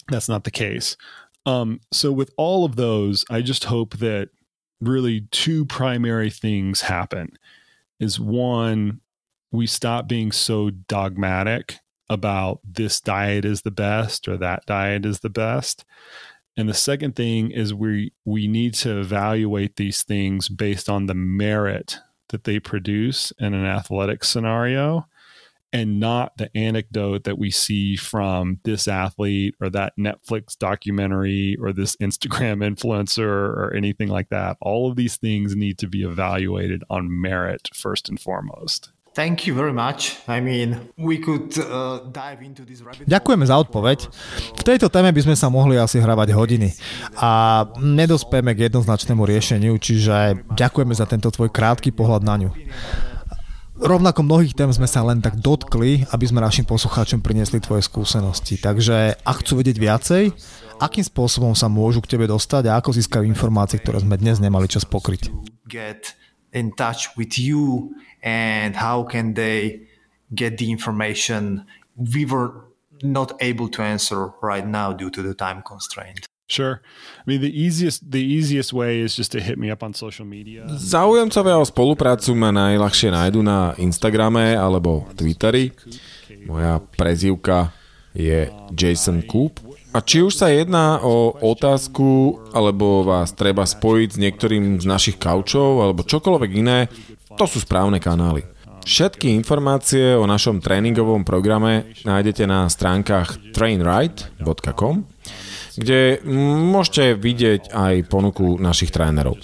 That's 0.10 0.30
not 0.30 0.44
the 0.44 0.52
case. 0.52 0.96
Um, 1.48 1.82
so 1.92 2.12
with 2.12 2.30
all 2.38 2.66
of 2.66 2.76
those, 2.76 3.26
I 3.32 3.42
just 3.42 3.64
hope 3.64 3.98
that 3.98 4.30
really 4.80 5.22
two 5.32 5.66
primary 5.66 6.30
things 6.30 6.82
happen 6.82 7.32
is 8.00 8.20
one, 8.20 9.02
we 9.52 9.68
stop 9.68 10.08
being 10.08 10.32
so 10.32 10.70
dogmatic 10.70 11.80
about 12.10 12.60
this 12.64 13.00
diet 13.02 13.46
is 13.46 13.62
the 13.62 13.72
best 13.72 14.28
or 14.28 14.38
that 14.38 14.66
diet 14.66 15.06
is 15.06 15.20
the 15.20 15.30
best. 15.30 15.86
And 16.58 16.68
the 16.68 16.74
second 16.74 17.16
thing 17.16 17.52
is 17.52 17.74
we 17.74 18.12
we 18.26 18.48
need 18.48 18.74
to 18.76 19.00
evaluate 19.00 19.76
these 19.76 20.04
things 20.04 20.50
based 20.50 20.90
on 20.90 21.06
the 21.06 21.14
merit 21.14 21.98
that 22.30 22.44
they 22.44 22.60
produce 22.60 23.32
in 23.40 23.54
an 23.54 23.66
athletic 23.66 24.24
scenario 24.24 25.08
and 25.72 26.00
not 26.00 26.38
the 26.38 26.50
anecdote 26.58 27.24
that 27.24 27.38
we 27.38 27.52
see 27.52 27.96
from 27.96 28.60
this 28.64 28.88
athlete 28.88 29.56
or 29.62 29.70
that 29.70 29.94
Netflix 30.00 30.58
documentary 30.58 31.58
or 31.62 31.74
this 31.74 31.96
Instagram 31.98 32.64
influencer 32.70 33.28
or 33.28 33.74
anything 33.76 34.10
like 34.10 34.30
that. 34.30 34.58
All 34.62 34.90
of 34.90 34.96
these 34.96 35.18
things 35.18 35.56
need 35.56 35.78
to 35.80 35.88
be 35.88 36.04
evaluated 36.04 36.84
on 36.90 37.08
merit 37.10 37.70
first 37.74 38.10
and 38.10 38.20
foremost. 38.20 38.92
Thank 39.14 39.48
you 39.48 39.54
very 39.58 39.74
much. 39.74 40.16
I 40.30 40.40
mean, 40.40 40.80
we 40.96 41.18
could 41.18 41.58
uh, 41.58 42.08
dive 42.14 42.46
into 42.46 42.64
this 42.64 42.80
rabbit 42.86 43.10
Ďakujeme 43.10 43.44
za 43.44 43.58
odpoveď. 43.58 44.06
V 44.54 44.64
tejto 44.64 44.88
téme 44.88 45.10
by 45.10 45.22
sme 45.26 45.36
sa 45.36 45.50
mohli 45.50 45.82
asi 45.82 45.98
hravať 45.98 46.30
hodiny 46.32 46.72
a 47.18 47.66
nedospieme 47.82 48.54
k 48.54 48.70
jednoznačnému 48.70 49.26
riešeniu, 49.26 49.76
čiže 49.82 50.46
ďakujeme 50.54 50.94
za 50.94 51.10
tento 51.10 51.34
tvoj 51.34 51.50
krátky 51.50 51.90
pohľad 51.90 52.22
na 52.22 52.36
ňu. 52.38 52.50
Rovnako 53.80 54.28
mnohých 54.28 54.60
tém 54.60 54.68
sme 54.76 54.92
sa 54.92 55.08
len 55.08 55.24
tak 55.24 55.40
dotkli, 55.40 56.04
aby 56.12 56.26
sme 56.28 56.44
našim 56.44 56.68
poslucháčom 56.68 57.24
priniesli 57.24 57.64
tvoje 57.64 57.88
skúsenosti. 57.88 58.60
Takže 58.60 59.16
ak 59.24 59.40
chcú 59.40 59.64
vedieť 59.64 59.78
viacej, 59.80 60.24
akým 60.84 61.06
spôsobom 61.08 61.56
sa 61.56 61.72
môžu 61.72 62.04
k 62.04 62.12
tebe 62.20 62.28
dostať 62.28 62.68
a 62.68 62.76
ako 62.76 62.92
získajú 62.92 63.24
informácie, 63.24 63.80
ktoré 63.80 64.04
sme 64.04 64.20
dnes 64.20 64.44
nemali 64.44 64.68
čas 64.68 64.84
pokryť. 64.84 65.32
In 66.52 66.76
touch 66.76 67.16
with 67.16 67.40
you 67.40 67.96
and 68.20 68.76
how 68.76 69.08
can 69.08 69.32
they 69.38 69.88
get 70.36 70.60
the 70.60 70.68
information 70.68 71.64
we 71.96 72.28
were 72.28 72.70
not 73.00 73.34
able 73.40 73.72
to 73.72 73.80
answer 73.80 74.36
right 74.44 74.68
now 74.68 74.92
due 74.92 75.10
to 75.10 75.24
the 75.24 75.34
time 75.34 75.64
constraint. 75.64 76.29
Sure. 76.50 76.82
I 77.22 77.26
mean 77.30 77.46
the 77.46 77.54
easiest 77.54 78.02
the 78.10 78.20
easiest 78.20 78.74
way 78.74 79.06
is 79.06 79.14
just 79.14 79.30
to 79.38 79.40
hit 79.40 79.62
me 79.62 79.70
up 79.70 79.86
on 79.86 79.94
social 79.94 80.26
media. 80.26 80.66
Záujemcovia 80.66 81.62
o 81.62 81.66
spoluprácu 81.66 82.34
ma 82.34 82.50
najľahšie 82.50 83.14
nájdu 83.14 83.46
na 83.46 83.78
Instagrame 83.78 84.58
alebo 84.58 85.06
Twitteri. 85.14 85.70
Moja 86.50 86.82
prezivka 86.98 87.70
je 88.18 88.50
Jason 88.74 89.22
Coop. 89.30 89.62
A 89.94 90.02
či 90.02 90.22
už 90.22 90.38
sa 90.38 90.54
jedná 90.54 91.02
o 91.02 91.34
otázku, 91.34 92.38
alebo 92.54 93.02
vás 93.02 93.34
treba 93.34 93.66
spojiť 93.66 94.10
s 94.14 94.22
niektorým 94.22 94.78
z 94.78 94.86
našich 94.86 95.18
kaučov, 95.18 95.82
alebo 95.82 96.06
čokoľvek 96.06 96.52
iné, 96.62 96.94
to 97.38 97.46
sú 97.50 97.66
správne 97.66 97.98
kanály. 97.98 98.46
Všetky 98.86 99.34
informácie 99.34 100.14
o 100.14 100.30
našom 100.30 100.62
tréningovom 100.62 101.26
programe 101.26 101.90
nájdete 102.06 102.46
na 102.46 102.70
stránkach 102.70 103.38
trainright.com 103.54 105.10
kde 105.80 106.20
môžete 106.70 107.16
vidieť 107.16 107.72
aj 107.72 108.12
ponuku 108.12 108.60
našich 108.60 108.92
trénerov. 108.92 109.40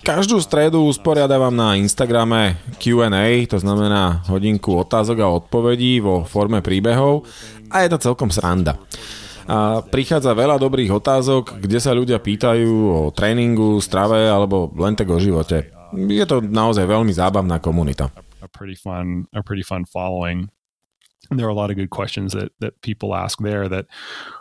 Každú 0.00 0.40
stredu 0.40 0.86
usporiadavam 0.88 1.52
na 1.52 1.76
Instagrame 1.76 2.56
Q&A, 2.80 3.44
to 3.44 3.60
znamená 3.60 4.24
hodinku 4.30 4.80
otázok 4.80 5.18
a 5.20 5.28
odpovedí 5.28 6.00
vo 6.00 6.24
forme 6.24 6.64
príbehov 6.64 7.28
a 7.68 7.84
je 7.84 7.88
to 7.92 7.98
celkom 8.08 8.32
sranda. 8.32 8.80
A 9.50 9.82
prichádza 9.82 10.32
veľa 10.32 10.62
dobrých 10.62 10.94
otázok, 10.94 11.58
kde 11.58 11.78
sa 11.82 11.92
ľudia 11.92 12.22
pýtajú 12.22 12.70
o 12.70 13.00
tréningu, 13.10 13.82
strave 13.82 14.30
alebo 14.30 14.70
len 14.78 14.94
tak 14.94 15.10
o 15.10 15.18
živote. 15.18 15.68
Je 15.92 16.24
to 16.24 16.38
naozaj 16.38 16.86
veľmi 16.86 17.10
zábavná 17.10 17.58
komunita. 17.58 18.14
A 18.40 18.48
pretty 18.48 18.78
fun, 18.78 19.28
a 19.34 19.42
pretty 19.42 19.66
fun 19.66 19.84
following. 19.84 20.48
There 21.30 21.46
are 21.46 21.50
a 21.50 21.54
lot 21.54 21.70
of 21.70 21.76
good 21.76 21.90
questions 21.90 22.32
that, 22.32 22.52
that 22.58 22.80
people 22.82 23.14
ask 23.14 23.38
there 23.38 23.68
that 23.68 23.86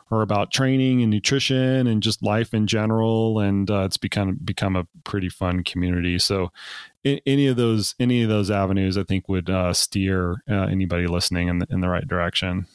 are 0.10 0.22
about 0.22 0.52
training 0.52 1.02
and 1.02 1.12
nutrition 1.12 1.86
and 1.86 2.02
just 2.02 2.24
life 2.24 2.54
in 2.54 2.66
general. 2.66 3.40
And 3.40 3.70
uh, 3.70 3.86
it's 3.86 3.98
become 3.98 4.40
become 4.44 4.76
a 4.76 4.88
pretty 5.04 5.30
fun 5.30 5.64
community. 5.64 6.18
So 6.18 6.52
in, 7.04 7.20
any 7.26 7.46
of 7.46 7.58
those 7.58 7.94
any 8.00 8.24
of 8.24 8.30
those 8.30 8.50
avenues, 8.50 8.98
I 8.98 9.04
think 9.04 9.30
would 9.30 9.50
uh, 9.50 9.74
steer 9.74 10.42
uh, 10.50 10.66
anybody 10.66 11.06
listening 11.06 11.48
in 11.48 11.60
the, 11.60 11.68
in 11.70 11.82
the 11.82 11.90
right 11.90 12.08
direction. 12.08 12.66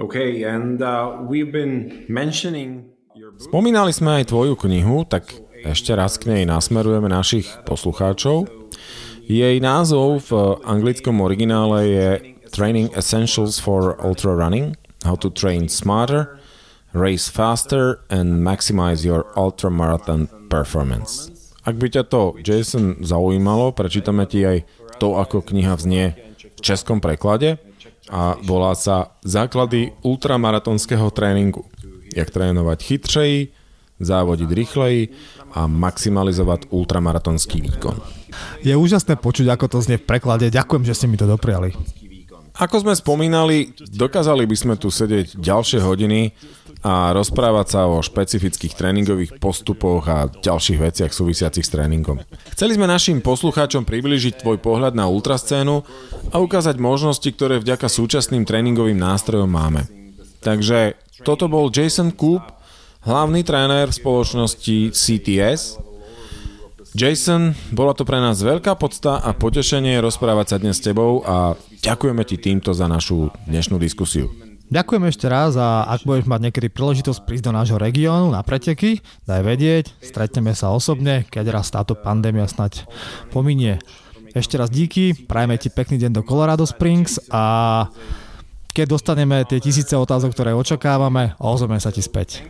Okay, 0.00 0.42
and 0.42 0.82
uh, 0.82 1.18
we've 1.22 1.52
been 1.52 2.04
mentioning 2.08 2.90
Spomínali 3.36 3.92
sme 3.92 4.24
aj 4.24 4.32
tvoju 4.32 4.56
knihu, 4.56 5.04
tak 5.04 5.36
ešte 5.68 5.92
raz 5.92 6.16
k 6.16 6.32
nej 6.32 6.42
nasmerujeme 6.48 7.12
našich 7.12 7.44
poslucháčov. 7.68 8.48
Jej 9.28 9.60
názov 9.60 10.32
v 10.32 10.58
anglickom 10.64 11.20
originále 11.20 11.78
je 11.86 12.08
Training 12.52 12.92
Essentials 12.92 13.56
for 13.56 13.96
Ultra 13.98 14.36
Running, 14.36 14.76
How 15.02 15.16
to 15.16 15.32
Train 15.32 15.72
Smarter 15.72 16.38
race 16.92 17.28
faster 17.28 18.04
and 18.12 18.44
maximize 18.44 19.04
your 19.04 19.24
ultramarathon 19.36 20.28
performance. 20.52 21.32
Ak 21.64 21.80
by 21.80 21.88
ťa 21.88 22.04
to, 22.10 22.36
Jason, 22.44 23.00
zaujímalo, 23.00 23.72
prečítame 23.72 24.28
ti 24.28 24.44
aj 24.44 24.66
to, 25.00 25.16
ako 25.16 25.40
kniha 25.40 25.78
vznie 25.78 26.12
v 26.36 26.60
českom 26.60 27.00
preklade 27.00 27.56
a 28.10 28.36
volá 28.44 28.76
sa 28.76 29.14
Základy 29.24 29.94
ultramaratonského 30.04 31.08
tréningu. 31.14 31.64
Jak 32.12 32.28
trénovať 32.28 32.78
chytřeji, 32.82 33.38
závodiť 34.02 34.50
rýchleji 34.50 35.02
a 35.54 35.70
maximalizovať 35.70 36.68
ultramaratonský 36.74 37.62
výkon. 37.62 37.96
Je 38.66 38.74
úžasné 38.74 39.16
počuť, 39.16 39.48
ako 39.54 39.66
to 39.70 39.78
znie 39.80 39.96
v 40.02 40.04
preklade. 40.04 40.50
Ďakujem, 40.50 40.82
že 40.82 40.96
ste 40.98 41.06
mi 41.06 41.16
to 41.16 41.24
dopriali. 41.24 41.72
Ako 42.52 42.84
sme 42.84 42.92
spomínali, 42.92 43.72
dokázali 43.80 44.44
by 44.44 44.56
sme 44.56 44.74
tu 44.76 44.92
sedieť 44.92 45.40
ďalšie 45.40 45.80
hodiny 45.80 46.36
a 46.84 47.14
rozprávať 47.16 47.66
sa 47.72 47.80
o 47.88 48.04
špecifických 48.04 48.76
tréningových 48.76 49.40
postupoch 49.40 50.04
a 50.04 50.28
ďalších 50.28 50.82
veciach 50.82 51.12
súvisiacich 51.14 51.64
s 51.64 51.72
tréningom. 51.72 52.20
Chceli 52.52 52.76
sme 52.76 52.90
našim 52.90 53.24
poslucháčom 53.24 53.88
približiť 53.88 54.44
tvoj 54.44 54.60
pohľad 54.60 54.92
na 54.92 55.08
ultrascénu 55.08 55.86
a 56.28 56.36
ukázať 56.42 56.76
možnosti, 56.76 57.28
ktoré 57.32 57.62
vďaka 57.62 57.88
súčasným 57.88 58.44
tréningovým 58.44 59.00
nástrojom 59.00 59.48
máme. 59.48 59.88
Takže 60.42 60.98
toto 61.22 61.46
bol 61.46 61.70
Jason 61.70 62.12
Coop, 62.12 62.42
hlavný 63.06 63.46
tréner 63.46 63.88
spoločnosti 63.94 64.90
CTS, 64.90 65.78
Jason, 66.92 67.56
bola 67.72 67.96
to 67.96 68.04
pre 68.04 68.20
nás 68.20 68.44
veľká 68.44 68.76
podsta 68.76 69.16
a 69.16 69.32
potešenie 69.32 69.96
rozprávať 70.04 70.46
sa 70.52 70.56
dnes 70.60 70.76
s 70.76 70.84
tebou 70.84 71.24
a 71.24 71.56
ďakujeme 71.80 72.20
ti 72.28 72.36
týmto 72.36 72.76
za 72.76 72.84
našu 72.84 73.32
dnešnú 73.48 73.80
diskusiu. 73.80 74.28
Ďakujem 74.68 75.04
ešte 75.08 75.24
raz 75.28 75.56
a 75.56 75.88
ak 75.88 76.04
budeš 76.04 76.28
mať 76.28 76.40
niekedy 76.48 76.68
príležitosť 76.68 77.24
prísť 77.24 77.48
do 77.48 77.52
nášho 77.56 77.80
regiónu 77.80 78.32
na 78.32 78.44
preteky, 78.44 79.00
daj 79.24 79.40
vedieť, 79.40 79.84
stretneme 80.04 80.52
sa 80.52 80.68
osobne, 80.72 81.24
keď 81.32 81.60
raz 81.60 81.72
táto 81.72 81.96
pandémia 81.96 82.44
snať 82.44 82.84
pominie. 83.32 83.80
Ešte 84.36 84.60
raz 84.60 84.68
díky, 84.68 85.16
prajme 85.28 85.56
ti 85.56 85.72
pekný 85.72 85.96
deň 85.96 86.12
do 86.12 86.22
Colorado 86.24 86.68
Springs 86.68 87.20
a 87.32 87.88
keď 88.72 88.96
dostaneme 88.96 89.44
tie 89.48 89.60
tisíce 89.60 89.92
otázok, 89.96 90.32
ktoré 90.32 90.52
očakávame, 90.56 91.36
ozveme 91.40 91.80
sa 91.80 91.88
ti 91.88 92.04
späť. 92.04 92.44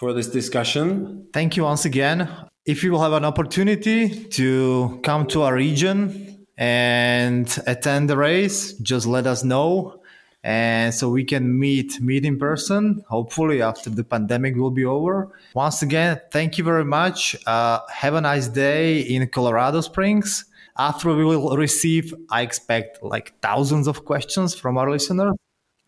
For 0.00 0.14
this 0.14 0.28
discussion. 0.28 1.26
Thank 1.34 1.58
you 1.58 1.64
once 1.64 1.84
again. 1.84 2.26
If 2.64 2.82
you 2.82 2.90
will 2.90 3.02
have 3.02 3.12
an 3.12 3.26
opportunity 3.26 4.24
to 4.38 4.98
come 5.02 5.26
to 5.26 5.42
our 5.42 5.54
region 5.54 6.46
and 6.56 7.46
attend 7.66 8.08
the 8.08 8.16
race, 8.16 8.72
just 8.78 9.06
let 9.06 9.26
us 9.26 9.44
know. 9.44 10.00
And 10.42 10.94
so 10.94 11.10
we 11.10 11.24
can 11.24 11.58
meet 11.58 12.00
meet 12.00 12.24
in 12.24 12.38
person. 12.38 13.04
Hopefully, 13.10 13.60
after 13.60 13.90
the 13.90 14.02
pandemic 14.02 14.56
will 14.56 14.70
be 14.70 14.86
over. 14.86 15.36
Once 15.52 15.82
again, 15.82 16.18
thank 16.30 16.56
you 16.56 16.64
very 16.64 16.86
much. 16.98 17.36
Uh, 17.46 17.80
have 17.92 18.14
a 18.14 18.22
nice 18.22 18.48
day 18.48 19.00
in 19.00 19.28
Colorado 19.28 19.82
Springs. 19.82 20.46
After 20.78 21.14
we 21.14 21.26
will 21.26 21.58
receive, 21.58 22.14
I 22.30 22.40
expect 22.40 23.02
like 23.02 23.34
thousands 23.42 23.86
of 23.86 24.06
questions 24.06 24.54
from 24.54 24.78
our 24.78 24.90
listeners 24.90 25.34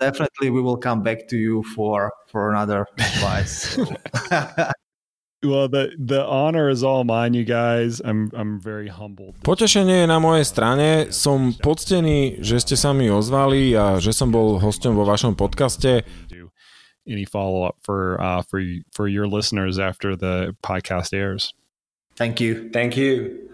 definitely 0.02 0.50
we 0.50 0.60
will 0.60 0.76
come 0.76 1.02
back 1.02 1.28
to 1.30 1.36
you 1.36 1.62
for 1.74 2.10
for 2.26 2.50
another 2.50 2.86
advice. 2.98 3.78
Well, 5.42 5.66
the 5.66 5.90
the 5.98 6.22
honor 6.22 6.70
is 6.70 6.84
all 6.84 7.02
mine, 7.02 7.34
you 7.34 7.42
guys. 7.42 7.98
I'm 7.98 8.30
I'm 8.30 8.62
very 8.62 8.86
humbled. 8.86 9.42
Potešenie 9.42 10.06
je 10.06 10.06
na 10.06 10.22
mojej 10.22 10.46
strane. 10.46 11.10
Som 11.10 11.58
poctený, 11.58 12.38
že 12.38 12.62
ste 12.62 12.78
sa 12.78 12.94
mi 12.94 13.10
ozvali 13.10 13.74
a 13.74 13.98
že 13.98 14.14
som 14.14 14.30
bol 14.30 14.62
hostom 14.62 14.94
vo 14.94 15.02
vašom 15.02 15.34
podcaste. 15.34 16.06
Any 17.02 17.26
follow 17.26 17.66
up 17.66 17.74
for 17.82 18.22
uh, 18.22 18.46
for 18.46 18.62
for 18.94 19.10
your 19.10 19.26
listeners 19.26 19.82
after 19.82 20.14
the 20.14 20.54
podcast 20.62 21.10
airs? 21.10 21.50
Thank 22.14 22.38
you. 22.38 22.70
Thank 22.70 22.94
you. 22.94 23.50